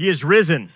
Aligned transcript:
He 0.00 0.08
is 0.08 0.24
risen. 0.24 0.70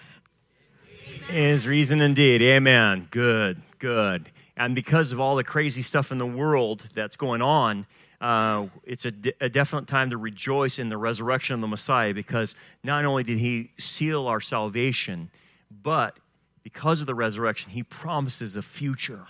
He 1.31 1.45
is 1.47 1.67
risen 1.67 2.03
indeed. 2.03 2.43
Amen. 2.43 3.09
Good, 3.11 3.63
good. 3.79 4.29
And 4.55 4.75
because 4.75 5.13
of 5.13 5.19
all 5.19 5.35
the 5.35 5.43
crazy 5.43 5.81
stuff 5.81 6.13
in 6.13 6.19
the 6.19 6.27
world 6.27 6.91
that's 6.93 7.17
going 7.17 7.41
on, 7.41 7.87
uh, 8.21 8.67
it's 8.85 9.07
a, 9.07 9.11
de- 9.11 9.33
a 9.41 9.49
definite 9.49 9.87
time 9.87 10.11
to 10.11 10.19
rejoice 10.19 10.79
in 10.79 10.91
the 10.91 10.99
resurrection 10.99 11.55
of 11.55 11.63
the 11.63 11.67
Messiah 11.67 12.13
because 12.13 12.55
not 12.83 13.07
only 13.07 13.25
did 13.25 13.39
he 13.39 13.71
seal 13.79 14.27
our 14.27 14.41
salvation, 14.43 15.31
but 15.71 16.21
because 16.63 17.01
of 17.01 17.07
the 17.07 17.15
resurrection, 17.15 17.71
he 17.71 17.83
promises 17.83 18.57
a 18.57 18.63
future. 18.63 19.25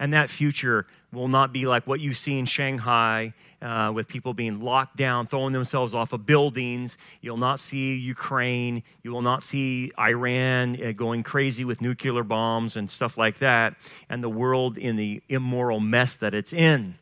And 0.00 0.12
that 0.12 0.30
future 0.30 0.86
will 1.12 1.28
not 1.28 1.52
be 1.52 1.66
like 1.66 1.86
what 1.86 2.00
you 2.00 2.12
see 2.12 2.38
in 2.38 2.46
Shanghai 2.46 3.32
uh, 3.60 3.90
with 3.92 4.06
people 4.06 4.34
being 4.34 4.60
locked 4.60 4.96
down, 4.96 5.26
throwing 5.26 5.52
themselves 5.52 5.94
off 5.94 6.12
of 6.12 6.24
buildings. 6.24 6.98
You'll 7.20 7.38
not 7.38 7.58
see 7.58 7.96
Ukraine. 7.96 8.82
You 9.02 9.12
will 9.12 9.22
not 9.22 9.42
see 9.42 9.90
Iran 9.98 10.80
uh, 10.82 10.92
going 10.92 11.22
crazy 11.22 11.64
with 11.64 11.80
nuclear 11.80 12.22
bombs 12.22 12.76
and 12.76 12.90
stuff 12.90 13.18
like 13.18 13.38
that, 13.38 13.74
and 14.08 14.22
the 14.22 14.28
world 14.28 14.78
in 14.78 14.96
the 14.96 15.22
immoral 15.28 15.80
mess 15.80 16.14
that 16.16 16.34
it's 16.34 16.52
in. 16.52 16.96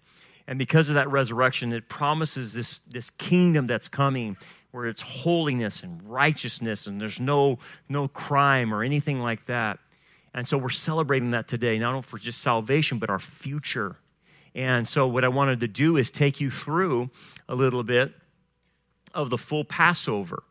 And 0.49 0.59
because 0.59 0.89
of 0.89 0.95
that 0.95 1.11
resurrection, 1.11 1.73
it 1.73 1.89
promises 1.89 2.53
this, 2.53 2.79
this 2.89 3.11
kingdom 3.11 3.67
that's 3.67 3.89
coming 3.89 4.37
where 4.71 4.87
it's 4.87 5.03
holiness 5.03 5.83
and 5.83 6.03
righteousness 6.03 6.87
and 6.87 7.01
there's 7.01 7.19
no, 7.19 7.59
no 7.89 8.09
crime 8.09 8.75
or 8.75 8.83
anything 8.83 9.21
like 9.21 9.47
that. 9.47 9.79
And 10.37 10.47
so 10.47 10.59
we're 10.59 10.69
celebrating 10.69 11.31
that 11.31 11.49
today, 11.49 11.79
not 11.79 11.91
only 11.91 12.03
for 12.03 12.19
just 12.19 12.43
salvation, 12.43 12.99
but 12.99 13.09
our 13.09 13.19
future. 13.19 13.97
And 14.55 14.87
so, 14.87 15.09
what 15.09 15.25
I 15.25 15.29
wanted 15.29 15.61
to 15.61 15.69
do 15.69 15.97
is 15.97 16.11
take 16.11 16.41
you 16.41 16.51
through 16.51 17.11
a 17.49 17.55
little 17.55 17.83
bit 17.83 18.13
of 19.15 19.31
the 19.31 19.39
full 19.39 19.65
Passover. 19.65 20.43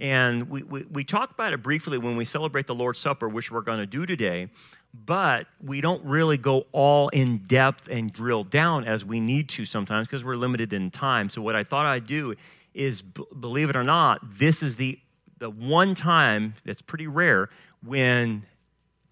And 0.00 0.50
we, 0.50 0.64
we, 0.64 0.82
we 0.90 1.04
talk 1.04 1.30
about 1.30 1.52
it 1.52 1.62
briefly 1.62 1.96
when 1.96 2.16
we 2.16 2.24
celebrate 2.24 2.66
the 2.66 2.74
Lord's 2.74 2.98
Supper, 2.98 3.28
which 3.28 3.52
we're 3.52 3.60
going 3.60 3.78
to 3.78 3.86
do 3.86 4.04
today, 4.04 4.48
but 4.94 5.46
we 5.62 5.80
don't 5.80 6.02
really 6.04 6.38
go 6.38 6.66
all 6.72 7.08
in 7.10 7.38
depth 7.38 7.86
and 7.88 8.12
drill 8.12 8.42
down 8.42 8.84
as 8.84 9.04
we 9.04 9.20
need 9.20 9.48
to 9.50 9.64
sometimes 9.64 10.08
because 10.08 10.24
we're 10.24 10.36
limited 10.36 10.72
in 10.72 10.90
time. 10.90 11.30
So, 11.30 11.40
what 11.40 11.54
I 11.54 11.62
thought 11.62 11.86
I'd 11.86 12.06
do 12.06 12.34
is, 12.74 13.02
b- 13.02 13.22
believe 13.38 13.70
it 13.70 13.76
or 13.76 13.84
not, 13.84 14.38
this 14.38 14.60
is 14.60 14.74
the, 14.74 14.98
the 15.38 15.50
one 15.50 15.94
time 15.94 16.54
that's 16.64 16.82
pretty 16.82 17.06
rare 17.06 17.48
when 17.82 18.44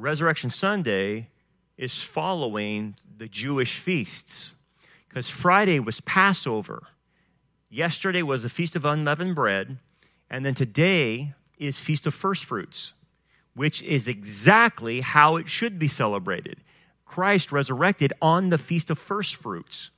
Resurrection 0.01 0.49
Sunday 0.49 1.29
is 1.77 2.03
following 2.03 2.95
the 3.17 3.27
Jewish 3.27 3.79
feasts. 3.79 4.55
Because 5.09 5.29
Friday 5.29 5.81
was 5.81 6.01
Passover, 6.01 6.85
yesterday 7.69 8.23
was 8.23 8.45
the 8.45 8.49
Feast 8.49 8.77
of 8.77 8.85
Unleavened 8.85 9.35
Bread, 9.35 9.79
and 10.31 10.47
then 10.47 10.55
today 10.55 11.35
is 11.59 11.81
Feast 11.81 12.07
of 12.07 12.15
First 12.15 12.45
Fruits, 12.45 12.93
which 13.55 13.83
is 13.83 14.07
exactly 14.07 15.01
how 15.01 15.35
it 15.37 15.49
should 15.49 15.81
be 15.81 15.89
celebrated. 15.89 16.59
Christ 17.05 17.51
resurrected 17.51 18.13
on 18.23 18.51
the 18.51 18.59
Feast 18.59 18.91
of 18.91 18.99
First 19.01 19.35
Fruits. 19.35 19.91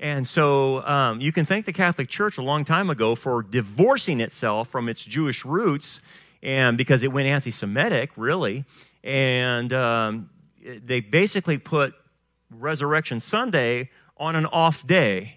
And 0.00 0.26
so 0.26 0.86
um, 0.86 1.20
you 1.20 1.32
can 1.32 1.44
thank 1.44 1.66
the 1.66 1.72
Catholic 1.72 2.08
Church 2.08 2.38
a 2.38 2.42
long 2.42 2.64
time 2.64 2.88
ago 2.88 3.14
for 3.14 3.42
divorcing 3.42 4.20
itself 4.20 4.68
from 4.68 4.88
its 4.88 5.04
Jewish 5.04 5.44
roots, 5.44 6.00
and 6.42 6.78
because 6.78 7.02
it 7.02 7.12
went 7.12 7.28
anti 7.28 7.50
Semitic, 7.50 8.10
really, 8.16 8.64
and 9.04 9.70
um, 9.72 10.30
they 10.64 11.00
basically 11.00 11.58
put 11.58 11.94
Resurrection 12.50 13.20
Sunday 13.20 13.90
on 14.16 14.34
an 14.34 14.46
off 14.46 14.86
day 14.86 15.36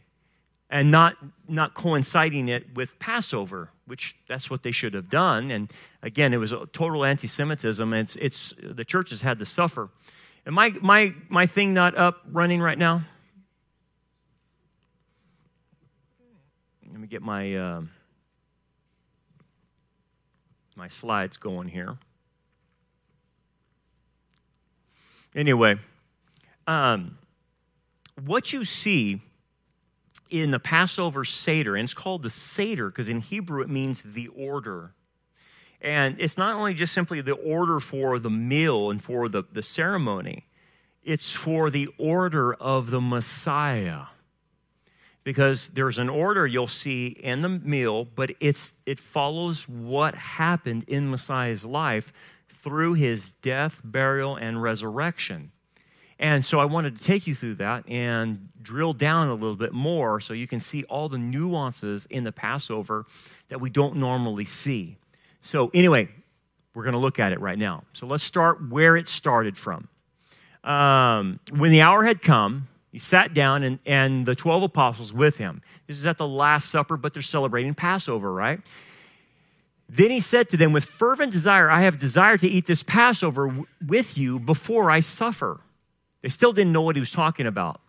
and 0.69 0.89
not 0.89 1.17
not 1.47 1.73
coinciding 1.73 2.47
it 2.47 2.75
with 2.75 2.97
Passover, 2.99 3.69
which 3.85 4.15
that's 4.27 4.49
what 4.49 4.63
they 4.63 4.71
should 4.71 4.93
have 4.93 5.09
done. 5.09 5.51
And 5.51 5.71
again, 6.01 6.33
it 6.33 6.37
was 6.37 6.53
total 6.71 7.03
anti-Semitism. 7.03 7.93
It's 7.93 8.15
it's 8.15 8.53
the 8.61 8.85
churches 8.85 9.21
had 9.21 9.37
to 9.39 9.45
suffer. 9.45 9.89
And 10.45 10.55
my 10.55 10.73
my 10.81 11.13
my 11.27 11.45
thing 11.45 11.73
not 11.73 11.95
up 11.97 12.21
running 12.31 12.61
right 12.61 12.77
now. 12.77 13.03
Let 16.89 17.01
me 17.01 17.07
get 17.07 17.21
my 17.21 17.53
uh, 17.53 17.81
my 20.75 20.87
slides 20.87 21.35
going 21.35 21.67
here. 21.67 21.97
Anyway, 25.37 25.75
um, 26.65 27.15
what 28.25 28.51
you 28.51 28.65
see 28.65 29.21
in 30.31 30.49
the 30.49 30.59
Passover 30.59 31.23
Seder, 31.23 31.75
and 31.75 31.83
it's 31.83 31.93
called 31.93 32.23
the 32.23 32.31
Seder 32.31 32.89
because 32.89 33.07
in 33.07 33.21
Hebrew 33.21 33.61
it 33.61 33.69
means 33.69 34.01
the 34.01 34.29
order. 34.29 34.93
And 35.79 36.15
it's 36.19 36.39
not 36.39 36.55
only 36.55 36.73
just 36.73 36.91
simply 36.91 37.21
the 37.21 37.35
order 37.35 37.79
for 37.79 38.17
the 38.17 38.31
meal 38.31 38.89
and 38.89 38.99
for 38.99 39.29
the, 39.29 39.43
the 39.51 39.61
ceremony, 39.61 40.47
it's 41.03 41.31
for 41.31 41.69
the 41.69 41.87
order 41.99 42.55
of 42.55 42.89
the 42.89 42.99
Messiah. 42.99 44.05
Because 45.23 45.67
there's 45.67 45.99
an 45.99 46.09
order 46.09 46.47
you'll 46.47 46.65
see 46.65 47.07
in 47.07 47.41
the 47.41 47.49
meal, 47.49 48.05
but 48.05 48.31
it's, 48.39 48.71
it 48.87 48.97
follows 48.97 49.69
what 49.69 50.15
happened 50.15 50.85
in 50.87 51.11
Messiah's 51.11 51.63
life 51.63 52.11
through 52.67 52.95
his 52.95 53.31
death, 53.31 53.79
burial, 53.81 54.35
and 54.35 54.61
resurrection. 54.61 55.53
And 56.19 56.43
so 56.43 56.59
I 56.59 56.65
wanted 56.65 56.97
to 56.97 57.03
take 57.03 57.25
you 57.25 57.33
through 57.33 57.55
that 57.55 57.87
and 57.87 58.49
drill 58.61 58.91
down 58.91 59.29
a 59.29 59.33
little 59.33 59.55
bit 59.55 59.71
more 59.71 60.19
so 60.19 60.33
you 60.33 60.47
can 60.47 60.59
see 60.59 60.83
all 60.85 61.07
the 61.07 61.17
nuances 61.17 62.07
in 62.07 62.25
the 62.25 62.33
Passover 62.33 63.05
that 63.47 63.61
we 63.61 63.69
don't 63.69 63.95
normally 63.95 64.43
see. 64.43 64.97
So, 65.39 65.71
anyway, 65.73 66.09
we're 66.73 66.83
going 66.83 66.91
to 66.91 66.99
look 66.99 67.19
at 67.19 67.31
it 67.31 67.39
right 67.39 67.57
now. 67.57 67.83
So, 67.93 68.05
let's 68.05 68.23
start 68.23 68.69
where 68.69 68.97
it 68.97 69.07
started 69.07 69.57
from. 69.57 69.87
Um, 70.65 71.39
when 71.51 71.71
the 71.71 71.79
hour 71.79 72.03
had 72.03 72.21
come, 72.21 72.67
he 72.91 72.99
sat 72.99 73.33
down 73.33 73.63
and, 73.63 73.79
and 73.85 74.25
the 74.25 74.35
12 74.35 74.63
apostles 74.63 75.13
with 75.13 75.37
him. 75.37 75.61
This 75.85 75.97
is 75.97 76.05
at 76.05 76.17
the 76.17 76.27
Last 76.27 76.69
Supper, 76.69 76.97
but 76.97 77.13
they're 77.13 77.23
celebrating 77.23 77.75
Passover, 77.75 78.33
right? 78.33 78.59
Then 79.89 80.11
he 80.11 80.19
said 80.19 80.49
to 80.49 80.57
them, 80.57 80.73
With 80.73 80.85
fervent 80.85 81.31
desire, 81.31 81.69
I 81.69 81.81
have 81.81 81.99
desired 81.99 82.41
to 82.41 82.47
eat 82.47 82.65
this 82.65 82.83
Passover 82.83 83.47
w- 83.47 83.65
with 83.85 84.17
you 84.17 84.39
before 84.39 84.91
I 84.91 84.99
suffer. 84.99 85.61
They 86.21 86.29
still 86.29 86.51
didn't 86.51 86.73
know 86.73 86.81
what 86.81 86.95
he 86.95 86.99
was 86.99 87.11
talking 87.11 87.45
about. 87.45 87.79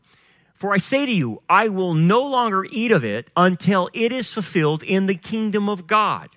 For 0.55 0.73
I 0.73 0.79
say 0.79 1.07
to 1.07 1.13
you, 1.13 1.43
I 1.49 1.69
will 1.69 1.95
no 1.95 2.23
longer 2.23 2.65
eat 2.71 2.91
of 2.91 3.05
it 3.05 3.31
until 3.37 3.91
it 3.93 4.13
is 4.13 4.33
fulfilled 4.33 4.83
in 4.83 5.07
the 5.07 5.15
kingdom 5.15 5.69
of 5.69 5.87
God. 5.87 6.31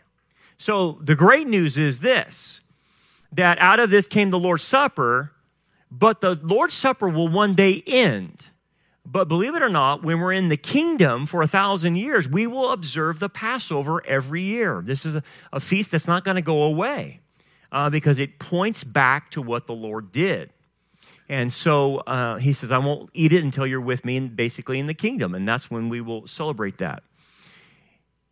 So 0.57 0.99
the 1.01 1.15
great 1.15 1.47
news 1.47 1.77
is 1.77 1.99
this 1.99 2.61
that 3.31 3.57
out 3.59 3.79
of 3.79 3.89
this 3.89 4.07
came 4.07 4.29
the 4.29 4.37
Lord's 4.37 4.63
Supper, 4.63 5.31
but 5.89 6.21
the 6.21 6.39
Lord's 6.43 6.73
Supper 6.73 7.09
will 7.09 7.27
one 7.27 7.55
day 7.55 7.81
end. 7.87 8.43
But 9.05 9.27
believe 9.27 9.55
it 9.55 9.63
or 9.63 9.69
not, 9.69 10.03
when 10.03 10.19
we're 10.19 10.33
in 10.33 10.49
the 10.49 10.57
kingdom 10.57 11.25
for 11.25 11.41
a 11.41 11.47
thousand 11.47 11.95
years, 11.95 12.27
we 12.29 12.45
will 12.45 12.71
observe 12.71 13.19
the 13.19 13.29
Passover 13.29 14.05
every 14.05 14.43
year. 14.43 14.81
This 14.85 15.05
is 15.05 15.15
a, 15.15 15.23
a 15.51 15.59
feast 15.59 15.91
that's 15.91 16.07
not 16.07 16.23
going 16.23 16.35
to 16.35 16.41
go 16.41 16.63
away 16.63 17.19
uh, 17.71 17.89
because 17.89 18.19
it 18.19 18.37
points 18.37 18.83
back 18.83 19.31
to 19.31 19.41
what 19.41 19.65
the 19.65 19.73
Lord 19.73 20.11
did. 20.11 20.51
And 21.27 21.51
so 21.51 21.99
uh, 21.99 22.37
he 22.37 22.53
says, 22.53 22.71
I 22.71 22.77
won't 22.77 23.09
eat 23.13 23.33
it 23.33 23.43
until 23.43 23.65
you're 23.65 23.81
with 23.81 24.03
me, 24.03 24.17
and 24.17 24.35
basically 24.35 24.79
in 24.79 24.87
the 24.87 24.93
kingdom. 24.93 25.33
And 25.33 25.47
that's 25.47 25.71
when 25.71 25.89
we 25.89 26.01
will 26.01 26.27
celebrate 26.27 26.77
that. 26.77 27.03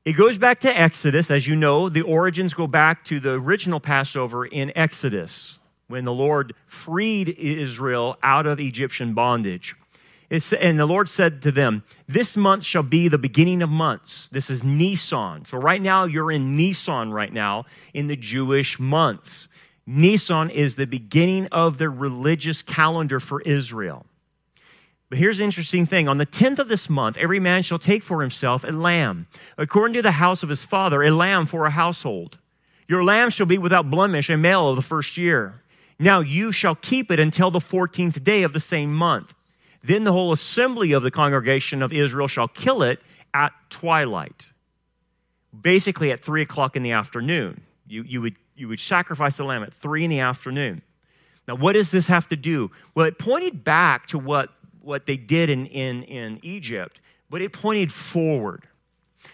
It 0.05 0.13
goes 0.13 0.37
back 0.37 0.59
to 0.61 0.77
Exodus. 0.77 1.31
As 1.31 1.47
you 1.47 1.55
know, 1.55 1.89
the 1.89 2.01
origins 2.01 2.53
go 2.53 2.67
back 2.67 3.03
to 3.05 3.19
the 3.19 3.31
original 3.31 3.79
Passover 3.79 4.45
in 4.45 4.71
Exodus 4.75 5.59
when 5.87 6.03
the 6.03 6.13
Lord 6.13 6.53
freed 6.67 7.29
Israel 7.29 8.17
out 8.21 8.45
of 8.45 8.59
Egyptian 8.59 9.13
bondage. 9.13 9.75
It's, 10.29 10.53
and 10.53 10.79
the 10.79 10.85
Lord 10.85 11.09
said 11.09 11.41
to 11.41 11.51
them, 11.51 11.83
This 12.07 12.37
month 12.37 12.63
shall 12.63 12.83
be 12.83 13.07
the 13.07 13.17
beginning 13.17 13.61
of 13.61 13.69
months. 13.69 14.27
This 14.27 14.49
is 14.49 14.63
Nisan. 14.63 15.45
So, 15.45 15.57
right 15.57 15.81
now, 15.81 16.03
you're 16.03 16.31
in 16.31 16.55
Nisan 16.55 17.11
right 17.11 17.33
now 17.33 17.65
in 17.93 18.07
the 18.07 18.15
Jewish 18.15 18.79
months. 18.79 19.47
Nisan 19.87 20.51
is 20.51 20.75
the 20.75 20.85
beginning 20.85 21.47
of 21.47 21.79
the 21.79 21.89
religious 21.89 22.61
calendar 22.61 23.19
for 23.19 23.41
Israel. 23.41 24.05
But 25.09 25.17
here's 25.17 25.39
the 25.39 25.43
interesting 25.43 25.87
thing. 25.87 26.07
On 26.07 26.19
the 26.19 26.27
10th 26.27 26.59
of 26.59 26.67
this 26.67 26.87
month, 26.87 27.17
every 27.17 27.39
man 27.39 27.63
shall 27.63 27.79
take 27.79 28.03
for 28.03 28.21
himself 28.21 28.63
a 28.63 28.67
lamb, 28.67 29.25
according 29.57 29.95
to 29.95 30.03
the 30.03 30.11
house 30.11 30.43
of 30.43 30.49
his 30.49 30.63
father, 30.63 31.01
a 31.01 31.09
lamb 31.09 31.47
for 31.47 31.65
a 31.65 31.71
household. 31.71 32.37
Your 32.87 33.03
lamb 33.03 33.31
shall 33.31 33.47
be 33.47 33.57
without 33.57 33.89
blemish, 33.89 34.29
a 34.29 34.37
male 34.37 34.69
of 34.69 34.75
the 34.75 34.83
first 34.83 35.17
year. 35.17 35.63
Now 35.97 36.19
you 36.19 36.51
shall 36.51 36.75
keep 36.75 37.09
it 37.09 37.19
until 37.19 37.49
the 37.49 37.59
14th 37.59 38.23
day 38.23 38.43
of 38.43 38.53
the 38.53 38.59
same 38.59 38.93
month. 38.93 39.33
Then 39.81 40.03
the 40.03 40.11
whole 40.11 40.31
assembly 40.31 40.91
of 40.91 41.03
the 41.03 41.11
congregation 41.11 41.81
of 41.81 41.93
Israel 41.93 42.27
shall 42.27 42.47
kill 42.47 42.83
it 42.83 42.99
at 43.33 43.51
twilight. 43.69 44.51
Basically, 45.59 46.11
at 46.11 46.19
three 46.19 46.41
o'clock 46.41 46.75
in 46.75 46.83
the 46.83 46.91
afternoon. 46.91 47.61
You, 47.87 48.03
you, 48.03 48.21
would, 48.21 48.35
you 48.55 48.67
would 48.67 48.79
sacrifice 48.79 49.37
the 49.37 49.43
lamb 49.43 49.63
at 49.63 49.73
three 49.73 50.03
in 50.03 50.09
the 50.09 50.19
afternoon. 50.19 50.81
Now, 51.47 51.55
what 51.55 51.73
does 51.73 51.89
this 51.89 52.07
have 52.07 52.27
to 52.29 52.35
do? 52.35 52.69
Well, 52.93 53.07
it 53.07 53.17
pointed 53.17 53.63
back 53.63 54.05
to 54.07 54.19
what, 54.19 54.49
what 54.81 55.07
they 55.07 55.17
did 55.17 55.49
in, 55.49 55.65
in, 55.65 56.03
in 56.03 56.39
Egypt, 56.43 57.01
but 57.29 57.41
it 57.41 57.51
pointed 57.51 57.91
forward. 57.91 58.67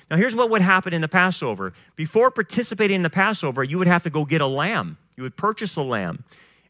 Now, 0.09 0.17
here's 0.17 0.35
what 0.35 0.49
would 0.49 0.61
happen 0.61 0.93
in 0.93 1.01
the 1.01 1.07
Passover. 1.07 1.73
Before 1.95 2.31
participating 2.31 2.95
in 2.95 3.01
the 3.01 3.09
Passover, 3.09 3.63
you 3.63 3.77
would 3.77 3.87
have 3.87 4.03
to 4.03 4.09
go 4.09 4.23
get 4.23 4.41
a 4.41 4.47
lamb. 4.47 4.97
You 5.17 5.23
would 5.23 5.35
purchase 5.35 5.75
a 5.75 5.81
lamb. 5.81 6.23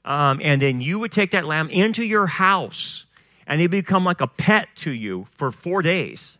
Um, 0.04 0.40
and 0.44 0.62
then 0.62 0.82
you 0.82 1.00
would 1.00 1.12
take 1.12 1.32
that 1.32 1.46
lamb 1.46 1.70
into 1.70 2.04
your 2.04 2.28
house, 2.28 3.06
and 3.48 3.62
would 3.62 3.72
become 3.72 4.04
like 4.04 4.22
a 4.22 4.28
pet 4.28 4.70
to 4.76 4.92
you 4.92 5.28
for 5.32 5.52
four 5.52 5.82
days. 5.82 6.38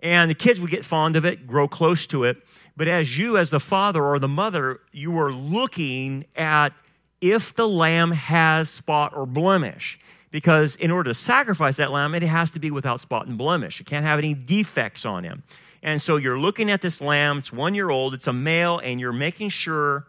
And 0.00 0.30
the 0.30 0.34
kids 0.34 0.60
would 0.60 0.70
get 0.70 0.84
fond 0.84 1.16
of 1.16 1.24
it, 1.24 1.46
grow 1.46 1.68
close 1.68 2.06
to 2.08 2.24
it. 2.24 2.42
But 2.76 2.88
as 2.88 3.18
you, 3.18 3.38
as 3.38 3.50
the 3.50 3.60
father 3.60 4.04
or 4.04 4.18
the 4.18 4.28
mother, 4.28 4.80
you 4.92 5.10
were 5.10 5.32
looking 5.32 6.26
at 6.36 6.72
if 7.20 7.54
the 7.54 7.66
lamb 7.66 8.12
has 8.12 8.68
spot 8.68 9.12
or 9.16 9.26
blemish. 9.26 9.98
Because 10.30 10.76
in 10.76 10.90
order 10.90 11.10
to 11.10 11.14
sacrifice 11.14 11.76
that 11.76 11.90
lamb, 11.90 12.14
it 12.14 12.22
has 12.22 12.50
to 12.50 12.58
be 12.58 12.70
without 12.70 13.00
spot 13.00 13.26
and 13.26 13.38
blemish. 13.38 13.80
It 13.80 13.86
can't 13.86 14.04
have 14.04 14.18
any 14.18 14.34
defects 14.34 15.06
on 15.06 15.24
him. 15.24 15.44
And 15.82 16.02
so 16.02 16.16
you're 16.16 16.38
looking 16.38 16.70
at 16.70 16.82
this 16.82 17.00
lamb, 17.00 17.38
it's 17.38 17.52
one 17.52 17.74
year 17.74 17.90
old, 17.90 18.12
it's 18.12 18.26
a 18.26 18.32
male, 18.32 18.78
and 18.78 19.00
you're 19.00 19.12
making 19.12 19.50
sure 19.50 20.06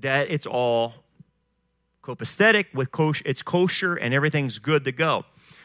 that 0.00 0.30
it's 0.30 0.46
all 0.46 0.94
copacetic, 2.08 2.72
with 2.72 2.90
kosher, 2.90 3.22
it's 3.26 3.42
kosher, 3.42 3.94
and 3.94 4.14
everything's 4.14 4.58
good 4.58 4.84
to 4.84 4.92
go. 4.92 5.24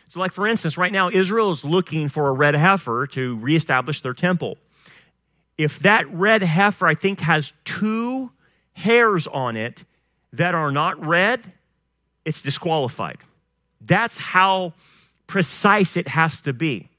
So, 0.09 0.19
like 0.19 0.33
for 0.33 0.45
instance, 0.45 0.77
right 0.77 0.91
now, 0.91 1.09
Israel 1.09 1.51
is 1.51 1.63
looking 1.63 2.09
for 2.09 2.27
a 2.27 2.33
red 2.33 2.53
heifer 2.53 3.07
to 3.07 3.37
reestablish 3.37 4.01
their 4.01 4.13
temple. 4.13 4.57
If 5.57 5.79
that 5.79 6.11
red 6.13 6.43
heifer, 6.43 6.85
I 6.85 6.95
think, 6.95 7.21
has 7.21 7.53
two 7.63 8.31
hairs 8.73 9.25
on 9.27 9.55
it 9.55 9.85
that 10.33 10.53
are 10.53 10.71
not 10.71 11.03
red, 11.03 11.41
it's 12.25 12.41
disqualified. 12.41 13.17
That's 13.79 14.17
how 14.17 14.73
precise 15.27 15.95
it 15.95 16.09
has 16.09 16.41
to 16.41 16.53
be. 16.53 16.89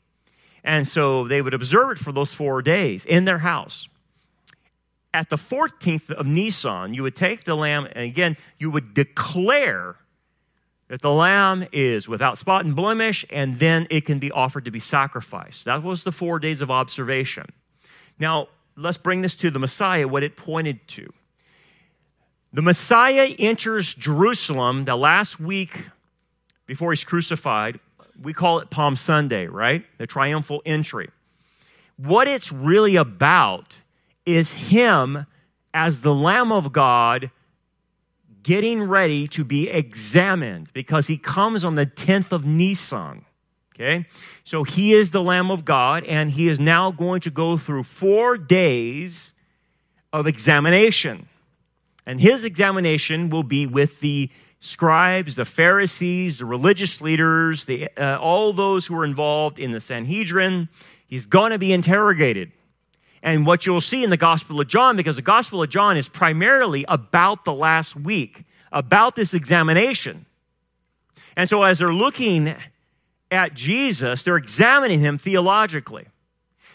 And 0.62 0.88
so 0.88 1.28
they 1.28 1.42
would 1.42 1.52
observe 1.52 1.90
it 1.90 1.98
for 1.98 2.12
those 2.12 2.32
four 2.32 2.62
days 2.62 3.04
in 3.04 3.26
their 3.26 3.38
house. 3.38 3.88
At 5.14 5.30
the 5.30 5.36
14th 5.36 6.10
of 6.10 6.26
Nisan, 6.26 6.92
you 6.92 7.04
would 7.04 7.14
take 7.14 7.44
the 7.44 7.54
lamb, 7.54 7.86
and 7.92 8.04
again, 8.04 8.36
you 8.58 8.68
would 8.72 8.94
declare 8.94 9.94
that 10.88 11.02
the 11.02 11.12
lamb 11.12 11.68
is 11.72 12.08
without 12.08 12.36
spot 12.36 12.64
and 12.64 12.74
blemish, 12.74 13.24
and 13.30 13.60
then 13.60 13.86
it 13.90 14.06
can 14.06 14.18
be 14.18 14.32
offered 14.32 14.64
to 14.64 14.72
be 14.72 14.80
sacrificed. 14.80 15.66
That 15.66 15.84
was 15.84 16.02
the 16.02 16.10
four 16.10 16.40
days 16.40 16.60
of 16.60 16.68
observation. 16.68 17.46
Now, 18.18 18.48
let's 18.76 18.98
bring 18.98 19.22
this 19.22 19.36
to 19.36 19.52
the 19.52 19.60
Messiah, 19.60 20.08
what 20.08 20.24
it 20.24 20.36
pointed 20.36 20.86
to. 20.88 21.08
The 22.52 22.62
Messiah 22.62 23.32
enters 23.38 23.94
Jerusalem 23.94 24.84
the 24.84 24.96
last 24.96 25.38
week 25.38 25.80
before 26.66 26.90
he's 26.90 27.04
crucified. 27.04 27.78
We 28.20 28.32
call 28.32 28.58
it 28.58 28.68
Palm 28.68 28.96
Sunday, 28.96 29.46
right? 29.46 29.84
The 29.98 30.08
triumphal 30.08 30.60
entry. 30.66 31.10
What 31.96 32.26
it's 32.26 32.50
really 32.50 32.96
about 32.96 33.76
is 34.26 34.52
him 34.52 35.26
as 35.72 36.00
the 36.00 36.14
Lamb 36.14 36.52
of 36.52 36.72
God 36.72 37.30
getting 38.42 38.82
ready 38.82 39.26
to 39.28 39.44
be 39.44 39.68
examined 39.68 40.72
because 40.72 41.08
he 41.08 41.16
comes 41.16 41.64
on 41.64 41.74
the 41.74 41.86
10th 41.86 42.30
of 42.30 42.44
Nisan. 42.44 43.24
Okay? 43.74 44.06
So 44.44 44.62
he 44.62 44.92
is 44.92 45.10
the 45.10 45.22
Lamb 45.22 45.50
of 45.50 45.64
God, 45.64 46.04
and 46.04 46.30
he 46.30 46.48
is 46.48 46.60
now 46.60 46.92
going 46.92 47.20
to 47.22 47.30
go 47.30 47.56
through 47.56 47.82
four 47.82 48.38
days 48.38 49.32
of 50.12 50.28
examination. 50.28 51.28
And 52.06 52.20
his 52.20 52.44
examination 52.44 53.30
will 53.30 53.42
be 53.42 53.66
with 53.66 54.00
the 54.00 54.30
scribes, 54.60 55.36
the 55.36 55.44
Pharisees, 55.44 56.38
the 56.38 56.44
religious 56.44 57.00
leaders, 57.00 57.64
the, 57.64 57.88
uh, 57.96 58.18
all 58.18 58.52
those 58.52 58.86
who 58.86 58.96
are 58.96 59.04
involved 59.04 59.58
in 59.58 59.72
the 59.72 59.80
Sanhedrin. 59.80 60.68
He's 61.06 61.26
going 61.26 61.50
to 61.50 61.58
be 61.58 61.72
interrogated. 61.72 62.52
And 63.24 63.46
what 63.46 63.64
you'll 63.64 63.80
see 63.80 64.04
in 64.04 64.10
the 64.10 64.18
Gospel 64.18 64.60
of 64.60 64.68
John, 64.68 64.98
because 64.98 65.16
the 65.16 65.22
Gospel 65.22 65.62
of 65.62 65.70
John 65.70 65.96
is 65.96 66.10
primarily 66.10 66.84
about 66.86 67.46
the 67.46 67.54
last 67.54 67.96
week, 67.96 68.44
about 68.70 69.16
this 69.16 69.32
examination. 69.32 70.26
And 71.34 71.48
so 71.48 71.62
as 71.62 71.78
they're 71.78 71.94
looking 71.94 72.54
at 73.30 73.54
Jesus, 73.54 74.22
they're 74.22 74.36
examining 74.36 75.00
him 75.00 75.16
theologically. 75.16 76.04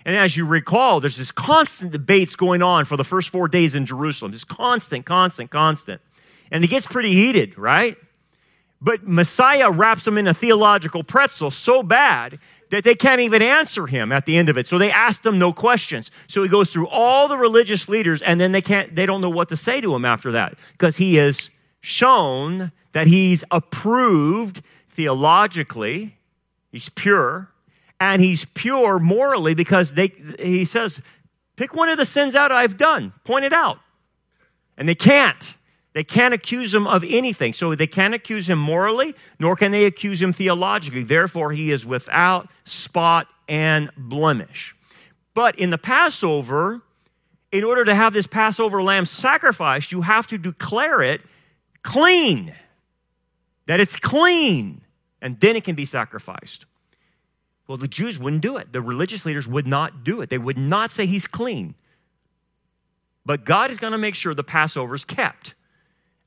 And 0.04 0.16
as 0.16 0.36
you 0.36 0.46
recall, 0.46 1.00
there's 1.00 1.18
this 1.18 1.32
constant 1.32 1.92
debates 1.92 2.36
going 2.36 2.64
on 2.64 2.86
for 2.86 2.98
the 2.98 3.04
first 3.04 3.30
four 3.30 3.48
days 3.48 3.76
in 3.76 3.86
Jerusalem. 3.86 4.32
Just 4.32 4.48
constant, 4.48 5.06
constant, 5.06 5.52
constant. 5.52 6.02
And 6.52 6.64
it 6.64 6.68
gets 6.68 6.88
pretty 6.88 7.14
heated, 7.14 7.60
right? 7.60 7.96
But 8.82 9.08
Messiah 9.08 9.70
wraps 9.70 10.06
them 10.06 10.18
in 10.18 10.26
a 10.26 10.34
theological 10.34 11.04
pretzel 11.04 11.52
so 11.52 11.84
bad 11.84 12.40
that 12.70 12.84
they 12.84 12.96
can't 12.96 13.22
even 13.22 13.42
answer 13.42 13.88
him 13.88 14.12
at 14.12 14.26
the 14.26 14.38
end 14.38 14.50
of 14.50 14.58
it. 14.58 14.68
So 14.68 14.78
they 14.78 14.92
asked 14.92 15.26
him 15.26 15.40
no 15.40 15.52
questions. 15.52 16.12
So 16.28 16.44
he 16.44 16.50
goes 16.50 16.72
through 16.72 16.88
all 16.88 17.28
the 17.28 17.38
religious 17.38 17.90
leaders 17.90 18.22
and 18.22 18.40
then 18.40 18.52
they 18.52 18.62
can't 18.62 18.96
they 18.96 19.06
don't 19.06 19.22
know 19.22 19.30
what 19.30 19.50
to 19.50 19.58
say 19.58 19.82
to 19.82 19.96
him 19.96 20.06
after 20.06 20.32
that 20.32 20.56
because 20.74 20.98
he 20.98 21.16
has 21.16 21.50
shown 21.82 22.72
that 22.92 23.08
he's 23.08 23.44
approved 23.52 24.62
theologically, 24.90 26.18
he's 26.72 26.90
pure, 26.90 27.50
and 28.00 28.22
he's 28.22 28.46
pure 28.46 29.00
morally 29.00 29.54
because 29.54 29.94
they 29.94 30.14
he 30.40 30.66
says, 30.66 31.02
pick 31.56 31.74
one 31.74 31.90
of 31.90 31.98
the 31.98 32.06
sins 32.06 32.36
out 32.36 32.52
I've 32.52 32.78
done, 32.78 33.14
point 33.24 33.46
it 33.46 33.54
out. 33.54 33.80
And 34.78 34.88
they 34.88 34.96
can't. 34.96 35.56
They 35.94 36.04
can't 36.04 36.34
accuse 36.34 36.74
him 36.74 36.86
of 36.86 37.04
anything. 37.08 37.54
So 37.54 37.74
they 37.76 37.88
can't 37.88 38.14
accuse 38.14 38.50
him 38.50 38.60
morally, 38.60 39.16
nor 39.40 39.56
can 39.56 39.72
they 39.72 39.86
accuse 39.86 40.22
him 40.22 40.34
theologically. 40.34 41.04
Therefore, 41.04 41.52
he 41.52 41.72
is 41.72 41.86
without 41.86 42.50
spot 42.64 43.28
and 43.48 43.90
blemish. 43.98 44.76
But 45.34 45.58
in 45.58 45.70
the 45.70 45.78
Passover, 45.78 46.82
in 47.52 47.64
order 47.64 47.86
to 47.86 47.96
have 47.96 48.14
this 48.14 48.28
Passover 48.28 48.84
lamb 48.84 49.06
sacrificed, 49.06 49.92
you 49.92 50.02
have 50.02 50.28
to 50.28 50.38
declare 50.38 51.02
it 51.02 51.22
clean, 51.82 52.54
that 53.66 53.80
it's 53.80 53.96
clean, 53.96 54.82
and 55.22 55.40
then 55.40 55.56
it 55.56 55.64
can 55.64 55.76
be 55.76 55.86
sacrificed. 55.86 56.66
Well, 57.68 57.78
the 57.78 57.88
Jews 57.88 58.18
wouldn't 58.18 58.42
do 58.42 58.58
it. 58.58 58.74
The 58.74 58.82
religious 58.82 59.26
leaders 59.26 59.48
would 59.48 59.68
not 59.68 60.04
do 60.04 60.22
it. 60.22 60.30
They 60.30 60.38
would 60.38 60.58
not 60.58 60.92
say 60.92 61.06
he's 61.06 61.28
clean. 61.28 61.76
But 63.26 63.46
God 63.46 63.70
is 63.70 63.78
going 63.78 63.92
to 63.92 63.98
make 63.98 64.16
sure 64.16 64.34
the 64.34 64.44
Passover 64.44 64.96
is 64.96 65.06
kept. 65.06 65.54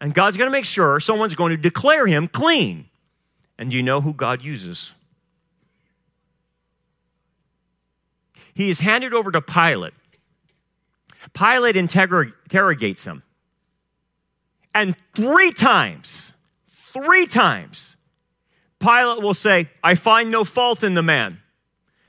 And 0.03 0.13
God's 0.13 0.37
going 0.37 0.49
to 0.49 0.53
make 0.53 0.65
sure 0.65 0.99
someone's 0.99 1.37
going 1.37 1.51
to 1.51 1.57
declare 1.57 2.09
him 2.09 2.27
clean. 2.27 2.87
And 3.57 3.73
you 3.73 3.85
know 3.85 4.01
who 4.01 4.13
God 4.13 4.43
uses? 4.43 4.93
He 8.53 8.69
is 8.69 8.81
handed 8.81 9.15
over 9.15 9.31
to 9.31 9.41
Pilate. 9.41 9.95
Pilate 11.35 11.77
interrogates 11.77 13.05
him. 13.05 13.23
And 14.75 14.97
three 15.15 15.53
times, 15.53 16.33
three 16.93 17.27
times, 17.27 17.97
Pilate 18.81 19.23
will 19.23 19.35
say, 19.35 19.71
I 19.85 19.95
find 19.95 20.33
no 20.33 20.43
fault 20.43 20.83
in 20.83 20.95
the 20.95 21.03
man. 21.05 21.41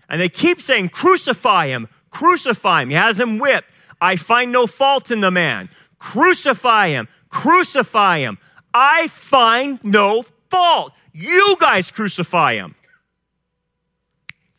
And 0.09 0.19
they 0.19 0.29
keep 0.29 0.62
saying, 0.62 0.89
Crucify 0.89 1.67
him, 1.67 1.88
crucify 2.09 2.81
him. 2.81 2.89
He 2.89 2.95
has 2.95 3.19
him 3.19 3.38
whipped. 3.38 3.69
I 4.01 4.15
find 4.15 4.51
no 4.51 4.65
fault 4.65 5.12
in 5.12 5.19
the 5.21 5.29
man. 5.29 5.69
Crucify 6.00 6.89
him, 6.89 7.07
Crucify 7.33 8.19
him. 8.19 8.37
I 8.75 9.07
find 9.07 9.83
no 9.83 10.23
fault. 10.51 10.93
You 11.11 11.57
guys 11.59 11.89
crucify 11.89 12.53
him. 12.53 12.75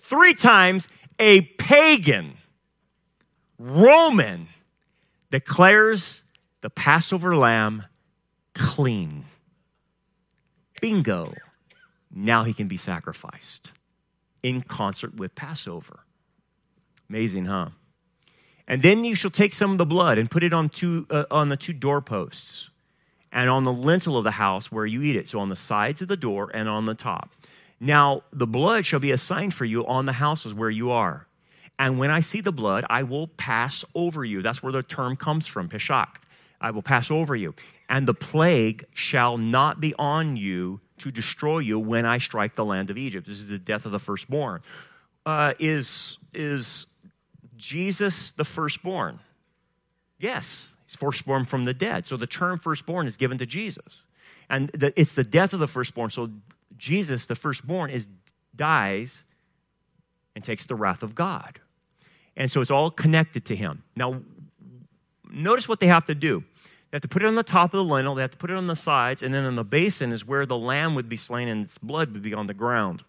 Three 0.00 0.35
times, 0.35 0.88
a 1.21 1.43
pagan 1.43 2.35
Roman 3.59 4.49
declares 5.31 6.25
the 6.62 6.69
Passover 6.69 7.37
lamb 7.37 7.85
clean. 8.54 9.25
Bingo. 10.81 11.33
Now 12.11 12.43
he 12.43 12.52
can 12.52 12.66
be 12.66 12.76
sacrificed 12.76 13.71
in 14.43 14.62
concert 14.62 15.14
with 15.14 15.37
Passover. 15.37 16.00
Amazing, 17.09 17.47
huh? 17.47 17.69
And 18.66 18.83
then 18.83 19.04
you 19.04 19.14
shall 19.14 19.30
take 19.30 19.52
some 19.52 19.73
of 19.73 19.78
the 19.78 19.87
blood 19.87 20.18
and 20.18 20.30
put 20.30 20.42
it 20.42 20.52
on, 20.52 20.68
two, 20.71 21.06
uh, 21.11 21.25
on 21.30 21.49
the 21.49 21.56
two 21.56 21.73
doorposts 21.73 22.71
and 23.30 23.50
on 23.50 23.64
the 23.64 23.73
lintel 23.73 24.16
of 24.16 24.25
the 24.25 24.33
house 24.33 24.73
where 24.73 24.87
you 24.87 25.02
eat 25.02 25.16
it. 25.16 25.28
So 25.28 25.40
on 25.40 25.49
the 25.49 25.56
sides 25.56 26.00
of 26.00 26.09
the 26.09 26.16
door 26.16 26.50
and 26.54 26.68
on 26.68 26.87
the 26.87 26.94
top. 26.94 27.30
Now, 27.80 28.23
the 28.33 28.47
blood 28.47 28.87
shall 28.87 29.00
be 29.00 29.11
a 29.11 29.18
sign 29.18 29.50
for 29.50 29.64
you 29.64 29.87
on 29.87 30.06
the 30.06 30.14
houses 30.14 30.54
where 30.54 30.71
you 30.71 30.90
are. 30.90 31.26
And 31.78 31.99
when 31.99 32.11
I 32.11 32.21
see 32.21 32.40
the 32.40 32.52
blood, 32.52 32.87
I 32.88 33.02
will 33.02 33.26
pass 33.26 33.85
over 33.94 34.25
you. 34.25 34.42
That's 34.42 34.62
where 34.62 34.73
the 34.73 34.83
term 34.83 35.16
comes 35.16 35.47
from, 35.47 35.68
Pesach. 35.68 36.21
I 36.61 36.71
will 36.71 36.83
pass 36.83 37.11
over 37.11 37.35
you. 37.37 37.54
And 37.88 38.06
the 38.06 38.14
plague 38.14 38.87
shall 38.94 39.37
not 39.37 39.80
be 39.80 39.94
on 39.99 40.37
you 40.37 40.80
to 40.99 41.11
destroy 41.11 41.59
you 41.59 41.78
when 41.78 42.06
I 42.06 42.18
strike 42.18 42.54
the 42.54 42.64
land 42.64 42.90
of 42.90 42.97
Egypt. 42.97 43.26
This 43.26 43.40
is 43.40 43.49
the 43.49 43.59
death 43.59 43.85
of 43.85 43.92
the 43.92 43.99
firstborn. 43.99 44.62
Uh, 45.26 45.54
is, 45.59 46.18
is 46.33 46.87
Jesus 47.57 48.31
the 48.31 48.45
firstborn? 48.45 49.21
Yes, 50.19 50.75
he's 50.87 50.97
firstborn 50.97 51.45
from 51.45 51.65
the 51.65 51.75
dead. 51.75 52.07
So 52.07 52.17
the 52.17 52.27
term 52.27 52.59
firstborn 52.59 53.07
is 53.07 53.17
given 53.17 53.39
to 53.39 53.47
Jesus. 53.47 54.03
And 54.49 54.69
the, 54.71 54.99
it's 54.99 55.15
the 55.15 55.25
death 55.25 55.53
of 55.53 55.61
the 55.61 55.69
firstborn. 55.69 56.11
So 56.11 56.31
Jesus, 56.77 57.27
the 57.27 57.35
firstborn, 57.35 57.91
is 57.91 58.09
dies 58.55 59.25
and 60.35 60.45
takes 60.45 60.67
the 60.67 60.75
wrath 60.75 61.03
of 61.03 61.15
God. 61.15 61.61
And 62.37 62.51
so 62.51 62.61
it's 62.61 62.71
all 62.71 62.91
connected 62.91 63.45
to 63.47 63.57
him. 63.57 63.83
Now, 63.97 64.23
notice 65.31 65.69
what 65.69 65.81
they 65.81 65.87
have 65.87 66.05
to 66.05 66.15
do. 66.15 66.45
They 66.91 66.97
have 66.97 67.03
to 67.03 67.09
put 67.09 67.23
it 67.23 67.27
on 67.27 67.35
the 67.35 67.43
top 67.43 67.75
of 67.75 67.79
the 67.79 67.85
lintel, 67.85 68.15
they 68.15 68.23
have 68.23 68.31
to 68.31 68.37
put 68.37 68.51
it 68.51 68.57
on 68.57 68.69
the 68.69 68.77
sides, 68.77 69.23
and 69.23 69.35
then 69.35 69.45
in 69.45 69.57
the 69.57 69.65
basin 69.65 70.13
is 70.13 70.25
where 70.25 70.47
the 70.47 70.57
lamb 70.57 70.95
would 70.95 71.09
be 71.09 71.17
slain 71.17 71.49
and 71.49 71.65
its 71.65 71.79
blood 71.79 72.13
would 72.13 72.23
be 72.23 72.35
on 72.35 72.47
the 72.47 72.55
ground. 72.55 73.03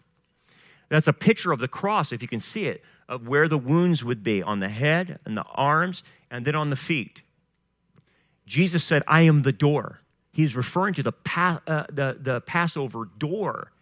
That's 0.88 1.06
a 1.06 1.12
picture 1.12 1.52
of 1.52 1.60
the 1.60 1.68
cross, 1.68 2.12
if 2.12 2.20
you 2.20 2.28
can 2.28 2.40
see 2.40 2.66
it, 2.66 2.82
of 3.08 3.26
where 3.26 3.48
the 3.48 3.58
wounds 3.58 4.04
would 4.04 4.22
be 4.22 4.42
on 4.42 4.60
the 4.60 4.68
head 4.68 5.18
and 5.24 5.36
the 5.36 5.44
arms 5.54 6.02
and 6.30 6.44
then 6.44 6.54
on 6.54 6.70
the 6.70 6.76
feet. 6.76 7.22
Jesus 8.46 8.84
said, 8.84 9.02
I 9.06 9.22
am 9.22 9.42
the 9.42 9.52
door. 9.52 10.00
He's 10.32 10.54
referring 10.54 10.94
to 10.94 11.02
the, 11.02 11.12
pa- 11.12 11.60
uh, 11.66 11.84
the, 11.88 12.16
the 12.20 12.40
Passover 12.42 13.08
door 13.18 13.72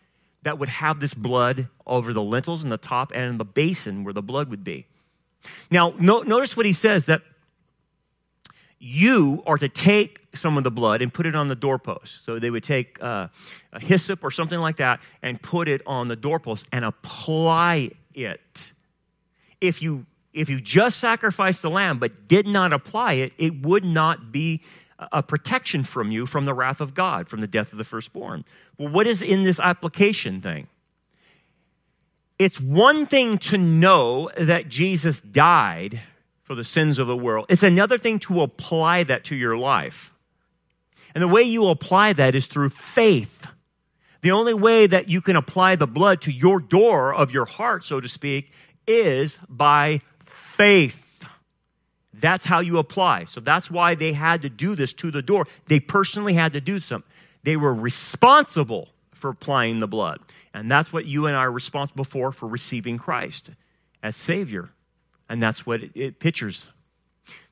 that 0.42 0.58
would 0.58 0.68
have 0.68 1.00
this 1.00 1.14
blood 1.14 1.68
over 1.86 2.12
the 2.12 2.22
lintels 2.22 2.62
and 2.62 2.70
the 2.70 2.78
top 2.78 3.12
and 3.14 3.24
in 3.24 3.38
the 3.38 3.44
basin 3.44 4.04
where 4.04 4.12
the 4.12 4.22
blood 4.22 4.48
would 4.50 4.62
be. 4.62 4.86
Now, 5.70 5.94
no, 5.98 6.20
notice 6.20 6.56
what 6.56 6.66
he 6.66 6.72
says 6.72 7.06
that 7.06 7.22
you 8.78 9.42
are 9.46 9.56
to 9.58 9.68
take 9.68 10.20
some 10.34 10.58
of 10.58 10.64
the 10.64 10.70
blood 10.70 11.00
and 11.00 11.12
put 11.12 11.26
it 11.26 11.34
on 11.34 11.48
the 11.48 11.54
doorpost. 11.54 12.24
So 12.24 12.38
they 12.38 12.50
would 12.50 12.62
take 12.62 13.02
uh, 13.02 13.28
a 13.72 13.80
hyssop 13.80 14.22
or 14.22 14.30
something 14.30 14.58
like 14.58 14.76
that 14.76 15.00
and 15.22 15.40
put 15.40 15.68
it 15.68 15.82
on 15.86 16.08
the 16.08 16.16
doorpost 16.16 16.66
and 16.70 16.84
apply 16.84 17.92
it. 18.14 18.72
If 19.60 19.82
you 19.82 20.06
if 20.32 20.50
you 20.50 20.60
just 20.60 20.98
sacrificed 20.98 21.62
the 21.62 21.70
lamb 21.70 21.98
but 21.98 22.26
did 22.26 22.46
not 22.46 22.72
apply 22.72 23.14
it, 23.14 23.32
it 23.38 23.62
would 23.62 23.84
not 23.84 24.32
be 24.32 24.62
a 25.12 25.22
protection 25.22 25.84
from 25.84 26.10
you 26.10 26.26
from 26.26 26.44
the 26.44 26.54
wrath 26.54 26.80
of 26.80 26.94
God, 26.94 27.28
from 27.28 27.40
the 27.40 27.46
death 27.46 27.72
of 27.72 27.78
the 27.78 27.84
firstborn. 27.84 28.44
Well, 28.78 28.88
what 28.88 29.06
is 29.06 29.22
in 29.22 29.44
this 29.44 29.60
application 29.60 30.40
thing? 30.40 30.68
It's 32.38 32.60
one 32.60 33.06
thing 33.06 33.38
to 33.38 33.58
know 33.58 34.30
that 34.36 34.68
Jesus 34.68 35.20
died 35.20 36.00
for 36.42 36.54
the 36.54 36.64
sins 36.64 36.98
of 36.98 37.06
the 37.06 37.16
world, 37.16 37.46
it's 37.48 37.62
another 37.62 37.96
thing 37.96 38.18
to 38.20 38.42
apply 38.42 39.02
that 39.04 39.24
to 39.24 39.34
your 39.34 39.56
life. 39.56 40.12
And 41.14 41.22
the 41.22 41.28
way 41.28 41.42
you 41.42 41.68
apply 41.68 42.12
that 42.14 42.34
is 42.34 42.46
through 42.48 42.70
faith. 42.70 43.46
The 44.20 44.32
only 44.32 44.54
way 44.54 44.86
that 44.86 45.08
you 45.08 45.20
can 45.20 45.36
apply 45.36 45.76
the 45.76 45.86
blood 45.86 46.20
to 46.22 46.32
your 46.32 46.58
door 46.58 47.14
of 47.14 47.30
your 47.30 47.44
heart, 47.44 47.84
so 47.84 48.00
to 48.00 48.08
speak, 48.08 48.50
is 48.86 49.38
by 49.48 50.00
faith. 50.24 51.26
That's 52.12 52.44
how 52.44 52.60
you 52.60 52.78
apply. 52.78 53.24
So 53.24 53.40
that's 53.40 53.70
why 53.70 53.94
they 53.94 54.12
had 54.12 54.42
to 54.42 54.48
do 54.48 54.74
this 54.74 54.92
to 54.94 55.10
the 55.10 55.22
door. 55.22 55.46
They 55.66 55.80
personally 55.80 56.34
had 56.34 56.52
to 56.52 56.60
do 56.60 56.80
something. 56.80 57.10
They 57.42 57.56
were 57.56 57.74
responsible 57.74 58.88
for 59.12 59.30
applying 59.30 59.80
the 59.80 59.88
blood. 59.88 60.20
And 60.52 60.70
that's 60.70 60.92
what 60.92 61.06
you 61.06 61.26
and 61.26 61.36
I 61.36 61.40
are 61.40 61.50
responsible 61.50 62.04
for 62.04 62.30
for 62.30 62.46
receiving 62.46 62.98
Christ 62.98 63.50
as 64.02 64.16
Savior. 64.16 64.70
And 65.28 65.42
that's 65.42 65.66
what 65.66 65.82
it, 65.82 65.90
it 65.94 66.18
pictures. 66.20 66.70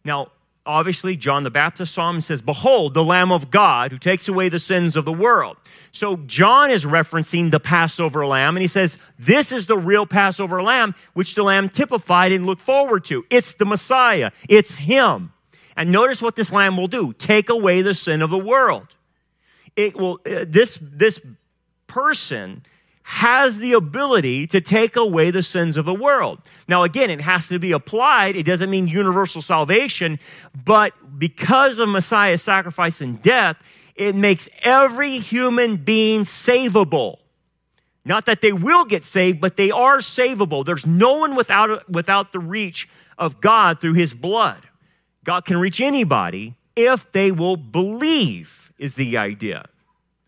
Now, 0.05 0.29
obviously, 0.67 1.17
John 1.17 1.43
the 1.43 1.51
Baptist 1.51 1.95
saw 1.95 2.11
him 2.11 2.17
and 2.17 2.25
says, 2.25 2.43
Behold, 2.43 2.95
the 2.95 3.05
Lamb 3.05 3.33
of 3.33 3.51
God 3.51 3.93
who 3.93 3.99
takes 3.99 4.29
away 4.29 4.49
the 4.49 4.59
sins 4.59 4.97
of 4.97 5.05
the 5.05 5.13
world. 5.13 5.57
So 5.93 6.17
John 6.17 6.71
is 6.71 6.85
referencing 6.85 7.51
the 7.51 7.61
Passover 7.61 8.27
lamb, 8.27 8.57
and 8.57 8.63
he 8.63 8.69
says, 8.69 8.99
This 9.19 9.53
is 9.53 9.67
the 9.67 9.77
real 9.77 10.07
Passover 10.07 10.63
lamb, 10.63 10.95
which 11.15 11.35
the 11.35 11.43
lamb 11.43 11.69
typified 11.69 12.33
and 12.33 12.47
looked 12.47 12.63
forward 12.63 13.05
to. 13.07 13.25
It's 13.31 13.55
the 13.55 13.67
Messiah, 13.67 14.31
it's 14.49 14.75
him. 14.75 15.33
And 15.77 15.91
notice 15.91 16.21
what 16.21 16.37
this 16.37 16.53
lamb 16.53 16.77
will 16.77 16.89
do 16.89 17.13
take 17.15 17.49
away 17.49 17.83
the 17.83 17.95
sin 17.95 18.23
of 18.23 18.31
the 18.31 18.39
world. 18.39 18.89
It 19.75 19.97
will, 19.97 20.21
uh, 20.27 20.45
this, 20.47 20.79
this 20.83 21.21
person 21.87 22.63
has 23.05 23.59
the 23.59 23.73
ability 23.73 24.47
to 24.47 24.61
take 24.61 24.97
away 24.97 25.31
the 25.31 25.43
sins 25.43 25.77
of 25.77 25.85
the 25.85 25.95
world. 25.95 26.41
Now, 26.69 26.83
again, 26.85 27.11
it 27.11 27.21
has 27.21 27.49
to 27.49 27.59
be 27.59 27.73
applied. 27.73 28.37
It 28.37 28.45
doesn't 28.45 28.71
mean 28.71 28.87
universal 28.87 29.43
salvation, 29.43 30.19
but 30.65 30.93
because 31.19 31.79
of 31.79 31.89
Messiah's 31.89 32.43
sacrifice 32.43 33.01
and 33.01 33.21
death, 33.21 33.57
it 33.97 34.15
makes 34.15 34.49
every 34.63 35.19
human 35.19 35.77
being 35.77 36.23
savable. 36.23 37.19
Not 38.05 38.27
that 38.27 38.41
they 38.41 38.53
will 38.53 38.85
get 38.85 39.05
saved, 39.05 39.41
but 39.41 39.57
they 39.57 39.71
are 39.71 39.99
savable. 39.99 40.65
There's 40.65 40.87
no 40.87 41.15
one 41.15 41.35
without, 41.35 41.89
without 41.91 42.33
the 42.33 42.41
reach 42.41 42.89
of 43.19 43.41
God 43.41 43.81
through 43.81 43.95
his 43.95 44.15
blood. 44.15 44.67
God 45.25 45.45
can 45.45 45.59
reach 45.59 45.81
anybody 45.81 46.57
if 46.75 47.11
they 47.13 47.31
will 47.31 47.57
believe, 47.57 48.73
is 48.79 48.95
the 48.95 49.17
idea. 49.17 49.67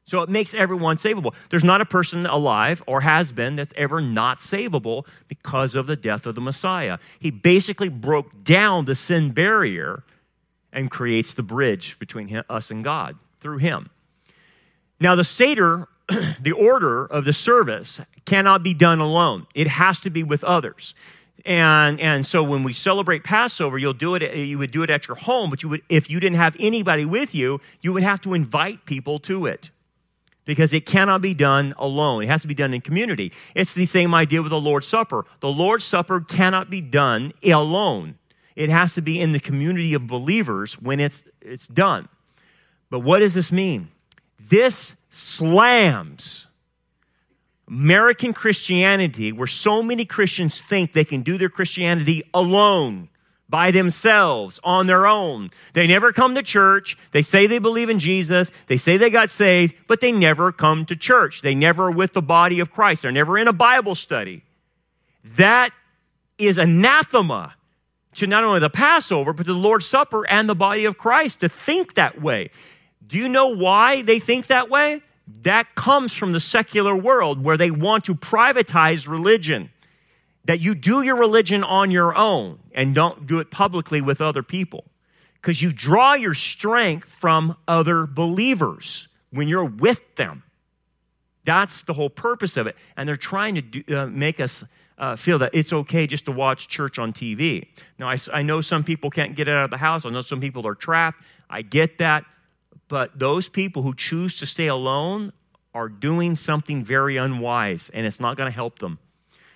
So 0.07 0.21
it 0.21 0.29
makes 0.29 0.53
everyone 0.53 0.97
savable. 0.97 1.35
There's 1.49 1.65
not 1.65 1.81
a 1.81 1.87
person 1.87 2.27
alive 2.27 2.83
or 2.87 3.01
has 3.01 3.33
been 3.33 3.57
that's 3.57 3.73
ever 3.77 4.01
not 4.01 4.39
savable 4.39 5.07
because 5.29 5.75
of 5.75 5.87
the 5.87 5.97
death 5.97 6.27
of 6.27 6.35
the 6.35 6.41
Messiah. 6.43 6.99
He 7.19 7.31
basically 7.31 7.89
broke 7.89 8.45
down 8.45 8.85
the 8.85 8.95
sin 8.95 9.31
barrier 9.31 10.05
and 10.73 10.91
creates 10.91 11.33
the 11.33 11.43
bridge 11.43 11.99
between 11.99 12.29
him, 12.29 12.45
us 12.51 12.71
and 12.71 12.85
God 12.85 13.17
through 13.41 13.59
him. 13.59 13.89
Now, 15.01 15.15
the 15.15 15.25
Seder, 15.25 15.89
the 16.41 16.53
order 16.53 17.07
of 17.07 17.25
the 17.25 17.33
service, 17.33 18.01
cannot 18.27 18.63
be 18.63 18.75
done 18.75 19.01
alone, 19.01 19.47
it 19.55 19.69
has 19.69 20.01
to 20.01 20.11
be 20.11 20.23
with 20.23 20.45
others. 20.45 20.95
And, 21.47 22.01
and 22.01 22.25
so 22.25 22.43
when 22.43 22.63
we 22.63 22.73
celebrate 22.73 23.23
Passover, 23.23 23.77
you'll 23.77 23.93
do 23.93 24.15
it, 24.15 24.35
you 24.35 24.57
would 24.57 24.71
do 24.71 24.83
it 24.83 24.89
at 24.89 25.09
your 25.09 25.17
home, 25.17 25.51
but 25.51 25.63
you 25.63 25.69
would, 25.69 25.83
if 25.91 26.09
you 26.09 26.19
didn't 26.19 26.39
have 26.39 26.57
anybody 26.59 27.05
with 27.05 27.35
you, 27.35 27.61
you 27.83 27.93
would 27.93 28.03
have 28.03 28.23
to 28.23 28.33
invite 28.33 28.87
people 28.87 29.19
to 29.21 29.45
it 29.45 29.71
because 30.45 30.73
it 30.73 30.87
cannot 30.87 31.23
be 31.23 31.35
done 31.35 31.75
alone. 31.79 32.25
It 32.25 32.29
has 32.29 32.43
to 32.43 32.49
be 32.49 32.55
done 32.55 32.75
in 32.75 32.81
community. 32.81 33.33
It's 33.55 33.75
the 33.75 33.87
same 33.87 34.15
idea 34.15 34.43
with 34.43 34.51
the 34.51 34.61
Lord's 34.61 34.87
Supper. 34.87 35.25
The 35.41 35.49
Lord's 35.49 35.85
Supper 35.85 36.21
cannot 36.21 36.71
be 36.71 36.81
done 36.81 37.33
alone. 37.43 38.19
It 38.57 38.71
has 38.71 38.95
to 38.95 39.01
be 39.01 39.21
in 39.21 39.33
the 39.33 39.41
community 39.41 39.95
of 39.95 40.07
believers 40.07 40.81
when 40.81 41.01
it's, 41.01 41.23
it's 41.41 41.67
done. 41.67 42.09
But 42.91 43.01
what 43.01 43.21
does 43.21 43.35
this 43.35 43.51
mean? 43.51 43.89
This 44.39 44.97
slams 45.11 46.47
American 47.67 48.35
Christianity, 48.35 49.33
where 49.33 49.47
so 49.47 49.83
many 49.83 50.05
Christians 50.05 50.61
think 50.61 50.93
they 50.93 51.05
can 51.05 51.23
do 51.23 51.39
their 51.39 51.49
Christianity 51.49 52.23
alone 52.35 53.09
by 53.49 53.71
themselves 53.71 54.59
on 54.65 54.87
their 54.87 55.07
own. 55.07 55.51
They 55.75 55.87
never 55.87 56.13
come 56.13 56.35
to 56.35 56.43
church. 56.43 56.97
They 57.13 57.23
say 57.23 57.47
they 57.47 57.59
believe 57.59 57.91
in 57.91 57.99
Jesus. 57.99 58.51
They 58.67 58.77
say 58.77 58.97
they 58.97 59.11
got 59.11 59.31
saved, 59.31 59.75
but 59.87 60.01
they 60.01 60.13
never 60.13 60.51
come 60.51 60.87
to 60.87 60.97
church. 60.97 61.43
They 61.43 61.55
never 61.55 61.85
are 61.85 61.91
with 61.91 62.15
the 62.15 62.23
body 62.23 62.61
of 62.61 62.71
Christ. 62.71 63.03
They're 63.03 63.13
never 63.13 63.39
in 63.39 63.49
a 63.49 63.53
Bible 63.53 63.95
study. 63.95 64.43
That 65.37 65.73
is 66.39 66.59
anathema 66.59 67.55
to 68.15 68.27
not 68.27 68.45
only 68.45 68.61
the 68.61 68.71
Passover, 68.71 69.33
but 69.33 69.47
to 69.47 69.53
the 69.53 69.59
Lord's 69.59 69.87
Supper 69.87 70.29
and 70.29 70.49
the 70.49 70.55
body 70.55 70.85
of 70.85 70.97
Christ 70.97 71.41
to 71.41 71.49
think 71.49 71.95
that 71.95 72.21
way. 72.21 72.51
Do 73.07 73.19
you 73.19 73.29
know 73.29 73.49
why 73.49 74.03
they 74.03 74.19
think 74.19 74.47
that 74.47 74.71
way? 74.71 75.03
That 75.43 75.75
comes 75.75 76.13
from 76.13 76.33
the 76.33 76.41
secular 76.41 76.95
world 76.95 77.43
where 77.43 77.57
they 77.57 77.71
want 77.71 78.05
to 78.05 78.15
privatize 78.15 79.09
religion 79.09 79.71
that 80.45 80.61
you 80.61 80.75
do 80.75 81.03
your 81.03 81.17
religion 81.17 81.65
on 81.65 81.91
your 81.91 82.17
own 82.17 82.59
and 82.73 82.95
don't 82.95 83.27
do 83.27 83.39
it 83.39 83.51
publicly 83.51 84.01
with 84.01 84.21
other 84.21 84.43
people. 84.43 84.85
Because 85.35 85.63
you 85.63 85.73
draw 85.73 86.15
your 86.15 86.35
strength 86.35 87.09
from 87.09 87.57
other 87.69 88.07
believers 88.07 89.09
when 89.31 89.49
you're 89.49 89.65
with 89.65 90.17
them. 90.17 90.43
That's 91.45 91.83
the 91.83 91.93
whole 91.93 92.09
purpose 92.11 92.57
of 92.57 92.67
it. 92.67 92.77
And 92.97 93.09
they're 93.09 93.17
trying 93.17 93.55
to 93.57 93.63
do, 93.63 93.97
uh, 93.97 94.07
make 94.07 94.41
us 94.41 94.65
uh, 94.97 95.17
feel 95.17 95.39
that 95.41 95.51
it's 95.53 95.73
okay 95.73 96.07
just 96.07 96.25
to 96.27 96.33
watch 96.33 96.69
church 96.69 96.99
on 96.99 97.13
TV. 97.13 97.67
Now, 97.99 98.09
I, 98.09 98.17
I 98.33 98.43
know 98.43 98.61
some 98.61 98.85
people 98.85 99.11
can't 99.11 99.35
get 99.35 99.49
out 99.49 99.65
of 99.65 99.71
the 99.71 99.77
house. 99.77 100.07
I 100.07 100.11
know 100.11 100.23
some 100.23 100.41
people 100.41 100.67
are 100.67 100.75
trapped. 100.75 101.23
I 101.51 101.63
get 101.63 101.99
that. 101.99 102.25
But 102.89 103.19
those 103.19 103.49
people 103.49 103.83
who 103.83 103.95
choose 103.95 104.39
to 104.39 104.47
stay 104.47 104.69
alone 104.69 105.33
are 105.75 105.89
doing 105.89 106.37
something 106.37 106.85
very 106.85 107.17
unwise, 107.17 107.91
and 107.93 108.07
it's 108.07 108.21
not 108.21 108.37
going 108.37 108.47
to 108.47 108.55
help 108.55 108.79
them. 108.79 108.99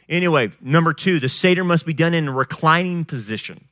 Anyway, 0.09 0.51
number 0.61 0.93
two, 0.93 1.21
the 1.21 1.29
Seder 1.29 1.65
must 1.65 1.85
be 1.85 1.93
done 1.93 2.15
in 2.15 2.29
a 2.29 2.33
reclining 2.33 3.05
position. 3.05 3.65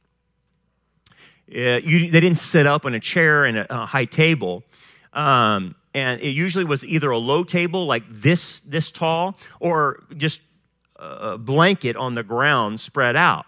Uh, 1.48 1.78
you, 1.78 2.10
they 2.10 2.20
didn't 2.20 2.38
sit 2.38 2.66
up 2.66 2.84
on 2.84 2.94
a 2.94 3.00
chair 3.00 3.44
and 3.44 3.58
a, 3.58 3.82
a 3.82 3.86
high 3.86 4.04
table. 4.04 4.64
Um, 5.12 5.76
and 5.94 6.20
it 6.20 6.30
usually 6.30 6.64
was 6.64 6.84
either 6.84 7.10
a 7.10 7.18
low 7.18 7.42
table 7.42 7.86
like 7.86 8.02
this, 8.10 8.60
this 8.60 8.90
tall, 8.90 9.38
or 9.60 10.02
just 10.16 10.42
a 10.96 11.38
blanket 11.38 11.96
on 11.96 12.14
the 12.14 12.22
ground 12.22 12.80
spread 12.80 13.16
out. 13.16 13.46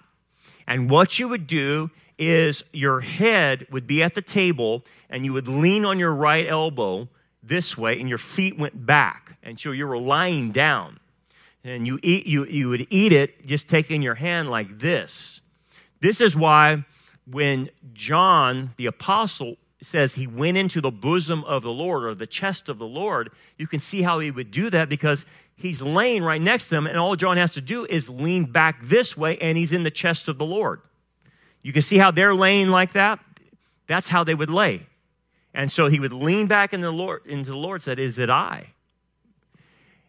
And 0.67 0.89
what 0.89 1.19
you 1.19 1.29
would 1.29 1.47
do 1.47 1.91
is 2.19 2.65
your 2.73 3.01
head 3.01 3.67
would 3.71 3.87
be 3.87 4.03
at 4.03 4.15
the 4.15 4.23
table 4.23 4.85
and 5.11 5.25
you 5.25 5.33
would 5.33 5.49
lean 5.49 5.85
on 5.85 5.99
your 5.99 6.15
right 6.15 6.47
elbow 6.47 7.09
this 7.43 7.77
way 7.77 7.99
and 7.99 8.09
your 8.09 8.19
feet 8.19 8.59
went 8.59 8.87
back. 8.87 9.37
And 9.43 9.59
so 9.59 9.71
you 9.71 9.87
were 9.87 9.99
lying 9.99 10.53
down 10.53 11.01
and 11.69 11.87
you 11.87 11.99
eat 12.03 12.27
you, 12.27 12.45
you 12.47 12.69
would 12.69 12.87
eat 12.91 13.13
it 13.13 13.47
just 13.47 13.69
taking 13.69 14.03
your 14.03 14.15
hand 14.15 14.51
like 14.51 14.79
this 14.79 15.41
this 16.01 16.21
is 16.21 16.35
why 16.37 16.85
when 17.27 17.71
john 17.93 18.71
the 18.77 18.87
apostle 18.87 19.57
says 19.83 20.15
he 20.15 20.27
went 20.27 20.57
into 20.57 20.81
the 20.81 20.91
bosom 20.91 21.45
of 21.45 21.63
the 21.63 21.71
Lord 21.71 22.05
or 22.05 22.15
the 22.15 22.27
chest 22.27 22.69
of 22.69 22.79
the 22.79 22.87
Lord, 22.87 23.31
you 23.57 23.67
can 23.67 23.81
see 23.81 24.03
how 24.03 24.19
he 24.19 24.31
would 24.31 24.51
do 24.51 24.71
that 24.71 24.89
because 24.89 25.25
he's 25.57 25.81
laying 25.81 26.23
right 26.23 26.41
next 26.41 26.69
to 26.69 26.77
him 26.77 26.87
and 26.87 26.99
all 26.99 27.17
John 27.17 27.37
has 27.37 27.53
to 27.55 27.61
do 27.61 27.85
is 27.87 28.09
lean 28.09 28.47
back 28.47 28.83
this 28.83 29.17
way, 29.17 29.39
and 29.39 29.57
he's 29.57 29.73
in 29.73 29.85
the 29.85 29.91
chest 29.91 30.29
of 30.29 30.39
the 30.39 30.45
Lord. 30.45 30.81
You 31.63 31.73
can 31.73 31.83
see 31.83 31.99
how 31.99 32.11
they're 32.11 32.35
laying 32.35 32.69
like 32.69 32.93
that. 32.93 33.21
That's 33.87 34.09
how 34.09 34.25
they 34.25 34.35
would 34.35 34.51
lay. 34.51 34.87
And 35.55 35.71
so 35.71 35.89
he 35.89 35.99
would 35.99 36.13
lean 36.13 36.47
back 36.47 36.73
in 36.73 36.81
the 36.81 36.91
Lord, 36.91 37.23
into 37.25 37.51
the 37.51 37.57
Lord, 37.57 37.83
said, 37.83 37.99
Is 37.99 38.19
it 38.19 38.31
I? 38.31 38.75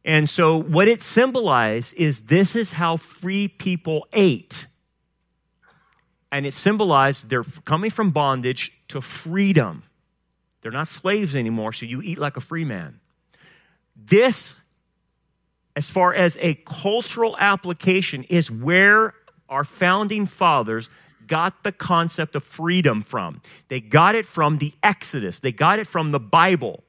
And 0.06 0.29
so 0.29 0.58
what 0.58 0.88
it 0.88 1.03
symbolized 1.03 1.94
is 1.96 2.22
this 2.22 2.56
is 2.56 2.74
how 2.74 2.98
free 2.98 3.48
people 3.48 4.08
ate. 4.13 4.65
And 6.32 6.46
it 6.46 6.53
symbolized 6.53 7.29
they're 7.29 7.44
coming 7.44 7.91
from 7.91 8.12
bondage 8.12 8.72
to 8.89 9.01
freedom. 9.01 9.84
They're 10.62 10.72
not 10.72 10.88
slaves 10.88 11.36
anymore, 11.36 11.74
so 11.74 11.86
you 11.86 12.01
eat 12.01 12.18
like 12.18 12.38
a 12.38 12.41
free 12.41 12.65
man. 12.65 13.00
This, 13.96 14.56
as 15.75 15.89
far 15.89 16.13
as 16.13 16.38
a 16.39 16.56
cultural 16.65 17.36
application, 17.39 18.24
is 18.25 18.51
where 18.51 19.13
our 19.48 19.63
founding 19.63 20.25
fathers 20.25 20.89
got 21.25 21.63
the 21.63 21.72
concept 21.72 22.36
of 22.36 22.44
freedom 22.44 23.01
from. 23.01 23.41
They 23.68 23.79
got 23.79 24.15
it 24.15 24.25
from 24.25 24.58
the 24.58 24.74
Exodus, 24.84 25.39
they 25.39 25.51
got 25.51 25.79
it 25.79 25.88
from 25.88 26.12
the 26.12 26.20
Bible. 26.20 26.84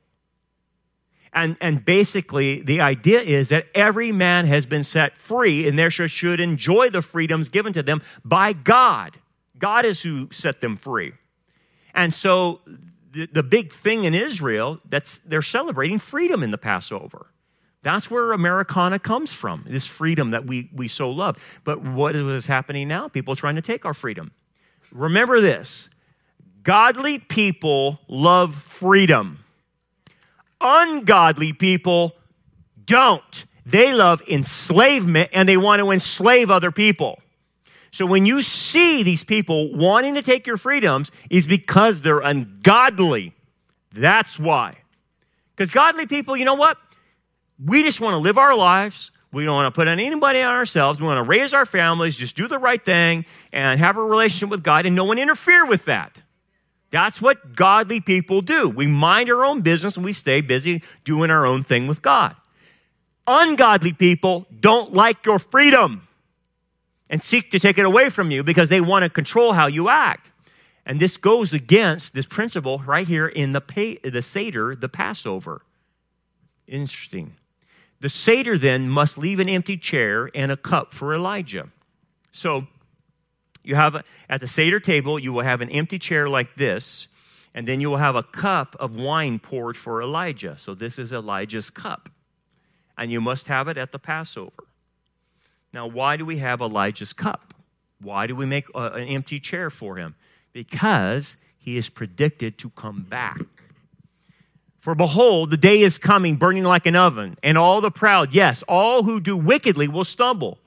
And, 1.33 1.57
and 1.61 1.85
basically, 1.85 2.61
the 2.61 2.81
idea 2.81 3.21
is 3.21 3.51
that 3.51 3.67
every 3.75 4.11
man 4.11 4.47
has 4.47 4.67
been 4.67 4.83
set 4.83 5.17
free 5.17 5.69
and 5.69 5.79
therefore 5.79 6.09
should 6.09 6.41
enjoy 6.41 6.91
the 6.91 7.03
freedoms 7.03 7.49
given 7.49 7.73
to 7.75 7.83
them 7.83 8.03
by 8.25 8.53
God. 8.53 9.19
God 9.59 9.85
is 9.85 10.03
who 10.03 10.29
set 10.33 10.61
them 10.61 10.77
free. 10.77 11.13
And 11.95 12.13
so, 12.13 12.61
the, 13.13 13.27
the 13.27 13.43
big 13.43 13.73
thing 13.73 14.05
in 14.05 14.15
Israel, 14.15 14.81
that's 14.89 15.19
they're 15.19 15.43
celebrating 15.43 15.99
freedom 15.99 16.43
in 16.43 16.51
the 16.51 16.59
Passover. 16.59 17.27
That's 17.83 18.11
where 18.11 18.33
Americana 18.33 18.99
comes 18.99 19.33
from, 19.33 19.65
this 19.67 19.87
freedom 19.87 20.33
that 20.33 20.47
we, 20.47 20.69
we 20.75 20.87
so 20.87 21.11
love. 21.11 21.61
But 21.65 21.83
what 21.83 22.15
is 22.15 22.47
happening 22.47 22.89
now? 22.89 23.09
People 23.09 23.37
trying 23.37 23.57
to 23.57 23.63
take 23.63 23.85
our 23.85 23.95
freedom. 23.95 24.33
Remember 24.93 25.41
this 25.41 25.89
godly 26.63 27.19
people 27.19 28.01
love 28.07 28.55
freedom, 28.55 29.45
ungodly 30.61 31.53
people 31.53 32.17
don't. 32.85 33.47
They 33.67 33.93
love 33.93 34.23
enslavement 34.29 35.31
and 35.33 35.49
they 35.49 35.57
want 35.57 35.81
to 35.81 35.91
enslave 35.91 36.51
other 36.51 36.73
people. 36.73 37.21
So 37.93 38.07
when 38.07 38.27
you 38.27 38.43
see 38.43 39.03
these 39.03 39.25
people 39.25 39.75
wanting 39.75 40.15
to 40.15 40.23
take 40.23 40.47
your 40.47 40.57
freedoms, 40.57 41.11
is 41.29 41.47
because 41.47 42.03
they're 42.03 42.21
ungodly. 42.21 43.35
That's 43.93 44.39
why. 44.39 44.79
Because 45.55 45.71
godly 45.71 46.07
people, 46.07 46.37
you 46.37 46.45
know 46.45 46.55
what? 46.55 46.79
We 47.65 47.83
just 47.83 48.01
want 48.01 48.15
to 48.15 48.19
live 48.19 48.39
our 48.39 48.55
lives. 48.55 49.11
We 49.33 49.45
don't 49.45 49.55
want 49.55 49.73
to 49.73 49.79
put 49.79 49.87
anybody 49.87 50.41
on 50.41 50.55
ourselves. 50.55 50.99
We 50.99 51.07
want 51.07 51.19
to 51.19 51.23
raise 51.23 51.53
our 51.55 51.67
families, 51.67 52.17
just 52.17 52.37
do 52.37 52.49
the 52.49 52.59
right 52.59 52.83
thing, 52.85 53.27
and 53.53 53.79
have 53.79 53.97
a 53.97 54.03
relationship 54.03 54.49
with 54.49 54.63
God, 54.63 54.87
and 54.87 54.97
no 54.97 55.05
one 55.05 55.19
interfere 55.19 55.67
with 55.67 55.85
that. 55.85 56.21
That's 56.91 57.23
what 57.23 57.55
godly 57.55 58.01
people 58.01 58.43
do. 58.43 58.69
We 58.69 58.87
mind 58.87 59.31
our 59.31 59.45
own 59.45 59.61
business 59.61 59.97
and 59.97 60.05
we 60.05 60.13
stay 60.13 60.41
busy 60.41 60.83
doing 61.05 61.31
our 61.31 61.47
own 61.47 61.63
thing 61.63 61.87
with 61.87 62.03
God. 62.03 62.35
Ungodly 63.27 63.93
people 63.93 64.47
don't 64.59 64.93
like 64.93 65.25
your 65.25 65.39
freedom 65.39 66.09
and 67.09 67.23
seek 67.23 67.51
to 67.53 67.61
take 67.61 67.79
it 67.79 67.85
away 67.85 68.11
from 68.11 68.31
you 68.31 68.43
because 68.43 68.69
they 68.69 68.81
want 68.81 69.05
to 69.05 69.09
control 69.09 69.53
how 69.53 69.67
you 69.67 69.89
act. 69.89 70.31
And 70.85 70.99
this 70.99 71.17
goes 71.17 71.53
against 71.53 72.15
this 72.15 72.27
principle 72.27 72.79
right 72.81 73.07
here 73.07 73.29
in 73.29 73.53
the, 73.53 73.61
pay, 73.61 73.99
the 73.99 74.23
Seder, 74.23 74.75
the 74.75 74.89
Passover. 74.89 75.63
Interesting. 76.67 77.35
The 78.01 78.09
Seder 78.09 78.57
then 78.57 78.89
must 78.89 79.19
leave 79.19 79.39
an 79.39 79.49
empty 79.49 79.77
chair 79.77 80.31
and 80.35 80.51
a 80.51 80.57
cup 80.57 80.95
for 80.95 81.15
Elijah. 81.15 81.69
So 82.33 82.67
you 83.63 83.75
have 83.75 84.03
at 84.29 84.41
the 84.41 84.47
Seder 84.47 84.81
table, 84.81 85.19
you 85.19 85.33
will 85.33 85.45
have 85.45 85.61
an 85.61 85.71
empty 85.71 85.99
chair 85.99 86.29
like 86.29 86.55
this, 86.55 87.09
and 87.55 87.67
then 87.67 87.81
you 87.81 87.91
will 87.91 87.99
have 87.99 88.17
a 88.17 88.23
cup 88.23 88.77
of 88.79 88.97
wine 88.97 89.39
poured 89.39 89.77
for 89.77 90.03
Elijah. 90.03 90.57
So 90.59 90.75
this 90.75 90.99
is 90.99 91.13
Elijah's 91.13 91.71
cup. 91.71 92.09
And 92.97 93.11
you 93.11 93.21
must 93.21 93.49
have 93.49 93.69
it 93.69 93.77
at 93.77 93.93
the 93.93 93.99
Passover. 93.99 94.65
Now, 95.73 95.87
why 95.87 96.17
do 96.17 96.25
we 96.25 96.39
have 96.39 96.61
Elijah's 96.61 97.13
cup? 97.13 97.55
Why 98.01 98.27
do 98.27 98.35
we 98.35 98.47
make 98.47 98.67
a, 98.75 98.93
an 98.93 99.09
empty 99.09 99.41
chair 99.41 99.71
for 99.71 99.97
him? 99.97 100.15
Because 100.53 101.37
he 101.59 101.77
is 101.77 101.89
predicted 101.89 102.59
to 102.59 102.71
come 102.71 103.03
back. 103.03 103.41
For 104.81 104.95
behold, 104.95 105.51
the 105.51 105.57
day 105.57 105.83
is 105.83 105.99
coming, 105.99 106.37
burning 106.37 106.65
like 106.65 106.87
an 106.87 106.97
oven, 106.97 107.37
and 107.43 107.59
all 107.59 107.81
the 107.81 107.91
proud, 107.91 108.33
yes, 108.33 108.65
all 108.67 109.03
who 109.03 109.21
do 109.21 109.37
wickedly 109.37 109.87
will 109.87 110.05
stumble. 110.05 110.59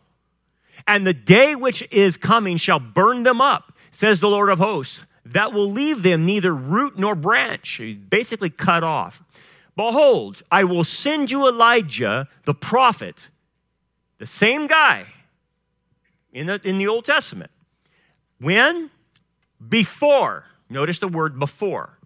And 0.87 1.07
the 1.07 1.13
day 1.13 1.55
which 1.55 1.83
is 1.91 2.17
coming 2.17 2.57
shall 2.57 2.79
burn 2.79 3.23
them 3.23 3.41
up, 3.41 3.73
says 3.91 4.19
the 4.19 4.27
Lord 4.27 4.49
of 4.49 4.59
hosts, 4.59 5.03
that 5.25 5.53
will 5.53 5.69
leave 5.69 6.03
them 6.03 6.25
neither 6.25 6.53
root 6.53 6.97
nor 6.97 7.15
branch, 7.15 7.81
basically 8.09 8.49
cut 8.49 8.83
off. 8.83 9.23
Behold, 9.75 10.43
I 10.51 10.65
will 10.65 10.83
send 10.83 11.31
you 11.31 11.47
Elijah, 11.47 12.27
the 12.43 12.53
prophet, 12.53 13.29
the 14.17 14.27
same 14.27 14.67
guy 14.67 15.05
in 16.31 16.47
the, 16.47 16.59
in 16.63 16.77
the 16.77 16.87
Old 16.87 17.05
Testament. 17.05 17.51
When? 18.39 18.91
Before. 19.67 20.45
Notice 20.69 20.99
the 20.99 21.07
word 21.07 21.39
before. 21.39 21.97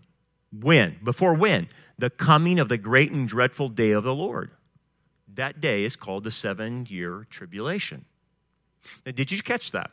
When? 0.51 0.97
Before 1.03 1.33
when? 1.33 1.67
the 1.97 2.09
coming 2.09 2.59
of 2.59 2.69
the 2.69 2.77
great 2.77 3.11
and 3.11 3.27
dreadful 3.27 3.69
day 3.69 3.91
of 3.91 4.03
the 4.03 4.13
Lord. 4.13 4.51
That 5.33 5.59
day 5.59 5.83
is 5.83 5.95
called 5.95 6.23
the 6.23 6.31
seven 6.31 6.85
year 6.89 7.25
tribulation. 7.29 8.05
Now, 9.05 9.11
did 9.13 9.31
you 9.31 9.41
catch 9.41 9.71
that? 9.71 9.91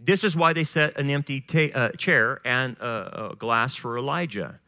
This 0.00 0.24
is 0.24 0.36
why 0.36 0.52
they 0.52 0.64
set 0.64 0.98
an 0.98 1.08
empty 1.10 1.40
ta- 1.40 1.72
uh, 1.74 1.88
chair 1.90 2.40
and 2.44 2.76
a, 2.78 3.30
a 3.30 3.36
glass 3.36 3.74
for 3.74 3.96
Elijah, 3.96 4.60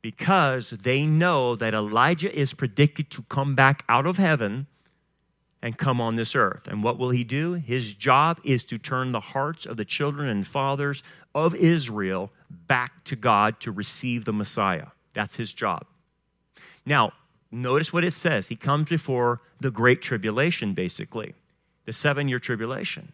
because 0.00 0.70
they 0.70 1.04
know 1.04 1.54
that 1.54 1.74
Elijah 1.74 2.34
is 2.34 2.54
predicted 2.54 3.10
to 3.10 3.22
come 3.28 3.54
back 3.54 3.84
out 3.88 4.06
of 4.06 4.16
heaven 4.16 4.66
and 5.62 5.78
come 5.78 6.00
on 6.00 6.16
this 6.16 6.34
earth. 6.34 6.66
And 6.66 6.82
what 6.82 6.98
will 6.98 7.10
he 7.10 7.22
do? 7.22 7.52
His 7.52 7.94
job 7.94 8.40
is 8.42 8.64
to 8.64 8.78
turn 8.78 9.12
the 9.12 9.20
hearts 9.20 9.64
of 9.64 9.76
the 9.76 9.84
children 9.84 10.28
and 10.28 10.44
fathers 10.44 11.04
of 11.34 11.54
Israel 11.54 12.32
back 12.50 13.04
to 13.04 13.14
God 13.14 13.60
to 13.60 13.70
receive 13.70 14.24
the 14.24 14.32
Messiah. 14.32 14.88
That's 15.14 15.36
his 15.36 15.52
job. 15.52 15.86
Now, 16.84 17.12
notice 17.52 17.92
what 17.92 18.02
it 18.02 18.14
says. 18.14 18.48
He 18.48 18.56
comes 18.56 18.88
before 18.88 19.40
the 19.60 19.70
great 19.70 20.02
tribulation, 20.02 20.74
basically, 20.74 21.34
the 21.84 21.92
seven 21.92 22.28
year 22.28 22.38
tribulation. 22.38 23.12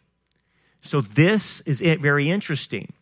So, 0.81 1.01
this 1.01 1.61
is 1.63 1.81
very 1.81 2.31
interesting. 2.31 2.93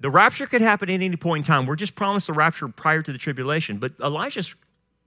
The 0.00 0.10
rapture 0.10 0.46
could 0.46 0.62
happen 0.62 0.88
at 0.88 0.94
any 0.94 1.16
point 1.16 1.44
in 1.44 1.46
time. 1.46 1.66
We're 1.66 1.76
just 1.76 1.94
promised 1.94 2.26
the 2.26 2.32
rapture 2.32 2.68
prior 2.68 3.02
to 3.02 3.12
the 3.12 3.18
tribulation, 3.18 3.78
but 3.78 3.92
Elijah 4.00 4.42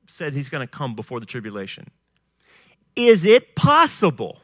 said 0.07 0.35
he's 0.35 0.49
going 0.49 0.65
to 0.65 0.71
come 0.71 0.95
before 0.95 1.19
the 1.19 1.25
tribulation. 1.25 1.89
Is 2.95 3.25
it 3.25 3.55
possible, 3.55 4.39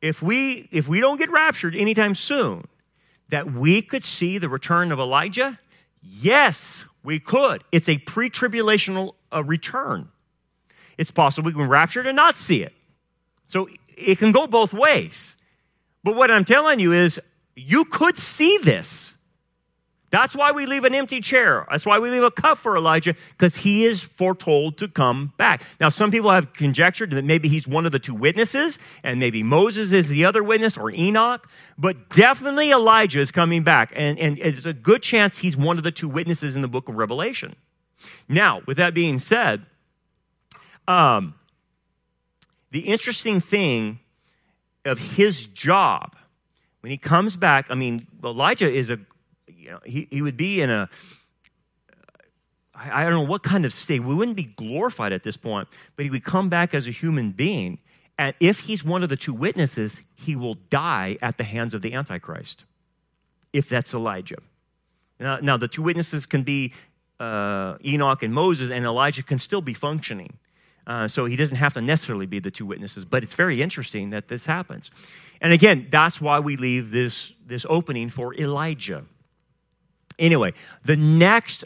if 0.00 0.22
we, 0.22 0.68
if 0.72 0.88
we 0.88 1.00
don't 1.00 1.18
get 1.18 1.30
raptured 1.30 1.76
anytime 1.76 2.14
soon, 2.14 2.66
that 3.28 3.52
we 3.52 3.82
could 3.82 4.04
see 4.04 4.38
the 4.38 4.48
return 4.48 4.90
of 4.90 4.98
Elijah? 4.98 5.58
Yes, 6.00 6.86
we 7.02 7.20
could. 7.20 7.62
It's 7.72 7.88
a 7.90 7.98
pre 7.98 8.30
tribulational 8.30 9.14
uh, 9.34 9.44
return. 9.44 10.08
It's 10.96 11.10
possible 11.10 11.46
we 11.46 11.52
can 11.52 11.68
rapture 11.68 12.00
and 12.00 12.16
not 12.16 12.36
see 12.36 12.62
it. 12.62 12.72
So 13.48 13.68
it 13.96 14.18
can 14.18 14.32
go 14.32 14.46
both 14.46 14.74
ways. 14.74 15.36
But 16.04 16.14
what 16.14 16.30
I'm 16.30 16.44
telling 16.44 16.80
you 16.80 16.92
is, 16.92 17.20
you 17.54 17.84
could 17.84 18.18
see 18.18 18.58
this. 18.58 19.14
That's 20.10 20.36
why 20.36 20.52
we 20.52 20.66
leave 20.66 20.84
an 20.84 20.94
empty 20.94 21.20
chair. 21.20 21.66
That's 21.68 21.84
why 21.84 21.98
we 21.98 22.10
leave 22.10 22.22
a 22.22 22.30
cup 22.30 22.58
for 22.58 22.76
Elijah, 22.76 23.16
because 23.30 23.56
he 23.56 23.84
is 23.84 24.02
foretold 24.02 24.78
to 24.78 24.88
come 24.88 25.32
back. 25.36 25.62
Now, 25.80 25.88
some 25.88 26.10
people 26.10 26.30
have 26.30 26.52
conjectured 26.52 27.10
that 27.10 27.24
maybe 27.24 27.48
he's 27.48 27.66
one 27.66 27.86
of 27.86 27.92
the 27.92 27.98
two 27.98 28.14
witnesses, 28.14 28.78
and 29.02 29.18
maybe 29.18 29.42
Moses 29.42 29.92
is 29.92 30.08
the 30.08 30.24
other 30.24 30.44
witness, 30.44 30.78
or 30.78 30.90
Enoch, 30.92 31.50
but 31.76 32.08
definitely 32.10 32.70
Elijah 32.70 33.20
is 33.20 33.32
coming 33.32 33.64
back. 33.64 33.92
And, 33.96 34.18
and 34.18 34.38
it's 34.38 34.64
a 34.64 34.72
good 34.72 35.02
chance 35.02 35.38
he's 35.38 35.56
one 35.56 35.76
of 35.76 35.82
the 35.82 35.92
two 35.92 36.08
witnesses 36.08 36.54
in 36.54 36.62
the 36.62 36.68
book 36.68 36.88
of 36.88 36.94
Revelation. 36.94 37.56
Now, 38.28 38.62
with 38.64 38.76
that 38.76 38.94
being 38.94 39.18
said, 39.18 39.66
um, 40.86 41.34
the 42.76 42.82
interesting 42.82 43.40
thing 43.40 44.00
of 44.84 44.98
his 44.98 45.46
job, 45.46 46.14
when 46.80 46.90
he 46.90 46.98
comes 46.98 47.34
back, 47.34 47.68
I 47.70 47.74
mean, 47.74 48.06
Elijah 48.22 48.70
is 48.70 48.90
a 48.90 48.98
you 49.48 49.70
know, 49.70 49.80
he, 49.82 50.06
he 50.10 50.20
would 50.20 50.36
be 50.36 50.60
in 50.60 50.68
a, 50.68 50.90
I 52.74 53.04
don't 53.04 53.14
know 53.14 53.22
what 53.22 53.42
kind 53.42 53.64
of 53.64 53.72
state. 53.72 54.00
We 54.00 54.14
wouldn't 54.14 54.36
be 54.36 54.44
glorified 54.44 55.14
at 55.14 55.22
this 55.22 55.38
point, 55.38 55.68
but 55.96 56.04
he 56.04 56.10
would 56.10 56.22
come 56.22 56.50
back 56.50 56.74
as 56.74 56.86
a 56.86 56.90
human 56.90 57.32
being. 57.32 57.78
And 58.18 58.34
if 58.40 58.60
he's 58.60 58.84
one 58.84 59.02
of 59.02 59.08
the 59.08 59.16
two 59.16 59.32
witnesses, 59.32 60.02
he 60.14 60.36
will 60.36 60.58
die 60.68 61.16
at 61.22 61.38
the 61.38 61.44
hands 61.44 61.72
of 61.72 61.80
the 61.80 61.94
Antichrist, 61.94 62.66
if 63.54 63.70
that's 63.70 63.94
Elijah. 63.94 64.42
Now, 65.18 65.38
now 65.38 65.56
the 65.56 65.68
two 65.68 65.82
witnesses 65.82 66.26
can 66.26 66.42
be 66.42 66.74
uh, 67.18 67.78
Enoch 67.82 68.22
and 68.22 68.34
Moses, 68.34 68.68
and 68.70 68.84
Elijah 68.84 69.22
can 69.22 69.38
still 69.38 69.62
be 69.62 69.72
functioning. 69.72 70.34
Uh, 70.86 71.08
so 71.08 71.24
he 71.24 71.34
doesn't 71.34 71.56
have 71.56 71.72
to 71.74 71.80
necessarily 71.80 72.26
be 72.26 72.38
the 72.38 72.50
two 72.50 72.64
witnesses, 72.64 73.04
but 73.04 73.22
it's 73.22 73.34
very 73.34 73.60
interesting 73.60 74.10
that 74.10 74.28
this 74.28 74.46
happens. 74.46 74.90
And 75.40 75.52
again, 75.52 75.88
that's 75.90 76.20
why 76.20 76.38
we 76.38 76.56
leave 76.56 76.92
this, 76.92 77.32
this 77.44 77.66
opening 77.68 78.08
for 78.08 78.34
Elijah. 78.34 79.04
Anyway, 80.18 80.52
the 80.84 80.96
next 80.96 81.64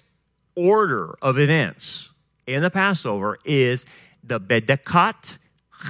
order 0.55 1.17
of 1.23 1.39
events 1.39 2.11
in 2.47 2.63
the 2.63 2.71
Passover 2.71 3.39
is 3.45 3.87
the 4.25 4.41
Bedikat 4.41 5.39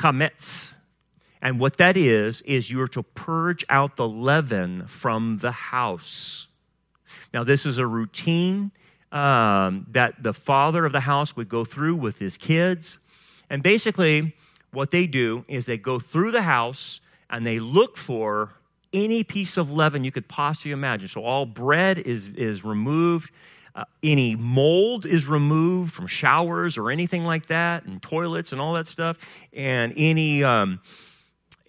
Chametz. 0.01 0.75
And 1.43 1.59
what 1.59 1.79
that 1.79 1.97
is, 1.97 2.43
is 2.43 2.71
you're 2.71 2.88
to 2.88 3.03
purge 3.03 3.64
out 3.71 3.97
the 3.97 4.07
leaven 4.07 4.87
from 4.87 5.38
the 5.38 5.53
house. 5.53 6.49
Now, 7.33 7.45
this 7.45 7.64
is 7.64 7.79
a 7.79 7.87
routine 7.87 8.73
um, 9.11 9.87
that 9.90 10.23
the 10.23 10.35
father 10.35 10.85
of 10.85 10.93
the 10.93 11.01
house 11.01 11.37
would 11.37 11.49
go 11.49 11.64
through 11.64 11.97
with 11.97 12.19
his 12.19 12.37
kids. 12.37 12.99
And 13.51 13.63
basically, 13.63 14.35
what 14.73 14.93
they 14.93 15.07
do 15.07 15.45
is 15.49 15.67
they 15.67 15.77
go 15.77 15.99
through 15.99 16.31
the 16.31 16.43
house 16.43 17.01
and 17.29 17.45
they 17.45 17.59
look 17.59 17.97
for 17.97 18.53
any 18.93 19.23
piece 19.25 19.57
of 19.57 19.71
leaven 19.71 20.05
you 20.05 20.13
could 20.13 20.29
possibly 20.29 20.71
imagine. 20.71 21.09
So, 21.09 21.25
all 21.25 21.45
bread 21.45 21.99
is, 21.99 22.31
is 22.31 22.65
removed. 22.65 23.31
Uh, 23.75 23.85
any 24.03 24.35
mold 24.35 25.07
is 25.07 25.27
removed 25.27 25.93
from 25.93 26.07
showers 26.07 26.79
or 26.79 26.91
anything 26.91 27.25
like 27.25 27.47
that, 27.47 27.85
and 27.85 28.03
toilets 28.03 28.53
and 28.53 28.61
all 28.61 28.75
that 28.75 28.89
stuff. 28.89 29.19
And 29.53 29.93
any, 29.97 30.43
um, 30.43 30.81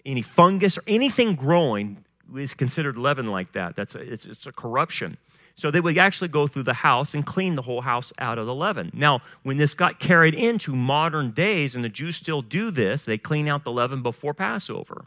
any 0.04 0.22
fungus 0.22 0.78
or 0.78 0.82
anything 0.86 1.34
growing 1.34 2.04
is 2.36 2.54
considered 2.54 2.96
leaven 2.96 3.30
like 3.30 3.52
that. 3.52 3.76
That's 3.76 3.94
a, 3.94 4.00
it's, 4.00 4.24
it's 4.24 4.46
a 4.46 4.52
corruption. 4.52 5.16
So 5.54 5.70
they 5.70 5.80
would 5.80 5.98
actually 5.98 6.28
go 6.28 6.46
through 6.46 6.62
the 6.64 6.74
house 6.74 7.14
and 7.14 7.26
clean 7.26 7.56
the 7.56 7.62
whole 7.62 7.82
house 7.82 8.12
out 8.18 8.38
of 8.38 8.46
the 8.46 8.54
leaven. 8.54 8.90
Now, 8.94 9.20
when 9.42 9.58
this 9.58 9.74
got 9.74 10.00
carried 10.00 10.34
into 10.34 10.74
modern 10.74 11.32
days, 11.32 11.76
and 11.76 11.84
the 11.84 11.88
Jews 11.88 12.16
still 12.16 12.42
do 12.42 12.70
this, 12.70 13.04
they 13.04 13.18
clean 13.18 13.48
out 13.48 13.64
the 13.64 13.72
leaven 13.72 14.02
before 14.02 14.34
Passover. 14.34 15.04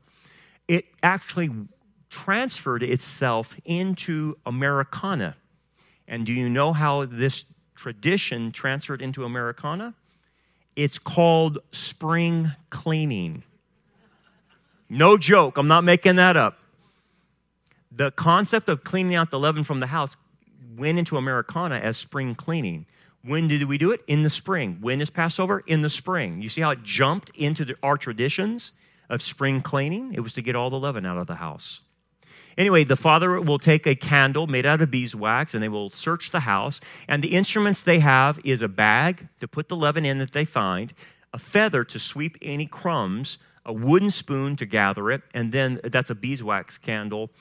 It 0.67 0.85
actually 1.01 1.49
transferred 2.09 2.83
itself 2.83 3.55
into 3.65 4.37
Americana. 4.45 5.35
And 6.07 6.25
do 6.25 6.31
you 6.31 6.49
know 6.49 6.73
how 6.73 7.05
this 7.05 7.45
tradition 7.75 8.51
transferred 8.51 9.01
into 9.01 9.25
Americana? 9.25 9.95
It's 10.75 10.99
called 10.99 11.59
spring 11.71 12.51
cleaning. 12.69 13.43
No 14.89 15.17
joke, 15.17 15.57
I'm 15.57 15.67
not 15.67 15.83
making 15.83 16.17
that 16.17 16.37
up. 16.37 16.59
The 17.91 18.11
concept 18.11 18.69
of 18.69 18.83
cleaning 18.83 19.15
out 19.15 19.31
the 19.31 19.39
leaven 19.39 19.63
from 19.63 19.79
the 19.79 19.87
house 19.87 20.15
went 20.77 20.99
into 20.99 21.17
Americana 21.17 21.75
as 21.75 21.97
spring 21.97 22.35
cleaning. 22.35 22.85
When 23.23 23.47
did 23.47 23.63
we 23.63 23.77
do 23.77 23.91
it? 23.91 24.01
In 24.07 24.23
the 24.23 24.29
spring. 24.29 24.77
When 24.81 25.01
is 25.01 25.09
Passover? 25.09 25.63
In 25.65 25.81
the 25.81 25.89
spring. 25.89 26.41
You 26.41 26.49
see 26.49 26.61
how 26.61 26.71
it 26.71 26.83
jumped 26.83 27.31
into 27.35 27.65
the, 27.65 27.75
our 27.81 27.97
traditions 27.97 28.71
of 29.09 29.21
spring 29.21 29.61
cleaning? 29.61 30.13
It 30.13 30.19
was 30.19 30.33
to 30.33 30.41
get 30.41 30.55
all 30.55 30.69
the 30.69 30.79
leaven 30.79 31.05
out 31.05 31.17
of 31.17 31.27
the 31.27 31.35
house. 31.35 31.81
Anyway, 32.57 32.83
the 32.83 32.95
father 32.95 33.41
will 33.41 33.59
take 33.59 33.85
a 33.85 33.95
candle 33.95 34.47
made 34.47 34.65
out 34.65 34.81
of 34.81 34.89
beeswax 34.89 35.53
and 35.53 35.61
they 35.61 35.69
will 35.69 35.89
search 35.89 36.31
the 36.31 36.41
house. 36.41 36.79
And 37.07 37.23
the 37.23 37.35
instruments 37.35 37.83
they 37.83 37.99
have 37.99 38.39
is 38.45 38.61
a 38.61 38.67
bag 38.67 39.27
to 39.39 39.47
put 39.47 39.67
the 39.67 39.75
leaven 39.75 40.05
in 40.05 40.19
that 40.19 40.31
they 40.31 40.45
find, 40.45 40.93
a 41.33 41.39
feather 41.39 41.83
to 41.83 41.99
sweep 41.99 42.37
any 42.41 42.65
crumbs, 42.65 43.39
a 43.65 43.73
wooden 43.73 44.09
spoon 44.09 44.55
to 44.55 44.65
gather 44.65 45.11
it, 45.11 45.23
and 45.33 45.51
then 45.51 45.81
that's 45.83 46.09
a 46.09 46.15
beeswax 46.15 46.77
candle 46.77 47.31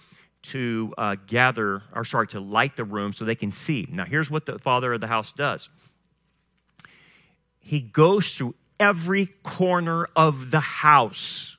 to 0.44 0.92
uh, 0.98 1.16
gather, 1.26 1.82
or 1.94 2.04
sorry, 2.04 2.26
to 2.28 2.40
light 2.40 2.76
the 2.76 2.84
room 2.84 3.12
so 3.12 3.24
they 3.24 3.34
can 3.34 3.52
see. 3.52 3.88
Now, 3.90 4.04
here's 4.04 4.30
what 4.30 4.46
the 4.46 4.58
father 4.58 4.92
of 4.92 5.00
the 5.00 5.06
house 5.06 5.32
does 5.32 5.68
he 7.58 7.80
goes 7.80 8.34
through 8.34 8.54
every 8.78 9.26
corner 9.42 10.06
of 10.14 10.50
the 10.50 10.60
house 10.60 11.56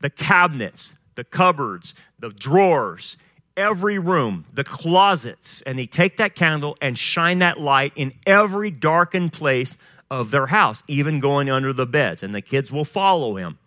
the 0.00 0.10
cabinets, 0.10 0.94
the 1.14 1.22
cupboards, 1.22 1.94
the 2.18 2.30
drawers, 2.30 3.16
every 3.56 4.00
room, 4.00 4.44
the 4.52 4.64
closets, 4.64 5.62
and 5.62 5.78
they 5.78 5.86
take 5.86 6.16
that 6.16 6.34
candle 6.34 6.76
and 6.80 6.98
shine 6.98 7.38
that 7.38 7.60
light 7.60 7.92
in 7.94 8.12
every 8.26 8.68
darkened 8.68 9.32
place 9.32 9.78
of 10.10 10.32
their 10.32 10.46
house, 10.46 10.82
even 10.88 11.20
going 11.20 11.48
under 11.48 11.72
the 11.72 11.86
beds. 11.86 12.24
And 12.24 12.34
the 12.34 12.42
kids 12.42 12.72
will 12.72 12.84
follow 12.84 13.36
him 13.36 13.58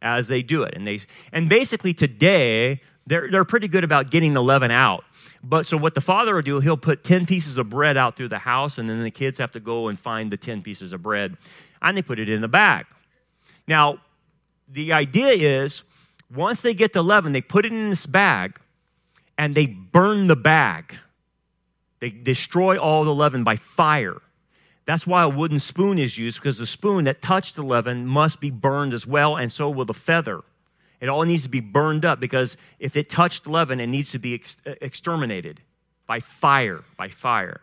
as 0.00 0.28
they 0.28 0.42
do 0.42 0.62
it. 0.62 0.74
And 0.74 0.86
they 0.86 1.00
and 1.32 1.50
basically 1.50 1.92
today 1.92 2.80
they're, 3.06 3.30
they're 3.30 3.44
pretty 3.44 3.68
good 3.68 3.84
about 3.84 4.10
getting 4.10 4.32
the 4.32 4.42
leaven 4.42 4.70
out. 4.70 5.04
But 5.42 5.66
so 5.66 5.76
what 5.76 5.94
the 5.94 6.00
father 6.00 6.34
will 6.34 6.42
do, 6.42 6.60
he'll 6.60 6.76
put 6.76 7.04
10 7.04 7.26
pieces 7.26 7.58
of 7.58 7.68
bread 7.68 7.96
out 7.96 8.16
through 8.16 8.28
the 8.28 8.38
house, 8.38 8.78
and 8.78 8.88
then 8.88 9.02
the 9.02 9.10
kids 9.10 9.38
have 9.38 9.52
to 9.52 9.60
go 9.60 9.88
and 9.88 9.98
find 9.98 10.30
the 10.30 10.36
10 10.36 10.62
pieces 10.62 10.92
of 10.92 11.02
bread, 11.02 11.36
and 11.82 11.96
they 11.96 12.02
put 12.02 12.18
it 12.18 12.28
in 12.28 12.40
the 12.40 12.48
bag. 12.48 12.86
Now, 13.66 13.98
the 14.68 14.92
idea 14.92 15.62
is 15.62 15.82
once 16.34 16.62
they 16.62 16.74
get 16.74 16.92
the 16.92 17.02
leaven, 17.02 17.32
they 17.32 17.40
put 17.40 17.66
it 17.66 17.72
in 17.72 17.90
this 17.90 18.06
bag 18.06 18.58
and 19.36 19.54
they 19.54 19.66
burn 19.66 20.26
the 20.26 20.36
bag. 20.36 20.96
They 22.00 22.10
destroy 22.10 22.76
all 22.76 23.04
the 23.04 23.14
leaven 23.14 23.44
by 23.44 23.56
fire. 23.56 24.16
That's 24.86 25.06
why 25.06 25.22
a 25.22 25.28
wooden 25.28 25.58
spoon 25.58 25.98
is 25.98 26.18
used 26.18 26.38
because 26.38 26.58
the 26.58 26.66
spoon 26.66 27.04
that 27.04 27.22
touched 27.22 27.56
the 27.56 27.62
leaven 27.62 28.06
must 28.06 28.40
be 28.40 28.50
burned 28.50 28.92
as 28.92 29.06
well, 29.06 29.36
and 29.36 29.50
so 29.50 29.70
will 29.70 29.86
the 29.86 29.94
feather. 29.94 30.42
It 31.04 31.10
all 31.10 31.24
needs 31.24 31.42
to 31.42 31.50
be 31.50 31.60
burned 31.60 32.06
up 32.06 32.18
because 32.18 32.56
if 32.78 32.96
it 32.96 33.10
touched 33.10 33.46
leaven, 33.46 33.78
it 33.78 33.88
needs 33.88 34.10
to 34.12 34.18
be 34.18 34.32
ex- 34.32 34.56
uh, 34.66 34.72
exterminated 34.80 35.60
by 36.06 36.18
fire, 36.18 36.82
by 36.96 37.10
fire. 37.10 37.60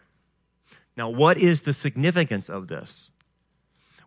Now, 0.95 1.09
what 1.09 1.39
is 1.39 1.63
the 1.63 1.73
significance 1.73 2.51
of 2.51 2.67
this? 2.67 3.09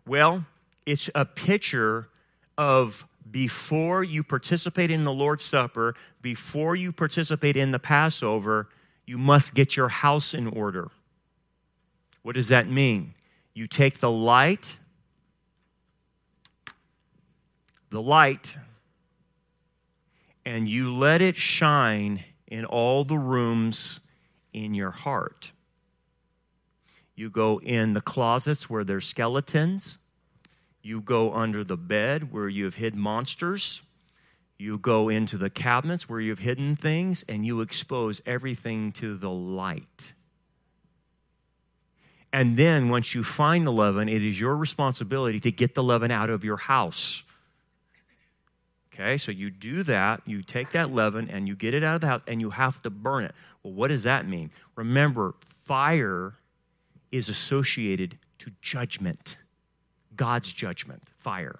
Well, 0.07 0.45
it's 0.85 1.09
a 1.13 1.25
picture 1.25 2.07
of 2.57 3.05
before 3.29 4.05
you 4.05 4.23
participate 4.23 4.89
in 4.89 5.03
the 5.03 5.11
Lord's 5.11 5.43
Supper, 5.43 5.95
before 6.21 6.77
you 6.77 6.93
participate 6.93 7.57
in 7.57 7.71
the 7.71 7.79
Passover, 7.79 8.69
you 9.05 9.17
must 9.17 9.53
get 9.53 9.75
your 9.75 9.89
house 9.89 10.33
in 10.33 10.47
order. 10.47 10.91
What 12.21 12.35
does 12.35 12.47
that 12.47 12.69
mean? 12.69 13.15
You 13.53 13.67
take 13.67 13.99
the 13.99 14.09
light, 14.09 14.77
the 17.89 18.01
light 18.01 18.55
and 20.45 20.69
you 20.69 20.93
let 20.93 21.21
it 21.21 21.35
shine 21.35 22.23
in 22.47 22.65
all 22.65 23.03
the 23.03 23.17
rooms 23.17 23.99
in 24.53 24.73
your 24.73 24.91
heart. 24.91 25.51
You 27.15 27.29
go 27.29 27.59
in 27.59 27.93
the 27.93 28.01
closets 28.01 28.69
where 28.69 28.83
there's 28.83 29.07
skeletons. 29.07 29.97
You 30.81 31.01
go 31.01 31.33
under 31.33 31.63
the 31.63 31.77
bed 31.77 32.31
where 32.31 32.47
you've 32.47 32.75
hid 32.75 32.95
monsters. 32.95 33.81
You 34.57 34.77
go 34.77 35.09
into 35.09 35.37
the 35.37 35.49
cabinets 35.49 36.07
where 36.07 36.19
you've 36.19 36.39
hidden 36.39 36.75
things 36.75 37.25
and 37.27 37.45
you 37.45 37.61
expose 37.61 38.21
everything 38.25 38.91
to 38.93 39.17
the 39.17 39.29
light. 39.29 40.13
And 42.31 42.57
then 42.57 42.89
once 42.89 43.15
you 43.15 43.23
find 43.23 43.65
the 43.65 43.71
leaven, 43.71 44.09
it 44.09 44.21
is 44.21 44.39
your 44.39 44.55
responsibility 44.57 45.39
to 45.39 45.51
get 45.51 45.73
the 45.73 45.83
leaven 45.83 46.11
out 46.11 46.29
of 46.29 46.43
your 46.43 46.57
house. 46.57 47.23
Okay, 48.95 49.17
so 49.17 49.31
you 49.31 49.49
do 49.51 49.83
that, 49.83 50.21
you 50.25 50.41
take 50.41 50.69
that 50.71 50.93
leaven 50.93 51.29
and 51.29 51.49
you 51.49 51.55
get 51.55 51.73
it 51.73 51.83
out 51.83 51.95
of 51.95 52.01
the 52.01 52.07
house 52.07 52.21
and 52.27 52.39
you 52.39 52.51
have 52.51 52.81
to 52.83 52.89
burn 52.89 53.25
it. 53.25 53.35
Well, 53.61 53.73
what 53.73 53.89
does 53.89 54.03
that 54.03 54.25
mean? 54.25 54.51
Remember, 54.77 55.35
fire 55.41 56.35
is 57.11 57.27
associated 57.27 58.17
to 58.39 58.51
judgment, 58.61 59.35
God's 60.15 60.51
judgment, 60.53 61.03
fire. 61.17 61.59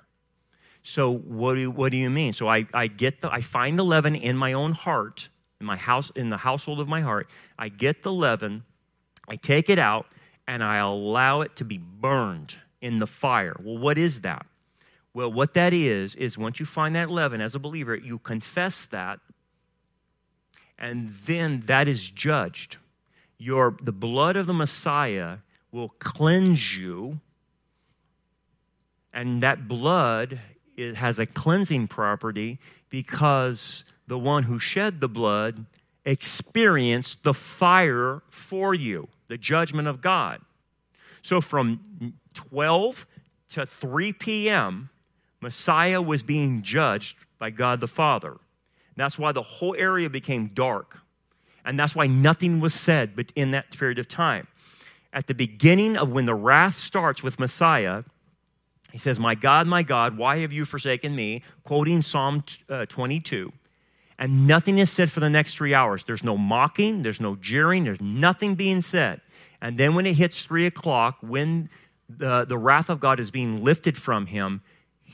So 0.81 1.11
what 1.11 1.55
do 1.55 1.59
you, 1.59 1.71
what 1.71 1.91
do 1.91 1.97
you 1.97 2.09
mean? 2.09 2.31
So 2.31 2.47
I, 2.47 2.67
I 2.73 2.87
get 2.87 3.19
the 3.19 3.29
I 3.29 3.41
find 3.41 3.77
the 3.77 3.83
leaven 3.83 4.15
in 4.15 4.37
my 4.37 4.53
own 4.53 4.71
heart, 4.71 5.27
in 5.59 5.65
my 5.65 5.75
house, 5.75 6.11
in 6.11 6.29
the 6.29 6.37
household 6.37 6.79
of 6.79 6.87
my 6.87 7.01
heart. 7.01 7.29
I 7.59 7.67
get 7.67 8.03
the 8.03 8.13
leaven, 8.13 8.63
I 9.27 9.35
take 9.35 9.69
it 9.69 9.79
out, 9.79 10.05
and 10.47 10.63
I 10.63 10.77
allow 10.77 11.41
it 11.41 11.57
to 11.57 11.65
be 11.65 11.79
burned 11.79 12.55
in 12.79 12.99
the 12.99 13.07
fire. 13.07 13.57
Well, 13.61 13.77
what 13.77 13.97
is 13.97 14.21
that? 14.21 14.45
Well, 15.15 15.32
what 15.32 15.54
that 15.54 15.73
is, 15.73 16.13
is 16.15 16.38
once 16.38 16.60
you 16.60 16.65
find 16.65 16.93
that 16.97 17.10
leaven 17.10 17.39
as 17.39 17.56
a 17.56 17.60
believer, 17.60 17.95
you 17.95 18.19
confess 18.19 18.84
that, 18.84 19.21
and 20.78 21.15
then 21.25 21.63
that 21.67 21.88
is 21.88 22.10
judged. 22.10 22.75
Your, 23.38 23.78
the 23.82 23.93
blood 23.93 24.36
of 24.36 24.45
the 24.45 24.54
Messiah 24.54 25.38
will 25.71 25.93
cleanse 25.99 26.78
you, 26.78 27.21
and 29.13 29.41
that 29.41 29.69
blood 29.69 30.41
it 30.75 30.97
has 30.97 31.17
a 31.17 31.25
cleansing 31.25 31.88
property 31.88 32.60
because 32.89 33.86
the 34.08 34.19
one 34.19 34.43
who 34.43 34.60
shed 34.60 34.99
the 34.99 35.08
blood 35.08 35.65
experienced 36.04 37.23
the 37.23 37.34
fire 37.34 38.21
for 38.30 38.73
you, 38.73 39.08
the 39.30 39.38
judgment 39.38 39.88
of 39.88 40.01
God. 40.01 40.41
So 41.21 41.39
from 41.39 41.80
12 42.34 43.08
to 43.51 43.65
3 43.65 44.12
p.m., 44.12 44.89
Messiah 45.45 46.01
was 46.01 46.23
being 46.23 46.63
judged 46.63 47.17
by 47.38 47.51
God 47.51 47.79
the 47.79 47.88
Father. 47.88 48.38
That's 48.95 49.19
why 49.19 49.31
the 49.31 49.43
whole 49.43 49.75
area 49.77 50.10
became 50.10 50.47
dark. 50.47 50.97
And 51.63 51.77
that's 51.77 51.93
why 51.93 52.08
nothing 52.08 52.62
was 52.62 52.73
said 52.73 53.15
but 53.15 53.31
in 53.36 53.51
that 53.51 53.77
period 53.77 53.99
of 53.99 54.08
time. 54.08 54.47
At 55.13 55.27
the 55.27 55.36
beginning 55.36 55.97
of 55.97 56.10
when 56.10 56.25
the 56.25 56.34
wrath 56.34 56.77
starts 56.77 57.21
with 57.21 57.38
Messiah, 57.39 58.05
he 58.91 58.97
says, 58.97 59.19
My 59.19 59.36
God, 59.36 59.67
my 59.67 59.84
God, 59.84 60.17
why 60.17 60.39
have 60.39 60.51
you 60.51 60.65
forsaken 60.65 61.15
me? 61.15 61.43
Quoting 61.63 62.01
Psalm 62.01 62.43
uh, 62.67 62.88
22. 62.88 63.53
And 64.17 64.47
nothing 64.47 64.79
is 64.79 64.89
said 64.89 65.12
for 65.12 65.19
the 65.19 65.29
next 65.29 65.58
three 65.58 65.75
hours. 65.75 66.05
There's 66.05 66.23
no 66.23 66.39
mocking, 66.39 67.03
there's 67.03 67.21
no 67.21 67.36
jeering, 67.36 67.84
there's 67.84 68.01
nothing 68.01 68.55
being 68.55 68.81
said. 68.81 69.21
And 69.62 69.77
then 69.77 69.93
when 69.93 70.08
it 70.08 70.15
hits 70.15 70.43
three 70.43 70.65
o'clock, 70.65 71.17
when 71.21 71.69
the, 72.10 72.45
the 72.45 72.58
wrath 72.58 72.89
of 72.89 72.99
God 72.99 73.19
is 73.19 73.29
being 73.29 73.63
lifted 73.63 73.95
from 73.95 74.25
him, 74.25 74.63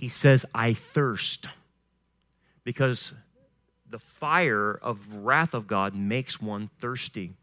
he 0.01 0.09
says, 0.09 0.47
I 0.55 0.73
thirst. 0.73 1.47
Because 2.63 3.13
the 3.87 3.99
fire 3.99 4.79
of 4.81 5.17
wrath 5.17 5.53
of 5.53 5.67
God 5.67 5.93
makes 5.93 6.41
one 6.41 6.71
thirsty. 6.79 7.33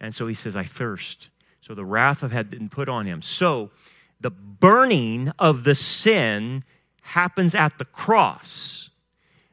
And 0.00 0.14
so 0.14 0.28
he 0.28 0.34
says, 0.34 0.54
I 0.54 0.62
thirst. 0.62 1.28
So 1.60 1.74
the 1.74 1.84
wrath 1.84 2.22
of 2.22 2.30
had 2.30 2.48
been 2.50 2.68
put 2.68 2.88
on 2.88 3.06
him. 3.06 3.20
So 3.20 3.72
the 4.20 4.30
burning 4.30 5.32
of 5.40 5.64
the 5.64 5.74
sin 5.74 6.62
happens 7.00 7.52
at 7.52 7.78
the 7.78 7.84
cross. 7.84 8.90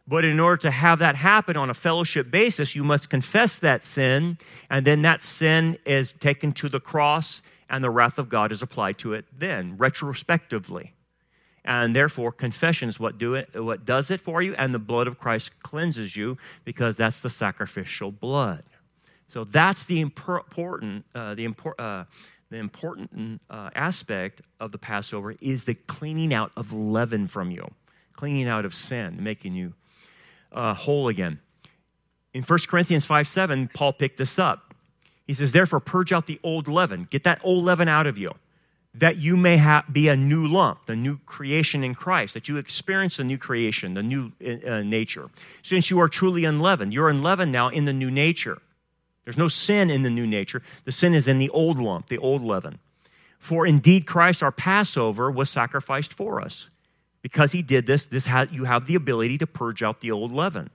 But 0.08 0.24
in 0.24 0.40
order 0.40 0.62
to 0.62 0.72
have 0.72 1.00
that 1.00 1.16
happen 1.16 1.58
on 1.58 1.72
a 1.72 1.74
fellowship 1.74 2.30
basis, 2.30 2.76
you 2.76 2.84
must 2.84 3.10
confess 3.10 3.58
that 3.58 3.84
sin, 3.84 4.38
and 4.70 4.86
then 4.86 5.02
that 5.02 5.24
sin 5.24 5.80
is 5.84 6.12
taken 6.12 6.52
to 6.54 6.70
the 6.70 6.80
cross, 6.80 7.42
and 7.72 7.84
the 7.84 7.90
wrath 7.90 8.20
of 8.20 8.30
God 8.30 8.52
is 8.52 8.62
applied 8.62 9.00
to 9.00 9.14
it 9.14 9.26
then, 9.36 9.78
retrospectively. 9.78 10.94
And 11.66 11.96
therefore, 11.96 12.32
confession 12.32 12.90
is 12.90 13.00
what, 13.00 13.18
do 13.18 13.36
it, 13.36 13.50
what 13.54 13.86
does 13.86 14.10
it 14.10 14.22
for 14.22 14.42
you, 14.42 14.56
and 14.56 14.74
the 14.74 14.80
blood 14.80 15.08
of 15.08 15.20
Christ 15.20 15.52
cleanses 15.62 16.16
you 16.16 16.38
because 16.64 16.98
that's 16.98 17.20
the 17.20 17.30
sacrificial 17.30 18.12
blood. 18.12 18.64
So 19.28 19.44
that's 19.44 19.86
the 19.86 20.00
important, 20.02 21.06
uh, 21.14 21.36
the, 21.36 21.48
impor- 21.48 21.80
uh, 21.80 22.06
the 22.50 22.58
important 22.58 23.42
uh, 23.50 23.70
aspect 23.76 24.42
of 24.60 24.72
the 24.72 24.80
Passover 24.80 25.36
is 25.40 25.66
the 25.66 25.76
cleaning 25.76 26.34
out 26.34 26.52
of 26.58 26.74
leaven 26.74 27.28
from 27.28 27.52
you, 27.52 27.70
cleaning 28.14 28.48
out 28.48 28.66
of 28.66 28.74
sin, 28.74 29.22
making 29.22 29.54
you 29.54 29.74
uh, 30.52 30.74
whole 30.74 31.08
again. 31.08 31.40
In 32.34 32.44
1 32.44 32.60
Corinthians 32.68 33.06
5 33.06 33.28
7, 33.28 33.70
Paul 33.74 33.94
picked 33.94 34.18
this 34.18 34.40
up. 34.40 34.74
He 35.28 35.34
says, 35.34 35.52
Therefore, 35.52 35.80
purge 35.80 36.12
out 36.12 36.26
the 36.26 36.40
old 36.42 36.68
leaven, 36.68 37.08
get 37.10 37.24
that 37.24 37.40
old 37.44 37.64
leaven 37.64 37.88
out 37.88 38.08
of 38.08 38.18
you, 38.18 38.32
that 38.96 39.18
you 39.18 39.38
may 39.38 39.82
be 39.92 40.08
a 40.08 40.16
new 40.16 40.48
lump, 40.48 40.86
the 40.88 40.96
new 40.96 41.18
creation 41.26 41.84
in 41.84 41.94
Christ, 41.94 42.34
that 42.34 42.48
you 42.48 42.58
experience 42.58 43.18
the 43.18 43.24
new 43.24 43.38
creation, 43.38 43.94
the 43.94 44.04
new 44.04 44.32
uh, 44.44 44.82
nature. 44.82 45.30
Since 45.62 45.90
you 45.90 46.00
are 46.00 46.08
truly 46.08 46.44
unleavened, 46.44 46.94
you're 46.94 47.10
unleavened 47.10 47.52
now 47.52 47.70
in 47.70 47.86
the 47.86 47.94
new 47.94 48.10
nature. 48.10 48.62
There's 49.24 49.38
no 49.38 49.48
sin 49.48 49.92
in 49.92 50.02
the 50.02 50.10
new 50.10 50.26
nature. 50.26 50.64
The 50.86 50.92
sin 50.92 51.14
is 51.14 51.28
in 51.28 51.38
the 51.38 51.50
old 51.50 51.78
lump, 51.80 52.08
the 52.08 52.18
old 52.18 52.44
leaven. 52.44 52.80
For 53.38 53.66
indeed, 53.66 54.08
Christ, 54.08 54.42
our 54.42 54.52
Passover, 54.52 55.30
was 55.30 55.50
sacrificed 55.50 56.12
for 56.12 56.42
us. 56.42 56.70
Because 57.22 57.52
he 57.52 57.62
did 57.62 57.86
this, 57.86 58.06
this 58.06 58.26
ha- 58.26 58.48
you 58.52 58.64
have 58.64 58.88
the 58.88 58.96
ability 58.96 59.38
to 59.38 59.48
purge 59.48 59.84
out 59.84 60.02
the 60.02 60.12
old 60.12 60.32
leaven. 60.32 60.70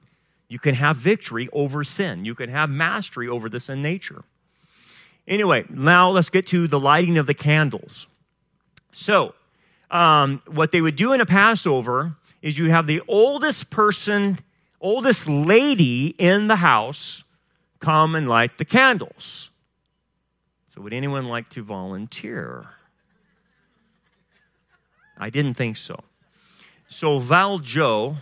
You 0.49 0.59
can 0.59 0.75
have 0.75 0.97
victory 0.97 1.49
over 1.53 1.83
sin. 1.85 2.25
You 2.25 2.35
can 2.35 2.51
have 2.51 2.71
mastery 2.71 3.29
over 3.29 3.49
the 3.49 3.59
sin 3.59 3.83
nature. 3.83 4.25
Anyway, 5.27 5.65
now 5.71 6.11
let's 6.11 6.29
get 6.29 6.47
to 6.49 6.67
the 6.67 6.79
lighting 6.79 7.19
of 7.19 7.27
the 7.27 7.35
candles. 7.35 8.07
So, 8.93 9.35
um, 9.91 10.43
what 10.47 10.73
they 10.73 10.81
would 10.81 10.97
do 10.97 11.13
in 11.13 11.21
a 11.21 11.27
Passover 11.27 12.17
is 12.43 12.59
you 12.59 12.71
have 12.71 12.87
the 12.87 13.03
oldest 13.09 13.71
person, 13.71 14.39
oldest 14.81 15.29
lady 15.29 16.09
in 16.19 16.47
the 16.47 16.57
house 16.57 17.25
come 17.81 18.15
and 18.15 18.29
light 18.29 18.59
the 18.59 18.65
candles. 18.65 19.51
So, 20.75 20.83
would 20.83 20.93
anyone 20.93 21.27
like 21.27 21.49
to 21.51 21.63
volunteer? 21.63 22.67
I 25.17 25.31
didn't 25.31 25.55
think 25.55 25.77
so. 25.77 26.03
So 26.87 27.19
Val 27.19 27.59
Joe 27.59 28.17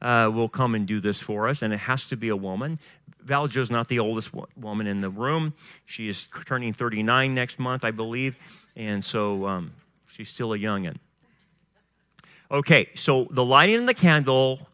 uh, 0.00 0.30
will 0.32 0.48
come 0.48 0.74
and 0.74 0.86
do 0.86 1.00
this 1.00 1.20
for 1.20 1.48
us, 1.48 1.62
and 1.62 1.72
it 1.72 1.80
has 1.80 2.06
to 2.08 2.16
be 2.16 2.28
a 2.28 2.36
woman. 2.36 2.78
Val 3.24 3.46
Joe's 3.46 3.70
not 3.70 3.88
the 3.88 3.98
oldest 3.98 4.30
woman 4.56 4.86
in 4.86 5.00
the 5.00 5.10
room. 5.10 5.54
She 5.84 6.08
is 6.08 6.28
turning 6.46 6.72
39 6.72 7.34
next 7.34 7.58
month, 7.58 7.84
I 7.84 7.90
believe, 7.90 8.36
and 8.76 9.04
so 9.04 9.46
um, 9.46 9.72
she's 10.06 10.28
still 10.28 10.52
a 10.52 10.58
youngin. 10.58 10.96
Okay, 12.50 12.88
so 12.94 13.26
the 13.30 13.44
lighting 13.44 13.76
of 13.76 13.86
the 13.86 13.94
candle 13.94 14.68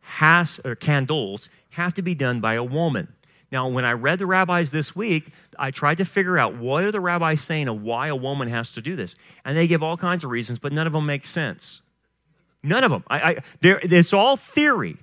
has 0.00 0.60
or 0.64 0.74
candles 0.74 1.48
have 1.70 1.94
to 1.94 2.02
be 2.02 2.14
done 2.14 2.40
by 2.40 2.54
a 2.54 2.62
woman. 2.62 3.08
Now, 3.50 3.68
when 3.68 3.84
I 3.84 3.92
read 3.92 4.18
the 4.18 4.26
rabbis 4.26 4.70
this 4.70 4.96
week, 4.96 5.28
I 5.58 5.70
tried 5.70 5.98
to 5.98 6.04
figure 6.04 6.38
out 6.38 6.56
what 6.56 6.84
are 6.84 6.92
the 6.92 7.00
rabbis 7.00 7.42
saying 7.42 7.68
of 7.68 7.82
why 7.82 8.08
a 8.08 8.16
woman 8.16 8.48
has 8.48 8.72
to 8.72 8.80
do 8.80 8.96
this, 8.96 9.16
and 9.44 9.56
they 9.56 9.66
give 9.66 9.82
all 9.82 9.96
kinds 9.96 10.24
of 10.24 10.30
reasons, 10.30 10.58
but 10.58 10.72
none 10.72 10.86
of 10.86 10.92
them 10.92 11.06
make 11.06 11.26
sense. 11.26 11.80
None 12.62 12.82
of 12.82 12.90
them. 12.90 13.04
I, 13.08 13.18
I, 13.18 13.36
it's 13.62 14.12
all 14.12 14.36
theory. 14.36 14.96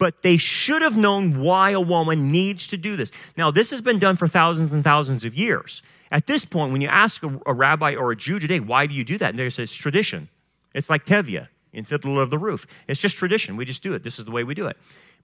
But 0.00 0.22
they 0.22 0.38
should 0.38 0.80
have 0.80 0.96
known 0.96 1.40
why 1.40 1.70
a 1.70 1.80
woman 1.80 2.32
needs 2.32 2.66
to 2.68 2.78
do 2.78 2.96
this. 2.96 3.12
Now, 3.36 3.50
this 3.50 3.70
has 3.70 3.82
been 3.82 3.98
done 3.98 4.16
for 4.16 4.26
thousands 4.26 4.72
and 4.72 4.82
thousands 4.82 5.26
of 5.26 5.34
years. 5.36 5.82
At 6.10 6.26
this 6.26 6.44
point, 6.44 6.72
when 6.72 6.80
you 6.80 6.88
ask 6.88 7.22
a, 7.22 7.40
a 7.46 7.52
rabbi 7.52 7.94
or 7.94 8.10
a 8.10 8.16
Jew 8.16 8.38
today, 8.38 8.60
why 8.60 8.86
do 8.86 8.94
you 8.94 9.04
do 9.04 9.18
that? 9.18 9.30
And 9.30 9.38
they 9.38 9.48
say 9.50 9.62
it's 9.62 9.74
tradition. 9.74 10.30
It's 10.74 10.88
like 10.88 11.04
Tevye 11.04 11.48
in 11.72 11.84
Fiddler 11.84 12.22
of 12.22 12.30
the 12.30 12.38
Roof. 12.38 12.66
It's 12.88 12.98
just 12.98 13.16
tradition. 13.16 13.56
We 13.56 13.66
just 13.66 13.82
do 13.82 13.92
it. 13.92 14.02
This 14.02 14.18
is 14.18 14.24
the 14.24 14.30
way 14.30 14.42
we 14.42 14.54
do 14.54 14.66
it. 14.66 14.78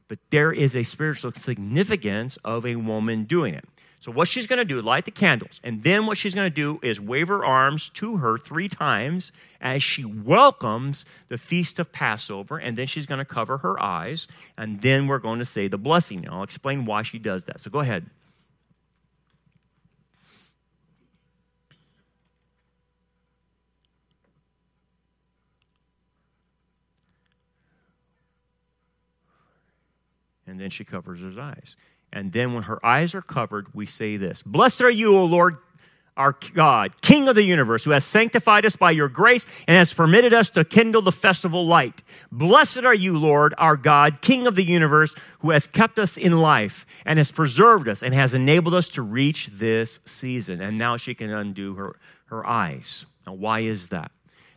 But 0.09 0.19
there 0.31 0.53
is 0.53 0.77
a 0.77 0.83
spiritual 0.83 1.33
significance 1.33 2.37
of 2.45 2.65
a 2.67 2.77
woman 2.77 3.25
doing 3.25 3.55
it. 3.55 3.65
So, 3.99 4.13
what 4.13 4.29
she's 4.29 4.47
going 4.47 4.59
to 4.59 4.65
do, 4.65 4.81
light 4.83 5.05
the 5.05 5.11
candles. 5.11 5.61
And 5.65 5.83
then 5.83 6.07
what 6.07 6.19
she's 6.19 6.35
going 6.35 6.49
to 6.49 6.55
do 6.55 6.79
is 6.83 7.01
wave 7.01 7.29
her 7.29 7.45
arms 7.45 7.89
to 7.91 8.19
her 8.19 8.39
three 8.39 8.69
times 8.69 9.33
as 9.61 9.83
she 9.83 10.05
welcomes 10.05 11.07
the 11.29 11.39
feast 11.39 11.79
of 11.79 11.91
Passover. 11.93 12.59
And 12.59 12.77
then 12.77 12.87
she's 12.87 13.07
going 13.07 13.19
to 13.19 13.25
cover 13.25 13.59
her 13.59 13.83
eyes. 13.83 14.29
And 14.57 14.81
then 14.81 15.07
we're 15.07 15.19
going 15.19 15.39
to 15.39 15.45
say 15.45 15.67
the 15.67 15.79
blessing. 15.79 16.25
And 16.25 16.35
I'll 16.35 16.43
explain 16.43 16.85
why 16.85 17.03
she 17.03 17.19
does 17.19 17.45
that. 17.45 17.61
So, 17.61 17.71
go 17.71 17.81
ahead. 17.81 18.07
And 30.47 30.61
then 30.61 30.71
she 30.71 30.85
covers 30.85 31.21
her 31.21 31.41
eyes. 31.41 31.77
And 32.13 32.33
then 32.33 32.55
when 32.55 32.65
her 32.65 32.85
eyes 32.85 33.15
are 33.15 33.23
covered, 33.23 33.75
we 33.75 33.87
say 33.87 34.17
this 34.17 34.43
Blessed 34.43 34.83
are 34.83 34.91
you, 34.91 35.17
O 35.17 35.25
Lord, 35.25 35.59
our 36.17 36.37
God, 36.55 37.01
King 37.03 37.29
of 37.29 37.35
the 37.35 37.43
universe, 37.43 37.85
who 37.85 37.91
has 37.91 38.05
sanctified 38.05 38.65
us 38.65 38.75
by 38.75 38.91
your 38.91 39.09
grace 39.09 39.47
and 39.69 39.77
has 39.77 39.93
permitted 39.93 40.33
us 40.33 40.49
to 40.51 40.65
kindle 40.65 41.03
the 41.03 41.13
festival 41.13 41.67
light. 41.67 42.03
Blessed 42.33 42.85
are 42.85 42.95
you, 42.95 43.19
Lord, 43.19 43.55
our 43.59 43.77
God, 43.77 44.23
King 44.23 44.47
of 44.47 44.55
the 44.55 44.65
universe, 44.65 45.15
who 45.41 45.51
has 45.51 45.67
kept 45.67 45.99
us 45.99 46.17
in 46.17 46.33
life 46.33 46.87
and 47.05 47.19
has 47.19 47.31
preserved 47.31 47.87
us 47.87 48.03
and 48.03 48.15
has 48.15 48.33
enabled 48.33 48.75
us 48.75 48.89
to 48.91 49.03
reach 49.03 49.49
this 49.53 50.01
season. 50.07 50.63
And 50.63 50.79
now 50.79 50.97
she 50.97 51.15
can 51.15 51.31
undo 51.31 51.75
her, 51.75 51.97
her 52.27 52.47
eyes. 52.47 53.05
Now, 53.27 53.35
why 53.35 53.61
is 53.61 53.89
that? 53.89 54.11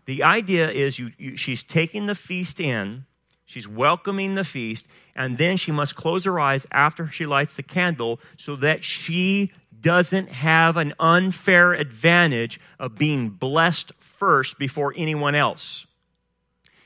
The 0.05 0.23
idea 0.23 0.71
is 0.71 0.97
you, 0.97 1.11
you 1.17 1.35
she's 1.35 1.61
taking 1.61 2.05
the 2.05 2.15
feast 2.15 2.59
in 2.59 3.05
She's 3.49 3.67
welcoming 3.67 4.35
the 4.35 4.43
feast, 4.43 4.87
and 5.15 5.39
then 5.39 5.57
she 5.57 5.71
must 5.71 5.95
close 5.95 6.23
her 6.25 6.39
eyes 6.39 6.67
after 6.71 7.07
she 7.07 7.25
lights 7.25 7.55
the 7.55 7.63
candle 7.63 8.19
so 8.37 8.55
that 8.57 8.83
she 8.83 9.51
doesn't 9.81 10.29
have 10.29 10.77
an 10.77 10.93
unfair 10.99 11.73
advantage 11.73 12.59
of 12.77 12.95
being 12.95 13.29
blessed 13.29 13.91
first 13.93 14.59
before 14.59 14.93
anyone 14.95 15.33
else. 15.33 15.87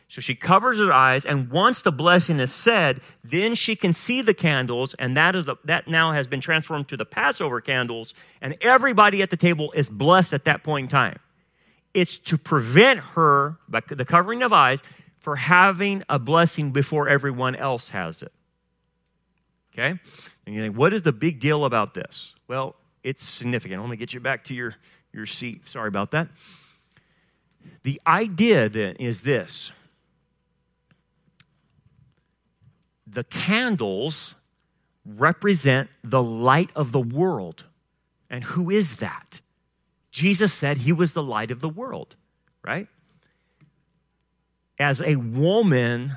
So 0.08 0.22
she 0.22 0.36
covers 0.36 0.78
her 0.78 0.94
eyes, 0.94 1.26
and 1.26 1.50
once 1.50 1.82
the 1.82 1.92
blessing 1.92 2.40
is 2.40 2.54
said, 2.54 3.02
then 3.26 3.56
she 3.56 3.76
can 3.76 3.92
see 3.92 4.22
the 4.22 4.34
candles, 4.34 4.94
and 4.94 5.18
that 5.18 5.36
is 5.36 5.44
the, 5.44 5.58
that 5.66 5.90
now 5.90 6.14
has 6.14 6.28
been 6.28 6.40
transformed 6.40 6.88
to 6.88 6.96
the 6.96 7.04
Passover 7.04 7.60
candles, 7.60 8.14
and 8.40 8.56
everybody 8.62 9.22
at 9.22 9.32
the 9.32 9.36
table 9.36 9.74
is 9.74 9.90
blessed 9.90 10.32
at 10.32 10.46
that 10.46 10.64
point 10.64 10.86
in 10.86 10.90
time. 10.90 11.20
It's 11.94 12.16
to 12.20 12.38
prevent 12.38 13.00
her, 13.00 13.58
by 13.68 13.82
the 13.86 14.06
covering 14.06 14.44
of 14.44 14.54
eyes, 14.54 14.82
for 15.24 15.38
having 15.38 16.04
a 16.10 16.20
blessing 16.20 16.72
before 16.72 17.08
everyone 17.08 17.56
else 17.56 17.92
has 17.92 18.22
it. 18.22 18.34
Okay? 19.74 19.98
And 20.46 20.54
you 20.54 20.62
think, 20.62 20.78
what 20.78 20.94
is 20.94 21.02
the 21.02 21.14
big 21.14 21.40
deal 21.40 21.64
about 21.64 21.94
this? 21.94 22.36
Well, 22.50 22.76
it's 23.04 23.26
significant. 23.26 23.82
Let 23.82 23.90
me 23.90 23.96
get 23.96 24.14
you 24.14 24.20
back 24.20 24.44
to 24.46 24.54
your, 24.54 24.76
your 25.14 25.26
seat. 25.26 25.68
Sorry 25.68 25.88
about 25.88 26.12
that. 26.12 26.28
The 27.84 28.02
idea 28.06 28.68
then 28.68 28.98
is 28.98 29.22
this 29.22 29.72
the 33.08 33.24
candles 33.24 34.36
represent 35.06 35.90
the 36.04 36.22
light 36.22 36.70
of 36.76 36.92
the 36.92 37.00
world. 37.00 37.64
And 38.30 38.44
who 38.44 38.70
is 38.70 38.96
that? 38.96 39.40
Jesus 40.12 40.52
said 40.52 40.80
he 40.80 40.92
was 40.92 41.14
the 41.14 41.24
light 41.24 41.50
of 41.50 41.62
the 41.62 41.70
world, 41.70 42.18
right? 42.62 42.88
As 44.84 45.02
a 45.02 45.16
woman 45.16 46.12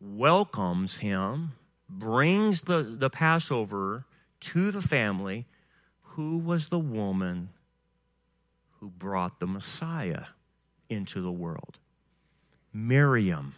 welcomes 0.00 0.98
him, 0.98 1.52
brings 1.86 2.62
the, 2.62 2.82
the 2.82 3.10
Passover 3.10 4.06
to 4.40 4.70
the 4.70 4.80
family 4.80 5.44
who 6.00 6.38
was 6.38 6.68
the 6.68 6.78
woman 6.78 7.50
who 8.78 8.88
brought 8.88 9.38
the 9.38 9.46
Messiah 9.46 10.24
into 10.88 11.20
the 11.20 11.30
world? 11.30 11.78
Miriam. 12.72 13.54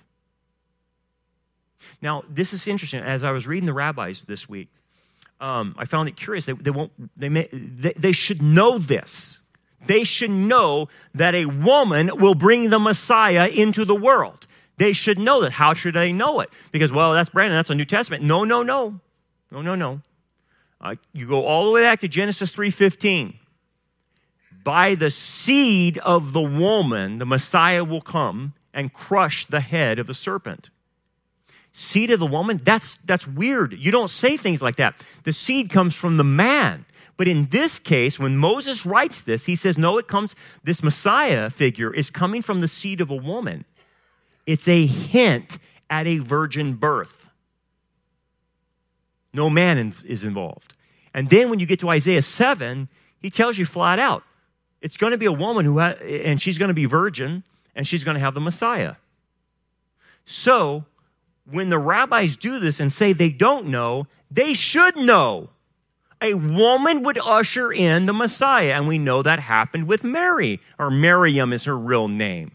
Now, 2.01 2.25
this 2.29 2.53
is 2.53 2.67
interesting. 2.67 3.01
As 3.01 3.23
I 3.23 3.31
was 3.31 3.47
reading 3.47 3.67
the 3.67 3.73
rabbis 3.73 4.25
this 4.25 4.49
week, 4.49 4.71
um, 5.41 5.77
I 5.79 5.85
found 5.85 6.09
it 6.09 6.17
curious. 6.17 6.47
They, 6.47 6.53
they, 6.55 6.71
won't, 6.73 6.91
they, 7.17 7.29
may, 7.29 7.49
they, 7.53 7.93
they 7.97 8.13
should 8.13 8.43
know 8.43 8.79
this. 8.79 9.39
They 9.87 10.05
should 10.05 10.31
know 10.31 10.89
that 11.15 11.35
a 11.35 11.47
woman 11.47 12.11
will 12.19 12.35
bring 12.35 12.71
the 12.71 12.79
Messiah 12.79 13.49
into 13.49 13.85
the 13.85 13.95
world. 13.95 14.47
They 14.79 14.93
should 14.93 15.19
know 15.19 15.43
that. 15.43 15.53
How 15.53 15.75
should 15.75 15.95
they 15.95 16.13
know 16.13 16.41
it? 16.41 16.51
Because, 16.71 16.93
well, 16.93 17.13
that's 17.13 17.31
Brandon, 17.31 17.59
that's 17.59 17.71
a 17.71 17.75
New 17.75 17.85
Testament. 17.85 18.23
No, 18.23 18.45
no, 18.45 18.63
no. 18.63 19.01
No, 19.51 19.61
no, 19.61 19.75
no. 19.75 20.01
Uh, 20.81 20.97
you 21.13 21.29
go 21.29 21.45
all 21.45 21.67
the 21.67 21.71
way 21.71 21.83
back 21.83 22.01
to 22.01 22.09
Genesis 22.09 22.51
3.15. 22.51 23.35
By 24.65 24.95
the 24.95 25.11
seed 25.11 25.99
of 25.99 26.33
the 26.33 26.41
woman, 26.41 27.19
the 27.19 27.27
Messiah 27.27 27.85
will 27.85 28.01
come 28.01 28.55
and 28.73 28.93
crush 28.93 29.45
the 29.47 29.61
head 29.61 29.99
of 29.99 30.07
the 30.07 30.15
serpent. 30.15 30.71
Seed 31.73 32.11
of 32.11 32.21
the 32.21 32.27
woman, 32.27 32.61
that's, 32.63 32.97
that's 32.97 33.27
weird. 33.27 33.73
You 33.73 33.91
don't 33.91 34.11
say 34.11 34.37
things 34.37 34.61
like 34.61 34.77
that. 34.77 34.95
The 35.25 35.33
seed 35.33 35.71
comes 35.71 35.95
from 35.95 36.17
the 36.17 36.25
man. 36.25 36.85
But 37.23 37.29
in 37.29 37.47
this 37.51 37.79
case, 37.79 38.19
when 38.19 38.37
Moses 38.37 38.85
writes 38.85 39.23
this, 39.23 39.45
he 39.45 39.55
says, 39.55 39.79
no, 39.79 39.97
it 39.97 40.09
comes, 40.09 40.35
this 40.65 40.83
Messiah 40.83 41.51
figure 41.51 41.95
is 41.95 42.11
coming 42.11 42.43
from 42.43 42.61
the 42.61 42.67
seed 42.67 43.01
of 43.01 43.11
a 43.11 43.15
woman. 43.15 43.65
It's 44.45 44.67
a 44.67 44.87
hint 44.87 45.59
at 45.89 46.09
a 46.09 46.19
virgin 46.19 46.75
birth. 46.75 47.31
No 49.33 49.49
man 49.49 49.95
is 50.05 50.25
involved. 50.25 50.75
And 51.15 51.31
then 51.31 51.49
when 51.49 51.61
you 51.61 51.67
get 51.67 51.79
to 51.79 51.91
Isaiah 51.91 52.23
7, 52.23 52.89
he 53.21 53.31
tells 53.31 53.57
you 53.57 53.67
flat 53.67 54.01
out 54.01 54.25
it's 54.81 54.97
going 54.97 55.13
to 55.13 55.17
be 55.17 55.27
a 55.27 55.33
woman 55.33 55.65
who, 55.65 55.79
ha- 55.79 55.95
and 56.03 56.43
she's 56.43 56.59
going 56.59 56.71
to 56.71 56.75
be 56.75 56.87
virgin, 56.87 57.45
and 57.77 57.87
she's 57.87 58.03
going 58.03 58.17
to 58.17 58.21
have 58.21 58.35
the 58.35 58.41
Messiah. 58.41 58.97
So, 60.25 60.87
when 61.49 61.69
the 61.69 61.79
rabbis 61.79 62.37
do 62.37 62.59
this 62.59 62.81
and 62.81 62.93
say 62.93 63.13
they 63.13 63.31
don't 63.31 63.67
know, 63.67 64.09
they 64.29 64.55
should 64.55 64.97
know. 64.97 65.51
A 66.23 66.35
woman 66.35 67.03
would 67.03 67.19
usher 67.19 67.73
in 67.73 68.07
the 68.07 68.13
Messiah, 68.13 68.75
and 68.75 68.87
we 68.87 68.97
know 68.97 69.23
that 69.23 69.41
happened 69.41 69.89
with 69.89 70.05
Mary, 70.05 70.61
or 70.79 70.89
Miriam 70.89 71.53
is 71.53 71.65
her 71.65 71.77
real 71.77 72.07
name. 72.07 72.53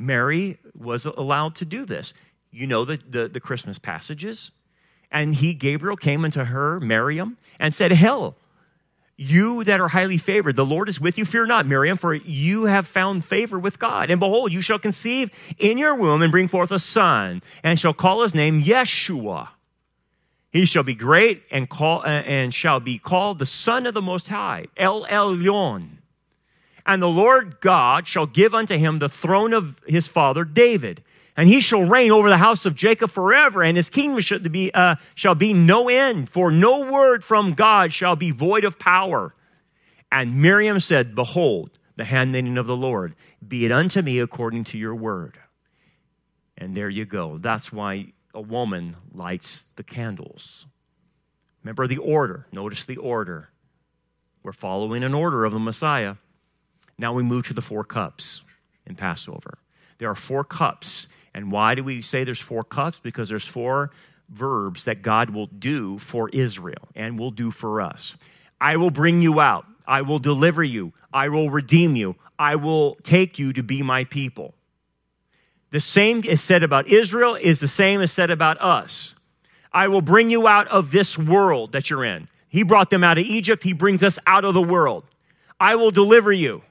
Mary 0.00 0.58
was 0.74 1.06
allowed 1.06 1.54
to 1.54 1.64
do 1.64 1.84
this. 1.84 2.12
You 2.50 2.66
know 2.66 2.84
the, 2.84 2.96
the, 3.08 3.28
the 3.28 3.40
Christmas 3.40 3.78
passages. 3.78 4.50
And 5.12 5.36
he, 5.36 5.54
Gabriel, 5.54 5.96
came 5.96 6.24
unto 6.24 6.42
her, 6.42 6.80
Miriam, 6.80 7.38
and 7.60 7.72
said, 7.72 7.92
Hell, 7.92 8.34
you 9.16 9.62
that 9.62 9.80
are 9.80 9.88
highly 9.88 10.18
favored, 10.18 10.56
the 10.56 10.66
Lord 10.66 10.88
is 10.88 11.00
with 11.00 11.16
you. 11.16 11.24
Fear 11.24 11.46
not, 11.46 11.66
Miriam, 11.66 11.96
for 11.96 12.14
you 12.14 12.64
have 12.64 12.88
found 12.88 13.24
favor 13.24 13.60
with 13.60 13.78
God. 13.78 14.10
And 14.10 14.18
behold, 14.18 14.52
you 14.52 14.60
shall 14.60 14.80
conceive 14.80 15.30
in 15.58 15.78
your 15.78 15.94
womb 15.94 16.20
and 16.20 16.32
bring 16.32 16.48
forth 16.48 16.72
a 16.72 16.80
son, 16.80 17.42
and 17.62 17.78
shall 17.78 17.94
call 17.94 18.22
his 18.22 18.34
name 18.34 18.64
Yeshua. 18.64 19.50
He 20.56 20.64
shall 20.64 20.84
be 20.84 20.94
great 20.94 21.42
and 21.50 21.68
call 21.68 22.02
and 22.06 22.52
shall 22.52 22.80
be 22.80 22.98
called 22.98 23.38
the 23.38 23.44
Son 23.44 23.84
of 23.84 23.92
the 23.92 24.00
Most 24.00 24.28
High, 24.28 24.68
El 24.78 25.04
Elyon. 25.04 25.98
And 26.86 27.02
the 27.02 27.08
Lord 27.08 27.60
God 27.60 28.08
shall 28.08 28.24
give 28.24 28.54
unto 28.54 28.78
him 28.78 28.98
the 28.98 29.10
throne 29.10 29.52
of 29.52 29.78
his 29.86 30.08
father 30.08 30.44
David, 30.44 31.04
and 31.36 31.46
he 31.46 31.60
shall 31.60 31.84
reign 31.84 32.10
over 32.10 32.30
the 32.30 32.38
house 32.38 32.64
of 32.64 32.74
Jacob 32.74 33.10
forever, 33.10 33.62
and 33.62 33.76
his 33.76 33.90
kingdom 33.90 34.18
shall 34.20 34.38
be, 34.38 34.72
uh, 34.72 34.94
shall 35.14 35.34
be 35.34 35.52
no 35.52 35.90
end, 35.90 36.30
for 36.30 36.50
no 36.50 36.90
word 36.90 37.22
from 37.22 37.52
God 37.52 37.92
shall 37.92 38.16
be 38.16 38.30
void 38.30 38.64
of 38.64 38.78
power. 38.78 39.34
And 40.10 40.40
Miriam 40.40 40.80
said, 40.80 41.14
Behold, 41.14 41.76
the 41.96 42.06
handmaiden 42.06 42.56
of 42.56 42.66
the 42.66 42.76
Lord, 42.76 43.14
be 43.46 43.66
it 43.66 43.72
unto 43.72 44.00
me 44.00 44.20
according 44.20 44.64
to 44.64 44.78
your 44.78 44.94
word. 44.94 45.36
And 46.56 46.74
there 46.74 46.88
you 46.88 47.04
go. 47.04 47.36
That's 47.36 47.70
why 47.70 48.14
a 48.36 48.40
woman 48.40 48.96
lights 49.12 49.64
the 49.76 49.82
candles. 49.82 50.66
Remember 51.64 51.86
the 51.86 51.98
order. 51.98 52.46
Notice 52.52 52.84
the 52.84 52.98
order. 52.98 53.48
We're 54.42 54.52
following 54.52 55.02
an 55.02 55.14
order 55.14 55.44
of 55.44 55.52
the 55.52 55.58
Messiah. 55.58 56.16
Now 56.98 57.12
we 57.14 57.22
move 57.22 57.48
to 57.48 57.54
the 57.54 57.62
four 57.62 57.82
cups 57.82 58.42
in 58.86 58.94
Passover. 58.94 59.58
There 59.98 60.10
are 60.10 60.14
four 60.14 60.44
cups 60.44 61.08
and 61.34 61.50
why 61.50 61.74
do 61.74 61.82
we 61.82 62.02
say 62.02 62.24
there's 62.24 62.40
four 62.40 62.62
cups? 62.62 62.98
Because 63.02 63.28
there's 63.28 63.46
four 63.46 63.90
verbs 64.28 64.84
that 64.84 65.02
God 65.02 65.30
will 65.30 65.46
do 65.46 65.98
for 65.98 66.28
Israel 66.30 66.88
and 66.94 67.18
will 67.18 67.30
do 67.30 67.50
for 67.50 67.80
us. 67.80 68.16
I 68.60 68.76
will 68.76 68.90
bring 68.90 69.22
you 69.22 69.40
out. 69.40 69.66
I 69.86 70.02
will 70.02 70.18
deliver 70.18 70.62
you. 70.62 70.92
I 71.12 71.28
will 71.28 71.50
redeem 71.50 71.96
you. 71.96 72.16
I 72.38 72.56
will 72.56 72.96
take 73.02 73.38
you 73.38 73.52
to 73.54 73.62
be 73.62 73.82
my 73.82 74.04
people. 74.04 74.54
The 75.76 75.80
same 75.80 76.24
is 76.24 76.40
said 76.40 76.62
about 76.62 76.86
Israel, 76.86 77.34
is 77.34 77.60
the 77.60 77.68
same 77.68 78.00
as 78.00 78.10
said 78.10 78.30
about 78.30 78.58
us. 78.62 79.14
I 79.70 79.88
will 79.88 80.00
bring 80.00 80.30
you 80.30 80.48
out 80.48 80.66
of 80.68 80.90
this 80.90 81.18
world 81.18 81.72
that 81.72 81.90
you're 81.90 82.02
in. 82.02 82.28
He 82.48 82.62
brought 82.62 82.88
them 82.88 83.04
out 83.04 83.18
of 83.18 83.26
Egypt. 83.26 83.62
He 83.62 83.74
brings 83.74 84.02
us 84.02 84.18
out 84.26 84.46
of 84.46 84.54
the 84.54 84.62
world. 84.62 85.04
I 85.60 85.76
will 85.76 85.90
deliver 85.90 86.32
you. 86.32 86.62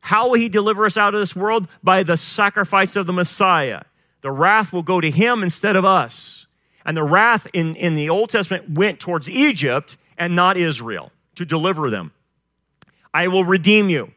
How 0.00 0.28
will 0.28 0.36
he 0.36 0.48
deliver 0.48 0.86
us 0.86 0.96
out 0.96 1.12
of 1.12 1.20
this 1.20 1.36
world? 1.36 1.68
By 1.82 2.04
the 2.04 2.16
sacrifice 2.16 2.96
of 2.96 3.04
the 3.04 3.12
Messiah 3.12 3.82
the 4.22 4.32
wrath 4.32 4.72
will 4.72 4.82
go 4.82 4.98
to 4.98 5.10
him 5.10 5.42
instead 5.42 5.76
of 5.76 5.84
us. 5.84 6.46
And 6.86 6.96
the 6.96 7.02
wrath 7.02 7.46
in, 7.52 7.76
in 7.76 7.96
the 7.96 8.08
Old 8.08 8.30
Testament 8.30 8.70
went 8.70 8.98
towards 8.98 9.28
Egypt 9.28 9.98
and 10.16 10.34
not 10.34 10.56
Israel 10.56 11.12
to 11.34 11.44
deliver 11.44 11.90
them. 11.90 12.12
I 13.12 13.28
will 13.28 13.44
redeem 13.44 13.90
you. 13.90 14.12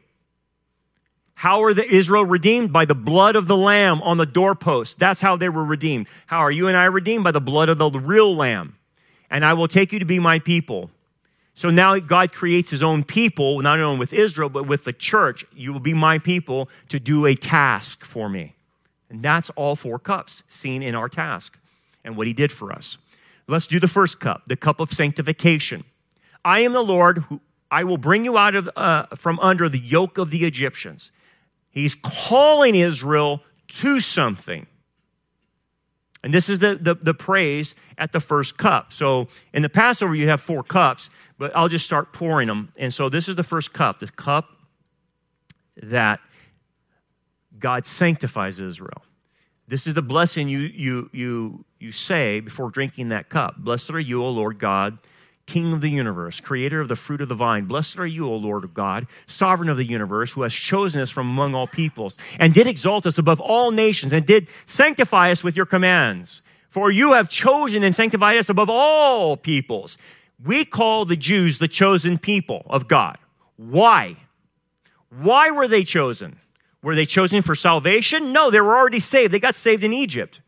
How 1.38 1.62
are 1.62 1.72
the 1.72 1.88
Israel 1.88 2.24
redeemed? 2.24 2.72
By 2.72 2.84
the 2.84 2.96
blood 2.96 3.36
of 3.36 3.46
the 3.46 3.56
lamb 3.56 4.02
on 4.02 4.16
the 4.16 4.26
doorpost. 4.26 4.98
That's 4.98 5.20
how 5.20 5.36
they 5.36 5.48
were 5.48 5.64
redeemed. 5.64 6.08
How 6.26 6.38
are 6.38 6.50
you 6.50 6.66
and 6.66 6.76
I 6.76 6.86
redeemed? 6.86 7.22
By 7.22 7.30
the 7.30 7.40
blood 7.40 7.68
of 7.68 7.78
the 7.78 7.90
real 7.90 8.34
lamb. 8.34 8.76
And 9.30 9.44
I 9.44 9.52
will 9.52 9.68
take 9.68 9.92
you 9.92 10.00
to 10.00 10.04
be 10.04 10.18
my 10.18 10.40
people. 10.40 10.90
So 11.54 11.70
now 11.70 11.96
God 12.00 12.32
creates 12.32 12.70
his 12.70 12.82
own 12.82 13.04
people, 13.04 13.60
not 13.60 13.78
only 13.78 14.00
with 14.00 14.12
Israel, 14.12 14.48
but 14.48 14.66
with 14.66 14.82
the 14.82 14.92
church. 14.92 15.44
You 15.54 15.72
will 15.72 15.78
be 15.78 15.94
my 15.94 16.18
people 16.18 16.68
to 16.88 16.98
do 16.98 17.24
a 17.24 17.36
task 17.36 18.04
for 18.04 18.28
me. 18.28 18.56
And 19.08 19.22
that's 19.22 19.48
all 19.50 19.76
four 19.76 20.00
cups 20.00 20.42
seen 20.48 20.82
in 20.82 20.96
our 20.96 21.08
task 21.08 21.56
and 22.02 22.16
what 22.16 22.26
he 22.26 22.32
did 22.32 22.50
for 22.50 22.72
us. 22.72 22.98
Let's 23.46 23.68
do 23.68 23.78
the 23.78 23.86
first 23.86 24.18
cup, 24.18 24.46
the 24.46 24.56
cup 24.56 24.80
of 24.80 24.92
sanctification. 24.92 25.84
I 26.44 26.60
am 26.60 26.72
the 26.72 26.82
Lord 26.82 27.18
who 27.28 27.40
I 27.70 27.84
will 27.84 27.96
bring 27.96 28.24
you 28.24 28.36
out 28.36 28.56
of 28.56 28.68
uh, 28.74 29.06
from 29.14 29.38
under 29.38 29.68
the 29.68 29.78
yoke 29.78 30.18
of 30.18 30.30
the 30.30 30.44
Egyptians. 30.44 31.12
He's 31.78 31.94
calling 31.94 32.74
Israel 32.74 33.42
to 33.68 34.00
something. 34.00 34.66
And 36.24 36.34
this 36.34 36.48
is 36.48 36.58
the, 36.58 36.74
the, 36.74 36.96
the, 36.96 37.14
praise 37.14 37.76
at 37.96 38.12
the 38.12 38.18
first 38.18 38.58
cup. 38.58 38.92
So 38.92 39.28
in 39.52 39.62
the 39.62 39.68
Passover, 39.68 40.14
you 40.14 40.28
have 40.28 40.40
four 40.40 40.64
cups, 40.64 41.10
but 41.38 41.54
I'll 41.54 41.68
just 41.68 41.84
start 41.84 42.12
pouring 42.12 42.48
them. 42.48 42.72
And 42.76 42.92
so 42.92 43.08
this 43.08 43.28
is 43.28 43.36
the 43.36 43.44
first 43.44 43.72
cup, 43.72 44.00
the 44.00 44.08
cup 44.08 44.48
that 45.80 46.18
God 47.58 47.86
sanctifies 47.86 48.58
Israel. 48.58 49.02
This 49.68 49.86
is 49.86 49.94
the 49.94 50.02
blessing 50.02 50.48
you, 50.48 50.58
you, 50.58 51.10
you, 51.12 51.64
you 51.78 51.92
say 51.92 52.40
before 52.40 52.70
drinking 52.70 53.10
that 53.10 53.28
cup. 53.28 53.56
Blessed 53.58 53.90
are 53.90 54.00
you, 54.00 54.24
O 54.24 54.30
Lord 54.30 54.58
God, 54.58 54.98
King 55.48 55.72
of 55.72 55.80
the 55.80 55.88
universe, 55.88 56.40
creator 56.40 56.78
of 56.78 56.88
the 56.88 56.94
fruit 56.94 57.22
of 57.22 57.30
the 57.30 57.34
vine. 57.34 57.64
Blessed 57.64 57.98
are 57.98 58.06
you, 58.06 58.28
O 58.28 58.36
Lord 58.36 58.64
of 58.64 58.74
God, 58.74 59.06
sovereign 59.26 59.70
of 59.70 59.78
the 59.78 59.84
universe, 59.84 60.32
who 60.32 60.42
has 60.42 60.52
chosen 60.52 61.00
us 61.00 61.10
from 61.10 61.26
among 61.26 61.54
all 61.54 61.66
peoples, 61.66 62.18
and 62.38 62.52
did 62.52 62.66
exalt 62.66 63.06
us 63.06 63.16
above 63.16 63.40
all 63.40 63.70
nations, 63.70 64.12
and 64.12 64.26
did 64.26 64.46
sanctify 64.66 65.30
us 65.30 65.42
with 65.42 65.56
your 65.56 65.64
commands. 65.64 66.42
For 66.68 66.90
you 66.90 67.14
have 67.14 67.30
chosen 67.30 67.82
and 67.82 67.94
sanctified 67.94 68.36
us 68.36 68.50
above 68.50 68.68
all 68.68 69.38
peoples. 69.38 69.96
We 70.44 70.66
call 70.66 71.06
the 71.06 71.16
Jews 71.16 71.56
the 71.56 71.66
chosen 71.66 72.18
people 72.18 72.66
of 72.68 72.86
God. 72.86 73.16
Why? 73.56 74.16
Why 75.08 75.50
were 75.50 75.66
they 75.66 75.82
chosen? 75.82 76.40
Were 76.82 76.94
they 76.94 77.06
chosen 77.06 77.40
for 77.40 77.54
salvation? 77.54 78.32
No, 78.34 78.50
they 78.50 78.60
were 78.60 78.76
already 78.76 79.00
saved. 79.00 79.32
They 79.32 79.40
got 79.40 79.56
saved 79.56 79.82
in 79.82 79.94
Egypt. 79.94 80.42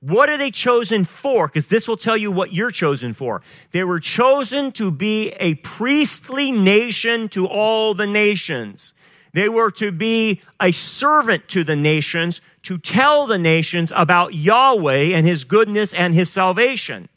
What 0.00 0.30
are 0.30 0.38
they 0.38 0.50
chosen 0.50 1.04
for? 1.04 1.46
Because 1.46 1.66
this 1.68 1.86
will 1.86 1.98
tell 1.98 2.16
you 2.16 2.32
what 2.32 2.54
you're 2.54 2.70
chosen 2.70 3.12
for. 3.12 3.42
They 3.72 3.84
were 3.84 4.00
chosen 4.00 4.72
to 4.72 4.90
be 4.90 5.30
a 5.32 5.54
priestly 5.56 6.50
nation 6.50 7.28
to 7.30 7.46
all 7.46 7.92
the 7.94 8.06
nations. 8.06 8.94
They 9.32 9.48
were 9.48 9.70
to 9.72 9.92
be 9.92 10.40
a 10.60 10.72
servant 10.72 11.48
to 11.48 11.64
the 11.64 11.76
nations, 11.76 12.40
to 12.62 12.78
tell 12.78 13.26
the 13.26 13.38
nations 13.38 13.92
about 13.94 14.34
Yahweh 14.34 15.14
and 15.14 15.26
his 15.26 15.44
goodness 15.44 15.92
and 15.92 16.14
his 16.14 16.30
salvation. 16.30 17.08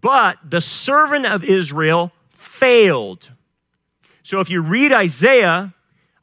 But 0.00 0.38
the 0.44 0.60
servant 0.60 1.26
of 1.26 1.44
Israel 1.44 2.12
failed. 2.30 3.30
So 4.22 4.40
if 4.40 4.50
you 4.50 4.62
read 4.62 4.92
Isaiah, 4.92 5.74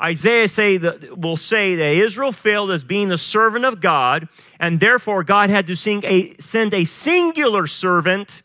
Isaiah 0.02 0.48
say 0.48 0.78
that, 0.78 1.18
will 1.18 1.38
say 1.38 1.76
that 1.76 1.94
Israel 1.94 2.32
failed 2.32 2.72
as 2.72 2.84
being 2.84 3.10
the 3.10 3.18
servant 3.18 3.66
of 3.66 3.82
God, 3.82 4.28
and 4.60 4.80
therefore 4.80 5.24
God 5.24 5.50
had 5.50 5.68
to 5.68 6.02
a, 6.04 6.36
send 6.40 6.74
a 6.74 6.86
singular 6.86 7.66
servant 7.66 8.44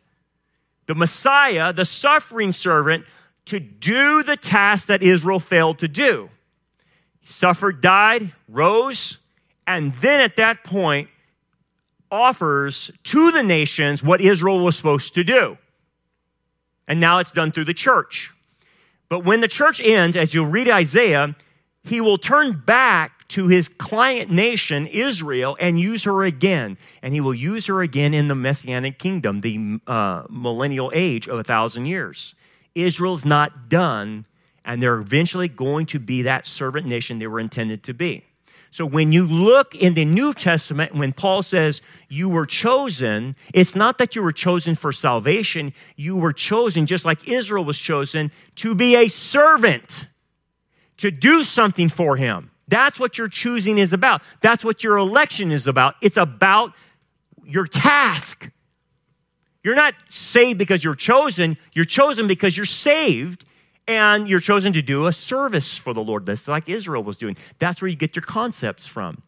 the 0.86 0.94
Messiah, 0.94 1.72
the 1.72 1.84
suffering 1.84 2.53
servant, 2.53 3.07
to 3.46 3.61
do 3.61 4.22
the 4.22 4.36
task 4.36 4.88
that 4.88 5.03
Israel 5.03 5.40
failed 5.40 5.78
to 5.78 5.88
do. 5.88 6.28
He 7.20 7.28
suffered, 7.28 7.80
died, 7.80 8.32
rose, 8.48 9.18
and 9.66 9.94
then 9.94 10.20
at 10.20 10.36
that 10.36 10.64
point 10.64 11.09
offers 12.11 12.90
to 13.05 13.30
the 13.30 13.42
nations 13.42 14.03
what 14.03 14.20
Israel 14.20 14.61
was 14.61 14.76
supposed 14.76 15.14
to 15.14 15.24
do. 15.24 15.57
And 16.86 17.00
now 17.00 17.20
it's 17.20 17.30
done 17.30 17.53
through 17.53 17.64
the 17.64 17.74
church. 17.74 18.32
But 19.12 19.26
when 19.26 19.42
the 19.42 19.48
church 19.48 19.78
ends, 19.84 20.16
as 20.16 20.32
you'll 20.32 20.46
read 20.46 20.70
Isaiah, 20.70 21.36
he 21.84 22.00
will 22.00 22.16
turn 22.16 22.62
back 22.64 23.28
to 23.28 23.46
his 23.46 23.68
client 23.68 24.30
nation, 24.30 24.86
Israel, 24.86 25.54
and 25.60 25.78
use 25.78 26.04
her 26.04 26.24
again. 26.24 26.78
And 27.02 27.12
he 27.12 27.20
will 27.20 27.34
use 27.34 27.66
her 27.66 27.82
again 27.82 28.14
in 28.14 28.28
the 28.28 28.34
Messianic 28.34 28.98
kingdom, 28.98 29.40
the 29.40 29.80
uh, 29.86 30.22
millennial 30.30 30.90
age 30.94 31.28
of 31.28 31.38
a 31.38 31.44
thousand 31.44 31.84
years. 31.84 32.34
Israel's 32.74 33.26
not 33.26 33.68
done, 33.68 34.24
and 34.64 34.80
they're 34.80 34.96
eventually 34.96 35.46
going 35.46 35.84
to 35.88 35.98
be 35.98 36.22
that 36.22 36.46
servant 36.46 36.86
nation 36.86 37.18
they 37.18 37.26
were 37.26 37.38
intended 37.38 37.82
to 37.82 37.92
be. 37.92 38.24
So 38.72 38.86
when 38.86 39.12
you 39.12 39.26
look 39.26 39.74
in 39.74 39.92
the 39.92 40.06
New 40.06 40.32
Testament, 40.32 40.94
when 40.94 41.12
Paul 41.12 41.42
says 41.42 41.82
you 42.08 42.30
were 42.30 42.46
chosen, 42.46 43.36
it's 43.52 43.76
not 43.76 43.98
that 43.98 44.16
you 44.16 44.22
were 44.22 44.32
chosen 44.32 44.74
for 44.76 44.92
salvation. 44.92 45.74
You 45.94 46.16
were 46.16 46.32
chosen, 46.32 46.86
just 46.86 47.04
like 47.04 47.28
Israel 47.28 47.66
was 47.66 47.78
chosen, 47.78 48.32
to 48.56 48.74
be 48.74 48.96
a 48.96 49.08
servant, 49.08 50.06
to 50.96 51.10
do 51.10 51.42
something 51.42 51.90
for 51.90 52.16
him. 52.16 52.50
That's 52.66 52.98
what 52.98 53.18
your 53.18 53.28
choosing 53.28 53.76
is 53.76 53.92
about. 53.92 54.22
That's 54.40 54.64
what 54.64 54.82
your 54.82 54.96
election 54.96 55.52
is 55.52 55.66
about. 55.66 55.96
It's 56.00 56.16
about 56.16 56.72
your 57.44 57.66
task. 57.66 58.50
You're 59.62 59.74
not 59.74 59.92
saved 60.08 60.58
because 60.58 60.82
you're 60.82 60.94
chosen. 60.94 61.58
You're 61.74 61.84
chosen 61.84 62.26
because 62.26 62.56
you're 62.56 62.64
saved 62.64 63.44
and 63.86 64.28
you're 64.28 64.40
chosen 64.40 64.72
to 64.74 64.82
do 64.82 65.06
a 65.06 65.12
service 65.12 65.76
for 65.76 65.92
the 65.92 66.02
Lord. 66.02 66.26
That's 66.26 66.48
like 66.48 66.68
Israel 66.68 67.02
was 67.02 67.16
doing. 67.16 67.36
That's 67.58 67.82
where 67.82 67.88
you 67.88 67.96
get 67.96 68.14
your 68.14 68.24
concepts 68.24 68.86
from. 68.86 69.22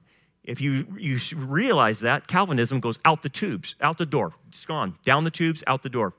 If 0.45 0.61
you, 0.61 0.87
you 0.99 1.19
realize 1.35 1.99
that, 1.99 2.27
Calvinism 2.27 2.81
goes 2.81 2.99
out 3.05 3.23
the 3.23 3.29
tubes, 3.31 3.75
out 3.81 3.99
the 3.99 4.07
door. 4.07 4.35
It's 4.49 4.67
gone. 4.67 4.97
Down 5.05 5.25
the 5.25 5.31
tubes, 5.31 5.65
out 5.67 5.83
the 5.83 5.89
door. 5.89 6.13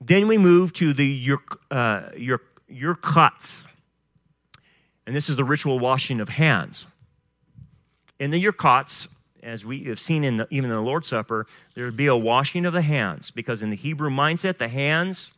Then 0.00 0.26
we 0.26 0.36
move 0.36 0.72
to 0.74 0.92
the 0.92 1.06
your, 1.06 1.38
uh, 1.70 2.08
your, 2.16 2.40
your 2.68 2.96
cuts. 2.96 3.66
And 5.06 5.14
this 5.14 5.28
is 5.28 5.36
the 5.36 5.44
ritual 5.44 5.78
washing 5.78 6.20
of 6.20 6.28
hands. 6.28 6.86
In 8.18 8.32
the 8.32 8.44
Urchatz, 8.44 9.08
as 9.42 9.64
we 9.64 9.84
have 9.84 10.00
seen 10.00 10.24
in 10.24 10.36
the, 10.38 10.48
even 10.50 10.70
in 10.70 10.76
the 10.76 10.82
Lord's 10.82 11.08
Supper, 11.08 11.46
there 11.74 11.84
would 11.84 11.96
be 11.96 12.06
a 12.06 12.16
washing 12.16 12.66
of 12.66 12.72
the 12.72 12.82
hands 12.82 13.30
because 13.30 13.62
in 13.62 13.70
the 13.70 13.76
Hebrew 13.76 14.10
mindset, 14.10 14.58
the 14.58 14.68
hands 14.68 15.30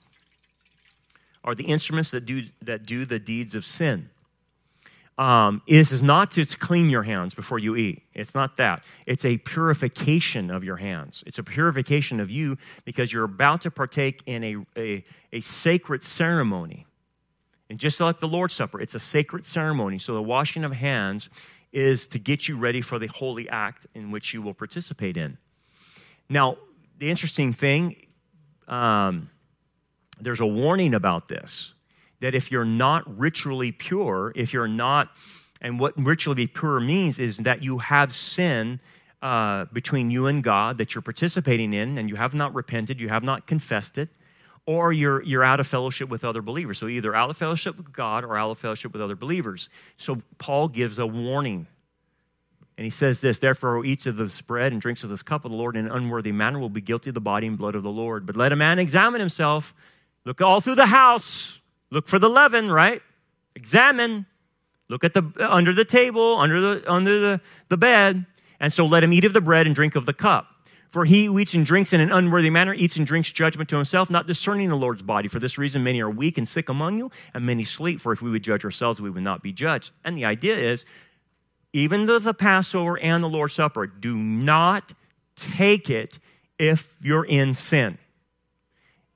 are 1.45 1.55
the 1.55 1.65
instruments 1.65 2.11
that 2.11 2.27
do, 2.27 2.45
that 2.63 2.87
do 2.87 3.05
the 3.05 3.19
deeds 3.19 3.55
of 3.55 3.65
sin. 3.65 4.11
Um, 5.17 5.63
this 5.69 5.93
is 5.93 6.03
not 6.03 6.33
to 6.33 6.45
clean 6.45 6.91
your 6.91 7.05
hands 7.05 7.35
before 7.35 7.61
you 7.61 7.77
eat. 7.77 8.03
It's 8.15 8.35
not 8.35 8.57
that. 8.57 8.83
It's 9.07 9.25
a 9.25 9.39
purification 9.39 10.51
of 10.51 10.65
your 10.65 10.77
hands. 10.77 11.23
It's 11.25 11.39
a 11.39 11.45
purification 11.45 12.19
of 12.19 12.33
you 12.33 12.59
because 12.85 13.13
you're 13.13 13.25
about 13.25 13.61
to 13.61 13.71
partake 13.71 14.23
in 14.27 14.43
a, 14.43 14.57
a, 14.77 15.05
a 15.33 15.41
sacred 15.41 16.03
ceremony. 16.03 16.87
And 17.71 17.79
just 17.79 18.01
like 18.01 18.19
the 18.19 18.27
Lord's 18.27 18.55
Supper, 18.55 18.81
it's 18.81 18.97
a 18.97 19.01
sacred 19.01 19.47
ceremony. 19.47 19.99
So 19.99 20.15
the 20.15 20.23
washing 20.23 20.65
of 20.65 20.73
hands 20.73 21.29
is 21.73 22.09
to 22.09 22.19
get 22.19 22.49
you 22.49 22.57
ready 22.57 22.81
for 22.81 22.99
the 22.99 23.07
holy 23.07 23.49
act 23.49 23.87
in 23.95 24.11
which 24.11 24.35
you 24.35 24.43
will 24.43 24.55
participate 24.55 25.17
in. 25.17 25.39
Now, 26.29 26.57
the 26.99 27.11
interesting 27.11 27.53
thing, 27.53 27.97
um, 28.67 29.31
there's 30.21 30.41
a 30.41 30.47
warning 30.47 30.95
about 30.95 31.29
this 31.29 31.75
that 32.21 32.35
if 32.35 32.51
you're 32.51 32.65
not 32.65 33.19
ritually 33.19 33.71
pure, 33.71 34.33
if 34.35 34.53
you're 34.53 34.69
not, 34.69 35.11
and 35.61 35.79
what 35.79 35.93
ritually 35.99 36.47
pure 36.47 36.81
means 36.81 37.19
is 37.19 37.37
that 37.39 37.63
you 37.63 37.79
have 37.79 38.15
sin 38.15 38.81
uh, 39.21 39.67
between 39.73 40.11
you 40.11 40.27
and 40.27 40.43
God 40.43 40.79
that 40.79 40.95
you're 40.95 41.03
participating 41.03 41.75
in, 41.75 41.99
and 41.99 42.09
you 42.09 42.17
have 42.17 42.35
not 42.35 42.55
repented, 42.55 43.01
you 43.01 43.09
have 43.11 43.23
not 43.23 43.47
confessed 43.47 43.99
it, 43.99 44.09
or 44.67 44.93
you're, 44.93 45.23
you're 45.23 45.45
out 45.45 45.61
of 45.61 45.67
fellowship 45.67 46.09
with 46.09 46.25
other 46.25 46.41
believers. 46.41 46.79
So 46.79 46.89
either 46.89 47.15
out 47.15 47.29
of 47.29 47.37
fellowship 47.37 47.77
with 47.77 47.93
God 47.93 48.25
or 48.25 48.39
out 48.39 48.51
of 48.51 48.59
fellowship 48.59 48.93
with 48.93 49.03
other 49.03 49.17
believers. 49.17 49.69
So 49.97 50.23
Paul 50.39 50.69
gives 50.69 50.99
a 50.99 51.07
warning. 51.07 51.67
And 52.77 52.85
he 52.85 52.91
says 52.91 53.21
this, 53.21 53.39
therefore, 53.39 53.85
eats 53.85 54.07
of 54.07 54.17
this 54.17 54.41
bread 54.41 54.73
and 54.73 54.81
drinks 54.81 55.05
of 55.05 55.11
this 55.11 55.23
cup 55.23 55.45
of 55.45 55.51
the 55.51 55.57
Lord 55.57 55.77
in 55.77 55.87
an 55.87 55.93
unworthy 55.93 56.33
manner 56.33 56.59
will 56.59 56.71
be 56.71 56.81
guilty 56.81 57.11
of 57.11 57.15
the 57.15 57.21
body 57.21 57.47
and 57.47 57.57
blood 57.59 57.75
of 57.75 57.83
the 57.83 57.91
Lord. 57.91 58.27
But 58.27 58.37
let 58.37 58.53
a 58.53 58.57
man 58.57 58.79
examine 58.79 59.21
himself 59.21 59.75
Look 60.25 60.41
all 60.41 60.61
through 60.61 60.77
the 60.77 60.87
house. 60.87 61.61
Look 61.91 62.09
for 62.09 62.19
the 62.19 62.29
leaven, 62.29 62.71
right? 62.71 63.03
Examine. 63.55 64.27
Look 64.89 65.05
at 65.05 65.15
the 65.15 65.33
under 65.39 65.73
the 65.73 65.85
table, 65.85 66.37
under 66.39 66.61
the 66.61 66.91
under 66.91 67.21
the, 67.21 67.41
the 67.69 67.77
bed. 67.77 68.27
And 68.61 68.73
so 68.73 68.87
let 68.87 69.03
him 69.03 69.13
eat 69.13 69.25
of 69.25 69.33
the 69.33 69.41
bread 69.41 69.67
and 69.67 69.75
drink 69.75 69.97
of 69.97 70.07
the 70.07 70.13
cup. 70.13 70.49
For 70.91 71.05
he 71.05 71.25
who 71.25 71.39
eats 71.41 71.55
and 71.55 71.67
drinks 71.67 71.93
in 71.93 72.01
an 72.01 72.13
unworthy 72.13 72.51
manner 72.51 72.73
eats 72.73 72.97
and 72.97 73.05
drinks 73.05 73.33
judgment 73.33 73.69
to 73.71 73.77
himself, 73.77 74.11
not 74.11 74.29
discerning 74.29 74.69
the 74.69 74.77
Lord's 74.77 75.03
body. 75.03 75.27
For 75.27 75.41
this 75.41 75.59
reason, 75.59 75.83
many 75.83 76.01
are 76.01 76.09
weak 76.09 76.39
and 76.39 76.47
sick 76.47 76.69
among 76.69 76.99
you, 76.99 77.11
and 77.35 77.45
many 77.45 77.65
sleep. 77.65 78.01
For 78.01 78.13
if 78.13 78.23
we 78.23 78.31
would 78.31 78.45
judge 78.45 78.65
ourselves, 78.65 79.01
we 79.01 79.11
would 79.11 79.25
not 79.25 79.43
be 79.43 79.53
judged. 79.53 79.91
And 80.05 80.17
the 80.17 80.25
idea 80.25 80.57
is, 80.57 80.87
even 81.73 82.07
though 82.07 82.21
the 82.21 82.33
Passover 82.33 82.97
and 82.97 83.25
the 83.25 83.29
Lord's 83.29 83.55
Supper, 83.55 83.89
do 83.89 84.17
not 84.17 84.93
take 85.35 85.91
it 85.91 86.21
if 86.61 86.97
you're 87.03 87.27
in 87.27 87.55
sin. 87.55 87.99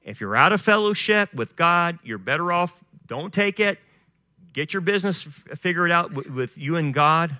If 0.08 0.22
you're 0.22 0.34
out 0.34 0.54
of 0.54 0.62
fellowship 0.62 1.34
with 1.34 1.54
God, 1.54 1.98
you're 2.02 2.16
better 2.16 2.50
off, 2.50 2.82
don't 3.06 3.30
take 3.30 3.60
it. 3.60 3.78
Get 4.54 4.72
your 4.72 4.80
business 4.80 5.22
figured 5.22 5.90
out 5.90 6.12
with 6.30 6.56
you 6.56 6.76
and 6.76 6.94
God 6.94 7.36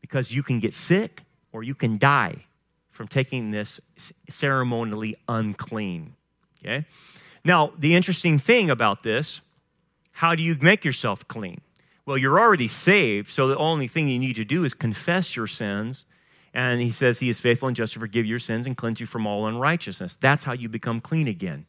because 0.00 0.32
you 0.32 0.42
can 0.42 0.58
get 0.58 0.74
sick 0.74 1.22
or 1.52 1.62
you 1.62 1.76
can 1.76 1.98
die 1.98 2.46
from 2.90 3.06
taking 3.06 3.52
this 3.52 3.80
ceremonially 4.28 5.16
unclean. 5.28 6.16
Okay? 6.58 6.84
Now, 7.44 7.72
the 7.78 7.94
interesting 7.94 8.40
thing 8.40 8.70
about 8.70 9.04
this, 9.04 9.40
how 10.10 10.34
do 10.34 10.42
you 10.42 10.56
make 10.60 10.84
yourself 10.84 11.26
clean? 11.28 11.60
Well, 12.06 12.18
you're 12.18 12.40
already 12.40 12.66
saved, 12.66 13.28
so 13.28 13.46
the 13.46 13.56
only 13.56 13.86
thing 13.86 14.08
you 14.08 14.18
need 14.18 14.34
to 14.34 14.44
do 14.44 14.64
is 14.64 14.74
confess 14.74 15.36
your 15.36 15.46
sins. 15.46 16.06
And 16.52 16.80
he 16.80 16.90
says 16.90 17.20
he 17.20 17.28
is 17.28 17.38
faithful 17.38 17.68
and 17.68 17.76
just 17.76 17.92
to 17.92 18.00
forgive 18.00 18.26
your 18.26 18.40
sins 18.40 18.66
and 18.66 18.76
cleanse 18.76 18.98
you 18.98 19.06
from 19.06 19.28
all 19.28 19.46
unrighteousness. 19.46 20.16
That's 20.16 20.42
how 20.42 20.54
you 20.54 20.68
become 20.68 21.00
clean 21.00 21.28
again. 21.28 21.66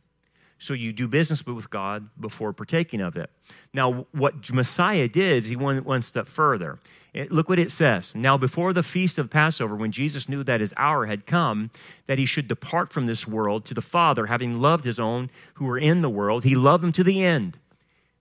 So 0.62 0.76
you 0.76 0.94
do 0.94 1.08
business 1.08 1.44
with 1.44 1.72
God 1.72 2.08
before 2.20 2.54
partaking 2.54 3.02
of 3.02 3.16
it. 3.16 3.32
Now, 3.74 4.06
what 4.12 4.54
Messiah 4.54 5.08
did 5.08 5.38
is 5.38 5.46
he 5.48 5.56
went 5.56 5.88
one 5.88 6.04
step 6.04 6.28
further. 6.28 6.78
It, 7.16 7.32
look 7.32 7.50
what 7.50 7.58
it 7.58 7.72
says. 7.72 8.14
Now, 8.14 8.38
before 8.38 8.72
the 8.72 8.84
feast 8.84 9.18
of 9.18 9.32
Passover, 9.32 9.76
when 9.76 9.92
Jesus 9.92 10.30
knew 10.30 10.44
that 10.44 10.62
his 10.62 10.72
hour 10.78 11.08
had 11.08 11.26
come, 11.26 11.72
that 12.06 12.20
he 12.20 12.28
should 12.28 12.48
depart 12.48 12.94
from 12.94 13.08
this 13.08 13.28
world 13.28 13.66
to 13.66 13.74
the 13.74 13.82
Father, 13.82 14.28
having 14.28 14.62
loved 14.62 14.86
his 14.86 15.00
own 15.00 15.32
who 15.56 15.66
were 15.66 15.80
in 15.80 16.04
the 16.04 16.12
world, 16.12 16.44
he 16.44 16.54
loved 16.54 16.84
them 16.84 16.92
to 16.92 17.04
the 17.04 17.24
end. 17.24 17.58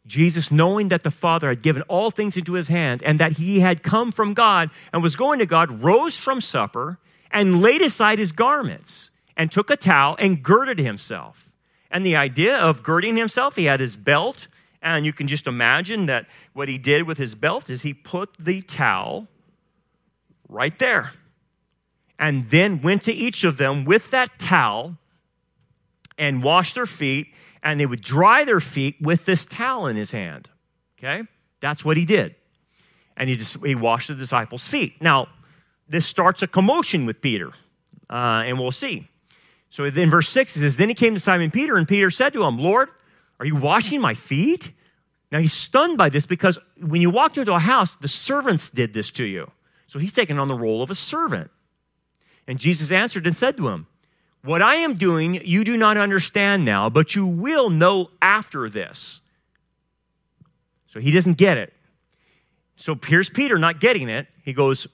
Jesus, 0.06 0.50
knowing 0.50 0.88
that 0.88 1.02
the 1.02 1.10
Father 1.10 1.50
had 1.50 1.60
given 1.60 1.82
all 1.88 2.10
things 2.10 2.38
into 2.38 2.54
his 2.54 2.68
hand 2.68 3.02
and 3.02 3.20
that 3.20 3.32
he 3.32 3.60
had 3.60 3.82
come 3.82 4.10
from 4.10 4.32
God 4.32 4.70
and 4.94 5.02
was 5.02 5.14
going 5.14 5.40
to 5.40 5.46
God, 5.46 5.82
rose 5.82 6.16
from 6.16 6.40
supper 6.40 6.96
and 7.30 7.60
laid 7.60 7.82
aside 7.82 8.18
his 8.18 8.32
garments 8.32 9.10
and 9.36 9.52
took 9.52 9.68
a 9.68 9.76
towel 9.76 10.16
and 10.18 10.42
girded 10.42 10.78
himself. 10.78 11.49
And 11.90 12.06
the 12.06 12.16
idea 12.16 12.56
of 12.56 12.82
girding 12.82 13.16
himself, 13.16 13.56
he 13.56 13.64
had 13.64 13.80
his 13.80 13.96
belt, 13.96 14.48
and 14.80 15.04
you 15.04 15.12
can 15.12 15.28
just 15.28 15.46
imagine 15.46 16.06
that 16.06 16.26
what 16.52 16.68
he 16.68 16.78
did 16.78 17.06
with 17.06 17.18
his 17.18 17.34
belt 17.34 17.68
is 17.68 17.82
he 17.82 17.92
put 17.92 18.36
the 18.38 18.62
towel 18.62 19.28
right 20.48 20.78
there 20.78 21.12
and 22.18 22.50
then 22.50 22.82
went 22.82 23.02
to 23.04 23.12
each 23.12 23.44
of 23.44 23.56
them 23.56 23.84
with 23.84 24.10
that 24.10 24.38
towel 24.38 24.98
and 26.18 26.42
washed 26.42 26.74
their 26.74 26.86
feet, 26.86 27.28
and 27.62 27.80
they 27.80 27.86
would 27.86 28.02
dry 28.02 28.44
their 28.44 28.60
feet 28.60 28.96
with 29.00 29.24
this 29.24 29.46
towel 29.46 29.86
in 29.86 29.96
his 29.96 30.10
hand. 30.10 30.50
Okay? 30.98 31.22
That's 31.60 31.82
what 31.84 31.96
he 31.96 32.04
did. 32.04 32.34
And 33.16 33.28
he 33.30 33.36
just 33.36 33.64
he 33.64 33.74
washed 33.74 34.08
the 34.08 34.14
disciples' 34.14 34.68
feet. 34.68 35.00
Now, 35.00 35.28
this 35.88 36.06
starts 36.06 36.42
a 36.42 36.46
commotion 36.46 37.06
with 37.06 37.20
Peter, 37.20 37.52
uh, 38.08 38.44
and 38.44 38.58
we'll 38.58 38.70
see. 38.70 39.08
So 39.70 39.84
in 39.84 40.10
verse 40.10 40.28
6, 40.28 40.56
it 40.56 40.60
says, 40.60 40.76
Then 40.76 40.88
he 40.88 40.94
came 40.94 41.14
to 41.14 41.20
Simon 41.20 41.50
Peter, 41.50 41.76
and 41.76 41.86
Peter 41.86 42.10
said 42.10 42.32
to 42.32 42.44
him, 42.44 42.58
Lord, 42.58 42.90
are 43.38 43.46
you 43.46 43.56
washing 43.56 44.00
my 44.00 44.14
feet? 44.14 44.72
Now 45.32 45.38
he's 45.38 45.52
stunned 45.52 45.96
by 45.96 46.08
this 46.08 46.26
because 46.26 46.58
when 46.76 47.00
you 47.00 47.08
walked 47.08 47.38
into 47.38 47.54
a 47.54 47.60
house, 47.60 47.94
the 47.94 48.08
servants 48.08 48.68
did 48.68 48.92
this 48.92 49.10
to 49.12 49.24
you. 49.24 49.50
So 49.86 49.98
he's 49.98 50.12
taken 50.12 50.38
on 50.38 50.48
the 50.48 50.58
role 50.58 50.82
of 50.82 50.90
a 50.90 50.94
servant. 50.94 51.50
And 52.46 52.58
Jesus 52.58 52.90
answered 52.90 53.26
and 53.26 53.36
said 53.36 53.56
to 53.56 53.68
him, 53.68 53.86
What 54.42 54.60
I 54.60 54.76
am 54.76 54.94
doing, 54.94 55.40
you 55.44 55.62
do 55.62 55.76
not 55.76 55.96
understand 55.96 56.64
now, 56.64 56.90
but 56.90 57.14
you 57.14 57.26
will 57.26 57.70
know 57.70 58.10
after 58.20 58.68
this. 58.68 59.20
So 60.88 60.98
he 60.98 61.12
doesn't 61.12 61.38
get 61.38 61.56
it. 61.58 61.72
So 62.74 62.98
here's 63.06 63.30
Peter 63.30 63.58
not 63.58 63.78
getting 63.78 64.08
it. 64.08 64.26
He 64.44 64.52
goes, 64.52 64.88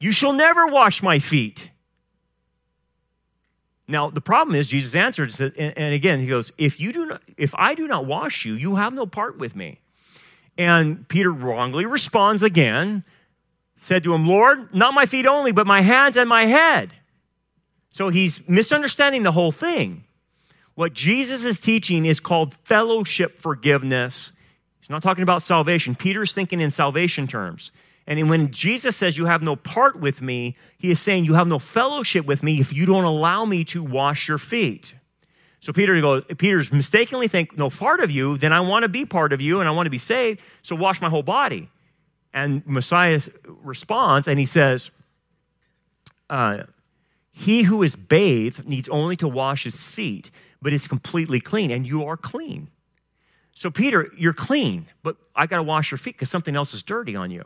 You 0.00 0.10
shall 0.10 0.32
never 0.32 0.66
wash 0.66 1.02
my 1.02 1.20
feet. 1.20 1.70
Now, 3.86 4.08
the 4.08 4.20
problem 4.20 4.56
is, 4.56 4.68
Jesus 4.68 4.94
answered, 4.94 5.38
and 5.58 5.94
again, 5.94 6.20
he 6.20 6.26
goes, 6.26 6.52
if, 6.56 6.80
you 6.80 6.92
do 6.92 7.06
not, 7.06 7.22
if 7.36 7.54
I 7.56 7.74
do 7.74 7.86
not 7.86 8.06
wash 8.06 8.44
you, 8.46 8.54
you 8.54 8.76
have 8.76 8.94
no 8.94 9.04
part 9.04 9.38
with 9.38 9.54
me. 9.54 9.80
And 10.56 11.06
Peter 11.08 11.32
wrongly 11.32 11.84
responds 11.84 12.42
again, 12.42 13.04
said 13.76 14.02
to 14.04 14.14
him, 14.14 14.26
Lord, 14.26 14.74
not 14.74 14.94
my 14.94 15.04
feet 15.04 15.26
only, 15.26 15.52
but 15.52 15.66
my 15.66 15.82
hands 15.82 16.16
and 16.16 16.28
my 16.28 16.46
head. 16.46 16.94
So 17.90 18.08
he's 18.08 18.48
misunderstanding 18.48 19.22
the 19.22 19.32
whole 19.32 19.52
thing. 19.52 20.04
What 20.74 20.94
Jesus 20.94 21.44
is 21.44 21.60
teaching 21.60 22.06
is 22.06 22.20
called 22.20 22.54
fellowship 22.54 23.38
forgiveness. 23.38 24.32
He's 24.80 24.90
not 24.90 25.02
talking 25.02 25.22
about 25.22 25.42
salvation. 25.42 25.94
Peter's 25.94 26.32
thinking 26.32 26.60
in 26.60 26.70
salvation 26.70 27.26
terms. 27.26 27.70
And 28.06 28.28
when 28.28 28.50
Jesus 28.50 28.96
says, 28.96 29.16
You 29.16 29.26
have 29.26 29.42
no 29.42 29.56
part 29.56 29.98
with 29.98 30.20
me, 30.20 30.56
he 30.76 30.90
is 30.90 31.00
saying, 31.00 31.24
You 31.24 31.34
have 31.34 31.48
no 31.48 31.58
fellowship 31.58 32.26
with 32.26 32.42
me 32.42 32.60
if 32.60 32.72
you 32.72 32.86
don't 32.86 33.04
allow 33.04 33.44
me 33.44 33.64
to 33.66 33.82
wash 33.82 34.28
your 34.28 34.38
feet. 34.38 34.94
So 35.60 35.72
Peter 35.72 35.98
goes, 36.00 36.24
Peter's 36.36 36.72
mistakenly 36.72 37.28
think, 37.28 37.56
No 37.56 37.70
part 37.70 38.00
of 38.00 38.10
you, 38.10 38.36
then 38.36 38.52
I 38.52 38.60
want 38.60 38.82
to 38.82 38.88
be 38.88 39.04
part 39.04 39.32
of 39.32 39.40
you 39.40 39.60
and 39.60 39.68
I 39.68 39.72
want 39.72 39.86
to 39.86 39.90
be 39.90 39.98
saved, 39.98 40.42
so 40.62 40.76
wash 40.76 41.00
my 41.00 41.08
whole 41.08 41.22
body. 41.22 41.70
And 42.32 42.66
Messiah 42.66 43.20
responds 43.46 44.28
and 44.28 44.38
he 44.38 44.46
says, 44.46 44.90
uh, 46.28 46.64
He 47.30 47.62
who 47.62 47.82
is 47.82 47.96
bathed 47.96 48.68
needs 48.68 48.88
only 48.90 49.16
to 49.16 49.28
wash 49.28 49.64
his 49.64 49.82
feet, 49.82 50.30
but 50.60 50.72
is 50.72 50.88
completely 50.88 51.40
clean, 51.40 51.70
and 51.70 51.86
you 51.86 52.04
are 52.04 52.16
clean. 52.16 52.68
So, 53.52 53.70
Peter, 53.70 54.10
you're 54.16 54.32
clean, 54.32 54.86
but 55.02 55.16
I 55.34 55.46
got 55.46 55.56
to 55.56 55.62
wash 55.62 55.90
your 55.90 55.98
feet 55.98 56.16
because 56.16 56.28
something 56.28 56.56
else 56.56 56.74
is 56.74 56.82
dirty 56.82 57.14
on 57.14 57.30
you. 57.30 57.44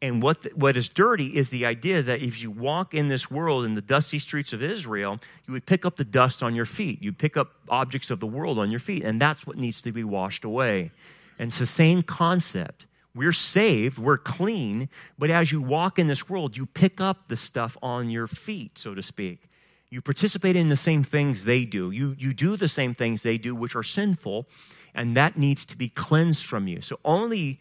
And 0.00 0.22
what, 0.22 0.42
the, 0.42 0.50
what 0.54 0.76
is 0.76 0.88
dirty 0.88 1.36
is 1.36 1.50
the 1.50 1.66
idea 1.66 2.02
that 2.02 2.20
if 2.22 2.40
you 2.40 2.50
walk 2.50 2.94
in 2.94 3.08
this 3.08 3.30
world 3.30 3.64
in 3.64 3.74
the 3.74 3.80
dusty 3.80 4.20
streets 4.20 4.52
of 4.52 4.62
Israel, 4.62 5.18
you 5.46 5.52
would 5.52 5.66
pick 5.66 5.84
up 5.84 5.96
the 5.96 6.04
dust 6.04 6.42
on 6.42 6.54
your 6.54 6.66
feet. 6.66 7.02
You 7.02 7.12
pick 7.12 7.36
up 7.36 7.50
objects 7.68 8.10
of 8.10 8.20
the 8.20 8.26
world 8.26 8.58
on 8.58 8.70
your 8.70 8.80
feet, 8.80 9.02
and 9.02 9.20
that's 9.20 9.46
what 9.46 9.56
needs 9.56 9.82
to 9.82 9.90
be 9.90 10.04
washed 10.04 10.44
away. 10.44 10.92
And 11.38 11.48
it's 11.48 11.58
the 11.58 11.66
same 11.66 12.02
concept. 12.02 12.86
We're 13.14 13.32
saved, 13.32 13.98
we're 13.98 14.18
clean, 14.18 14.88
but 15.18 15.30
as 15.30 15.50
you 15.50 15.60
walk 15.60 15.98
in 15.98 16.06
this 16.06 16.28
world, 16.28 16.56
you 16.56 16.66
pick 16.66 17.00
up 17.00 17.26
the 17.26 17.36
stuff 17.36 17.76
on 17.82 18.10
your 18.10 18.28
feet, 18.28 18.78
so 18.78 18.94
to 18.94 19.02
speak. 19.02 19.48
You 19.90 20.00
participate 20.00 20.54
in 20.54 20.68
the 20.68 20.76
same 20.76 21.02
things 21.02 21.44
they 21.44 21.64
do. 21.64 21.90
You, 21.90 22.14
you 22.18 22.32
do 22.32 22.56
the 22.56 22.68
same 22.68 22.94
things 22.94 23.22
they 23.22 23.38
do, 23.38 23.54
which 23.54 23.74
are 23.74 23.82
sinful, 23.82 24.46
and 24.94 25.16
that 25.16 25.36
needs 25.36 25.66
to 25.66 25.76
be 25.76 25.88
cleansed 25.88 26.44
from 26.44 26.68
you. 26.68 26.80
So 26.80 27.00
only 27.04 27.60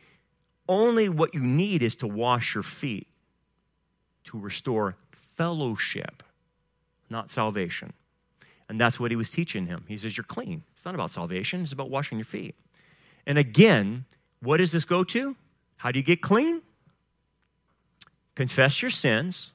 only 0.68 1.09
what 1.09 1.34
you 1.34 1.41
need 1.41 1.84
is 1.84 1.95
to 1.97 2.07
wash 2.07 2.55
your 2.55 2.63
feet 2.63 3.07
to 4.26 4.38
restore 4.38 4.95
fellowship, 5.11 6.24
not 7.09 7.30
salvation. 7.30 7.93
And 8.70 8.80
that's 8.80 8.99
what 8.99 9.11
he 9.11 9.15
was 9.15 9.30
teaching 9.30 9.68
him. 9.68 9.86
He 9.88 9.97
says, 9.97 10.18
You're 10.18 10.26
clean. 10.26 10.63
It's 10.76 10.86
not 10.86 10.95
about 10.95 11.11
salvation, 11.11 11.61
it's 11.61 11.72
about 11.72 11.89
washing 11.89 12.18
your 12.18 12.26
feet. 12.26 12.55
And 13.26 13.38
again, 13.38 14.05
what 14.41 14.57
does 14.57 14.72
this 14.72 14.86
go 14.86 15.03
to? 15.05 15.36
How 15.78 15.91
do 15.91 15.99
you 15.99 16.05
get 16.05 16.22
clean? 16.22 16.61
Confess 18.36 18.82
your 18.82 18.91
sins. 18.91 19.53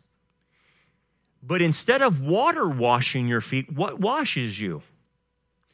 But 1.43 1.61
instead 1.61 2.03
of 2.03 2.21
water 2.21 2.69
washing 2.69 3.27
your 3.27 3.41
feet, 3.41 3.73
what 3.73 4.01
washes 4.01 4.61
you? 4.61 4.83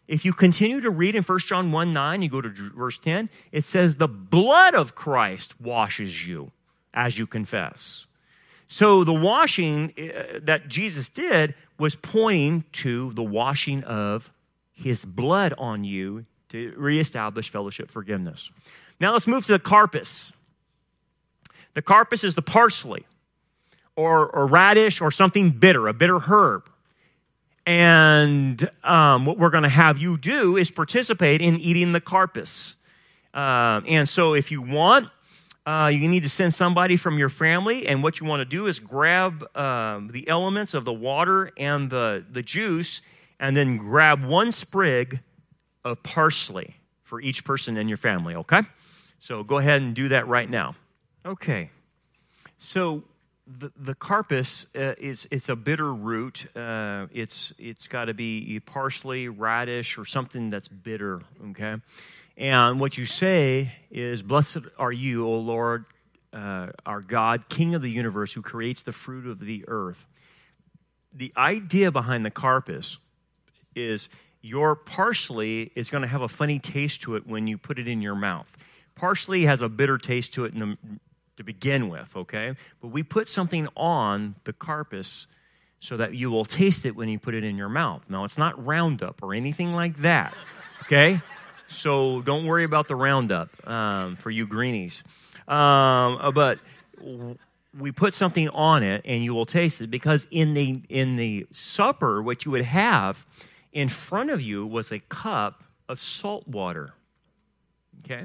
If 0.08 0.24
you 0.24 0.32
continue 0.32 0.80
to 0.80 0.90
read 0.90 1.14
in 1.14 1.22
1 1.22 1.38
John 1.40 1.70
1 1.70 1.92
9, 1.92 2.22
you 2.22 2.30
go 2.30 2.40
to 2.40 2.48
verse 2.48 2.98
10, 2.98 3.28
it 3.52 3.62
says, 3.62 3.96
The 3.96 4.08
blood 4.08 4.74
of 4.74 4.94
Christ 4.94 5.60
washes 5.60 6.26
you 6.26 6.50
as 6.94 7.18
you 7.18 7.26
confess. 7.26 8.06
So 8.66 9.04
the 9.04 9.12
washing 9.12 9.94
uh, 9.98 10.40
that 10.42 10.68
Jesus 10.68 11.08
did 11.08 11.54
was 11.78 11.94
pointing 11.94 12.64
to 12.72 13.12
the 13.12 13.22
washing 13.22 13.84
of 13.84 14.30
his 14.72 15.04
blood 15.04 15.54
on 15.58 15.84
you 15.84 16.24
to 16.50 16.74
reestablish 16.76 17.50
fellowship 17.50 17.90
forgiveness. 17.90 18.50
Now 19.00 19.12
let's 19.12 19.26
move 19.26 19.44
to 19.46 19.52
the 19.52 19.58
karpas. 19.58 20.32
The 21.74 21.82
karpas 21.82 22.24
is 22.24 22.34
the 22.34 22.42
parsley 22.42 23.06
or, 23.96 24.28
or 24.28 24.46
radish 24.46 25.00
or 25.00 25.10
something 25.10 25.50
bitter, 25.50 25.86
a 25.86 25.92
bitter 25.92 26.18
herb. 26.20 26.70
And 27.68 28.66
um, 28.82 29.26
what 29.26 29.36
we're 29.36 29.50
going 29.50 29.64
to 29.64 29.68
have 29.68 29.98
you 29.98 30.16
do 30.16 30.56
is 30.56 30.70
participate 30.70 31.42
in 31.42 31.60
eating 31.60 31.92
the 31.92 32.00
karpas. 32.00 32.76
Uh, 33.34 33.82
and 33.86 34.08
so 34.08 34.32
if 34.32 34.50
you 34.50 34.62
want, 34.62 35.10
uh, 35.66 35.90
you 35.92 36.08
need 36.08 36.22
to 36.22 36.30
send 36.30 36.54
somebody 36.54 36.96
from 36.96 37.18
your 37.18 37.28
family, 37.28 37.86
and 37.86 38.02
what 38.02 38.20
you 38.20 38.26
want 38.26 38.40
to 38.40 38.46
do 38.46 38.68
is 38.68 38.78
grab 38.78 39.44
um, 39.54 40.08
the 40.08 40.26
elements 40.28 40.72
of 40.72 40.86
the 40.86 40.92
water 40.94 41.50
and 41.58 41.90
the, 41.90 42.24
the 42.30 42.42
juice, 42.42 43.02
and 43.38 43.54
then 43.54 43.76
grab 43.76 44.24
one 44.24 44.50
sprig 44.50 45.20
of 45.84 46.02
parsley 46.02 46.74
for 47.02 47.20
each 47.20 47.44
person 47.44 47.76
in 47.76 47.86
your 47.86 47.98
family, 47.98 48.34
okay? 48.34 48.62
So 49.18 49.42
go 49.44 49.58
ahead 49.58 49.82
and 49.82 49.94
do 49.94 50.08
that 50.08 50.26
right 50.26 50.48
now. 50.48 50.74
Okay. 51.26 51.68
So 52.56 53.04
the, 53.48 53.72
the 53.76 53.94
karpas 53.94 54.66
uh, 54.76 54.94
is 54.98 55.26
it's 55.30 55.48
a 55.48 55.56
bitter 55.56 55.94
root. 55.94 56.46
Uh, 56.54 57.06
it's 57.12 57.52
it's 57.58 57.88
got 57.88 58.06
to 58.06 58.14
be 58.14 58.60
parsley, 58.60 59.28
radish, 59.28 59.96
or 59.96 60.04
something 60.04 60.50
that's 60.50 60.68
bitter. 60.68 61.22
Okay, 61.50 61.76
and 62.36 62.78
what 62.78 62.98
you 62.98 63.06
say 63.06 63.72
is, 63.90 64.22
"Blessed 64.22 64.58
are 64.78 64.92
you, 64.92 65.26
O 65.26 65.38
Lord, 65.38 65.86
uh, 66.32 66.68
our 66.84 67.00
God, 67.00 67.48
King 67.48 67.74
of 67.74 67.80
the 67.80 67.90
universe, 67.90 68.32
who 68.32 68.42
creates 68.42 68.82
the 68.82 68.92
fruit 68.92 69.26
of 69.26 69.40
the 69.40 69.64
earth." 69.66 70.06
The 71.12 71.32
idea 71.36 71.90
behind 71.90 72.26
the 72.26 72.30
karpas 72.30 72.98
is 73.74 74.10
your 74.42 74.76
parsley 74.76 75.72
is 75.74 75.88
going 75.88 76.02
to 76.02 76.08
have 76.08 76.20
a 76.20 76.28
funny 76.28 76.58
taste 76.58 77.02
to 77.02 77.16
it 77.16 77.26
when 77.26 77.46
you 77.46 77.56
put 77.56 77.78
it 77.78 77.88
in 77.88 78.02
your 78.02 78.14
mouth. 78.14 78.54
Parsley 78.94 79.46
has 79.46 79.62
a 79.62 79.68
bitter 79.68 79.96
taste 79.96 80.34
to 80.34 80.44
it 80.44 80.52
in 80.52 80.60
the 80.60 80.76
to 81.38 81.44
begin 81.44 81.88
with, 81.88 82.14
okay? 82.14 82.54
But 82.80 82.88
we 82.88 83.02
put 83.02 83.28
something 83.28 83.68
on 83.76 84.34
the 84.44 84.52
karpas 84.52 85.26
so 85.80 85.96
that 85.96 86.14
you 86.14 86.30
will 86.30 86.44
taste 86.44 86.84
it 86.84 86.94
when 86.94 87.08
you 87.08 87.18
put 87.18 87.34
it 87.34 87.44
in 87.44 87.56
your 87.56 87.68
mouth. 87.68 88.04
Now, 88.08 88.24
it's 88.24 88.38
not 88.38 88.64
Roundup 88.64 89.22
or 89.22 89.32
anything 89.32 89.72
like 89.72 89.96
that, 90.02 90.34
okay? 90.82 91.20
So 91.70 92.22
don't 92.22 92.46
worry 92.46 92.64
about 92.64 92.88
the 92.88 92.96
Roundup 92.96 93.50
um, 93.68 94.16
for 94.16 94.30
you 94.30 94.46
greenies. 94.46 95.02
Um, 95.46 96.16
uh, 96.18 96.30
but 96.30 96.60
we 97.78 97.92
put 97.92 98.14
something 98.14 98.48
on 98.48 98.82
it 98.82 99.02
and 99.04 99.22
you 99.22 99.34
will 99.34 99.46
taste 99.46 99.80
it 99.80 99.90
because 99.90 100.26
in 100.30 100.54
the 100.54 100.82
in 100.88 101.16
the 101.16 101.46
supper 101.52 102.22
what 102.22 102.44
you 102.44 102.50
would 102.50 102.64
have 102.64 103.26
in 103.72 103.88
front 103.88 104.30
of 104.30 104.40
you 104.40 104.66
was 104.66 104.90
a 104.90 104.98
cup 104.98 105.62
of 105.88 106.00
salt 106.00 106.48
water 106.48 106.94
okay 108.02 108.24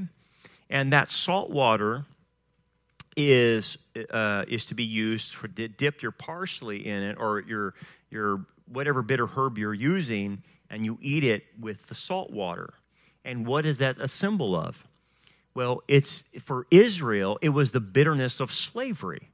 and 0.70 0.94
that 0.94 1.12
salt 1.12 1.50
water 1.50 2.06
is 3.16 3.78
uh, 4.12 4.46
is 4.48 4.66
to 4.68 4.76
be 4.76 4.84
used 4.84 5.34
for 5.34 5.48
dip 5.48 6.02
your 6.02 6.12
parsley 6.12 6.88
in 6.88 7.04
it 7.04 7.18
or 7.20 7.42
your 7.42 7.74
your 8.10 8.46
whatever 8.68 9.02
bitter 9.02 9.28
herb 9.28 9.58
you're 9.58 9.74
using, 9.74 10.44
and 10.70 10.86
you 10.86 10.98
eat 11.02 11.24
it 11.24 11.44
with 11.60 11.88
the 11.88 11.96
salt 11.96 12.32
water. 12.32 12.74
And 13.26 13.46
what 13.46 13.66
is 13.66 13.78
that 13.78 14.00
a 14.00 14.08
symbol 14.08 14.56
of? 14.56 14.88
Well, 15.56 15.84
it's 15.88 16.24
for 16.42 16.66
Israel. 16.72 17.38
It 17.42 17.50
was 17.50 17.72
the 17.72 17.80
bitterness 17.80 18.40
of 18.40 18.52
slavery. 18.52 19.30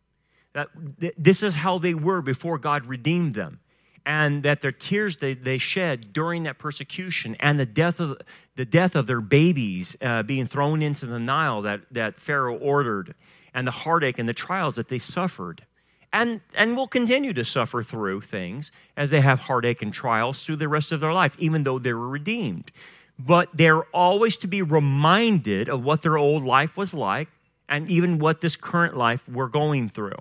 That 0.53 0.69
this 1.17 1.43
is 1.43 1.55
how 1.55 1.77
they 1.77 1.93
were 1.93 2.21
before 2.21 2.57
God 2.57 2.85
redeemed 2.85 3.35
them 3.35 3.59
and 4.05 4.41
that 4.41 4.61
their 4.61 4.71
tears 4.71 5.17
they, 5.17 5.35
they 5.35 5.59
shed 5.59 6.11
during 6.11 6.43
that 6.43 6.57
persecution 6.57 7.35
and 7.39 7.59
the 7.59 7.65
death 7.65 7.99
of 7.99 8.17
the 8.55 8.65
death 8.65 8.95
of 8.95 9.07
their 9.07 9.21
babies 9.21 9.95
uh, 10.01 10.23
being 10.23 10.47
thrown 10.47 10.81
into 10.81 11.05
the 11.05 11.19
Nile 11.19 11.61
that, 11.61 11.81
that 11.91 12.17
Pharaoh 12.17 12.57
ordered 12.57 13.13
and 13.53 13.65
the 13.65 13.71
heartache 13.71 14.19
and 14.19 14.27
the 14.29 14.33
trials 14.33 14.75
that 14.75 14.87
they 14.87 14.99
suffered 14.99 15.63
and, 16.11 16.41
and 16.55 16.75
will 16.75 16.87
continue 16.87 17.33
to 17.33 17.43
suffer 17.43 17.83
through 17.83 18.21
things 18.21 18.71
as 18.97 19.11
they 19.11 19.21
have 19.21 19.41
heartache 19.41 19.81
and 19.81 19.93
trials 19.93 20.43
through 20.43 20.55
the 20.55 20.67
rest 20.67 20.91
of 20.91 20.99
their 20.99 21.13
life, 21.13 21.35
even 21.39 21.63
though 21.63 21.79
they 21.79 21.93
were 21.93 22.07
redeemed. 22.07 22.71
But 23.17 23.49
they're 23.53 23.83
always 23.85 24.37
to 24.37 24.47
be 24.47 24.61
reminded 24.61 25.69
of 25.69 25.83
what 25.83 26.01
their 26.01 26.17
old 26.17 26.43
life 26.43 26.77
was 26.77 26.93
like 26.93 27.27
and 27.67 27.89
even 27.89 28.17
what 28.17 28.41
this 28.41 28.55
current 28.55 28.97
life 28.97 29.27
we're 29.27 29.47
going 29.47 29.89
through. 29.89 30.17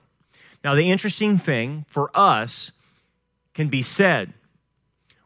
Now, 0.62 0.74
the 0.74 0.90
interesting 0.90 1.38
thing 1.38 1.86
for 1.88 2.10
us 2.14 2.72
can 3.54 3.68
be 3.68 3.82
said 3.82 4.34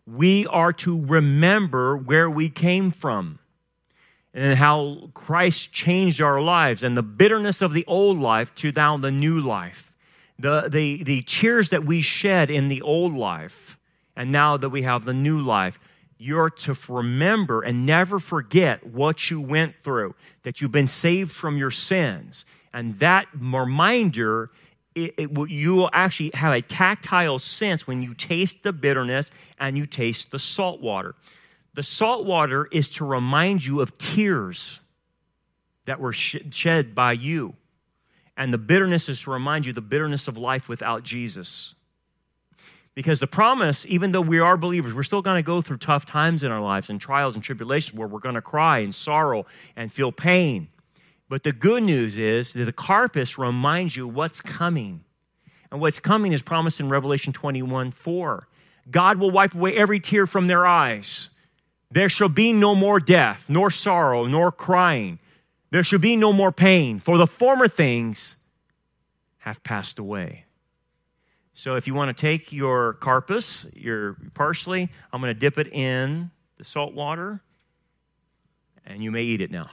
we 0.06 0.46
are 0.48 0.72
to 0.72 1.00
remember 1.00 1.96
where 1.96 2.28
we 2.28 2.48
came 2.48 2.90
from 2.90 3.38
and 4.34 4.58
how 4.58 5.10
Christ 5.14 5.72
changed 5.72 6.20
our 6.20 6.40
lives 6.40 6.82
and 6.82 6.96
the 6.96 7.02
bitterness 7.02 7.60
of 7.60 7.72
the 7.72 7.84
old 7.86 8.18
life 8.18 8.54
to 8.56 8.72
now 8.72 8.96
the 8.96 9.10
new 9.10 9.40
life. 9.40 9.92
The, 10.38 10.68
the, 10.68 11.02
the 11.02 11.22
tears 11.22 11.68
that 11.68 11.84
we 11.84 12.02
shed 12.02 12.50
in 12.50 12.68
the 12.68 12.82
old 12.82 13.14
life, 13.14 13.78
and 14.16 14.32
now 14.32 14.56
that 14.56 14.70
we 14.70 14.82
have 14.82 15.04
the 15.04 15.14
new 15.14 15.40
life, 15.40 15.78
you're 16.18 16.50
to 16.50 16.76
remember 16.88 17.62
and 17.62 17.84
never 17.84 18.18
forget 18.18 18.86
what 18.86 19.30
you 19.30 19.40
went 19.40 19.80
through, 19.80 20.14
that 20.44 20.60
you've 20.60 20.72
been 20.72 20.86
saved 20.86 21.32
from 21.32 21.56
your 21.56 21.70
sins. 21.70 22.44
And 22.72 22.94
that 22.94 23.26
reminder 23.34 24.50
it, 24.94 25.14
it, 25.16 25.50
you 25.50 25.74
will 25.74 25.90
actually 25.92 26.30
have 26.34 26.52
a 26.52 26.62
tactile 26.62 27.38
sense 27.38 27.86
when 27.86 28.02
you 28.02 28.14
taste 28.14 28.62
the 28.62 28.72
bitterness 28.72 29.30
and 29.58 29.76
you 29.76 29.86
taste 29.86 30.30
the 30.30 30.38
salt 30.38 30.80
water. 30.80 31.14
The 31.74 31.82
salt 31.82 32.26
water 32.26 32.68
is 32.70 32.88
to 32.90 33.04
remind 33.04 33.64
you 33.64 33.80
of 33.80 33.96
tears 33.96 34.80
that 35.86 36.00
were 36.00 36.12
shed 36.12 36.94
by 36.94 37.12
you. 37.12 37.54
And 38.36 38.52
the 38.52 38.58
bitterness 38.58 39.08
is 39.08 39.20
to 39.22 39.30
remind 39.30 39.66
you 39.66 39.72
the 39.72 39.80
bitterness 39.80 40.28
of 40.28 40.36
life 40.36 40.68
without 40.68 41.02
Jesus. 41.02 41.74
Because 42.94 43.20
the 43.20 43.26
promise, 43.26 43.86
even 43.88 44.12
though 44.12 44.20
we 44.20 44.38
are 44.38 44.56
believers, 44.56 44.92
we're 44.92 45.02
still 45.02 45.22
going 45.22 45.36
to 45.36 45.46
go 45.46 45.62
through 45.62 45.78
tough 45.78 46.04
times 46.04 46.42
in 46.42 46.50
our 46.50 46.60
lives 46.60 46.90
and 46.90 47.00
trials 47.00 47.34
and 47.34 47.42
tribulations 47.42 47.98
where 47.98 48.06
we're 48.06 48.18
going 48.18 48.34
to 48.34 48.42
cry 48.42 48.80
and 48.80 48.94
sorrow 48.94 49.46
and 49.76 49.90
feel 49.90 50.12
pain. 50.12 50.68
But 51.28 51.42
the 51.42 51.52
good 51.52 51.82
news 51.82 52.18
is 52.18 52.52
that 52.52 52.66
the 52.66 52.72
karpas 52.72 53.38
reminds 53.38 53.96
you 53.96 54.06
what's 54.06 54.42
coming. 54.42 55.04
And 55.70 55.80
what's 55.80 56.00
coming 56.00 56.34
is 56.34 56.42
promised 56.42 56.80
in 56.80 56.90
Revelation 56.90 57.32
21 57.32 57.92
4. 57.92 58.48
God 58.90 59.18
will 59.18 59.30
wipe 59.30 59.54
away 59.54 59.74
every 59.74 60.00
tear 60.00 60.26
from 60.26 60.46
their 60.46 60.66
eyes. 60.66 61.30
There 61.92 62.08
shall 62.08 62.30
be 62.30 62.54
no 62.54 62.74
more 62.74 62.98
death, 63.00 63.50
nor 63.50 63.70
sorrow, 63.70 64.24
nor 64.24 64.50
crying. 64.50 65.18
There 65.70 65.82
shall 65.82 65.98
be 65.98 66.16
no 66.16 66.32
more 66.32 66.50
pain, 66.50 66.98
for 66.98 67.18
the 67.18 67.26
former 67.26 67.68
things 67.68 68.36
have 69.40 69.62
passed 69.62 69.98
away. 69.98 70.46
So 71.52 71.76
if 71.76 71.86
you 71.86 71.92
want 71.92 72.16
to 72.16 72.18
take 72.18 72.50
your 72.50 72.94
karpas, 72.94 73.70
your 73.76 74.16
parsley, 74.32 74.88
I'm 75.12 75.20
going 75.20 75.34
to 75.34 75.38
dip 75.38 75.58
it 75.58 75.70
in 75.70 76.30
the 76.56 76.64
salt 76.64 76.94
water, 76.94 77.42
and 78.86 79.04
you 79.04 79.10
may 79.10 79.24
eat 79.24 79.42
it 79.42 79.50
now. 79.50 79.68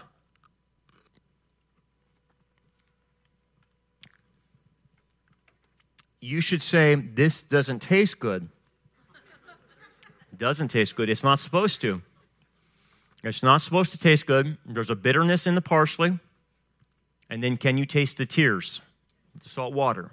You 6.19 6.41
should 6.41 6.61
say, 6.61 6.95
This 6.95 7.41
doesn't 7.41 7.79
taste 7.79 8.19
good. 8.19 8.49
Doesn't 10.37 10.67
taste 10.67 10.97
good. 10.97 11.09
It's 11.09 11.23
not 11.23 11.39
supposed 11.39 11.79
to. 11.81 12.01
It's 13.23 13.43
not 13.43 13.61
supposed 13.61 13.91
to 13.91 13.97
taste 13.97 14.25
good. 14.25 14.57
There's 14.65 14.89
a 14.89 14.95
bitterness 14.95 15.45
in 15.45 15.55
the 15.55 15.61
parsley. 15.61 16.19
And 17.29 17.43
then, 17.43 17.57
can 17.57 17.77
you 17.77 17.85
taste 17.85 18.17
the 18.17 18.25
tears? 18.25 18.81
The 19.41 19.49
salt 19.49 19.73
water. 19.73 20.11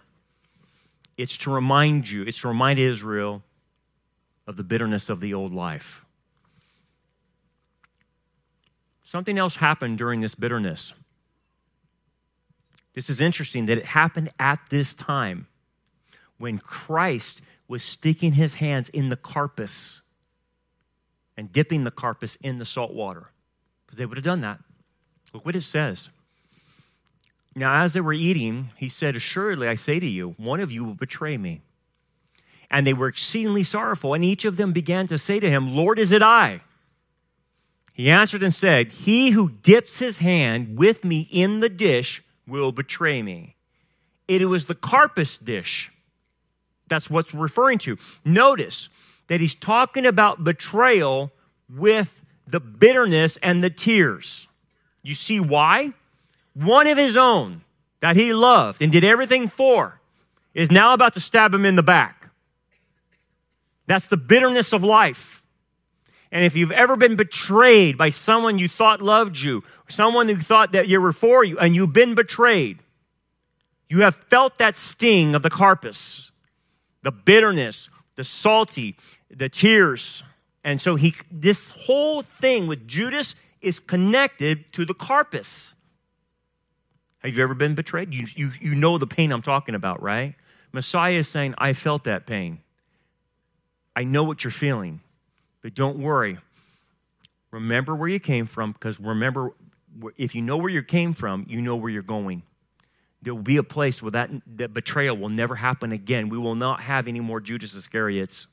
It's 1.17 1.39
to 1.39 1.51
remind 1.51 2.11
you, 2.11 2.23
it's 2.23 2.41
to 2.41 2.49
remind 2.49 2.79
Israel 2.79 3.43
of 4.47 4.57
the 4.57 4.65
bitterness 4.65 5.09
of 5.09 5.21
the 5.21 5.33
old 5.33 5.53
life. 5.53 6.05
Something 9.03 9.39
else 9.39 9.57
happened 9.57 9.99
during 9.99 10.21
this 10.21 10.35
bitterness. 10.35 10.93
This 12.95 13.09
is 13.09 13.21
interesting 13.21 13.67
that 13.67 13.79
it 13.79 13.87
happened 13.87 14.31
at 14.39 14.59
this 14.69 14.95
time 14.95 15.47
when 16.39 16.59
Christ 16.59 17.43
was 17.69 17.83
sticking 17.83 18.33
his 18.33 18.55
hands 18.55 18.89
in 18.89 19.09
the 19.09 19.17
karpas 19.17 20.03
and 21.37 21.53
dipping 21.53 21.85
the 21.85 21.91
karpas 21.91 22.37
in 22.43 22.59
the 22.59 22.65
salt 22.65 22.93
water. 22.93 23.29
Because 23.85 23.99
they 23.99 24.07
would 24.07 24.17
have 24.17 24.25
done 24.25 24.41
that. 24.41 24.59
Look 25.33 25.45
what 25.45 25.57
it 25.57 25.63
says. 25.63 26.09
Now, 27.55 27.83
as 27.83 27.95
they 27.95 28.01
were 28.01 28.13
eating, 28.13 28.71
he 28.77 28.89
said, 28.89 29.17
Assuredly, 29.17 29.69
I 29.69 29.77
say 29.77 29.99
to 29.99 30.07
you, 30.07 30.35
one 30.37 30.61
of 30.61 30.71
you 30.71 30.85
will 30.85 30.95
betray 30.95 31.37
me. 31.37 31.63
And 32.71 32.87
they 32.87 32.93
were 32.93 33.09
exceedingly 33.09 33.63
sorrowful, 33.63 34.13
and 34.13 34.25
each 34.25 34.45
of 34.45 34.57
them 34.57 34.73
began 34.73 35.07
to 35.07 35.19
say 35.19 35.41
to 35.41 35.49
him, 35.49 35.75
Lord, 35.75 35.99
is 35.99 36.13
it 36.13 36.23
I? 36.23 36.61
He 37.95 38.11
answered 38.11 38.43
and 38.43 38.55
said, 38.55 38.89
He 38.89 39.31
who 39.31 39.49
dips 39.49 40.01
his 40.01 40.19
hand 40.19 40.77
with 40.77 41.03
me 41.03 41.29
in 41.31 41.61
the 41.61 41.71
dish 41.71 42.23
will 42.47 42.73
betray 42.73 43.23
me. 43.23 43.57
It 44.29 44.45
was 44.47 44.67
the 44.67 44.75
karpas 44.75 45.43
dish. 45.43 45.91
That's 46.89 47.09
what's 47.09 47.33
referring 47.33 47.79
to. 47.79 47.97
Notice 48.25 48.91
that 49.29 49.41
he's 49.41 49.55
talking 49.55 50.07
about 50.07 50.45
betrayal 50.45 51.33
with 51.69 52.21
the 52.47 52.61
bitterness 52.61 53.39
and 53.43 53.63
the 53.63 53.71
tears. 53.71 54.47
You 55.03 55.15
see 55.15 55.41
why? 55.41 55.93
one 56.57 56.87
of 56.87 56.97
his 56.97 57.17
own 57.17 57.61
that 58.01 58.17
he 58.17 58.33
loved 58.33 58.81
and 58.81 58.91
did 58.91 59.05
everything 59.05 59.49
for 59.49 60.01
is 60.55 60.71
now 60.71 60.95
about 60.95 61.13
to 61.15 61.21
stab 61.21 61.53
him 61.53 61.67
in 61.67 61.77
the 61.77 61.83
back. 61.83 62.31
That's 63.87 64.07
the 64.07 64.17
bitterness 64.17 64.73
of 64.73 64.83
life. 64.83 65.43
And 66.33 66.45
if 66.45 66.57
you've 66.57 66.73
ever 66.73 66.97
been 66.97 67.15
betrayed 67.15 67.99
by 67.99 68.09
someone 68.09 68.59
you 68.59 68.69
thought 68.69 69.03
loved 69.03 69.39
you, 69.39 69.63
someone 69.89 70.29
who 70.29 70.37
thought 70.37 70.73
that 70.73 70.89
you 70.89 71.01
were 71.01 71.13
for 71.13 71.45
you, 71.45 71.59
and 71.59 71.75
you've 71.75 71.93
been 71.93 72.15
betrayed, 72.15 72.79
you 73.89 74.01
have 74.01 74.17
felt 74.17 74.59
that 74.59 74.77
sting 74.77 75.35
of 75.35 75.43
the 75.43 75.51
karpas, 75.51 76.31
the 77.03 77.13
bitterness, 77.13 77.91
the 78.17 78.25
salty, 78.25 78.97
the 79.31 79.49
tears. 79.49 80.23
And 80.65 80.81
so 80.81 80.97
he 80.97 81.15
this 81.31 81.71
whole 81.71 82.23
thing 82.23 82.67
with 82.67 82.89
Judas 82.89 83.35
is 83.61 83.79
connected 83.79 84.73
to 84.73 84.85
the 84.85 84.95
karpas. 84.95 85.75
Have 87.21 87.37
you 87.37 87.43
ever 87.43 87.55
been 87.55 87.75
betrayed? 87.75 88.13
You, 88.15 88.27
you, 88.35 88.51
you 88.61 88.75
know 88.75 88.99
the 88.99 89.07
pain 89.07 89.33
I'm 89.33 89.43
talking 89.43 89.75
about, 89.75 90.01
right? 90.03 90.35
Messiah 90.73 91.15
is 91.15 91.29
saying, 91.29 91.55
I 91.59 91.73
felt 91.73 92.05
that 92.05 92.27
pain. 92.27 92.61
I 93.97 94.05
know 94.05 94.25
what 94.25 94.45
you're 94.45 94.51
feeling, 94.51 95.01
but 95.63 95.75
don't 95.75 95.99
worry. 95.99 96.39
Remember 97.51 97.97
where 97.97 98.09
you 98.09 98.21
came 98.21 98.47
from, 98.47 98.73
because 98.73 99.01
remember, 99.01 99.55
if 100.17 100.35
you 100.35 100.43
know 100.43 100.59
where 100.59 100.71
you 100.71 100.83
came 100.83 101.15
from, 101.15 101.47
you 101.49 101.61
know 101.63 101.75
where 101.75 101.91
you're 101.91 102.03
going. 102.03 102.43
There 103.27 103.35
will 103.35 103.43
be 103.43 103.57
a 103.57 103.65
place 103.65 104.01
where 104.01 104.13
that, 104.13 104.31
that 104.55 104.73
betrayal 104.73 105.17
will 105.17 105.31
never 105.31 105.57
happen 105.57 105.91
again. 105.91 106.29
We 106.29 106.39
will 106.39 106.55
not 106.55 106.83
have 106.83 107.09
any 107.09 107.19
more 107.19 107.41
Judas 107.41 107.75
Iscariots. 107.75 108.47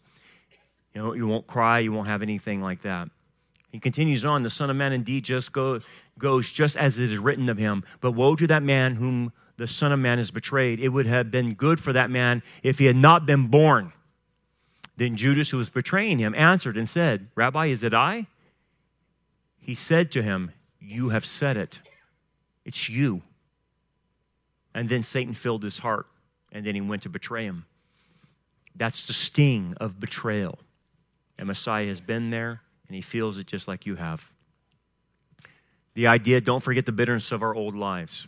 You 0.96 1.02
know, 1.04 1.14
you 1.14 1.28
won't 1.28 1.46
cry, 1.46 1.78
you 1.78 1.92
won't 1.92 2.08
have 2.08 2.24
anything 2.24 2.60
like 2.60 2.82
that. 2.82 3.10
He 3.72 3.80
continues 3.80 4.26
on, 4.26 4.42
the 4.42 4.50
Son 4.50 4.72
of 4.72 4.76
Man 4.76 4.92
indeed 4.92 5.26
just 5.26 5.52
go, 5.52 5.80
goes 6.18 6.52
just 6.52 6.76
as 6.76 6.98
it 6.98 7.12
is 7.12 7.20
written 7.20 7.50
of 7.50 7.60
him. 7.60 7.84
But 8.02 8.14
woe 8.14 8.36
to 8.36 8.48
that 8.48 8.64
man 8.64 8.96
whom 8.96 9.32
the 9.58 9.68
Son 9.68 9.92
of 9.92 10.00
Man 10.00 10.18
has 10.18 10.32
betrayed. 10.32 10.80
It 10.80 10.90
would 10.90 11.06
have 11.06 11.30
been 11.30 11.54
good 11.54 11.80
for 11.80 11.94
that 11.94 12.10
man 12.10 12.42
if 12.64 12.80
he 12.80 12.86
had 12.86 12.96
not 12.96 13.28
been 13.28 13.50
born. 13.50 13.94
Then 14.98 15.18
Judas, 15.18 15.52
who 15.52 15.58
was 15.58 15.70
betraying 15.70 16.18
him, 16.18 16.34
answered 16.34 16.78
and 16.78 16.90
said, 16.90 17.28
Rabbi, 17.36 17.68
is 17.68 17.84
it 17.84 17.94
I? 17.94 18.26
He 19.60 19.76
said 19.76 20.12
to 20.14 20.24
him, 20.24 20.52
You 20.80 21.10
have 21.10 21.28
said 21.28 21.58
it. 21.58 21.80
It's 22.66 22.90
you. 22.90 23.22
And 24.74 24.90
then 24.90 25.04
Satan 25.04 25.34
filled 25.34 25.64
his 25.64 25.80
heart, 25.80 26.08
and 26.52 26.66
then 26.66 26.76
he 26.76 26.82
went 26.82 27.04
to 27.04 27.10
betray 27.10 27.46
him. 27.46 27.66
That's 28.76 29.08
the 29.08 29.14
sting 29.14 29.76
of 29.80 30.00
betrayal. 30.00 30.60
And 31.38 31.48
Messiah 31.48 31.88
has 31.88 32.02
been 32.02 32.30
there 32.30 32.62
and 32.88 32.96
he 32.96 33.02
feels 33.02 33.38
it 33.38 33.48
just 33.48 33.68
like 33.68 33.86
you 33.86 33.96
have. 33.96 34.32
The 35.96 36.08
idea 36.08 36.42
don't 36.42 36.64
forget 36.64 36.86
the 36.86 36.92
bitterness 36.92 37.32
of 37.32 37.44
our 37.44 37.54
old 37.54 37.76
lives. 37.76 38.28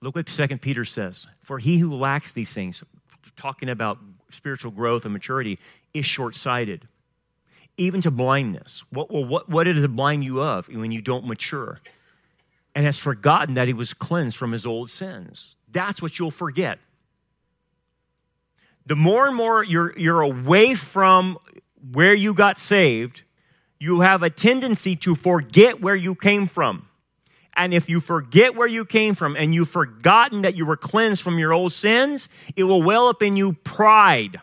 Look 0.00 0.14
what 0.14 0.26
2 0.26 0.58
Peter 0.58 0.84
says. 0.84 1.26
For 1.42 1.58
he 1.58 1.78
who 1.78 1.94
lacks 1.94 2.32
these 2.32 2.52
things, 2.52 2.82
talking 3.36 3.68
about 3.68 3.98
spiritual 4.30 4.70
growth 4.70 5.04
and 5.04 5.12
maturity, 5.12 5.58
is 5.92 6.06
short 6.06 6.34
sighted, 6.34 6.86
even 7.76 8.00
to 8.02 8.10
blindness. 8.10 8.84
What, 8.90 9.10
well, 9.10 9.24
what, 9.24 9.48
what 9.48 9.64
did 9.64 9.76
it 9.76 9.88
blind 9.88 10.24
you 10.24 10.42
of 10.42 10.68
when 10.68 10.92
you 10.92 11.02
don't 11.02 11.26
mature? 11.26 11.80
And 12.74 12.84
has 12.84 12.98
forgotten 12.98 13.54
that 13.54 13.66
he 13.66 13.74
was 13.74 13.92
cleansed 13.92 14.36
from 14.36 14.52
his 14.52 14.64
old 14.64 14.88
sins. 14.88 15.56
That's 15.72 16.00
what 16.00 16.18
you'll 16.18 16.30
forget. 16.30 16.78
The 18.86 18.96
more 18.96 19.26
and 19.26 19.36
more 19.36 19.62
you're, 19.62 19.96
you're 19.98 20.22
away 20.22 20.74
from 20.74 21.38
where 21.92 22.14
you 22.14 22.32
got 22.34 22.58
saved, 22.58 23.22
you 23.78 24.00
have 24.00 24.22
a 24.22 24.30
tendency 24.30 24.96
to 24.96 25.14
forget 25.14 25.80
where 25.80 25.94
you 25.94 26.14
came 26.14 26.46
from. 26.46 26.86
And 27.54 27.74
if 27.74 27.88
you 27.88 28.00
forget 28.00 28.54
where 28.54 28.68
you 28.68 28.84
came 28.84 29.14
from 29.14 29.36
and 29.36 29.54
you've 29.54 29.68
forgotten 29.68 30.42
that 30.42 30.54
you 30.54 30.64
were 30.64 30.76
cleansed 30.76 31.22
from 31.22 31.38
your 31.38 31.52
old 31.52 31.72
sins, 31.72 32.28
it 32.56 32.64
will 32.64 32.82
well 32.82 33.08
up 33.08 33.20
in 33.20 33.36
you 33.36 33.52
pride 33.52 34.40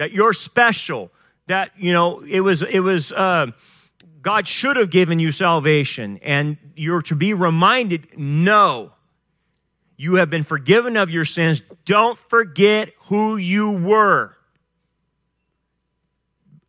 that 0.00 0.12
you're 0.12 0.32
special, 0.32 1.10
that, 1.46 1.72
you 1.76 1.92
know, 1.92 2.22
it 2.26 2.40
was, 2.40 2.62
it 2.62 2.80
was, 2.80 3.12
uh, 3.12 3.48
God 4.22 4.46
should 4.46 4.76
have 4.76 4.90
given 4.90 5.18
you 5.18 5.32
salvation. 5.32 6.18
And 6.22 6.56
you're 6.74 7.02
to 7.02 7.14
be 7.14 7.34
reminded 7.34 8.18
no, 8.18 8.92
you 10.00 10.14
have 10.14 10.30
been 10.30 10.44
forgiven 10.44 10.96
of 10.96 11.10
your 11.10 11.26
sins. 11.26 11.62
Don't 11.84 12.18
forget 12.18 12.88
who 13.08 13.36
you 13.36 13.70
were. 13.72 14.34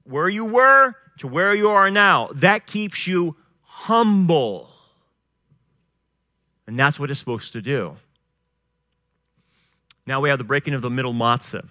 Where 0.03 0.27
you 0.27 0.43
were, 0.43 0.95
to 1.19 1.27
where 1.27 1.55
you 1.55 1.69
are 1.69 1.89
now, 1.89 2.31
that 2.33 2.67
keeps 2.67 3.07
you 3.07 3.37
humble. 3.61 4.69
And 6.67 6.77
that's 6.77 6.99
what 6.99 7.09
it's 7.09 7.21
supposed 7.21 7.53
to 7.53 7.61
do. 7.61 7.95
Now 10.05 10.19
we 10.19 10.27
have 10.27 10.37
the 10.37 10.43
breaking 10.43 10.73
of 10.73 10.81
the 10.81 10.89
middle 10.89 11.13
matzah. 11.13 11.69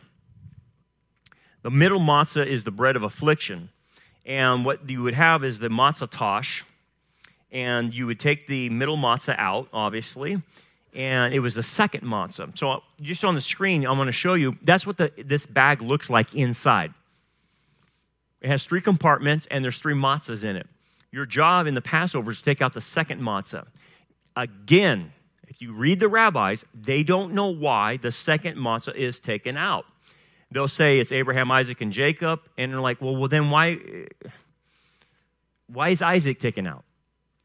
The 1.61 1.71
middle 1.71 2.01
matzah 2.01 2.47
is 2.47 2.65
the 2.65 2.71
bread 2.71 2.97
of 2.97 3.03
affliction. 3.03 3.69
And 4.25 4.65
what 4.65 4.89
you 4.89 5.03
would 5.03 5.13
have 5.13 5.45
is 5.45 5.59
the 5.59 5.69
matzah 5.69 6.09
tosh. 6.09 6.65
And 7.53 7.93
you 7.93 8.07
would 8.07 8.19
take 8.19 8.47
the 8.47 8.71
middle 8.71 8.97
matzah 8.97 9.35
out, 9.37 9.69
obviously. 9.75 10.41
And 10.95 11.33
it 11.33 11.41
was 11.41 11.55
the 11.55 11.63
second 11.63 12.03
matzah. 12.03 12.57
So 12.57 12.83
just 13.01 13.25
on 13.25 13.35
the 13.35 13.41
screen, 13.41 13.87
I'm 13.87 13.97
going 13.97 14.07
to 14.07 14.13
show 14.13 14.35
you 14.35 14.57
that's 14.63 14.87
what 14.87 14.97
the, 14.97 15.13
this 15.17 15.47
bag 15.47 15.83
looks 15.83 16.11
like 16.11 16.35
inside. 16.35 16.93
It 18.41 18.49
has 18.49 18.65
three 18.65 18.81
compartments, 18.81 19.47
and 19.51 19.63
there's 19.63 19.79
three 19.79 19.95
matzahs 19.95 20.45
in 20.45 20.57
it. 20.57 20.67
Your 21.13 21.27
job 21.27 21.67
in 21.67 21.75
the 21.75 21.83
Passover 21.83 22.31
is 22.31 22.39
to 22.39 22.45
take 22.45 22.63
out 22.63 22.73
the 22.73 22.81
second 22.81 23.21
matzah. 23.21 23.67
Again, 24.37 25.13
if 25.49 25.61
you 25.61 25.73
read 25.73 26.01
the 26.01 26.09
rabbis, 26.09 26.65
they 26.75 27.03
don't 27.03 27.35
know 27.35 27.49
why 27.49 27.97
the 27.99 28.13
second 28.13 28.57
matzah 28.57 28.95
is 28.95 29.21
taken 29.21 29.57
out. 29.57 29.85
They'll 30.51 30.69
say 30.69 30.99
it's 30.99 31.13
Abraham, 31.13 31.51
Isaac, 31.51 31.81
and 31.81 31.93
Jacob, 31.93 32.41
and 32.57 32.73
they're 32.73 32.81
like, 32.81 33.01
well, 33.01 33.17
well, 33.17 33.29
then 33.29 33.51
why, 33.51 33.79
why 35.67 35.91
is 35.91 36.03
Isaac 36.03 36.39
taken 36.39 36.67
out? 36.67 36.85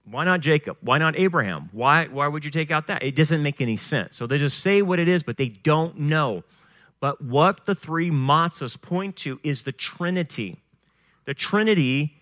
Why 0.10 0.24
not 0.24 0.42
Jacob? 0.42 0.78
Why 0.82 1.00
not 1.00 1.18
Abraham? 1.18 1.70
Why, 1.72 2.06
why 2.06 2.28
would 2.28 2.46
you 2.46 2.52
take 2.52 2.70
out 2.70 2.88
that? 2.88 3.02
It 3.04 3.16
doesn't 3.16 3.42
make 3.42 3.60
any 3.60 3.76
sense. 3.76 4.16
So 4.16 4.28
they 4.28 4.38
just 4.38 4.60
say 4.60 4.82
what 4.82 5.00
it 5.00 5.08
is, 5.08 5.24
but 5.24 5.38
they 5.38 5.50
don't 5.50 6.00
know. 6.00 6.44
But 7.00 7.22
what 7.22 7.66
the 7.66 7.76
three 7.76 8.12
matzahs 8.12 8.80
point 8.80 9.16
to 9.18 9.40
is 9.44 9.64
the 9.64 9.72
Trinity. 9.72 10.62
The 11.26 11.34
Trinity, 11.34 12.22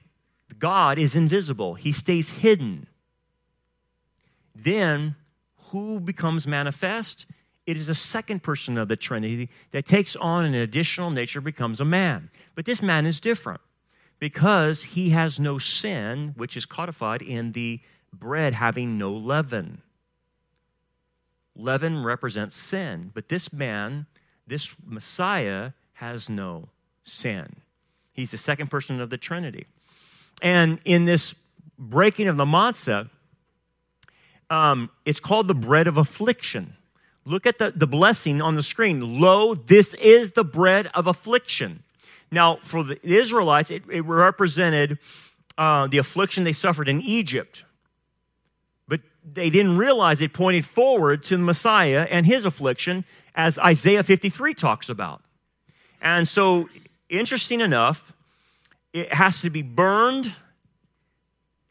God 0.58 0.98
is 0.98 1.16
invisible, 1.16 1.74
He 1.76 1.92
stays 1.92 2.30
hidden. 2.32 2.88
Then, 4.56 5.16
who 5.70 6.00
becomes 6.00 6.48
manifest? 6.48 7.26
It 7.66 7.78
is 7.78 7.90
a 7.90 7.96
second 7.96 8.44
person 8.44 8.78
of 8.78 8.88
the 8.88 8.96
Trinity 8.96 9.50
that 9.72 9.86
takes 9.86 10.16
on 10.16 10.46
an 10.46 10.54
additional 10.54 11.10
nature, 11.10 11.42
becomes 11.42 11.82
a 11.82 11.86
man. 11.86 12.30
But 12.56 12.66
this 12.66 12.82
man 12.82 13.06
is 13.06 13.20
different 13.20 13.62
because 14.24 14.84
he 14.84 15.09
has 15.09 15.38
no 15.38 15.57
sin, 15.57 16.34
which 16.38 16.55
is 16.55 16.65
codified 16.65 17.21
in 17.21 17.51
the 17.51 17.82
bread 18.13 18.53
having 18.53 18.97
no 18.97 19.11
leaven. 19.11 19.82
Leaven 21.57 22.05
represents 22.05 22.55
sin, 22.55 23.11
but 23.13 23.28
this 23.28 23.51
man, 23.51 24.05
this 24.47 24.76
Messiah, 24.86 25.71
has 25.95 26.30
no 26.30 26.69
sin. 27.03 27.57
He's 28.13 28.32
the 28.32 28.38
second 28.38 28.71
person 28.71 29.01
of 29.01 29.09
the 29.09 29.17
Trinity. 29.17 29.65
And 30.41 30.80
in 30.86 31.03
this 31.03 31.43
breaking 31.78 32.30
of 32.30 32.38
the 32.38 32.45
matzah, 32.45 33.09
um, 34.49 34.89
it's 35.03 35.19
called 35.19 35.49
the 35.49 35.53
bread 35.53 35.86
of 35.86 35.97
affliction. 35.97 36.78
Look 37.26 37.45
at 37.45 37.57
the, 37.57 37.74
the 37.76 37.88
blessing 37.88 38.41
on 38.41 38.55
the 38.55 38.63
screen. 38.63 39.19
Lo, 39.19 39.53
this 39.53 39.93
is 39.95 40.32
the 40.32 40.45
bread 40.45 40.89
of 40.93 41.07
affliction. 41.07 41.84
Now, 42.32 42.57
for 42.63 42.84
the 42.84 42.99
Israelites, 43.05 43.71
it, 43.71 43.84
it 43.91 44.01
represented 44.01 44.99
uh, 45.57 45.88
the 45.88 45.97
affliction 45.97 46.43
they 46.43 46.53
suffered 46.53 46.88
in 46.88 47.01
Egypt. 47.01 47.63
But 48.88 49.01
they 49.24 49.49
didn't 49.49 49.78
realize 49.78 50.21
it 50.21 50.34
pointed 50.34 50.65
forward 50.65 51.24
to 51.26 51.38
the 51.38 51.43
Messiah 51.43 52.07
and 52.09 52.26
his 52.26 52.45
affliction, 52.45 53.05
as 53.36 53.59
Isaiah 53.59 54.03
53 54.03 54.53
talks 54.53 54.89
about. 54.89 55.21
And 56.01 56.28
so, 56.28 56.69
interesting 57.09 57.61
enough, 57.61 58.13
it 58.93 59.13
has 59.13 59.41
to 59.41 59.49
be 59.49 59.61
burned 59.61 60.36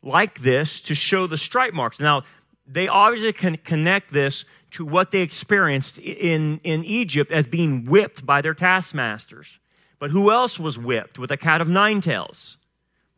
like 0.03 0.41
this 0.41 0.81
to 0.83 0.95
show 0.95 1.27
the 1.27 1.39
stripe 1.39 1.75
marks. 1.75 2.01
Now, 2.01 2.23
they 2.67 2.89
obviously 2.89 3.33
can 3.33 3.57
connect 3.59 4.13
this 4.13 4.45
to 4.73 4.85
what 4.85 5.11
they 5.11 5.21
experienced 5.21 5.99
in, 5.99 6.61
in 6.65 6.85
Egypt 6.85 7.31
as 7.31 7.47
being 7.47 7.85
whipped 7.85 8.25
by 8.25 8.41
their 8.41 8.55
taskmasters. 8.55 9.59
But 10.03 10.11
who 10.11 10.33
else 10.33 10.59
was 10.59 10.77
whipped 10.77 11.17
with 11.17 11.31
a 11.31 11.37
cat 11.37 11.61
of 11.61 11.69
nine 11.69 12.01
tails? 12.01 12.57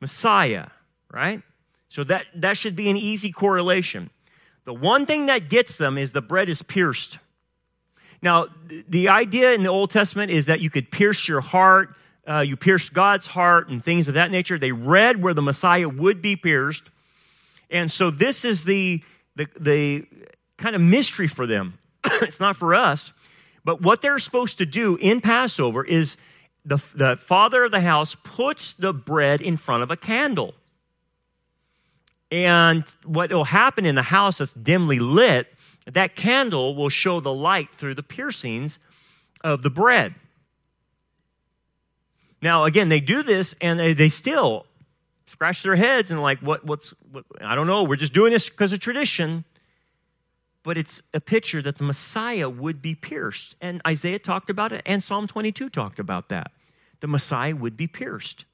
Messiah, 0.03 0.67
right? 1.11 1.41
So 1.89 2.05
that, 2.05 2.27
that 2.35 2.59
should 2.59 2.77
be 2.77 2.91
an 2.91 2.99
easy 2.99 3.33
correlation. 3.33 4.11
The 4.67 4.75
one 4.75 5.07
thing 5.07 5.25
that 5.25 5.49
gets 5.49 5.79
them 5.79 5.97
is 5.97 6.13
the 6.13 6.21
bread 6.21 6.51
is 6.51 6.61
pierced. 6.61 7.21
Now, 8.21 8.49
the 8.87 9.09
idea 9.09 9.53
in 9.55 9.63
the 9.63 9.71
Old 9.71 9.93
Testament 9.93 10.31
is 10.31 10.45
that 10.45 10.61
you 10.61 10.69
could 10.69 10.91
pierce 10.91 11.27
your 11.27 11.41
heart, 11.41 11.95
uh, 12.29 12.41
you 12.41 12.55
pierce 12.55 12.91
God's 12.91 13.29
heart, 13.29 13.71
and 13.71 13.83
things 13.83 14.07
of 14.07 14.13
that 14.13 14.31
nature. 14.31 14.59
They 14.59 14.73
read 14.73 15.23
where 15.23 15.33
the 15.33 15.41
Messiah 15.41 15.89
would 15.89 16.21
be 16.21 16.37
pierced. 16.37 16.91
And 17.71 17.91
so 17.91 18.11
this 18.11 18.45
is 18.45 18.65
the, 18.65 19.03
the, 19.37 19.49
the 19.59 20.07
kind 20.59 20.77
of 20.77 20.83
mystery 20.83 21.29
for 21.29 21.47
them. 21.47 21.79
it's 22.21 22.41
not 22.41 22.57
for 22.57 22.75
us. 22.75 23.15
But 23.65 23.81
what 23.81 24.03
they're 24.03 24.19
supposed 24.19 24.59
to 24.59 24.67
do 24.67 24.99
in 25.01 25.23
Passover 25.23 25.83
is 25.83 26.19
the, 26.65 26.83
the 26.95 27.17
father 27.17 27.65
of 27.65 27.71
the 27.71 27.81
house 27.81 28.15
puts 28.15 28.73
the 28.73 28.93
bread 28.93 29.41
in 29.41 29.57
front 29.57 29.83
of 29.83 29.91
a 29.91 29.97
candle. 29.97 30.55
And 32.31 32.85
what 33.05 33.31
will 33.31 33.45
happen 33.45 33.87
in 33.87 33.95
the 33.95 34.03
house 34.03 34.39
that's 34.39 34.55
dimly 34.55 34.99
lit, 34.99 35.47
that 35.87 36.17
candle 36.17 36.75
will 36.75 36.89
show 36.89 37.21
the 37.21 37.33
light 37.33 37.71
through 37.71 37.95
the 37.95 38.03
piercings 38.03 38.79
of 39.43 39.63
the 39.63 39.71
bread. 39.71 40.15
Now, 42.41 42.65
again, 42.65 42.89
they 42.89 43.01
do 43.01 43.23
this 43.23 43.55
and 43.61 43.79
they, 43.79 43.93
they 43.93 44.09
still 44.09 44.67
scratch 45.27 45.63
their 45.63 45.77
heads 45.77 46.11
and 46.11 46.21
like, 46.21 46.41
what, 46.41 46.65
what's, 46.65 46.91
what, 47.11 47.25
I 47.41 47.55
don't 47.55 47.67
know, 47.67 47.85
we're 47.85 47.97
just 47.97 48.13
doing 48.13 48.33
this 48.33 48.49
because 48.49 48.73
of 48.73 48.81
tradition 48.81 49.45
but 50.65 50.77
it's 50.79 51.03
a 51.13 51.21
picture 51.21 51.63
that 51.63 51.77
the 51.77 51.85
Messiah 51.85 52.49
would 52.49 52.83
be 52.83 52.95
pierced. 52.95 53.55
And 53.61 53.81
Isaiah 53.87 54.19
talked 54.19 54.51
about 54.51 54.73
it, 54.73 54.83
and 54.85 55.03
Psalm 55.03 55.29
22 55.29 55.69
talked 55.69 56.01
about 56.01 56.31
that. 56.31 56.51
The 57.01 57.07
Messiah 57.07 57.55
would 57.55 57.77
be 57.77 57.87
pierced. 57.87 58.47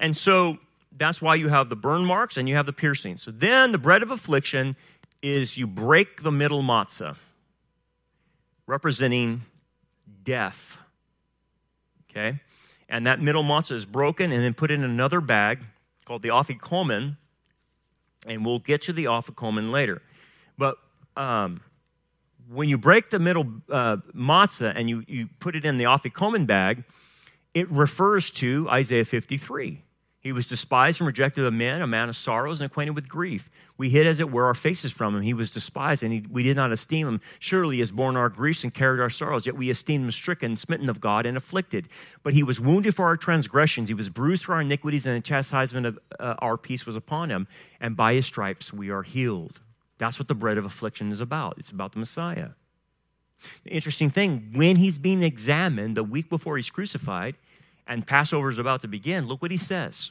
And 0.00 0.16
so 0.16 0.58
that's 0.96 1.20
why 1.20 1.34
you 1.34 1.48
have 1.48 1.68
the 1.68 1.76
burn 1.76 2.04
marks 2.04 2.36
and 2.36 2.48
you 2.48 2.56
have 2.56 2.66
the 2.66 2.72
piercing. 2.72 3.18
So 3.18 3.30
then 3.30 3.70
the 3.70 3.78
bread 3.78 4.02
of 4.02 4.10
affliction 4.10 4.76
is 5.22 5.58
you 5.58 5.66
break 5.66 6.22
the 6.22 6.32
middle 6.32 6.62
matzah, 6.62 7.16
representing 8.66 9.42
death. 10.22 10.78
Okay? 12.10 12.40
And 12.88 13.06
that 13.06 13.20
middle 13.20 13.44
matzah 13.44 13.72
is 13.72 13.84
broken 13.84 14.32
and 14.32 14.42
then 14.42 14.54
put 14.54 14.70
in 14.70 14.82
another 14.82 15.20
bag 15.20 15.60
called 16.06 16.22
the 16.22 16.28
afikomen. 16.28 17.18
And 18.26 18.44
we'll 18.44 18.58
get 18.58 18.80
to 18.82 18.92
the 18.92 19.04
afikomen 19.04 19.70
later. 19.70 20.00
But 20.56 20.78
um, 21.16 21.60
when 22.50 22.68
you 22.68 22.78
break 22.78 23.10
the 23.10 23.18
middle 23.18 23.46
uh, 23.70 23.96
matzah 24.14 24.72
and 24.74 24.88
you, 24.88 25.04
you 25.06 25.28
put 25.40 25.56
it 25.56 25.64
in 25.64 25.78
the 25.78 25.84
afikomen 25.84 26.46
bag, 26.46 26.84
it 27.54 27.70
refers 27.70 28.30
to 28.32 28.68
Isaiah 28.68 29.04
53. 29.04 29.80
He 30.24 30.32
was 30.32 30.48
despised 30.48 31.00
and 31.00 31.06
rejected 31.06 31.44
of 31.44 31.52
men, 31.52 31.82
a 31.82 31.86
man 31.86 32.08
of 32.08 32.16
sorrows 32.16 32.60
and 32.60 32.70
acquainted 32.70 32.94
with 32.94 33.08
grief. 33.08 33.50
We 33.76 33.90
hid, 33.90 34.06
as 34.06 34.20
it 34.20 34.30
were, 34.30 34.46
our 34.46 34.54
faces 34.54 34.90
from 34.90 35.14
him. 35.14 35.20
He 35.20 35.34
was 35.34 35.50
despised, 35.50 36.02
and 36.02 36.14
he, 36.14 36.24
we 36.30 36.42
did 36.42 36.56
not 36.56 36.72
esteem 36.72 37.06
him. 37.06 37.20
Surely 37.38 37.76
he 37.76 37.80
has 37.80 37.90
borne 37.90 38.16
our 38.16 38.30
griefs 38.30 38.64
and 38.64 38.72
carried 38.72 39.00
our 39.00 39.10
sorrows, 39.10 39.44
yet 39.44 39.56
we 39.56 39.68
esteemed 39.68 40.04
him 40.04 40.10
stricken, 40.10 40.56
smitten 40.56 40.88
of 40.88 40.98
God, 40.98 41.26
and 41.26 41.36
afflicted. 41.36 41.88
But 42.22 42.32
he 42.32 42.42
was 42.42 42.58
wounded 42.58 42.94
for 42.94 43.04
our 43.04 43.18
transgressions, 43.18 43.88
he 43.88 43.94
was 43.94 44.08
bruised 44.08 44.46
for 44.46 44.54
our 44.54 44.62
iniquities, 44.62 45.06
and 45.06 45.14
the 45.14 45.20
chastisement 45.20 45.86
of 45.86 45.98
uh, 46.18 46.36
our 46.38 46.56
peace 46.56 46.86
was 46.86 46.96
upon 46.96 47.30
him. 47.30 47.46
And 47.78 47.94
by 47.94 48.14
his 48.14 48.24
stripes 48.24 48.72
we 48.72 48.88
are 48.88 49.02
healed. 49.02 49.60
That's 49.98 50.18
what 50.18 50.28
the 50.28 50.34
bread 50.34 50.58
of 50.58 50.64
affliction 50.64 51.10
is 51.10 51.20
about. 51.20 51.56
It's 51.58 51.70
about 51.70 51.92
the 51.92 51.98
Messiah. 51.98 52.50
The 53.64 53.70
interesting 53.70 54.10
thing, 54.10 54.50
when 54.54 54.76
he's 54.76 54.98
being 54.98 55.22
examined 55.22 55.96
the 55.96 56.04
week 56.04 56.28
before 56.28 56.56
he's 56.56 56.70
crucified 56.70 57.36
and 57.86 58.06
Passover 58.06 58.48
is 58.48 58.58
about 58.58 58.82
to 58.82 58.88
begin, 58.88 59.26
look 59.26 59.42
what 59.42 59.50
he 59.50 59.56
says. 59.56 60.10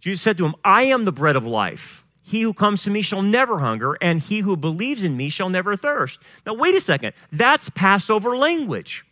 Jesus 0.00 0.22
said 0.22 0.36
to 0.38 0.46
him, 0.46 0.54
I 0.64 0.84
am 0.84 1.04
the 1.04 1.12
bread 1.12 1.36
of 1.36 1.46
life. 1.46 2.04
He 2.22 2.42
who 2.42 2.52
comes 2.52 2.82
to 2.82 2.90
me 2.90 3.00
shall 3.00 3.22
never 3.22 3.60
hunger, 3.60 3.96
and 4.02 4.20
he 4.20 4.40
who 4.40 4.54
believes 4.54 5.02
in 5.02 5.16
me 5.16 5.30
shall 5.30 5.48
never 5.48 5.76
thirst. 5.76 6.20
Now, 6.44 6.54
wait 6.54 6.74
a 6.74 6.80
second. 6.80 7.14
That's 7.32 7.70
Passover 7.70 8.36
language. 8.36 9.06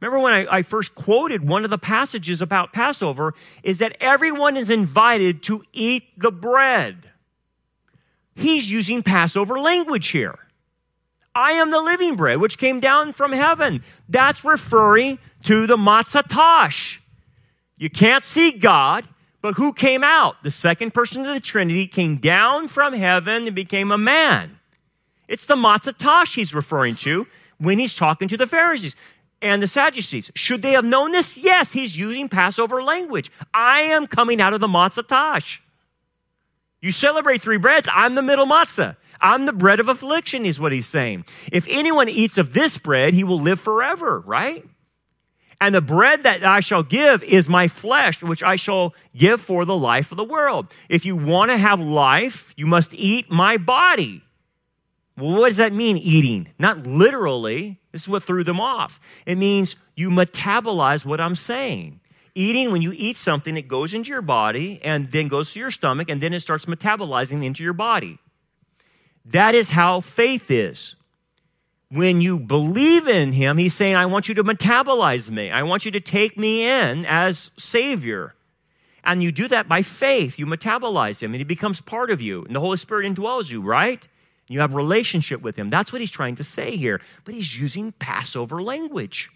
Remember 0.00 0.20
when 0.20 0.32
I, 0.32 0.58
I, 0.58 0.62
first 0.62 0.94
quoted 0.94 1.46
one 1.46 1.64
of 1.64 1.70
the 1.70 1.78
passages 1.78 2.40
about 2.40 2.72
Passover 2.72 3.34
is 3.62 3.78
that 3.78 3.96
everyone 4.00 4.56
is 4.56 4.70
invited 4.70 5.42
to 5.44 5.64
eat 5.72 6.04
the 6.16 6.30
bread. 6.30 7.10
He's 8.36 8.70
using 8.70 9.02
Passover 9.02 9.58
language 9.58 10.08
here. 10.08 10.38
I 11.34 11.52
am 11.52 11.70
the 11.70 11.80
living 11.80 12.16
bread 12.16 12.38
which 12.38 12.58
came 12.58 12.80
down 12.80 13.12
from 13.12 13.32
heaven. 13.32 13.82
That's 14.08 14.44
referring 14.44 15.18
to 15.44 15.66
the 15.66 15.76
Matzatash. 15.76 16.98
You 17.78 17.90
can't 17.90 18.22
see 18.22 18.52
God, 18.52 19.04
but 19.40 19.54
who 19.54 19.72
came 19.72 20.04
out? 20.04 20.42
The 20.42 20.50
second 20.50 20.92
person 20.92 21.24
of 21.26 21.32
the 21.32 21.40
Trinity 21.40 21.86
came 21.86 22.16
down 22.16 22.68
from 22.68 22.92
heaven 22.92 23.46
and 23.46 23.56
became 23.56 23.90
a 23.90 23.98
man. 23.98 24.58
It's 25.28 25.46
the 25.46 25.56
Matzatash 25.56 26.34
he's 26.36 26.54
referring 26.54 26.96
to 26.96 27.26
when 27.58 27.78
he's 27.78 27.94
talking 27.94 28.28
to 28.28 28.36
the 28.36 28.46
Pharisees 28.46 28.96
and 29.42 29.62
the 29.62 29.68
Sadducees. 29.68 30.30
Should 30.34 30.62
they 30.62 30.72
have 30.72 30.84
known 30.84 31.12
this? 31.12 31.36
Yes, 31.36 31.72
he's 31.72 31.96
using 31.96 32.28
Passover 32.28 32.82
language. 32.82 33.30
I 33.54 33.80
am 33.82 34.06
coming 34.06 34.40
out 34.40 34.52
of 34.54 34.60
the 34.60 34.68
matzah 34.68 35.06
tash. 35.06 35.62
You 36.80 36.92
celebrate 36.92 37.42
three 37.42 37.58
breads. 37.58 37.88
I'm 37.92 38.14
the 38.14 38.22
middle 38.22 38.46
matzah. 38.46 38.96
I'm 39.20 39.46
the 39.46 39.52
bread 39.52 39.80
of 39.80 39.88
affliction, 39.88 40.44
is 40.44 40.60
what 40.60 40.72
he's 40.72 40.88
saying. 40.88 41.24
If 41.50 41.66
anyone 41.68 42.08
eats 42.08 42.38
of 42.38 42.52
this 42.52 42.76
bread, 42.78 43.14
he 43.14 43.24
will 43.24 43.40
live 43.40 43.58
forever, 43.60 44.20
right? 44.20 44.64
And 45.60 45.74
the 45.74 45.80
bread 45.80 46.24
that 46.24 46.44
I 46.44 46.60
shall 46.60 46.82
give 46.82 47.22
is 47.22 47.48
my 47.48 47.66
flesh, 47.66 48.22
which 48.22 48.42
I 48.42 48.56
shall 48.56 48.94
give 49.16 49.40
for 49.40 49.64
the 49.64 49.76
life 49.76 50.12
of 50.12 50.18
the 50.18 50.24
world. 50.24 50.72
If 50.88 51.06
you 51.06 51.16
want 51.16 51.50
to 51.50 51.56
have 51.56 51.80
life, 51.80 52.52
you 52.56 52.66
must 52.66 52.92
eat 52.92 53.30
my 53.30 53.56
body. 53.56 54.22
Well, 55.16 55.40
what 55.40 55.48
does 55.48 55.56
that 55.56 55.72
mean, 55.72 55.96
eating? 55.96 56.48
Not 56.58 56.86
literally. 56.86 57.80
This 57.90 58.02
is 58.02 58.08
what 58.08 58.22
threw 58.22 58.44
them 58.44 58.60
off. 58.60 59.00
It 59.24 59.38
means 59.38 59.76
you 59.94 60.10
metabolize 60.10 61.06
what 61.06 61.22
I'm 61.22 61.34
saying. 61.34 62.00
Eating, 62.36 62.70
when 62.70 62.82
you 62.82 62.92
eat 62.94 63.16
something, 63.16 63.56
it 63.56 63.66
goes 63.66 63.94
into 63.94 64.10
your 64.10 64.20
body 64.20 64.78
and 64.84 65.10
then 65.10 65.26
goes 65.26 65.52
to 65.52 65.58
your 65.58 65.70
stomach 65.70 66.10
and 66.10 66.20
then 66.20 66.34
it 66.34 66.40
starts 66.40 66.66
metabolizing 66.66 67.42
into 67.42 67.64
your 67.64 67.72
body. 67.72 68.18
That 69.24 69.54
is 69.54 69.70
how 69.70 70.02
faith 70.02 70.50
is. 70.50 70.96
When 71.88 72.20
you 72.20 72.38
believe 72.38 73.08
in 73.08 73.32
Him, 73.32 73.56
He's 73.56 73.72
saying, 73.72 73.96
I 73.96 74.04
want 74.04 74.28
you 74.28 74.34
to 74.34 74.44
metabolize 74.44 75.30
me. 75.30 75.50
I 75.50 75.62
want 75.62 75.86
you 75.86 75.90
to 75.92 76.00
take 76.00 76.38
me 76.38 76.62
in 76.66 77.06
as 77.06 77.52
Savior. 77.56 78.34
And 79.02 79.22
you 79.22 79.32
do 79.32 79.48
that 79.48 79.66
by 79.66 79.80
faith. 79.80 80.38
You 80.38 80.44
metabolize 80.44 81.22
Him 81.22 81.32
and 81.32 81.38
He 81.38 81.44
becomes 81.44 81.80
part 81.80 82.10
of 82.10 82.20
you. 82.20 82.44
And 82.44 82.54
the 82.54 82.60
Holy 82.60 82.76
Spirit 82.76 83.10
indwells 83.10 83.50
you, 83.50 83.62
right? 83.62 84.06
You 84.46 84.60
have 84.60 84.74
relationship 84.74 85.40
with 85.40 85.56
Him. 85.56 85.70
That's 85.70 85.90
what 85.90 86.02
He's 86.02 86.10
trying 86.10 86.34
to 86.34 86.44
say 86.44 86.76
here. 86.76 87.00
But 87.24 87.34
He's 87.34 87.58
using 87.58 87.92
Passover 87.92 88.62
language 88.62 89.30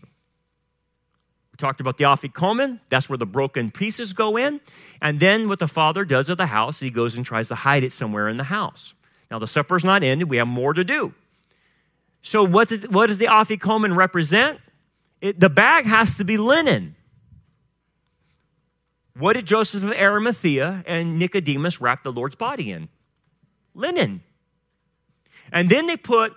talked 1.60 1.80
about 1.80 1.98
the 1.98 2.04
afikomen. 2.04 2.80
That's 2.88 3.08
where 3.08 3.18
the 3.18 3.26
broken 3.26 3.70
pieces 3.70 4.12
go 4.12 4.36
in. 4.36 4.60
And 5.00 5.18
then 5.18 5.48
what 5.48 5.58
the 5.58 5.68
father 5.68 6.04
does 6.04 6.30
at 6.30 6.38
the 6.38 6.46
house, 6.46 6.80
he 6.80 6.90
goes 6.90 7.16
and 7.16 7.24
tries 7.24 7.48
to 7.48 7.54
hide 7.54 7.84
it 7.84 7.92
somewhere 7.92 8.28
in 8.28 8.36
the 8.36 8.44
house. 8.44 8.94
Now 9.30 9.38
the 9.38 9.46
supper's 9.46 9.84
not 9.84 10.02
ended. 10.02 10.28
We 10.28 10.38
have 10.38 10.48
more 10.48 10.72
to 10.74 10.82
do. 10.82 11.14
So 12.22 12.44
what, 12.44 12.68
did, 12.68 12.92
what 12.92 13.06
does 13.06 13.18
the 13.18 13.26
afikomen 13.26 13.96
represent? 13.96 14.58
It, 15.20 15.38
the 15.38 15.50
bag 15.50 15.84
has 15.84 16.16
to 16.16 16.24
be 16.24 16.36
linen. 16.36 16.96
What 19.16 19.34
did 19.34 19.46
Joseph 19.46 19.82
of 19.82 19.92
Arimathea 19.92 20.82
and 20.86 21.18
Nicodemus 21.18 21.80
wrap 21.80 22.02
the 22.02 22.12
Lord's 22.12 22.36
body 22.36 22.70
in? 22.70 22.88
Linen. 23.74 24.22
And 25.52 25.68
then 25.68 25.86
they 25.86 25.96
put 25.96 26.32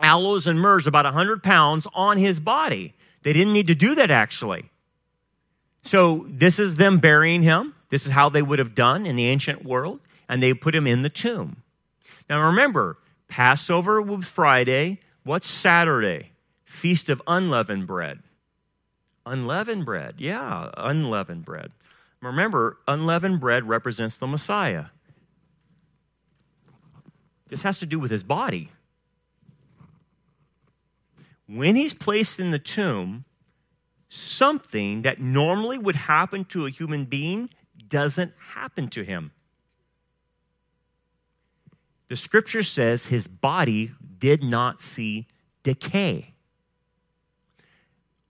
aloes 0.00 0.46
and 0.46 0.58
myrrhs, 0.58 0.86
about 0.86 1.04
100 1.04 1.42
pounds, 1.42 1.86
on 1.94 2.18
his 2.18 2.40
body. 2.40 2.94
They 3.22 3.32
didn't 3.32 3.52
need 3.52 3.66
to 3.66 3.74
do 3.74 3.94
that 3.94 4.10
actually. 4.10 4.70
So 5.82 6.26
this 6.28 6.58
is 6.58 6.74
them 6.74 6.98
burying 6.98 7.42
him. 7.42 7.74
This 7.88 8.04
is 8.06 8.12
how 8.12 8.28
they 8.28 8.42
would 8.42 8.58
have 8.58 8.74
done 8.74 9.06
in 9.06 9.16
the 9.16 9.26
ancient 9.26 9.64
world, 9.64 10.00
and 10.28 10.42
they 10.42 10.52
put 10.52 10.74
him 10.74 10.86
in 10.86 11.02
the 11.02 11.08
tomb. 11.08 11.62
Now 12.28 12.46
remember, 12.46 12.98
Passover 13.28 14.02
was 14.02 14.26
Friday. 14.26 15.00
What's 15.24 15.48
Saturday? 15.48 16.32
Feast 16.64 17.08
of 17.08 17.22
unleavened 17.26 17.86
bread. 17.86 18.20
Unleavened 19.24 19.84
bread, 19.84 20.16
yeah, 20.18 20.70
unleavened 20.76 21.44
bread. 21.44 21.72
Remember, 22.20 22.78
unleavened 22.86 23.40
bread 23.40 23.68
represents 23.68 24.16
the 24.16 24.26
Messiah. 24.26 24.86
This 27.48 27.62
has 27.62 27.78
to 27.78 27.86
do 27.86 27.98
with 27.98 28.10
his 28.10 28.22
body 28.22 28.70
when 31.48 31.76
he's 31.76 31.94
placed 31.94 32.38
in 32.38 32.50
the 32.50 32.58
tomb, 32.58 33.24
something 34.08 35.02
that 35.02 35.20
normally 35.20 35.78
would 35.78 35.96
happen 35.96 36.44
to 36.46 36.66
a 36.66 36.70
human 36.70 37.06
being 37.06 37.50
doesn't 37.88 38.32
happen 38.52 38.88
to 38.88 39.02
him. 39.02 39.32
The 42.08 42.16
scripture 42.16 42.62
says 42.62 43.06
his 43.06 43.26
body 43.26 43.92
did 44.18 44.42
not 44.42 44.80
see 44.80 45.26
decay. 45.62 46.34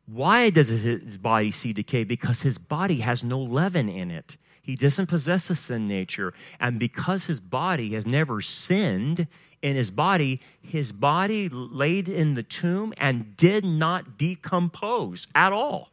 Why 0.06 0.50
does 0.50 0.68
his 0.68 1.18
body 1.18 1.50
see 1.50 1.72
decay? 1.72 2.04
Because 2.04 2.42
his 2.42 2.56
body 2.56 3.00
has 3.00 3.22
no 3.22 3.38
leaven 3.38 3.88
in 3.88 4.10
it. 4.10 4.36
He 4.62 4.74
doesn't 4.74 5.06
possess 5.06 5.50
a 5.50 5.54
sin 5.54 5.86
nature. 5.86 6.32
And 6.58 6.78
because 6.78 7.26
his 7.26 7.40
body 7.40 7.94
has 7.94 8.06
never 8.06 8.40
sinned, 8.40 9.26
in 9.62 9.76
his 9.76 9.90
body, 9.90 10.40
his 10.62 10.92
body 10.92 11.48
laid 11.48 12.08
in 12.08 12.34
the 12.34 12.42
tomb 12.42 12.94
and 12.96 13.36
did 13.36 13.64
not 13.64 14.18
decompose 14.18 15.26
at 15.34 15.52
all. 15.52 15.90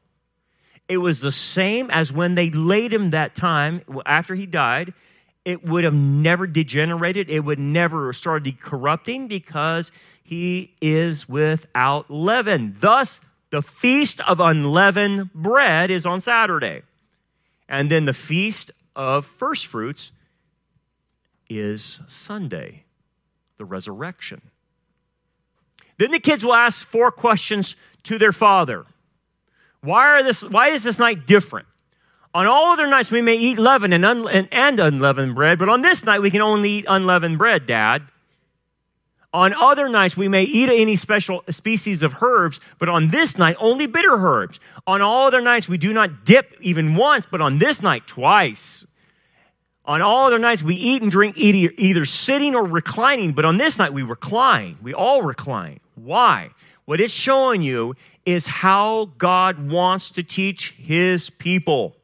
It 0.87 0.97
was 0.97 1.19
the 1.19 1.31
same 1.31 1.89
as 1.89 2.13
when 2.13 2.35
they 2.35 2.51
laid 2.51 2.93
him 2.93 3.09
that 3.09 3.35
time 3.35 3.81
after 4.05 4.35
he 4.35 4.45
died. 4.45 4.93
It 5.43 5.63
would 5.63 5.83
have 5.83 5.93
never 5.93 6.47
degenerated, 6.47 7.29
it 7.29 7.41
would 7.41 7.59
never 7.59 8.13
started 8.13 8.59
corrupting 8.59 9.27
because 9.27 9.91
he 10.23 10.73
is 10.81 11.29
without 11.29 12.09
leaven. 12.09 12.75
Thus, 12.79 13.21
the 13.51 13.61
feast 13.61 14.21
of 14.21 14.39
unleavened 14.39 15.33
bread 15.33 15.91
is 15.91 16.05
on 16.05 16.19
Saturday. 16.19 16.81
And 17.69 17.91
then 17.91 18.05
the 18.05 18.13
feast 18.13 18.71
of 18.95 19.25
first 19.25 19.67
fruits 19.67 20.11
is 21.47 21.99
Sunday 22.07 22.84
the 23.57 23.65
resurrection. 23.65 24.41
Then 25.97 26.11
the 26.11 26.19
kids 26.19 26.43
will 26.43 26.53
ask 26.53 26.85
four 26.85 27.11
questions 27.11 27.75
to 28.03 28.17
their 28.17 28.33
father. 28.33 28.85
Why, 29.81 30.19
are 30.19 30.23
this, 30.23 30.43
why 30.43 30.69
is 30.69 30.83
this 30.83 30.99
night 30.99 31.25
different? 31.25 31.67
On 32.33 32.47
all 32.47 32.73
other 32.73 32.87
nights, 32.87 33.11
we 33.11 33.21
may 33.21 33.35
eat 33.35 33.57
leavened 33.57 33.93
and, 33.93 34.03
un, 34.03 34.27
and, 34.27 34.49
and 34.51 34.79
unleavened 34.79 35.35
bread, 35.35 35.57
but 35.57 35.69
on 35.69 35.81
this 35.81 36.03
night, 36.03 36.21
we 36.21 36.31
can 36.31 36.41
only 36.41 36.69
eat 36.69 36.85
unleavened 36.87 37.37
bread, 37.37 37.65
Dad. 37.65 38.03
On 39.31 39.53
other 39.53 39.87
nights, 39.87 40.17
we 40.17 40.27
may 40.27 40.43
eat 40.43 40.69
any 40.69 40.95
special 40.95 41.43
species 41.49 42.03
of 42.03 42.21
herbs, 42.21 42.59
but 42.77 42.89
on 42.89 43.09
this 43.09 43.37
night, 43.37 43.55
only 43.59 43.85
bitter 43.85 44.15
herbs. 44.15 44.59
On 44.87 45.01
all 45.01 45.27
other 45.27 45.41
nights, 45.41 45.69
we 45.69 45.77
do 45.77 45.93
not 45.93 46.25
dip 46.25 46.57
even 46.61 46.95
once, 46.95 47.25
but 47.29 47.41
on 47.41 47.59
this 47.59 47.81
night, 47.81 48.07
twice. 48.07 48.85
On 49.85 50.01
all 50.01 50.25
other 50.25 50.39
nights, 50.39 50.63
we 50.63 50.75
eat 50.75 51.01
and 51.03 51.11
drink 51.11 51.37
either 51.37 52.05
sitting 52.05 52.55
or 52.55 52.65
reclining, 52.65 53.33
but 53.33 53.45
on 53.45 53.57
this 53.57 53.77
night, 53.77 53.93
we 53.93 54.01
recline. 54.01 54.77
We 54.81 54.93
all 54.93 55.21
recline. 55.21 55.79
Why? 55.93 56.49
What 56.85 56.99
it's 56.99 57.13
showing 57.13 57.61
you 57.61 57.95
is 58.25 58.47
how 58.47 59.11
God 59.17 59.69
wants 59.69 60.09
to 60.11 60.23
teach 60.23 60.71
his 60.71 61.29
people. 61.29 61.95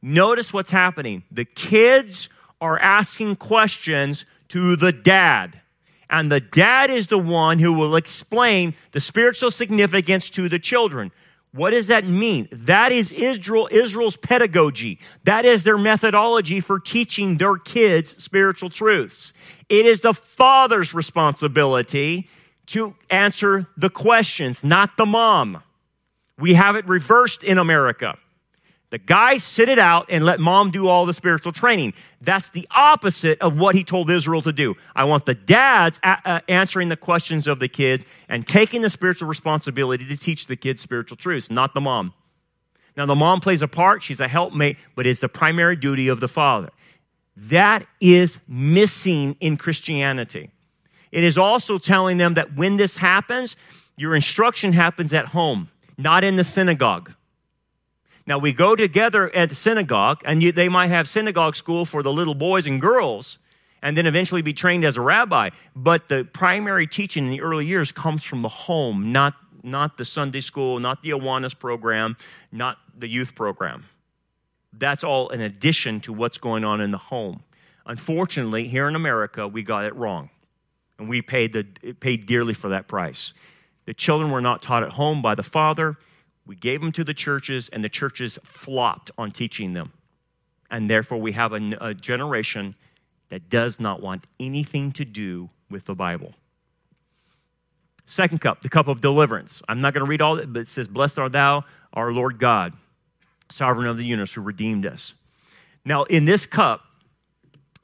Notice 0.00 0.52
what's 0.52 0.70
happening. 0.70 1.22
The 1.30 1.44
kids 1.44 2.30
are 2.60 2.78
asking 2.78 3.36
questions 3.36 4.24
to 4.48 4.76
the 4.76 4.92
dad. 4.92 5.60
And 6.10 6.32
the 6.32 6.40
dad 6.40 6.90
is 6.90 7.08
the 7.08 7.18
one 7.18 7.58
who 7.58 7.74
will 7.74 7.94
explain 7.94 8.74
the 8.92 9.00
spiritual 9.00 9.50
significance 9.50 10.30
to 10.30 10.48
the 10.48 10.58
children. 10.58 11.12
What 11.52 11.70
does 11.70 11.86
that 11.86 12.06
mean? 12.06 12.48
That 12.52 12.92
is 12.92 13.10
Israel, 13.10 13.68
Israel's 13.70 14.16
pedagogy. 14.16 14.98
That 15.24 15.44
is 15.44 15.64
their 15.64 15.78
methodology 15.78 16.60
for 16.60 16.78
teaching 16.78 17.38
their 17.38 17.56
kids 17.56 18.22
spiritual 18.22 18.70
truths. 18.70 19.32
It 19.68 19.86
is 19.86 20.02
the 20.02 20.14
father's 20.14 20.92
responsibility 20.92 22.28
to 22.66 22.94
answer 23.08 23.66
the 23.76 23.88
questions, 23.88 24.62
not 24.62 24.96
the 24.98 25.06
mom. 25.06 25.62
We 26.38 26.54
have 26.54 26.76
it 26.76 26.86
reversed 26.86 27.42
in 27.42 27.58
America. 27.58 28.18
The 28.90 28.98
guys 28.98 29.44
sit 29.44 29.68
it 29.68 29.78
out 29.78 30.06
and 30.08 30.24
let 30.24 30.40
mom 30.40 30.70
do 30.70 30.88
all 30.88 31.04
the 31.04 31.12
spiritual 31.12 31.52
training. 31.52 31.92
That's 32.22 32.48
the 32.48 32.66
opposite 32.74 33.38
of 33.40 33.58
what 33.58 33.74
he 33.74 33.84
told 33.84 34.10
Israel 34.10 34.40
to 34.42 34.52
do. 34.52 34.76
I 34.96 35.04
want 35.04 35.26
the 35.26 35.34
dads 35.34 36.00
a- 36.02 36.18
uh, 36.24 36.40
answering 36.48 36.88
the 36.88 36.96
questions 36.96 37.46
of 37.46 37.58
the 37.58 37.68
kids 37.68 38.06
and 38.30 38.46
taking 38.46 38.80
the 38.80 38.88
spiritual 38.88 39.28
responsibility 39.28 40.06
to 40.06 40.16
teach 40.16 40.46
the 40.46 40.56
kids 40.56 40.80
spiritual 40.80 41.18
truths, 41.18 41.50
not 41.50 41.74
the 41.74 41.82
mom. 41.82 42.14
Now, 42.96 43.04
the 43.04 43.14
mom 43.14 43.40
plays 43.40 43.60
a 43.60 43.68
part, 43.68 44.02
she's 44.02 44.20
a 44.20 44.26
helpmate, 44.26 44.78
but 44.96 45.06
it's 45.06 45.20
the 45.20 45.28
primary 45.28 45.76
duty 45.76 46.08
of 46.08 46.20
the 46.20 46.26
father. 46.26 46.70
That 47.36 47.86
is 48.00 48.40
missing 48.48 49.36
in 49.38 49.58
Christianity. 49.58 50.50
It 51.12 51.24
is 51.24 51.38
also 51.38 51.78
telling 51.78 52.16
them 52.16 52.34
that 52.34 52.56
when 52.56 52.76
this 52.76 52.96
happens, 52.96 53.54
your 53.96 54.16
instruction 54.16 54.72
happens 54.72 55.12
at 55.12 55.26
home, 55.26 55.68
not 55.96 56.24
in 56.24 56.36
the 56.36 56.44
synagogue. 56.44 57.12
Now, 58.28 58.36
we 58.36 58.52
go 58.52 58.76
together 58.76 59.34
at 59.34 59.48
the 59.48 59.54
synagogue, 59.54 60.20
and 60.22 60.42
you, 60.42 60.52
they 60.52 60.68
might 60.68 60.88
have 60.88 61.08
synagogue 61.08 61.56
school 61.56 61.86
for 61.86 62.02
the 62.02 62.12
little 62.12 62.34
boys 62.34 62.66
and 62.66 62.78
girls, 62.78 63.38
and 63.80 63.96
then 63.96 64.04
eventually 64.04 64.42
be 64.42 64.52
trained 64.52 64.84
as 64.84 64.98
a 64.98 65.00
rabbi. 65.00 65.48
But 65.74 66.08
the 66.08 66.28
primary 66.30 66.86
teaching 66.86 67.24
in 67.24 67.30
the 67.30 67.40
early 67.40 67.64
years 67.64 67.90
comes 67.90 68.22
from 68.22 68.42
the 68.42 68.50
home, 68.50 69.12
not, 69.12 69.32
not 69.62 69.96
the 69.96 70.04
Sunday 70.04 70.42
school, 70.42 70.78
not 70.78 71.02
the 71.02 71.08
Awanas 71.08 71.58
program, 71.58 72.18
not 72.52 72.76
the 72.94 73.08
youth 73.08 73.34
program. 73.34 73.84
That's 74.74 75.02
all 75.02 75.30
in 75.30 75.40
addition 75.40 76.00
to 76.00 76.12
what's 76.12 76.36
going 76.36 76.66
on 76.66 76.82
in 76.82 76.90
the 76.90 76.98
home. 76.98 77.44
Unfortunately, 77.86 78.68
here 78.68 78.88
in 78.88 78.94
America, 78.94 79.48
we 79.48 79.62
got 79.62 79.86
it 79.86 79.96
wrong, 79.96 80.28
and 80.98 81.08
we 81.08 81.22
paid, 81.22 81.54
the, 81.54 81.94
paid 81.94 82.26
dearly 82.26 82.52
for 82.52 82.68
that 82.68 82.88
price. 82.88 83.32
The 83.86 83.94
children 83.94 84.30
were 84.30 84.42
not 84.42 84.60
taught 84.60 84.82
at 84.82 84.90
home 84.90 85.22
by 85.22 85.34
the 85.34 85.42
father 85.42 85.96
we 86.48 86.56
gave 86.56 86.80
them 86.80 86.92
to 86.92 87.04
the 87.04 87.12
churches, 87.12 87.68
and 87.68 87.84
the 87.84 87.90
churches 87.90 88.38
flopped 88.42 89.10
on 89.18 89.30
teaching 89.30 89.74
them. 89.74 89.92
And 90.70 90.88
therefore, 90.88 91.18
we 91.18 91.32
have 91.32 91.52
a, 91.52 91.76
a 91.78 91.92
generation 91.92 92.74
that 93.28 93.50
does 93.50 93.78
not 93.78 94.00
want 94.00 94.26
anything 94.40 94.90
to 94.92 95.04
do 95.04 95.50
with 95.70 95.84
the 95.84 95.94
Bible. 95.94 96.32
Second 98.06 98.40
cup, 98.40 98.62
the 98.62 98.70
cup 98.70 98.88
of 98.88 99.02
deliverance. 99.02 99.62
I'm 99.68 99.82
not 99.82 99.92
going 99.92 100.04
to 100.04 100.08
read 100.08 100.22
all 100.22 100.38
it, 100.38 100.50
but 100.50 100.60
it 100.60 100.68
says, 100.70 100.88
Blessed 100.88 101.18
art 101.18 101.32
thou, 101.32 101.66
our 101.92 102.10
Lord 102.12 102.38
God, 102.38 102.72
sovereign 103.50 103.86
of 103.86 103.98
the 103.98 104.04
universe, 104.04 104.32
who 104.32 104.40
redeemed 104.40 104.86
us. 104.86 105.14
Now, 105.84 106.04
in 106.04 106.24
this 106.24 106.46
cup, 106.46 106.82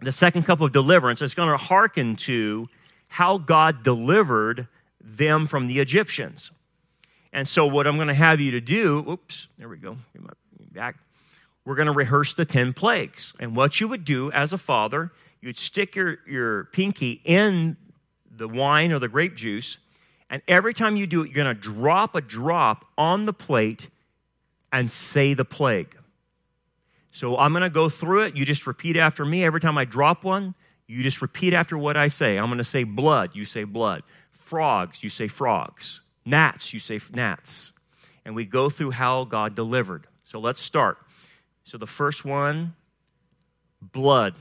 the 0.01 0.13
second 0.13 0.45
cup 0.45 0.63
of 0.63 0.73
deliverance 0.73 1.21
is 1.21 1.35
going 1.35 1.51
to 1.51 1.59
hearken 1.59 2.17
to 2.17 2.71
how 3.09 3.37
God 3.37 3.83
delivered 3.83 4.69
them 5.03 5.47
from 5.47 5.67
the 5.67 5.81
Egyptians. 5.81 6.51
And 7.35 7.49
so, 7.49 7.67
what 7.67 7.89
I'm 7.89 7.97
going 7.97 8.09
to 8.09 8.15
have 8.15 8.41
you 8.41 8.53
to 8.53 8.61
do, 8.61 9.05
oops, 9.11 9.49
there 9.59 9.69
we 9.69 9.77
go, 9.77 9.99
back. 10.73 10.95
We're 11.65 11.75
going 11.75 11.87
to 11.87 11.93
rehearse 11.93 12.33
the 12.33 12.45
10 12.45 12.75
plagues. 12.75 13.35
And 13.41 13.57
what 13.57 13.81
you 13.81 13.89
would 13.89 14.05
do 14.05 14.31
as 14.31 14.53
a 14.53 14.59
father, 14.59 15.11
you'd 15.41 15.59
stick 15.59 15.97
your, 15.97 16.19
your 16.29 16.67
pinky 16.67 17.21
in 17.25 17.77
the 18.31 18.47
wine 18.47 18.93
or 18.93 19.01
the 19.01 19.09
grape 19.09 19.35
juice, 19.35 19.79
and 20.31 20.43
every 20.47 20.73
time 20.73 20.97
you 20.97 21.09
do 21.09 21.23
it, 21.23 21.27
you're 21.27 21.45
going 21.45 21.55
to 21.55 21.61
drop 21.61 22.15
a 22.15 22.21
drop 22.21 22.87
on 22.97 23.27
the 23.27 23.33
plate 23.33 23.91
and 24.73 24.91
say 24.91 25.35
the 25.35 25.45
plague. 25.45 25.97
So 27.11 27.37
I'm 27.37 27.53
going 27.53 27.63
to 27.63 27.71
go 27.71 27.89
through 27.89 28.23
it. 28.23 28.37
You 28.37 28.45
just 28.45 28.67
repeat 28.67 28.97
after 28.97 29.25
me. 29.25 29.45
Every 29.45 29.61
time 29.61 29.77
I 29.77 29.85
drop 29.85 30.23
one, 30.23 30.55
you 30.87 31.03
just 31.03 31.21
repeat 31.21 31.53
after 31.53 31.77
what 31.77 31.97
I 31.97 32.09
say. 32.09 32.37
I'm 32.37 32.47
going 32.47 32.59
to 32.59 32.65
say 32.65 32.85
blood, 32.85 33.31
you 33.35 33.45
say 33.45 33.65
blood. 33.65 34.05
Frogs, 34.31 35.03
you 35.03 35.09
say 35.09 35.27
frogs. 35.27 36.01
Gnats, 36.25 36.73
you 36.73 36.81
say 36.81 37.01
gnats. 37.13 37.73
And 38.25 38.35
we 38.35 38.45
go 38.45 38.71
through 38.71 38.93
how 38.93 39.25
God 39.25 39.55
delivered. 39.55 40.07
So 40.25 40.39
let's 40.39 40.63
start. 40.63 40.99
So 41.65 41.79
the 41.79 41.87
first 41.87 42.25
one, 42.25 42.75
blood. 43.81 44.35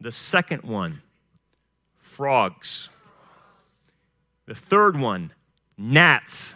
The 0.00 0.12
second 0.12 0.62
one, 0.62 1.02
frogs. 1.94 2.88
The 4.46 4.54
third 4.54 4.98
one, 4.98 5.32
gnats. 5.78 6.54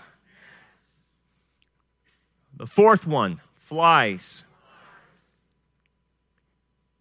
The 2.57 2.67
fourth 2.67 3.07
one, 3.07 3.41
flies. 3.55 4.45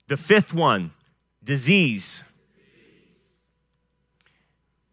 The 0.08 0.18
fifth 0.18 0.54
one, 0.54 0.92
disease. 1.44 2.24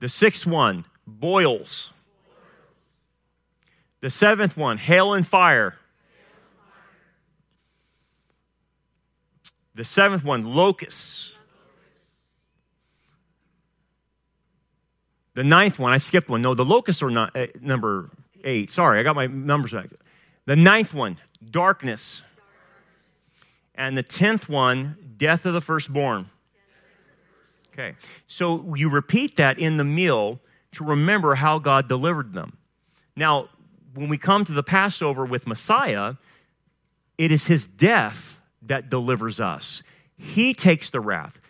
The 0.01 0.09
sixth 0.09 0.47
one, 0.47 0.85
boils. 1.07 1.92
The 4.00 4.11
seventh 4.11 4.57
one, 4.57 4.78
hail 4.78 5.14
and 5.14 5.26
fire. 5.26 5.78
The 9.74 9.84
seventh 9.84 10.24
one, 10.24 10.42
locusts. 10.42 11.36
The 15.34 15.44
ninth 15.44 15.78
one, 15.78 15.92
I 15.92 15.98
skipped 15.98 16.30
one. 16.30 16.40
No, 16.40 16.54
the 16.54 16.64
locusts 16.64 17.02
are 17.02 17.11
not 17.11 17.36
uh, 17.36 17.46
number 17.61 18.11
eight. 18.42 18.70
Sorry, 18.70 18.98
I 18.98 19.02
got 19.02 19.14
my 19.14 19.26
numbers 19.26 19.72
back. 19.72 19.90
The 20.46 20.57
ninth 20.57 20.94
one, 20.94 21.18
darkness. 21.50 22.22
And 23.74 23.98
the 23.98 24.02
tenth 24.02 24.48
one, 24.48 25.14
death 25.18 25.44
of 25.44 25.52
the 25.52 25.61
firstborn. 25.61 26.30
Okay, 27.72 27.96
so 28.26 28.74
you 28.74 28.88
repeat 28.88 29.36
that 29.36 29.59
in 29.59 29.76
the 29.76 29.84
meal 29.84 30.40
to 30.77 30.85
remember 30.85 31.35
how 31.35 31.59
God 31.59 31.89
delivered 31.89 32.33
them. 32.35 32.59
Now, 33.16 33.49
when 33.95 34.09
we 34.09 34.18
come 34.18 34.45
to 34.45 34.53
the 34.53 34.62
Passover 34.62 35.24
with 35.24 35.47
Messiah, 35.47 36.14
it 37.16 37.33
is 37.33 37.47
his 37.47 37.66
death 37.66 38.41
that 38.61 38.91
delivers 38.91 39.41
us. 39.41 39.83
He 40.18 40.53
takes 40.53 40.91
the 40.91 41.01
wrath. 41.01 41.41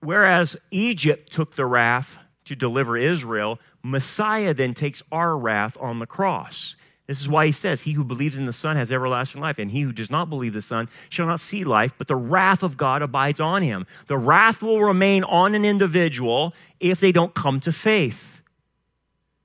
Whereas 0.00 0.56
Egypt 0.72 1.32
took 1.32 1.54
the 1.54 1.66
wrath 1.66 2.18
to 2.44 2.56
deliver 2.56 2.96
Israel, 2.96 3.60
Messiah 3.84 4.52
then 4.52 4.74
takes 4.74 5.00
our 5.12 5.38
wrath 5.38 5.76
on 5.80 6.00
the 6.00 6.06
cross. 6.06 6.74
This 7.06 7.20
is 7.20 7.28
why 7.28 7.46
he 7.46 7.52
says, 7.52 7.82
He 7.82 7.92
who 7.92 8.04
believes 8.04 8.36
in 8.36 8.46
the 8.46 8.52
Son 8.52 8.76
has 8.76 8.90
everlasting 8.90 9.40
life, 9.40 9.60
and 9.60 9.70
he 9.70 9.82
who 9.82 9.92
does 9.92 10.10
not 10.10 10.28
believe 10.28 10.54
the 10.54 10.62
Son 10.62 10.88
shall 11.08 11.26
not 11.26 11.38
see 11.38 11.62
life, 11.62 11.92
but 11.98 12.08
the 12.08 12.16
wrath 12.16 12.64
of 12.64 12.76
God 12.76 13.00
abides 13.00 13.38
on 13.38 13.62
him. 13.62 13.86
The 14.08 14.18
wrath 14.18 14.60
will 14.60 14.80
remain 14.80 15.22
on 15.22 15.54
an 15.54 15.64
individual 15.64 16.52
if 16.80 16.98
they 16.98 17.12
don't 17.12 17.34
come 17.34 17.60
to 17.60 17.70
faith. 17.70 18.31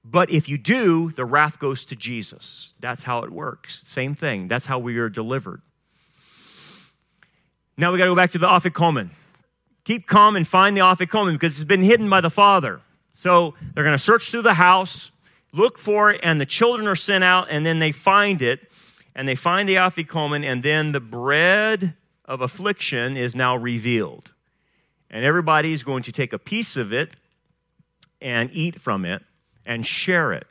But 0.10 0.30
if 0.30 0.48
you 0.48 0.58
do, 0.58 1.12
the 1.12 1.26
wrath 1.26 1.60
goes 1.60 1.84
to 1.86 1.96
Jesus. 1.96 2.72
That's 2.80 3.04
how 3.04 3.24
it 3.24 3.30
works. 3.30 3.82
Same 3.86 4.14
thing. 4.14 4.48
That's 4.48 4.66
how 4.66 4.80
we 4.80 4.98
are 5.00 5.10
delivered. 5.10 5.62
Now 7.76 7.92
we 7.92 7.98
got 7.98 8.06
to 8.06 8.12
go 8.12 8.16
back 8.16 8.32
to 8.32 8.38
the 8.38 8.48
Afikomen. 8.48 9.10
Keep 9.84 10.08
calm 10.08 10.38
and 10.38 10.48
find 10.48 10.78
the 10.78 10.82
Afikomen 10.82 11.34
because 11.34 11.58
it's 11.58 11.66
been 11.66 11.84
hidden 11.84 12.10
by 12.10 12.22
the 12.22 12.30
Father. 12.30 12.80
So 13.12 13.56
they're 13.74 13.84
going 13.84 13.98
to 13.98 14.04
search 14.04 14.32
through 14.32 14.44
the 14.44 14.54
house, 14.54 15.12
look 15.52 15.78
for 15.78 16.12
it, 16.12 16.22
and 16.24 16.40
the 16.40 16.46
children 16.46 16.88
are 16.88 16.96
sent 16.96 17.26
out, 17.26 17.48
and 17.50 17.66
then 17.66 17.80
they 17.80 17.92
find 17.92 18.42
it, 18.42 18.72
and 19.14 19.28
they 19.28 19.36
find 19.36 19.68
the 19.68 19.76
Afikomen, 19.76 20.46
and 20.46 20.64
then 20.64 20.94
the 20.94 21.02
bread 21.02 21.96
of 22.24 22.40
affliction 22.40 23.18
is 23.18 23.36
now 23.36 23.58
revealed. 23.58 24.32
And 25.10 25.26
everybody 25.26 25.74
is 25.74 25.84
going 25.84 26.04
to 26.04 26.14
take 26.14 26.32
a 26.32 26.40
piece 26.40 26.78
of 26.78 26.94
it 26.94 27.14
and 28.22 28.50
eat 28.54 28.80
from 28.80 29.04
it 29.04 29.24
and 29.68 29.86
share 29.86 30.34
it. 30.34 30.48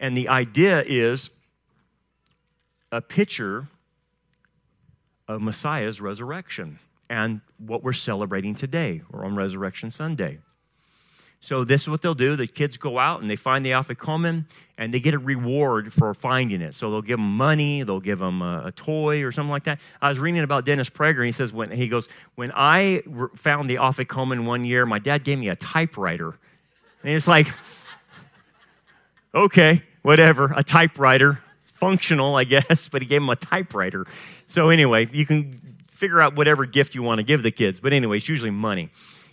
And 0.00 0.16
the 0.16 0.28
idea 0.28 0.82
is 0.84 1.30
a 2.90 3.00
picture 3.00 3.68
of 5.28 5.40
Messiah's 5.40 6.00
resurrection 6.00 6.78
and 7.08 7.40
what 7.58 7.84
we're 7.84 7.92
celebrating 7.92 8.54
today 8.54 9.02
or 9.12 9.24
on 9.24 9.36
Resurrection 9.36 9.90
Sunday. 9.90 10.38
So 11.40 11.62
this 11.62 11.82
is 11.82 11.88
what 11.88 12.00
they'll 12.00 12.14
do. 12.14 12.36
The 12.36 12.46
kids 12.46 12.78
go 12.78 12.98
out 12.98 13.20
and 13.20 13.28
they 13.28 13.36
find 13.36 13.66
the 13.66 13.72
Afikomen 13.72 14.46
and 14.78 14.94
they 14.94 14.98
get 14.98 15.12
a 15.12 15.18
reward 15.18 15.92
for 15.92 16.14
finding 16.14 16.62
it. 16.62 16.74
So 16.74 16.90
they'll 16.90 17.02
give 17.02 17.18
them 17.18 17.36
money, 17.36 17.82
they'll 17.82 18.00
give 18.00 18.18
them 18.18 18.40
a, 18.40 18.62
a, 18.66 18.72
toy 18.72 19.22
or 19.22 19.30
something 19.30 19.50
like 19.50 19.64
that. 19.64 19.78
I 20.00 20.08
was 20.08 20.18
reading 20.18 20.42
about 20.42 20.64
Dennis 20.64 20.88
Prager 20.88 21.18
and 21.18 21.26
he 21.26 21.32
says 21.32 21.52
when 21.52 21.70
he 21.70 21.88
goes, 21.88 22.08
when 22.34 22.50
I 22.54 23.02
found 23.34 23.68
the 23.68 23.74
Afikomen 23.74 24.46
one 24.46 24.64
year, 24.64 24.86
my 24.86 24.98
dad 24.98 25.22
gave 25.22 25.38
me 25.38 25.50
a 25.50 25.56
typewriter. 25.56 26.28
And 27.02 27.12
it's 27.12 27.28
like, 27.28 27.48
okay, 29.34 29.82
whatever, 30.02 30.52
a 30.56 30.62
typewriter, 30.62 31.40
functional, 31.62 32.36
I 32.36 32.44
guess, 32.44 32.88
but 32.92 33.02
he 33.02 33.08
gave 33.08 33.22
him 33.22 33.28
a 33.28 33.36
typewriter. 33.36 34.06
So 34.46 34.70
anyway, 34.70 35.08
you 35.12 35.26
can 35.26 35.60
figure 35.88 36.20
out 36.20 36.36
whatever 36.36 36.66
gift 36.66 36.94
you 36.94 37.02
want 37.02 37.18
to 37.18 37.22
give 37.22 37.42
the 37.42 37.50
kids. 37.50 37.80
But 37.80 37.92
anyway, 37.92 38.18
it's 38.18 38.28
usually 38.28 38.50
money. 38.50 38.90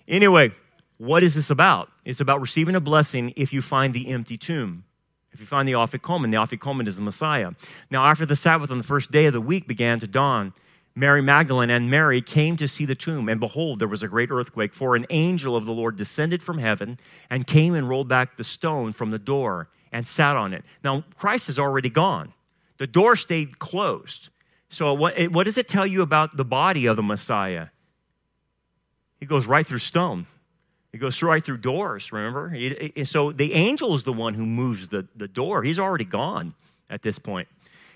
Anyway, 0.07 0.51
what 0.97 1.23
is 1.23 1.35
this 1.35 1.49
about? 1.49 1.89
It's 2.05 2.19
about 2.19 2.41
receiving 2.41 2.75
a 2.75 2.79
blessing 2.79 3.33
if 3.35 3.53
you 3.53 3.61
find 3.61 3.93
the 3.93 4.09
empty 4.09 4.37
tomb. 4.37 4.83
If 5.31 5.39
you 5.39 5.45
find 5.45 5.67
the 5.67 5.73
Afikomen, 5.73 6.31
the 6.31 6.37
Afikomen 6.37 6.87
is 6.87 6.97
the 6.97 7.01
Messiah. 7.01 7.51
Now, 7.89 8.05
after 8.05 8.25
the 8.25 8.35
Sabbath 8.35 8.69
on 8.69 8.77
the 8.77 8.83
first 8.83 9.11
day 9.11 9.25
of 9.27 9.33
the 9.33 9.41
week 9.41 9.67
began 9.67 9.99
to 10.01 10.07
dawn, 10.07 10.53
Mary 10.93 11.21
Magdalene 11.21 11.69
and 11.69 11.89
Mary 11.89 12.21
came 12.21 12.57
to 12.57 12.67
see 12.67 12.83
the 12.83 12.95
tomb, 12.95 13.29
and 13.29 13.39
behold, 13.39 13.79
there 13.79 13.87
was 13.87 14.03
a 14.03 14.09
great 14.09 14.29
earthquake, 14.29 14.73
for 14.73 14.95
an 14.97 15.05
angel 15.09 15.55
of 15.55 15.65
the 15.65 15.71
Lord 15.71 15.95
descended 15.95 16.43
from 16.43 16.57
heaven 16.57 16.99
and 17.29 17.47
came 17.47 17.75
and 17.75 17.87
rolled 17.87 18.09
back 18.09 18.35
the 18.35 18.43
stone 18.43 18.91
from 18.91 19.11
the 19.11 19.19
door 19.19 19.69
and 19.91 20.07
sat 20.07 20.35
on 20.35 20.53
it. 20.53 20.63
Now, 20.83 21.03
Christ 21.15 21.49
is 21.49 21.59
already 21.59 21.89
gone. 21.89 22.33
The 22.77 22.87
door 22.87 23.15
stayed 23.15 23.59
closed. 23.59 24.29
So, 24.69 24.93
what, 24.93 25.19
what 25.31 25.43
does 25.43 25.57
it 25.57 25.67
tell 25.67 25.85
you 25.85 26.01
about 26.01 26.37
the 26.37 26.45
body 26.45 26.85
of 26.85 26.95
the 26.95 27.03
Messiah? 27.03 27.67
He 29.19 29.25
goes 29.25 29.45
right 29.45 29.65
through 29.65 29.79
stone. 29.79 30.27
He 30.91 30.97
goes 30.97 31.21
right 31.21 31.43
through 31.43 31.57
doors, 31.57 32.11
remember? 32.11 32.53
So 33.05 33.31
the 33.31 33.53
angel 33.53 33.95
is 33.95 34.03
the 34.03 34.11
one 34.11 34.33
who 34.33 34.45
moves 34.45 34.89
the, 34.89 35.07
the 35.15 35.27
door. 35.27 35.63
He's 35.63 35.79
already 35.79 36.03
gone 36.03 36.53
at 36.89 37.01
this 37.01 37.17
point. 37.17 37.47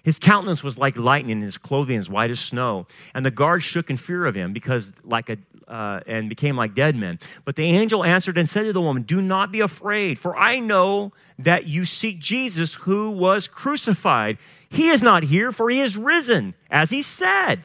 His 0.04 0.20
countenance 0.20 0.64
was 0.64 0.78
like 0.78 0.98
lightning, 0.98 1.34
and 1.34 1.44
his 1.44 1.58
clothing 1.58 1.98
as 1.98 2.10
white 2.10 2.30
as 2.30 2.40
snow. 2.40 2.86
And 3.14 3.26
the 3.26 3.32
guards 3.32 3.64
shook 3.64 3.90
in 3.90 3.98
fear 3.98 4.26
of 4.28 4.36
him 4.36 4.54
because, 4.54 4.92
like 5.04 5.30
a, 5.30 5.38
uh, 5.68 6.00
and 6.06 6.30
became 6.30 6.56
like 6.56 6.74
dead 6.74 6.96
men. 6.96 7.20
But 7.44 7.56
the 7.56 7.66
angel 7.66 8.04
answered 8.04 8.38
and 8.38 8.50
said 8.50 8.64
to 8.64 8.74
the 8.74 8.82
woman, 8.82 9.04
"Do 9.04 9.22
not 9.22 9.52
be 9.52 9.60
afraid, 9.60 10.20
for 10.20 10.36
I 10.36 10.60
know 10.60 11.14
that 11.40 11.66
you 11.66 11.86
seek 11.86 12.20
Jesus, 12.20 12.76
who 12.76 13.12
was 13.12 13.48
crucified. 13.48 14.38
He 14.70 14.90
is 14.90 15.02
not 15.02 15.24
here, 15.24 15.52
for 15.52 15.70
he 15.70 15.82
is 15.82 15.98
risen, 15.98 16.56
as 16.70 16.90
he 16.90 17.02
said." 17.02 17.64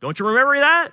Don't 0.00 0.18
you 0.18 0.26
remember 0.26 0.58
that? 0.58 0.92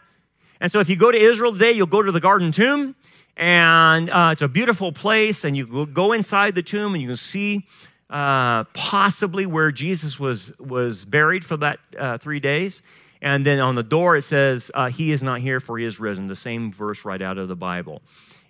And 0.59 0.71
so, 0.71 0.79
if 0.79 0.87
you 0.89 0.95
go 0.95 1.11
to 1.11 1.17
Israel 1.17 1.53
today, 1.53 1.71
you'll 1.71 1.87
go 1.87 2.01
to 2.01 2.11
the 2.11 2.19
garden 2.19 2.51
tomb, 2.51 2.95
and 3.35 4.09
uh, 4.09 4.29
it's 4.31 4.41
a 4.41 4.47
beautiful 4.47 4.91
place. 4.91 5.43
And 5.43 5.57
you 5.57 5.87
go 5.87 6.13
inside 6.13 6.55
the 6.55 6.63
tomb, 6.63 6.93
and 6.93 7.01
you 7.01 7.09
can 7.09 7.17
see 7.17 7.65
uh, 8.11 8.65
possibly 8.73 9.45
where 9.45 9.71
Jesus 9.71 10.19
was, 10.19 10.51
was 10.59 11.05
buried 11.05 11.45
for 11.45 11.57
that 11.57 11.79
uh, 11.97 12.17
three 12.17 12.39
days. 12.39 12.81
And 13.21 13.45
then 13.45 13.59
on 13.59 13.75
the 13.75 13.83
door 13.83 14.17
it 14.17 14.23
says, 14.23 14.71
uh, 14.73 14.89
He 14.89 15.11
is 15.11 15.21
not 15.21 15.41
here, 15.41 15.59
for 15.59 15.77
He 15.77 15.85
is 15.85 15.99
risen. 15.99 16.27
The 16.27 16.35
same 16.35 16.71
verse 16.71 17.05
right 17.05 17.21
out 17.21 17.37
of 17.37 17.47
the 17.47 17.55
Bible. 17.55 18.01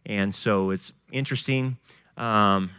And 0.06 0.34
so 0.34 0.72
it's 0.72 0.94
interesting. 1.12 1.78
Um, 2.18 2.72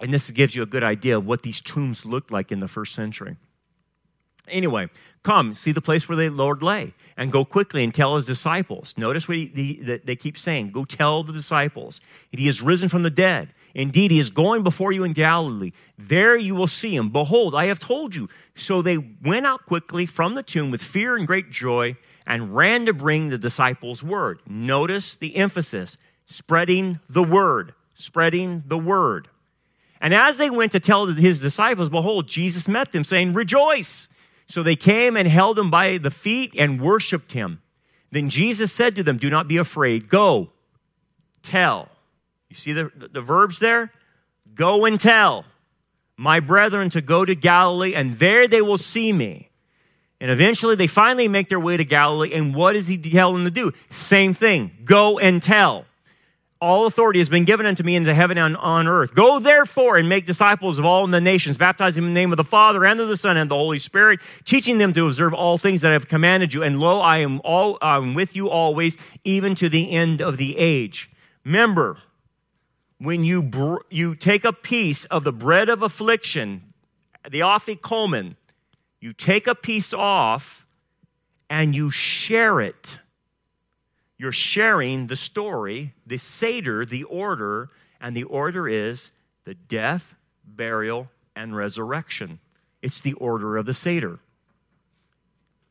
and 0.00 0.12
this 0.12 0.30
gives 0.30 0.54
you 0.54 0.62
a 0.62 0.66
good 0.66 0.82
idea 0.82 1.16
of 1.16 1.26
what 1.26 1.42
these 1.42 1.60
tombs 1.60 2.04
looked 2.04 2.30
like 2.30 2.50
in 2.52 2.60
the 2.60 2.68
first 2.68 2.94
century. 2.94 3.36
Anyway, 4.48 4.88
come, 5.22 5.54
see 5.54 5.70
the 5.70 5.80
place 5.80 6.08
where 6.08 6.16
the 6.16 6.28
Lord 6.28 6.62
lay, 6.62 6.94
and 7.16 7.30
go 7.30 7.44
quickly 7.44 7.84
and 7.84 7.94
tell 7.94 8.16
his 8.16 8.26
disciples. 8.26 8.94
Notice 8.96 9.28
what 9.28 9.36
he, 9.36 9.46
the, 9.46 10.00
they 10.04 10.16
keep 10.16 10.36
saying 10.36 10.70
go 10.70 10.84
tell 10.84 11.22
the 11.22 11.32
disciples. 11.32 12.00
He 12.30 12.48
is 12.48 12.60
risen 12.60 12.88
from 12.88 13.04
the 13.04 13.10
dead. 13.10 13.50
Indeed, 13.74 14.10
he 14.10 14.18
is 14.18 14.30
going 14.30 14.62
before 14.62 14.92
you 14.92 15.04
in 15.04 15.12
Galilee. 15.12 15.72
There 15.98 16.36
you 16.36 16.54
will 16.54 16.66
see 16.66 16.94
him. 16.94 17.10
Behold, 17.10 17.54
I 17.54 17.66
have 17.66 17.78
told 17.78 18.14
you. 18.14 18.28
So 18.54 18.82
they 18.82 18.98
went 18.98 19.46
out 19.46 19.64
quickly 19.66 20.04
from 20.06 20.34
the 20.34 20.42
tomb 20.42 20.70
with 20.70 20.82
fear 20.82 21.16
and 21.16 21.26
great 21.26 21.50
joy 21.50 21.96
and 22.26 22.54
ran 22.54 22.86
to 22.86 22.92
bring 22.92 23.28
the 23.28 23.38
disciples 23.38 24.02
word. 24.02 24.40
Notice 24.46 25.16
the 25.16 25.36
emphasis 25.36 25.96
Spreading 26.26 26.98
the 27.10 27.22
word, 27.22 27.74
spreading 27.92 28.62
the 28.66 28.78
word. 28.78 29.28
And 30.00 30.14
as 30.14 30.38
they 30.38 30.48
went 30.48 30.72
to 30.72 30.80
tell 30.80 31.06
his 31.06 31.40
disciples, 31.40 31.90
behold, 31.90 32.26
Jesus 32.26 32.66
met 32.66 32.92
them, 32.92 33.04
saying, 33.04 33.34
Rejoice. 33.34 34.08
So 34.48 34.62
they 34.62 34.76
came 34.76 35.16
and 35.16 35.28
held 35.28 35.58
him 35.58 35.70
by 35.70 35.98
the 35.98 36.10
feet 36.10 36.54
and 36.56 36.80
worshiped 36.80 37.32
him. 37.32 37.60
Then 38.10 38.30
Jesus 38.30 38.72
said 38.72 38.94
to 38.96 39.02
them, 39.02 39.18
Do 39.18 39.30
not 39.30 39.46
be 39.46 39.56
afraid. 39.56 40.08
Go, 40.08 40.50
tell. 41.42 41.88
You 42.52 42.56
see 42.56 42.72
the, 42.74 42.90
the 43.10 43.22
verbs 43.22 43.60
there? 43.60 43.90
Go 44.54 44.84
and 44.84 45.00
tell 45.00 45.46
my 46.18 46.38
brethren 46.38 46.90
to 46.90 47.00
go 47.00 47.24
to 47.24 47.34
Galilee, 47.34 47.94
and 47.94 48.18
there 48.18 48.46
they 48.46 48.60
will 48.60 48.76
see 48.76 49.10
me. 49.10 49.48
And 50.20 50.30
eventually 50.30 50.76
they 50.76 50.86
finally 50.86 51.28
make 51.28 51.48
their 51.48 51.58
way 51.58 51.78
to 51.78 51.84
Galilee. 51.84 52.30
And 52.34 52.54
what 52.54 52.74
does 52.74 52.88
he 52.88 52.98
tell 52.98 53.32
them 53.32 53.44
to 53.44 53.50
do? 53.50 53.72
Same 53.88 54.34
thing 54.34 54.70
go 54.84 55.18
and 55.18 55.42
tell. 55.42 55.86
All 56.60 56.86
authority 56.86 57.20
has 57.20 57.30
been 57.30 57.46
given 57.46 57.64
unto 57.64 57.82
me 57.82 57.96
in 57.96 58.02
the 58.02 58.12
heaven 58.12 58.36
and 58.36 58.54
on 58.58 58.86
earth. 58.86 59.14
Go 59.14 59.40
therefore 59.40 59.96
and 59.96 60.10
make 60.10 60.26
disciples 60.26 60.78
of 60.78 60.84
all 60.84 61.06
the 61.06 61.22
nations, 61.22 61.56
baptizing 61.56 62.04
in 62.04 62.10
the 62.10 62.20
name 62.20 62.32
of 62.32 62.36
the 62.36 62.44
Father 62.44 62.84
and 62.84 63.00
of 63.00 63.08
the 63.08 63.16
Son 63.16 63.38
and 63.38 63.50
the 63.50 63.56
Holy 63.56 63.78
Spirit, 63.78 64.20
teaching 64.44 64.76
them 64.76 64.92
to 64.92 65.06
observe 65.06 65.32
all 65.32 65.56
things 65.56 65.80
that 65.80 65.90
I 65.90 65.94
have 65.94 66.06
commanded 66.06 66.52
you. 66.52 66.62
And 66.62 66.78
lo, 66.78 67.00
I 67.00 67.18
am 67.18 67.40
all 67.44 67.78
I'm 67.80 68.12
with 68.12 68.36
you 68.36 68.50
always, 68.50 68.98
even 69.24 69.54
to 69.56 69.70
the 69.70 69.90
end 69.90 70.20
of 70.20 70.36
the 70.36 70.58
age. 70.58 71.10
Remember, 71.44 71.96
when 73.02 73.24
you 73.24 73.42
br- 73.42 73.82
you 73.90 74.14
take 74.14 74.44
a 74.44 74.52
piece 74.52 75.04
of 75.06 75.24
the 75.24 75.32
bread 75.32 75.68
of 75.68 75.82
affliction, 75.82 76.72
the 77.28 77.40
afikomen, 77.40 78.36
you 79.00 79.12
take 79.12 79.46
a 79.46 79.54
piece 79.54 79.92
off 79.92 80.66
and 81.50 81.74
you 81.74 81.90
share 81.90 82.60
it 82.60 82.98
you're 84.22 84.30
sharing 84.30 85.08
the 85.08 85.16
story, 85.16 85.94
the 86.06 86.16
Seder, 86.16 86.84
the 86.84 87.02
order, 87.02 87.70
and 88.00 88.16
the 88.16 88.22
order 88.22 88.68
is 88.68 89.10
the 89.42 89.54
death, 89.54 90.14
burial, 90.46 91.10
and 91.34 91.56
resurrection. 91.56 92.38
It's 92.82 93.00
the 93.00 93.14
order 93.14 93.56
of 93.56 93.66
the 93.66 93.74
Seder. 93.74 94.20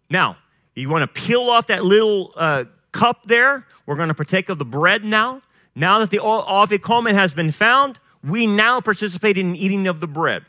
Now, 0.10 0.36
you 0.76 0.90
want 0.90 1.04
to 1.04 1.22
peel 1.22 1.44
off 1.44 1.68
that 1.68 1.86
little 1.86 2.34
uh, 2.36 2.66
cup 2.92 3.24
there. 3.24 3.66
We're 3.86 3.96
going 3.96 4.10
to 4.10 4.14
partake 4.14 4.50
of 4.50 4.58
the 4.60 4.66
bread 4.66 5.06
now. 5.06 5.42
Now 5.76 6.00
that 6.00 6.10
the 6.10 6.18
afikomen 6.18 7.14
has 7.14 7.34
been 7.34 7.52
found, 7.52 8.00
we 8.24 8.46
now 8.46 8.82
participate 8.82 9.38
in 9.38 9.56
eating 9.56 9.88
of 9.88 10.00
the 10.00 10.08
bread. 10.08 10.46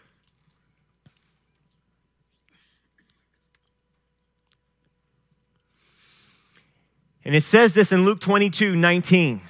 And 7.25 7.35
it 7.37 7.45
says 7.45 7.75
this 7.75 7.93
in 7.93 8.05
Luke 8.05 8.21
22 8.21 8.75
19. 8.75 9.43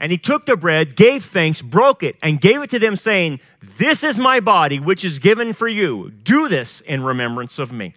And 0.00 0.12
he 0.12 0.18
took 0.18 0.46
the 0.46 0.56
bread, 0.56 0.94
gave 0.94 1.24
thanks, 1.24 1.60
broke 1.60 2.04
it, 2.04 2.16
and 2.22 2.40
gave 2.40 2.62
it 2.62 2.70
to 2.70 2.78
them, 2.78 2.94
saying, 2.94 3.40
This 3.60 4.04
is 4.04 4.16
my 4.16 4.38
body, 4.38 4.78
which 4.78 5.04
is 5.04 5.18
given 5.18 5.52
for 5.52 5.66
you. 5.66 6.10
Do 6.10 6.48
this 6.48 6.80
in 6.80 7.02
remembrance 7.02 7.58
of 7.58 7.72
me. 7.72 7.94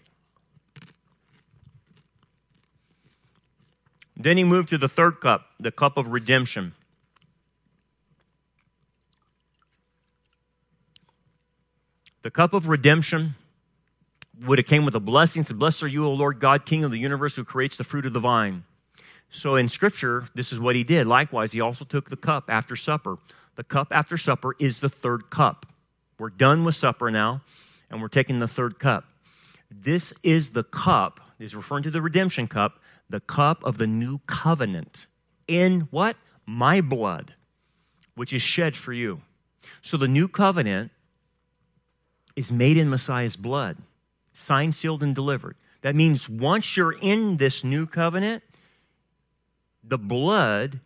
Then 4.17 4.37
he 4.37 4.43
moved 4.43 4.69
to 4.69 4.79
the 4.79 4.89
third 4.89 5.21
cup, 5.21 5.45
the 5.59 5.71
cup 5.71 5.95
of 5.97 6.07
redemption. 6.07 6.73
The 12.23 12.31
cup 12.31 12.53
of 12.53 12.67
redemption 12.67 13.35
would 14.45 14.59
have 14.59 14.67
came 14.67 14.85
with 14.85 14.95
a 14.95 14.99
blessing. 14.99 15.43
Said, 15.43 15.57
Blessed 15.59 15.83
are 15.83 15.87
you, 15.87 16.05
O 16.05 16.13
Lord 16.13 16.39
God, 16.39 16.65
King 16.65 16.83
of 16.83 16.91
the 16.91 16.99
universe, 16.99 17.35
who 17.35 17.43
creates 17.43 17.77
the 17.77 17.83
fruit 17.83 18.05
of 18.05 18.13
the 18.13 18.19
vine. 18.19 18.63
So 19.29 19.55
in 19.55 19.69
Scripture, 19.69 20.25
this 20.35 20.51
is 20.51 20.59
what 20.59 20.75
he 20.75 20.83
did. 20.83 21.07
Likewise, 21.07 21.51
he 21.51 21.61
also 21.61 21.85
took 21.85 22.09
the 22.09 22.17
cup 22.17 22.45
after 22.49 22.75
supper. 22.75 23.17
The 23.55 23.63
cup 23.63 23.87
after 23.91 24.17
supper 24.17 24.55
is 24.59 24.81
the 24.81 24.89
third 24.89 25.29
cup. 25.29 25.65
We're 26.19 26.29
done 26.29 26.63
with 26.63 26.75
supper 26.75 27.09
now, 27.09 27.41
and 27.89 28.01
we're 28.01 28.07
taking 28.07 28.39
the 28.39 28.47
third 28.47 28.77
cup. 28.77 29.05
This 29.71 30.13
is 30.21 30.49
the 30.49 30.63
cup, 30.63 31.19
is 31.39 31.55
referring 31.55 31.83
to 31.83 31.91
the 31.91 32.01
redemption 32.01 32.47
cup, 32.47 32.79
the 33.09 33.19
cup 33.19 33.63
of 33.63 33.77
the 33.77 33.87
new 33.87 34.19
covenant. 34.27 35.07
In 35.47 35.87
what? 35.91 36.17
My 36.45 36.81
blood, 36.81 37.33
which 38.15 38.33
is 38.33 38.41
shed 38.41 38.75
for 38.75 38.93
you. 38.93 39.21
So 39.81 39.97
the 39.97 40.07
new 40.07 40.27
covenant 40.27 40.91
is 42.35 42.51
made 42.51 42.77
in 42.77 42.89
Messiah's 42.89 43.35
blood, 43.35 43.77
signed, 44.33 44.75
sealed, 44.75 45.03
and 45.03 45.13
delivered. 45.13 45.55
That 45.81 45.95
means 45.95 46.29
once 46.29 46.77
you're 46.77 46.93
in 46.93 47.37
this 47.37 47.63
new 47.63 47.85
covenant, 47.85 48.43
the 49.83 49.97
blood, 49.97 50.79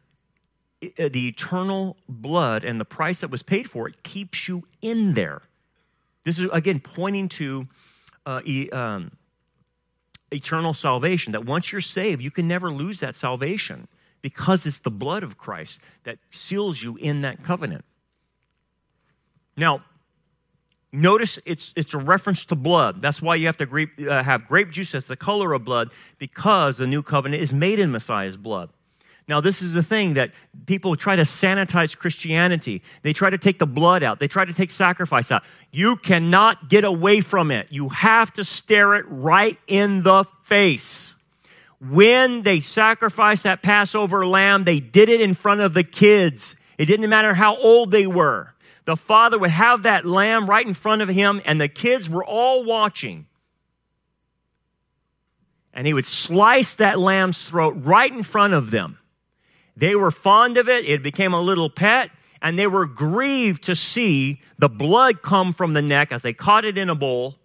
uh, 0.82 1.10
the 1.10 1.28
eternal 1.28 1.98
blood, 2.08 2.64
and 2.64 2.80
the 2.80 2.86
price 2.86 3.22
that 3.22 3.30
was 3.30 3.43
paid 3.43 3.70
for 3.70 3.88
it 3.88 4.04
keeps 4.04 4.48
you 4.48 4.64
in 4.82 5.14
there. 5.14 5.41
This 6.24 6.39
is, 6.39 6.48
again, 6.52 6.80
pointing 6.80 7.30
to 7.30 7.68
uh, 8.26 8.41
e, 8.46 8.70
um, 8.72 9.12
eternal 10.32 10.74
salvation, 10.74 11.34
that 11.34 11.46
once 11.46 11.72
you're 11.72 11.82
saved, 11.82 12.22
you 12.22 12.32
can 12.32 12.48
never 12.48 12.72
lose 12.72 13.00
that 13.02 13.16
salvation 13.16 13.88
because 14.22 14.66
it's 14.66 14.80
the 14.80 14.89
blood 14.89 15.22
of 15.24 15.38
Christ 15.38 15.80
that 16.04 16.18
seals 16.32 16.82
you 16.82 16.96
in 16.98 17.22
that 17.22 17.43
covenant. 17.43 17.86
Now, 19.56 19.84
notice 20.96 21.39
it's, 21.46 21.74
it's 21.76 21.93
a 21.93 21.98
reference 21.98 22.46
to 22.46 22.56
blood. 22.56 23.02
That's 23.02 23.22
why 23.22 23.36
you 23.36 23.46
have 23.48 23.58
to 23.58 23.66
grape, 23.66 23.91
uh, 24.00 24.24
have 24.24 24.48
grape 24.48 24.72
juice 24.72 24.93
that's 24.93 25.08
the 25.08 25.16
color 25.16 25.54
of 25.54 25.64
blood 25.66 25.91
because 26.18 26.78
the 26.78 26.88
new 26.88 27.04
covenant 27.04 27.43
is 27.43 27.54
made 27.54 27.80
in 27.80 27.91
Messiah's 27.91 28.38
blood. 28.38 28.70
Now, 29.28 29.41
this 29.41 29.62
is 29.64 29.74
the 29.74 29.82
thing 29.82 30.14
that 30.14 30.32
people 30.68 30.96
try 30.96 31.16
to 31.16 31.24
sanitize 31.24 31.98
Christianity. 31.98 32.84
They 33.02 33.12
try 33.12 33.32
to 33.32 33.39
take 33.39 33.58
the 33.58 33.66
blood 33.66 34.04
out, 34.04 34.20
they 34.20 34.28
try 34.28 34.46
to 34.46 34.54
take 34.54 34.72
sacrifice 34.72 35.32
out. 35.32 35.43
You 35.72 35.96
cannot 35.96 36.70
get 36.70 36.84
away 36.84 37.22
from 37.22 37.52
it. 37.52 37.68
You 37.72 37.89
have 37.89 38.32
to 38.34 38.43
stare 38.43 38.96
it 38.96 39.06
right 39.08 39.58
in 39.68 40.04
the 40.04 40.26
face. 40.43 41.16
When 41.82 42.43
they 42.43 42.62
sacrificed 42.62 43.43
that 43.43 43.62
Passover 43.62 44.26
lamb, 44.26 44.64
they 44.64 44.80
did 44.80 45.10
it 45.10 45.22
in 45.22 45.34
front 45.34 45.62
of 45.62 45.74
the 45.74 45.84
kids. 45.84 46.56
It 46.78 46.86
didn't 46.86 47.10
matter 47.10 47.34
how 47.34 47.58
old 47.58 47.91
they 47.91 48.08
were. 48.08 48.55
The 48.86 48.95
father 48.95 49.38
would 49.38 49.49
have 49.49 49.83
that 49.83 50.05
lamb 50.05 50.49
right 50.49 50.65
in 50.65 50.73
front 50.73 51.01
of 51.01 51.09
him, 51.09 51.41
and 51.45 51.59
the 51.59 51.67
kids 51.67 52.09
were 52.09 52.23
all 52.23 52.63
watching 52.63 53.25
and 55.75 55.86
he 55.86 55.93
would 55.93 56.05
slice 56.05 56.73
that 56.75 56.97
lamb's 56.97 57.43
throat 57.43 57.75
right 57.77 58.11
in 58.11 58.23
front 58.23 58.53
of 58.53 58.71
them. 58.71 58.97
They 59.75 59.93
were 59.93 60.09
fond 60.09 60.57
of 60.57 60.69
it. 60.69 60.86
It 60.86 61.03
became 61.03 61.33
a 61.33 61.41
little 61.41 61.69
pet, 61.69 62.09
and 62.41 62.57
they 62.57 62.65
were 62.65 62.86
grieved 62.86 63.63
to 63.63 63.75
see 63.75 64.41
the 64.57 64.69
blood 64.69 65.21
come 65.21 65.51
from 65.51 65.73
the 65.73 65.81
neck 65.81 66.13
as 66.13 66.21
they 66.21 66.31
caught 66.31 66.63
it 66.63 66.77
in 66.77 66.89
a 66.89 66.95
bowl. 66.95 67.36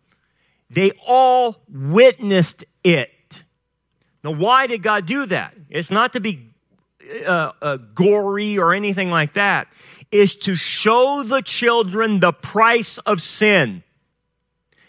They 0.70 0.92
all 1.04 1.62
witnessed 1.68 2.64
it. 2.84 3.42
Now, 4.22 4.30
why 4.30 4.68
did 4.68 4.82
God 4.82 5.06
do 5.06 5.26
that? 5.26 5.54
It's 5.68 5.90
not 5.90 6.12
to 6.12 6.20
be 6.20 6.52
uh, 7.26 7.52
uh, 7.60 7.76
gory 7.94 8.58
or 8.58 8.72
anything 8.72 9.10
like 9.10 9.32
that. 9.32 9.66
Is 10.10 10.34
to 10.36 10.54
show 10.54 11.22
the 11.22 11.40
children 11.42 12.20
the 12.20 12.32
price 12.32 12.98
of 12.98 13.22
sin. 13.22 13.82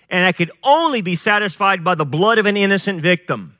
And 0.09 0.25
that 0.25 0.35
could 0.35 0.51
only 0.63 1.01
be 1.01 1.15
satisfied 1.15 1.83
by 1.83 1.95
the 1.95 2.05
blood 2.05 2.37
of 2.37 2.45
an 2.45 2.57
innocent 2.57 3.01
victim. 3.01 3.55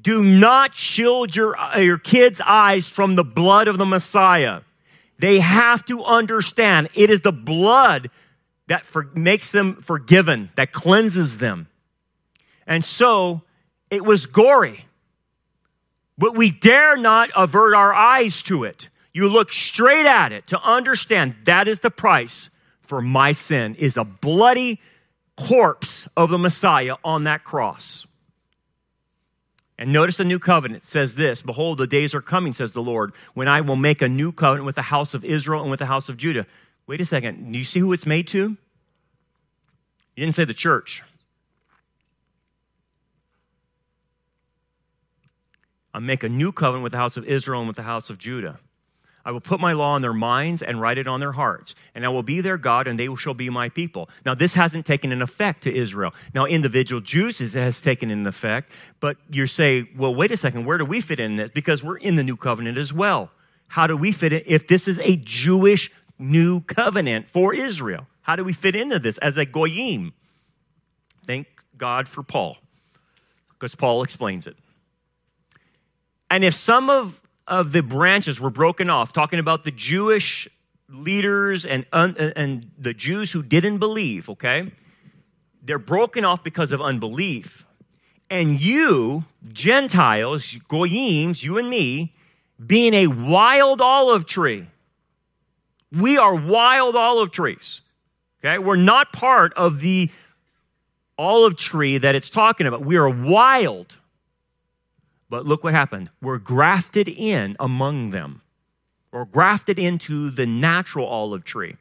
Do 0.00 0.24
not 0.24 0.74
shield 0.74 1.34
your, 1.34 1.58
uh, 1.58 1.78
your 1.78 1.98
kids' 1.98 2.40
eyes 2.44 2.88
from 2.88 3.16
the 3.16 3.24
blood 3.24 3.68
of 3.68 3.76
the 3.78 3.84
Messiah. 3.84 4.60
They 5.18 5.40
have 5.40 5.84
to 5.86 6.04
understand 6.04 6.88
it 6.94 7.10
is 7.10 7.22
the 7.22 7.32
blood 7.32 8.10
that 8.68 8.86
for, 8.86 9.10
makes 9.14 9.50
them 9.50 9.82
forgiven, 9.82 10.50
that 10.54 10.72
cleanses 10.72 11.38
them. 11.38 11.68
And 12.66 12.84
so 12.84 13.42
it 13.90 14.04
was 14.04 14.26
gory. 14.26 14.86
But 16.16 16.36
we 16.36 16.50
dare 16.50 16.96
not 16.96 17.30
avert 17.34 17.74
our 17.74 17.92
eyes 17.92 18.42
to 18.44 18.64
it. 18.64 18.88
You 19.12 19.28
look 19.28 19.52
straight 19.52 20.06
at 20.06 20.32
it 20.32 20.46
to 20.48 20.60
understand 20.60 21.34
that 21.44 21.66
is 21.66 21.80
the 21.80 21.90
price 21.90 22.50
for 22.82 23.02
my 23.02 23.32
sin 23.32 23.74
is 23.74 23.96
a 23.96 24.04
bloody 24.04 24.80
corpse 25.36 26.08
of 26.16 26.30
the 26.30 26.38
Messiah 26.38 26.96
on 27.04 27.24
that 27.24 27.44
cross. 27.44 28.06
And 29.78 29.92
notice 29.92 30.16
the 30.16 30.24
new 30.24 30.38
covenant 30.38 30.84
says 30.84 31.14
this 31.14 31.42
Behold, 31.42 31.78
the 31.78 31.86
days 31.86 32.14
are 32.14 32.20
coming, 32.20 32.52
says 32.52 32.72
the 32.72 32.82
Lord, 32.82 33.12
when 33.34 33.46
I 33.46 33.60
will 33.60 33.76
make 33.76 34.02
a 34.02 34.08
new 34.08 34.32
covenant 34.32 34.66
with 34.66 34.74
the 34.74 34.82
house 34.82 35.14
of 35.14 35.24
Israel 35.24 35.60
and 35.60 35.70
with 35.70 35.78
the 35.78 35.86
house 35.86 36.08
of 36.08 36.16
Judah. 36.16 36.46
Wait 36.86 37.00
a 37.00 37.04
second. 37.04 37.52
Do 37.52 37.58
you 37.58 37.64
see 37.64 37.78
who 37.78 37.92
it's 37.92 38.06
made 38.06 38.26
to? 38.28 38.56
He 40.16 40.22
didn't 40.22 40.34
say 40.34 40.44
the 40.44 40.54
church. 40.54 41.02
I'll 45.94 46.00
make 46.00 46.22
a 46.22 46.28
new 46.28 46.50
covenant 46.52 46.82
with 46.82 46.92
the 46.92 46.98
house 46.98 47.16
of 47.16 47.24
Israel 47.24 47.60
and 47.60 47.68
with 47.68 47.76
the 47.76 47.82
house 47.82 48.10
of 48.10 48.18
Judah. 48.18 48.58
I 49.28 49.30
will 49.30 49.42
put 49.42 49.60
my 49.60 49.74
law 49.74 49.94
in 49.94 50.00
their 50.00 50.14
minds 50.14 50.62
and 50.62 50.80
write 50.80 50.96
it 50.96 51.06
on 51.06 51.20
their 51.20 51.32
hearts. 51.32 51.74
And 51.94 52.06
I 52.06 52.08
will 52.08 52.22
be 52.22 52.40
their 52.40 52.56
God, 52.56 52.88
and 52.88 52.98
they 52.98 53.14
shall 53.14 53.34
be 53.34 53.50
my 53.50 53.68
people. 53.68 54.08
Now, 54.24 54.34
this 54.34 54.54
hasn't 54.54 54.86
taken 54.86 55.12
an 55.12 55.20
effect 55.20 55.64
to 55.64 55.74
Israel. 55.74 56.14
Now, 56.32 56.46
individual 56.46 57.02
Jews 57.02 57.38
has 57.52 57.82
taken 57.82 58.10
an 58.10 58.26
effect, 58.26 58.72
but 59.00 59.18
you're 59.28 59.46
saying, 59.46 59.88
well, 59.98 60.14
wait 60.14 60.30
a 60.30 60.36
second, 60.38 60.64
where 60.64 60.78
do 60.78 60.86
we 60.86 61.02
fit 61.02 61.20
in 61.20 61.36
this? 61.36 61.50
Because 61.50 61.84
we're 61.84 61.98
in 61.98 62.16
the 62.16 62.24
new 62.24 62.38
covenant 62.38 62.78
as 62.78 62.90
well. 62.90 63.30
How 63.68 63.86
do 63.86 63.98
we 63.98 64.12
fit 64.12 64.32
in 64.32 64.42
if 64.46 64.66
this 64.66 64.88
is 64.88 64.98
a 65.00 65.16
Jewish 65.16 65.90
new 66.18 66.62
covenant 66.62 67.28
for 67.28 67.52
Israel? 67.52 68.06
How 68.22 68.34
do 68.34 68.44
we 68.44 68.54
fit 68.54 68.74
into 68.74 68.98
this 68.98 69.18
as 69.18 69.36
a 69.36 69.44
goyim? 69.44 70.14
Thank 71.26 71.48
God 71.76 72.08
for 72.08 72.22
Paul, 72.22 72.56
because 73.50 73.74
Paul 73.74 74.02
explains 74.02 74.46
it. 74.46 74.56
And 76.30 76.44
if 76.44 76.54
some 76.54 76.88
of, 76.88 77.20
of 77.48 77.72
the 77.72 77.82
branches 77.82 78.40
were 78.40 78.50
broken 78.50 78.88
off, 78.90 79.12
talking 79.12 79.38
about 79.38 79.64
the 79.64 79.70
Jewish 79.70 80.48
leaders 80.88 81.66
and, 81.66 81.84
un, 81.92 82.16
and 82.16 82.70
the 82.78 82.94
Jews 82.94 83.32
who 83.32 83.42
didn't 83.42 83.78
believe, 83.78 84.28
okay? 84.28 84.70
They're 85.62 85.78
broken 85.78 86.24
off 86.24 86.44
because 86.44 86.72
of 86.72 86.80
unbelief. 86.80 87.66
And 88.30 88.60
you, 88.60 89.24
Gentiles, 89.52 90.56
Goyims, 90.68 91.42
you 91.42 91.58
and 91.58 91.68
me, 91.68 92.14
being 92.64 92.94
a 92.94 93.06
wild 93.06 93.80
olive 93.80 94.26
tree, 94.26 94.66
we 95.90 96.18
are 96.18 96.34
wild 96.34 96.96
olive 96.96 97.32
trees. 97.32 97.80
Okay? 98.40 98.58
We're 98.58 98.76
not 98.76 99.12
part 99.12 99.52
of 99.54 99.80
the 99.80 100.10
olive 101.16 101.56
tree 101.56 101.98
that 101.98 102.14
it's 102.14 102.30
talking 102.30 102.66
about. 102.66 102.82
We 102.84 102.96
are 102.96 103.08
wild. 103.08 103.96
But 105.30 105.46
look 105.46 105.64
what 105.64 105.74
happened. 105.74 106.10
We're 106.22 106.38
grafted 106.38 107.08
in 107.08 107.56
among 107.60 108.10
them, 108.10 108.42
or 109.12 109.24
grafted 109.24 109.78
into 109.78 110.30
the 110.30 110.46
natural 110.46 111.06
olive 111.06 111.44
tree. 111.44 111.76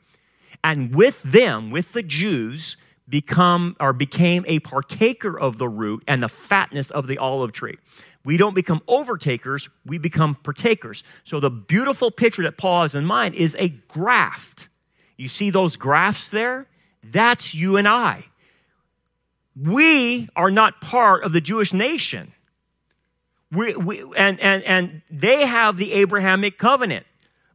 And 0.64 0.94
with 0.94 1.22
them, 1.24 1.72
with 1.72 1.94
the 1.94 2.04
Jews, 2.04 2.78
become 3.10 3.76
or 3.80 3.94
became 3.94 4.44
a 4.48 4.60
partaker 4.60 5.40
of 5.40 5.58
the 5.58 5.70
root 5.70 6.04
and 6.08 6.22
the 6.22 6.30
fatness 6.30 6.92
of 6.92 7.08
the 7.08 7.18
olive 7.18 7.54
tree. 7.54 7.78
We 8.26 8.36
don't 8.36 8.56
become 8.56 8.82
overtakers, 8.90 9.70
we 9.86 9.98
become 9.98 10.36
partakers. 10.36 11.04
So 11.24 11.40
the 11.40 11.50
beautiful 11.50 12.12
picture 12.12 12.44
that 12.44 12.58
Paul 12.58 12.82
has 12.82 12.96
in 12.96 13.06
mind 13.06 13.36
is 13.36 13.56
a 13.58 13.70
graft. 13.70 14.68
You 15.16 15.30
see 15.30 15.50
those 15.50 15.78
grafts 15.78 16.30
there? 16.30 16.68
That's 17.04 17.56
you 17.56 17.78
and 17.78 17.88
I. 17.88 18.26
We 19.56 20.28
are 20.36 20.52
not 20.52 20.82
part 20.82 21.24
of 21.24 21.32
the 21.32 21.42
Jewish 21.42 21.74
nation. 21.74 22.34
We, 23.52 23.76
we, 23.76 24.04
and, 24.16 24.40
and, 24.40 24.64
and 24.64 25.02
they 25.10 25.46
have 25.46 25.78
the 25.78 25.94
Abrahamic 25.94 26.58
covenant. 26.58 27.06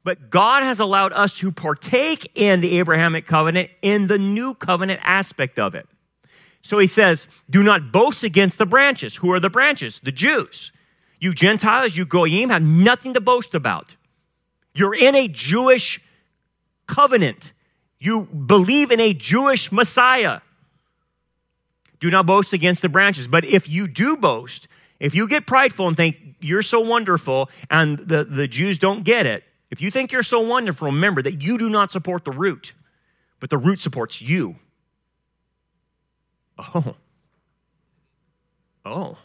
But 0.05 0.31
God 0.31 0.63
has 0.63 0.81
allowed 0.81 1.13
us 1.13 1.37
to 1.39 1.53
partake 1.53 2.31
in 2.35 2.61
the 2.61 2.79
Abrahamic 2.79 3.27
covenant 3.27 3.71
in 3.83 4.09
the 4.09 4.19
new 4.19 4.55
covenant 4.55 5.01
aspect 5.05 5.59
of 5.59 5.75
it. 5.75 5.87
So 6.63 6.79
he 6.79 6.87
says, 6.87 7.29
Do 7.49 7.63
not 7.63 7.93
boast 7.93 8.25
against 8.25 8.59
the 8.59 8.67
branches. 8.67 9.17
Who 9.17 9.33
are 9.33 9.41
the 9.41 9.51
branches? 9.51 10.01
The 10.01 10.13
Jews. 10.13 10.73
You 11.21 11.35
Gentiles, 11.35 11.97
you 11.97 12.05
Goyim, 12.05 12.51
have 12.51 12.63
nothing 12.63 13.15
to 13.15 13.21
boast 13.21 13.55
about. 13.55 13.97
You're 14.75 14.95
in 14.95 15.15
a 15.15 15.29
Jewish 15.29 16.01
covenant. 16.87 17.53
You 18.01 18.23
believe 18.25 18.91
in 18.91 18.99
a 18.99 19.13
Jewish 19.13 19.71
Messiah. 19.71 20.41
Do 22.01 22.11
not 22.11 22.27
boast 22.27 22.53
against 22.53 22.83
the 22.83 22.89
branches. 22.89 23.29
But 23.29 23.45
if 23.45 23.69
you 23.69 23.87
do 23.87 24.17
boast, 24.17 24.67
if 25.03 25.17
you 25.17 25.27
get 25.27 25.49
prideful 25.49 25.89
and 25.89 25.97
think 25.97 26.17
you're 26.41 26.63
so 26.63 26.81
wonderful 26.81 27.51
and 27.69 27.99
the, 27.99 28.23
the 28.23 28.47
Jews 28.47 28.79
don't 28.79 29.03
get 29.03 29.27
it, 29.27 29.43
if 29.69 29.83
you 29.83 29.91
think 29.91 30.13
you're 30.13 30.23
so 30.23 30.41
wonderful, 30.41 30.87
remember 30.87 31.21
that 31.23 31.43
you 31.43 31.59
do 31.59 31.69
not 31.69 31.91
support 31.91 32.25
the 32.25 32.31
root, 32.31 32.73
but 33.41 33.51
the 33.51 33.59
root 33.59 33.81
supports 33.81 34.23
you. 34.23 34.57
Oh. 36.57 36.95
Oh. 38.85 39.19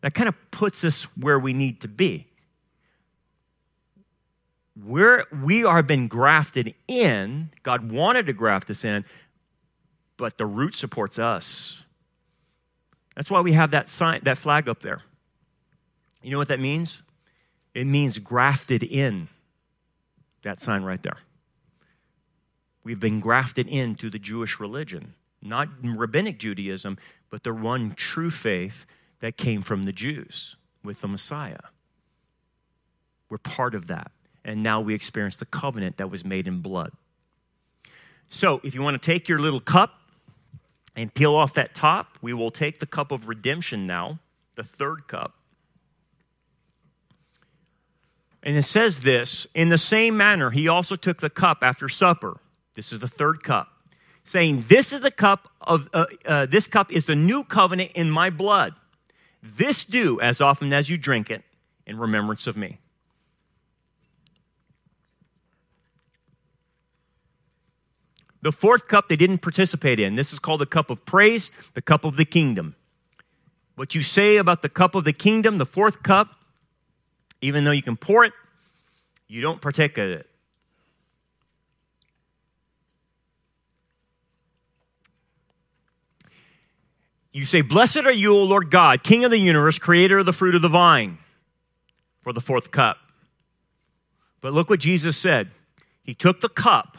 That 0.00 0.12
kind 0.14 0.28
of 0.28 0.34
puts 0.50 0.82
us 0.82 1.04
where 1.16 1.38
we 1.38 1.52
need 1.52 1.80
to 1.82 1.88
be. 1.88 2.26
We're, 4.74 5.24
we 5.42 5.64
are 5.64 5.84
been 5.84 6.08
grafted 6.08 6.74
in. 6.88 7.50
God 7.62 7.92
wanted 7.92 8.26
to 8.26 8.32
graft 8.32 8.70
us 8.70 8.84
in, 8.84 9.04
but 10.16 10.36
the 10.36 10.46
root 10.46 10.74
supports 10.74 11.18
us. 11.18 11.84
That's 13.16 13.30
why 13.30 13.40
we 13.40 13.54
have 13.54 13.72
that 13.72 13.88
sign, 13.88 14.20
that 14.24 14.38
flag 14.38 14.68
up 14.68 14.80
there. 14.80 15.00
You 16.22 16.30
know 16.30 16.38
what 16.38 16.48
that 16.48 16.60
means? 16.60 17.02
It 17.74 17.86
means 17.86 18.18
grafted 18.18 18.82
in. 18.82 19.28
That 20.42 20.60
sign 20.60 20.84
right 20.84 21.02
there. 21.02 21.16
We've 22.84 23.00
been 23.00 23.18
grafted 23.18 23.66
into 23.66 24.10
the 24.10 24.18
Jewish 24.18 24.60
religion, 24.60 25.14
not 25.42 25.68
rabbinic 25.82 26.38
Judaism, 26.38 26.98
but 27.30 27.42
the 27.42 27.52
one 27.52 27.94
true 27.94 28.30
faith 28.30 28.86
that 29.20 29.36
came 29.36 29.62
from 29.62 29.86
the 29.86 29.92
Jews 29.92 30.56
with 30.84 31.00
the 31.00 31.08
Messiah. 31.08 31.58
We're 33.28 33.38
part 33.38 33.74
of 33.74 33.88
that. 33.88 34.12
And 34.44 34.62
now 34.62 34.80
we 34.80 34.94
experience 34.94 35.36
the 35.36 35.46
covenant 35.46 35.96
that 35.96 36.10
was 36.10 36.24
made 36.24 36.46
in 36.46 36.60
blood. 36.60 36.92
So, 38.28 38.60
if 38.62 38.74
you 38.74 38.82
want 38.82 39.00
to 39.00 39.04
take 39.04 39.28
your 39.28 39.40
little 39.40 39.60
cup 39.60 40.00
and 40.96 41.12
peel 41.12 41.34
off 41.34 41.52
that 41.54 41.74
top, 41.74 42.18
we 42.22 42.32
will 42.32 42.50
take 42.50 42.80
the 42.80 42.86
cup 42.86 43.12
of 43.12 43.28
redemption 43.28 43.86
now, 43.86 44.18
the 44.56 44.64
third 44.64 45.06
cup. 45.06 45.34
And 48.42 48.56
it 48.56 48.62
says 48.62 49.00
this 49.00 49.46
in 49.54 49.68
the 49.68 49.78
same 49.78 50.16
manner, 50.16 50.50
he 50.50 50.68
also 50.68 50.96
took 50.96 51.18
the 51.18 51.30
cup 51.30 51.58
after 51.62 51.88
supper. 51.88 52.38
This 52.74 52.92
is 52.92 53.00
the 53.00 53.08
third 53.08 53.42
cup, 53.42 53.68
saying, 54.24 54.64
This 54.68 54.92
is 54.92 55.00
the 55.00 55.10
cup 55.10 55.50
of, 55.60 55.88
uh, 55.92 56.06
uh, 56.24 56.46
this 56.46 56.66
cup 56.66 56.90
is 56.92 57.06
the 57.06 57.16
new 57.16 57.44
covenant 57.44 57.92
in 57.94 58.10
my 58.10 58.30
blood. 58.30 58.74
This 59.42 59.84
do 59.84 60.20
as 60.20 60.40
often 60.40 60.72
as 60.72 60.88
you 60.88 60.96
drink 60.96 61.30
it 61.30 61.42
in 61.86 61.98
remembrance 61.98 62.46
of 62.46 62.56
me. 62.56 62.78
The 68.42 68.52
fourth 68.52 68.88
cup 68.88 69.08
they 69.08 69.16
didn't 69.16 69.38
participate 69.38 69.98
in. 69.98 70.14
This 70.14 70.32
is 70.32 70.38
called 70.38 70.60
the 70.60 70.66
cup 70.66 70.90
of 70.90 71.04
praise, 71.04 71.50
the 71.74 71.82
cup 71.82 72.04
of 72.04 72.16
the 72.16 72.24
kingdom. 72.24 72.76
What 73.74 73.94
you 73.94 74.02
say 74.02 74.36
about 74.36 74.62
the 74.62 74.68
cup 74.68 74.94
of 74.94 75.04
the 75.04 75.12
kingdom, 75.12 75.58
the 75.58 75.66
fourth 75.66 76.02
cup, 76.02 76.28
even 77.40 77.64
though 77.64 77.72
you 77.72 77.82
can 77.82 77.96
pour 77.96 78.24
it, 78.24 78.32
you 79.28 79.42
don't 79.42 79.60
partake 79.60 79.98
of 79.98 80.08
it. 80.08 80.28
You 87.36 87.44
say, 87.44 87.60
Blessed 87.60 87.98
are 87.98 88.12
you, 88.12 88.34
O 88.34 88.44
Lord 88.44 88.70
God, 88.70 89.02
King 89.02 89.26
of 89.26 89.30
the 89.30 89.38
universe, 89.38 89.78
creator 89.78 90.18
of 90.18 90.24
the 90.24 90.32
fruit 90.32 90.54
of 90.54 90.62
the 90.62 90.70
vine, 90.70 91.18
for 92.22 92.32
the 92.32 92.40
fourth 92.40 92.70
cup. 92.70 92.96
But 94.40 94.54
look 94.54 94.70
what 94.70 94.80
Jesus 94.80 95.18
said. 95.18 95.50
He 96.02 96.14
took 96.14 96.40
the 96.40 96.48
cup, 96.48 96.96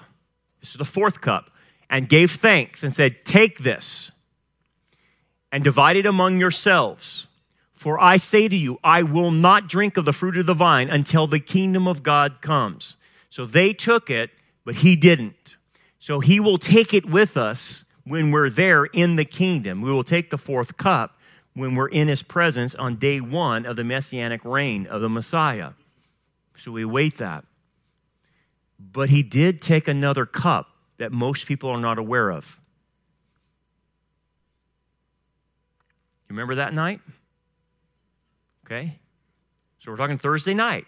the 0.73 0.85
fourth 0.85 1.21
cup, 1.21 1.51
and 1.89 2.09
gave 2.09 2.31
thanks 2.31 2.83
and 2.83 2.93
said, 2.93 3.23
Take 3.23 3.59
this 3.59 4.11
and 5.51 5.63
divide 5.63 5.95
it 5.95 6.05
among 6.05 6.39
yourselves. 6.39 7.27
For 7.73 8.01
I 8.01 8.17
say 8.17 8.47
to 8.47 8.55
you, 8.55 8.79
I 8.83 9.03
will 9.03 9.31
not 9.31 9.69
drink 9.69 9.97
of 9.97 10.05
the 10.05 10.13
fruit 10.13 10.37
of 10.37 10.47
the 10.47 10.53
vine 10.53 10.89
until 10.89 11.27
the 11.27 11.39
kingdom 11.39 11.87
of 11.87 12.03
God 12.03 12.41
comes. 12.41 12.95
So 13.29 13.45
they 13.45 13.71
took 13.71 14.09
it, 14.09 14.31
but 14.65 14.77
he 14.77 14.95
didn't. 14.95 15.55
So 15.99 16.19
he 16.19 16.39
will 16.39 16.57
take 16.57 16.93
it 16.93 17.05
with 17.05 17.37
us 17.37 17.85
when 18.03 18.31
we're 18.31 18.49
there 18.49 18.85
in 18.85 19.15
the 19.15 19.25
kingdom. 19.25 19.81
We 19.81 19.91
will 19.91 20.03
take 20.03 20.29
the 20.29 20.37
fourth 20.37 20.77
cup 20.77 21.17
when 21.53 21.75
we're 21.75 21.89
in 21.89 22.07
his 22.07 22.23
presence 22.23 22.73
on 22.75 22.95
day 22.95 23.19
one 23.19 23.65
of 23.65 23.75
the 23.75 23.83
messianic 23.83 24.43
reign 24.43 24.87
of 24.87 25.01
the 25.01 25.09
Messiah. 25.09 25.71
So 26.57 26.71
we 26.71 26.85
wait 26.85 27.17
that. 27.17 27.45
But 28.79 29.09
he 29.09 29.23
did 29.23 29.61
take 29.61 29.87
another 29.87 30.25
cup 30.25 30.69
that 30.97 31.11
most 31.11 31.47
people 31.47 31.69
are 31.69 31.79
not 31.79 31.97
aware 31.97 32.29
of. 32.29 32.59
You 36.27 36.33
remember 36.33 36.55
that 36.55 36.73
night? 36.73 37.01
Okay? 38.65 38.99
So 39.79 39.91
we're 39.91 39.97
talking 39.97 40.17
Thursday 40.17 40.53
night. 40.53 40.85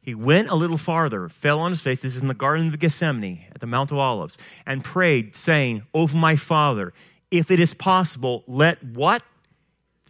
He 0.00 0.14
went 0.14 0.50
a 0.50 0.54
little 0.54 0.76
farther, 0.76 1.28
fell 1.28 1.60
on 1.60 1.70
his 1.70 1.80
face. 1.80 2.00
This 2.00 2.14
is 2.14 2.22
in 2.22 2.28
the 2.28 2.34
Garden 2.34 2.68
of 2.68 2.78
Gethsemane 2.78 3.46
at 3.54 3.60
the 3.60 3.66
Mount 3.66 3.90
of 3.90 3.98
Olives, 3.98 4.36
and 4.66 4.84
prayed, 4.84 5.34
saying, 5.34 5.82
Oh, 5.94 6.08
my 6.08 6.36
Father, 6.36 6.92
if 7.30 7.50
it 7.50 7.58
is 7.58 7.72
possible, 7.72 8.44
let 8.46 8.82
what? 8.84 9.22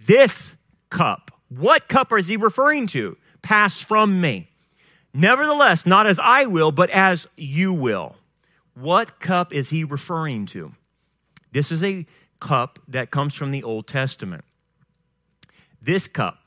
This 0.04 0.56
cup. 0.90 1.30
What 1.48 1.88
cup 1.88 2.12
is 2.12 2.26
he 2.26 2.36
referring 2.36 2.88
to? 2.88 3.16
Pass 3.40 3.80
from 3.80 4.20
me. 4.20 4.50
Nevertheless, 5.14 5.86
not 5.86 6.06
as 6.06 6.18
I 6.18 6.46
will, 6.46 6.72
but 6.72 6.90
as 6.90 7.26
you 7.36 7.72
will. 7.72 8.16
What 8.74 9.20
cup 9.20 9.54
is 9.54 9.70
he 9.70 9.84
referring 9.84 10.46
to? 10.46 10.72
This 11.52 11.70
is 11.70 11.84
a 11.84 12.04
cup 12.40 12.80
that 12.88 13.12
comes 13.12 13.34
from 13.34 13.52
the 13.52 13.62
Old 13.62 13.86
Testament. 13.86 14.44
This 15.80 16.08
cup 16.08 16.40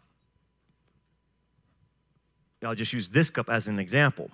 I'll 2.63 2.75
just 2.75 2.93
use 2.93 3.09
this 3.09 3.29
cup 3.29 3.49
as 3.49 3.67
an 3.67 3.79
example. 3.79 4.31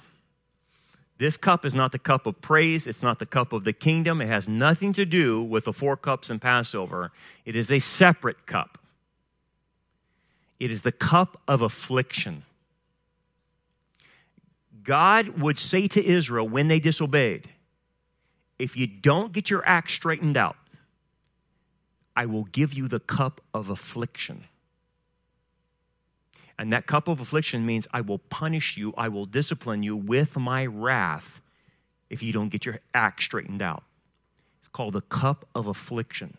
This 1.17 1.37
cup 1.37 1.65
is 1.65 1.75
not 1.75 1.91
the 1.91 1.99
cup 1.99 2.25
of 2.25 2.41
praise. 2.41 2.87
It's 2.87 3.03
not 3.03 3.19
the 3.19 3.25
cup 3.25 3.53
of 3.53 3.63
the 3.63 3.73
kingdom. 3.73 4.21
It 4.21 4.27
has 4.27 4.47
nothing 4.47 4.93
to 4.93 5.05
do 5.05 5.41
with 5.41 5.65
the 5.65 5.73
four 5.73 5.95
cups 5.95 6.29
in 6.29 6.39
Passover. 6.39 7.11
It 7.45 7.55
is 7.55 7.71
a 7.71 7.79
separate 7.79 8.45
cup. 8.45 8.77
It 10.59 10.71
is 10.71 10.81
the 10.81 10.91
cup 10.91 11.41
of 11.47 11.61
affliction. 11.61 12.43
God 14.83 15.39
would 15.39 15.57
say 15.57 15.87
to 15.89 16.05
Israel 16.05 16.47
when 16.47 16.67
they 16.67 16.79
disobeyed, 16.79 17.49
if 18.59 18.77
you 18.77 18.87
don't 18.87 19.33
get 19.33 19.49
your 19.49 19.65
act 19.65 19.91
straightened 19.91 20.37
out, 20.37 20.55
I 22.15 22.25
will 22.25 22.43
give 22.43 22.73
you 22.73 22.87
the 22.87 22.99
cup 22.99 23.41
of 23.53 23.69
affliction. 23.69 24.45
And 26.57 26.71
that 26.71 26.85
cup 26.85 27.07
of 27.07 27.19
affliction 27.19 27.65
means 27.65 27.87
I 27.91 28.01
will 28.01 28.19
punish 28.19 28.77
you, 28.77 28.93
I 28.95 29.07
will 29.07 29.25
discipline 29.25 29.83
you 29.83 29.95
with 29.95 30.37
my 30.37 30.65
wrath 30.65 31.41
if 32.09 32.21
you 32.21 32.31
don't 32.31 32.49
get 32.49 32.65
your 32.65 32.79
act 32.93 33.23
straightened 33.23 33.61
out. 33.61 33.83
It's 34.59 34.69
called 34.69 34.93
the 34.93 35.01
cup 35.01 35.47
of 35.55 35.65
affliction. 35.65 36.37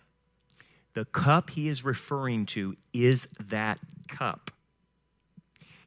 The 0.94 1.04
cup 1.04 1.50
he 1.50 1.68
is 1.68 1.84
referring 1.84 2.46
to 2.46 2.76
is 2.92 3.26
that 3.48 3.80
cup. 4.06 4.52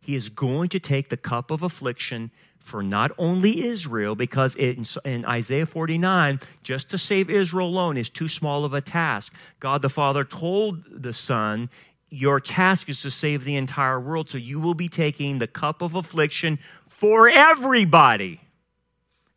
He 0.01 0.15
is 0.15 0.27
going 0.27 0.69
to 0.69 0.79
take 0.79 1.09
the 1.09 1.17
cup 1.17 1.49
of 1.49 1.63
affliction 1.63 2.31
for 2.59 2.83
not 2.83 3.11
only 3.17 3.65
Israel, 3.65 4.15
because 4.15 4.55
in, 4.55 4.85
Isaiah 5.25 5.65
49, 5.65 6.39
just 6.63 6.89
to 6.89 6.97
save 6.97 7.29
Israel 7.29 7.67
alone 7.67 7.97
is 7.97 8.09
too 8.09 8.27
small 8.27 8.65
of 8.65 8.73
a 8.73 8.81
task. 8.81 9.33
God 9.59 9.81
the 9.81 9.89
Father 9.89 10.23
told 10.23 10.83
the 10.89 11.13
Son, 11.13 11.69
Your 12.09 12.39
task 12.39 12.89
is 12.89 13.01
to 13.03 13.11
save 13.11 13.43
the 13.43 13.55
entire 13.55 13.99
world, 13.99 14.29
so 14.29 14.37
you 14.37 14.59
will 14.59 14.73
be 14.73 14.89
taking 14.89 15.39
the 15.39 15.47
cup 15.47 15.81
of 15.81 15.95
affliction 15.95 16.59
for 16.87 17.29
everybody. 17.29 18.41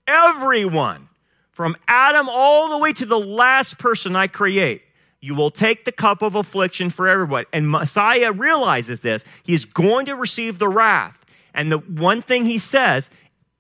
Everyone. 0.06 1.09
From 1.52 1.76
Adam 1.86 2.28
all 2.28 2.70
the 2.70 2.78
way 2.78 2.92
to 2.94 3.05
the 3.05 3.20
last 3.20 3.78
person 3.78 4.16
I 4.16 4.28
create. 4.28 4.82
You 5.20 5.34
will 5.34 5.51
take 5.51 5.84
the 5.84 5.92
cup 5.92 6.22
of 6.22 6.34
affliction 6.34 6.88
for 6.88 7.06
everyone. 7.06 7.44
And 7.52 7.70
Messiah 7.70 8.32
realizes 8.32 9.01
this. 9.02 9.24
He's 9.42 9.66
going 9.66 10.06
to 10.06 10.16
receive 10.16 10.59
the 10.59 10.68
wrath. 10.68 11.19
And 11.55 11.70
the 11.70 11.78
one 11.78 12.22
thing 12.22 12.44
he 12.44 12.59
says, 12.59 13.10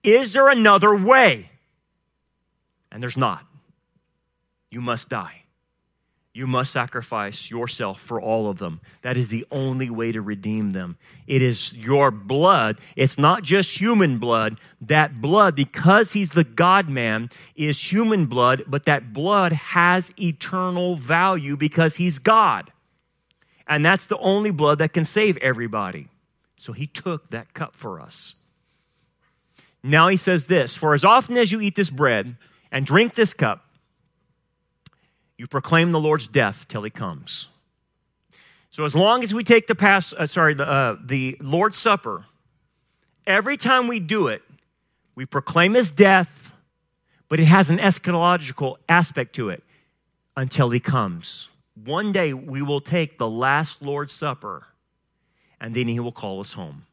is 0.02 0.32
there 0.32 0.48
another 0.48 0.94
way? 0.94 1.50
And 2.90 3.02
there's 3.02 3.16
not. 3.16 3.44
You 4.70 4.80
must 4.80 5.08
die. 5.08 5.42
You 6.32 6.46
must 6.46 6.72
sacrifice 6.72 7.50
yourself 7.50 8.00
for 8.00 8.20
all 8.20 8.48
of 8.48 8.58
them. 8.58 8.80
That 9.02 9.16
is 9.16 9.28
the 9.28 9.44
only 9.50 9.90
way 9.90 10.12
to 10.12 10.22
redeem 10.22 10.72
them. 10.72 10.96
It 11.26 11.42
is 11.42 11.72
your 11.72 12.12
blood. 12.12 12.78
It's 12.94 13.18
not 13.18 13.42
just 13.42 13.80
human 13.80 14.18
blood. 14.18 14.58
That 14.80 15.20
blood, 15.20 15.56
because 15.56 16.12
he's 16.12 16.30
the 16.30 16.44
God 16.44 16.88
man, 16.88 17.30
is 17.56 17.92
human 17.92 18.26
blood, 18.26 18.62
but 18.68 18.84
that 18.84 19.12
blood 19.12 19.52
has 19.52 20.12
eternal 20.20 20.94
value 20.94 21.56
because 21.56 21.96
he's 21.96 22.20
God. 22.20 22.72
And 23.66 23.84
that's 23.84 24.06
the 24.06 24.18
only 24.18 24.52
blood 24.52 24.78
that 24.78 24.92
can 24.92 25.04
save 25.04 25.36
everybody. 25.38 26.08
So 26.60 26.74
he 26.74 26.86
took 26.86 27.30
that 27.30 27.54
cup 27.54 27.74
for 27.74 27.98
us. 27.98 28.34
Now 29.82 30.08
he 30.08 30.18
says 30.18 30.44
this 30.44 30.76
For 30.76 30.92
as 30.92 31.06
often 31.06 31.38
as 31.38 31.50
you 31.50 31.60
eat 31.62 31.74
this 31.74 31.88
bread 31.88 32.36
and 32.70 32.84
drink 32.84 33.14
this 33.14 33.32
cup, 33.32 33.64
you 35.38 35.46
proclaim 35.46 35.90
the 35.92 35.98
Lord's 35.98 36.28
death 36.28 36.68
till 36.68 36.82
he 36.82 36.90
comes. 36.90 37.46
So 38.68 38.84
as 38.84 38.94
long 38.94 39.22
as 39.22 39.32
we 39.32 39.42
take 39.42 39.68
the 39.68 39.74
pass, 39.74 40.12
uh, 40.12 40.26
sorry, 40.26 40.52
the, 40.52 40.68
uh, 40.68 40.96
the 41.02 41.38
Lord's 41.40 41.78
Supper, 41.78 42.26
every 43.26 43.56
time 43.56 43.88
we 43.88 43.98
do 43.98 44.28
it, 44.28 44.42
we 45.14 45.24
proclaim 45.24 45.72
his 45.72 45.90
death, 45.90 46.52
but 47.30 47.40
it 47.40 47.46
has 47.46 47.70
an 47.70 47.78
eschatological 47.78 48.76
aspect 48.86 49.34
to 49.36 49.48
it 49.48 49.64
until 50.36 50.68
he 50.68 50.78
comes. 50.78 51.48
One 51.74 52.12
day 52.12 52.34
we 52.34 52.60
will 52.60 52.82
take 52.82 53.16
the 53.16 53.28
last 53.28 53.80
Lord's 53.80 54.12
Supper, 54.12 54.66
and 55.60 55.74
then 55.74 55.88
he 55.88 56.00
will 56.00 56.12
call 56.12 56.40
us 56.40 56.52
home. 56.52 56.86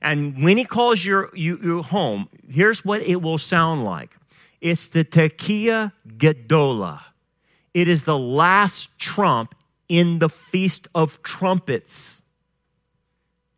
And 0.00 0.42
when 0.42 0.56
he 0.56 0.64
calls 0.64 1.04
your, 1.04 1.30
you, 1.34 1.58
you 1.62 1.82
home, 1.82 2.28
here's 2.48 2.84
what 2.84 3.02
it 3.02 3.22
will 3.22 3.38
sound 3.38 3.84
like 3.84 4.10
it's 4.60 4.88
the 4.88 5.04
Tekiah 5.04 5.92
Gedola. 6.08 7.00
It 7.74 7.88
is 7.88 8.04
the 8.04 8.18
last 8.18 8.98
trump 8.98 9.54
in 9.88 10.18
the 10.18 10.28
Feast 10.28 10.88
of 10.94 11.22
Trumpets. 11.22 12.22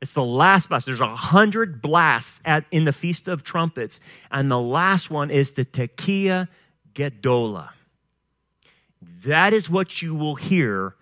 It's 0.00 0.12
the 0.12 0.24
last 0.24 0.68
blast. 0.68 0.86
There's 0.86 1.00
a 1.00 1.08
hundred 1.08 1.82
blasts 1.82 2.40
at, 2.44 2.64
in 2.70 2.84
the 2.84 2.92
Feast 2.92 3.26
of 3.28 3.42
Trumpets, 3.42 4.00
and 4.30 4.50
the 4.50 4.60
last 4.60 5.10
one 5.10 5.30
is 5.30 5.54
the 5.54 5.64
Tekiah 5.64 6.48
Gedola. 6.94 7.70
That 9.24 9.52
is 9.52 9.70
what 9.70 10.02
you 10.02 10.14
will 10.14 10.36
hear 10.36 10.94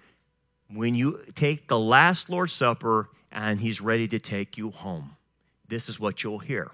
when 0.68 0.94
you 0.94 1.20
take 1.34 1.68
the 1.68 1.78
last 1.78 2.28
Lord's 2.28 2.52
Supper 2.52 3.08
and 3.30 3.60
He's 3.60 3.80
ready 3.80 4.08
to 4.08 4.18
take 4.18 4.56
you 4.56 4.70
home. 4.70 5.16
This 5.68 5.88
is 5.88 5.98
what 5.98 6.22
you'll 6.22 6.38
hear. 6.38 6.70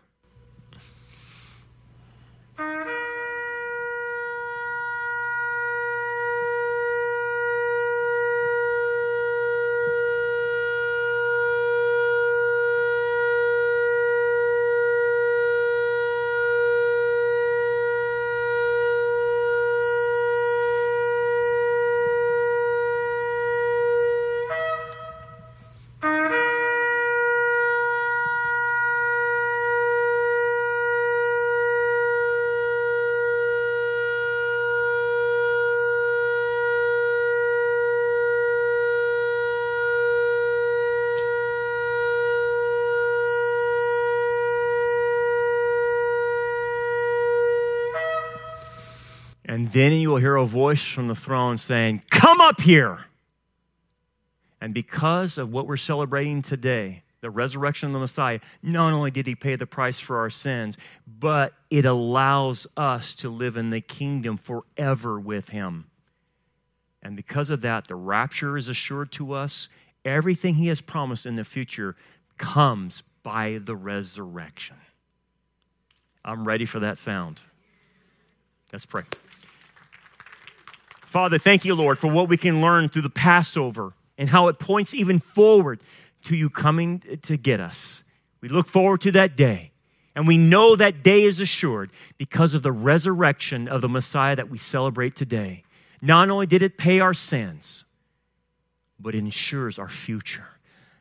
And 49.53 49.62
then 49.73 49.93
you 49.93 50.11
will 50.11 50.19
hear 50.19 50.37
a 50.37 50.47
voice 50.47 50.85
from 50.85 51.09
the 51.09 51.15
throne 51.15 51.59
saying, 51.59 52.03
Come 52.11 52.41
up 52.41 52.61
here. 52.61 53.07
And 54.61 54.73
because 54.73 55.39
of 55.39 55.53
what 55.53 55.67
we're 55.67 55.77
celebrating 55.77 56.41
today, 56.41 57.03
the 57.21 57.31
resurrection 57.31 57.89
of 57.89 57.93
the 57.95 58.01
Messiah, 58.01 58.41
not 58.63 58.93
only 58.93 59.11
did 59.11 59.27
he 59.27 59.35
pay 59.35 59.57
the 59.57 59.67
price 59.67 59.99
for 59.99 60.19
our 60.19 60.31
sins, 60.31 60.77
but 61.07 61.55
it 61.71 61.85
allows 61.85 62.67
us 62.77 63.15
to 63.15 63.29
live 63.29 63.57
in 63.57 63.71
the 63.71 63.81
kingdom 63.81 64.37
forever 64.37 65.19
with 65.19 65.49
him. 65.49 65.87
And 67.03 67.17
because 67.17 67.51
of 67.51 67.63
that, 67.63 67.89
the 67.89 67.95
rapture 67.95 68.57
is 68.57 68.69
assured 68.69 69.11
to 69.13 69.33
us. 69.33 69.69
Everything 70.05 70.55
he 70.55 70.69
has 70.69 70.81
promised 70.81 71.27
in 71.27 71.37
the 71.37 71.45
future 71.45 71.97
comes 72.39 73.03
by 73.23 73.61
the 73.63 73.75
resurrection. 73.75 74.77
I'm 76.25 76.47
ready 76.47 76.65
for 76.65 76.81
that 76.81 76.99
sound. 76.99 77.41
Let's 78.73 78.87
pray. 78.87 79.03
Father, 81.13 81.39
thank 81.39 81.67
you, 81.67 81.75
Lord, 81.75 81.99
for 81.99 82.11
what 82.11 82.31
we 82.31 82.39
can 82.39 82.63
learn 82.63 82.89
through 82.89 83.03
the 83.03 83.11
Passover 83.11 83.93
and 84.17 84.31
how 84.31 84.49
it 84.49 84.59
points 84.59 84.95
even 84.95 85.19
forward 85.19 85.79
to 86.25 86.35
you 86.35 86.49
coming 86.49 87.03
to 87.21 87.37
get 87.37 87.61
us. 87.61 88.03
We 88.41 88.49
look 88.49 88.67
forward 88.67 89.03
to 89.03 89.13
that 89.13 89.37
day. 89.37 89.73
And 90.17 90.27
we 90.27 90.39
know 90.39 90.75
that 90.75 91.03
day 91.03 91.25
is 91.25 91.39
assured 91.39 91.91
because 92.17 92.55
of 92.55 92.63
the 92.63 92.73
resurrection 92.73 93.69
of 93.69 93.83
the 93.83 93.91
Messiah 93.91 94.35
that 94.37 94.49
we 94.49 94.57
celebrate 94.57 95.15
today. 95.15 95.65
Not 96.01 96.31
only 96.31 96.47
did 96.47 96.63
it 96.63 96.79
pay 96.79 97.01
our 97.01 97.13
sins, 97.13 97.85
but 98.99 99.15
it 99.15 99.19
ensures 99.19 99.79
our 99.79 99.91
future. 99.91 100.49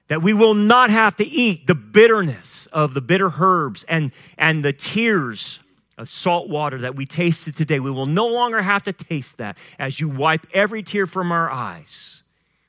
That 0.10 0.22
we 0.22 0.34
will 0.34 0.56
not 0.56 0.90
have 0.90 1.16
to 1.16 1.26
eat 1.26 1.68
the 1.68 1.76
bitterness 1.76 2.66
of 2.74 2.94
the 2.94 3.02
bitter 3.02 3.32
herbs 3.40 3.86
and, 3.88 4.12
and 4.38 4.66
the 4.66 4.74
tears 4.74 5.62
salt 6.06 6.50
water 6.50 6.78
that 6.80 6.96
we 6.96 7.06
tasted 7.06 7.56
today. 7.56 7.80
We 7.80 7.92
will 7.92 8.06
no 8.06 8.28
longer 8.28 8.62
have 8.62 8.84
to 8.84 8.94
taste 8.94 9.38
that 9.38 9.58
as 9.80 10.00
you 10.00 10.10
wipe 10.10 10.48
every 10.54 10.84
tear 10.84 11.08
from 11.08 11.32
our 11.32 11.50
eyes. 11.50 12.24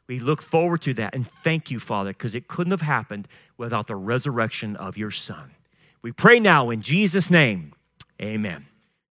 We 0.07 0.19
look 0.19 0.43
forward 0.43 0.83
to 0.83 0.95
that 0.95 1.15
and 1.15 1.27
thank 1.43 1.71
you, 1.71 1.81
Father, 1.81 2.11
because 2.13 2.35
it 2.35 2.49
couldn't 2.49 2.73
have 2.73 2.83
happened 2.83 3.29
without 3.57 3.87
the 3.87 3.97
resurrection 3.97 4.77
of 4.77 4.97
your 4.97 5.11
Son. 5.11 5.53
We 6.03 6.13
pray 6.13 6.41
now 6.41 6.71
in 6.71 6.83
Jesus' 6.83 7.31
name. 7.31 7.75
Amen. 8.21 8.67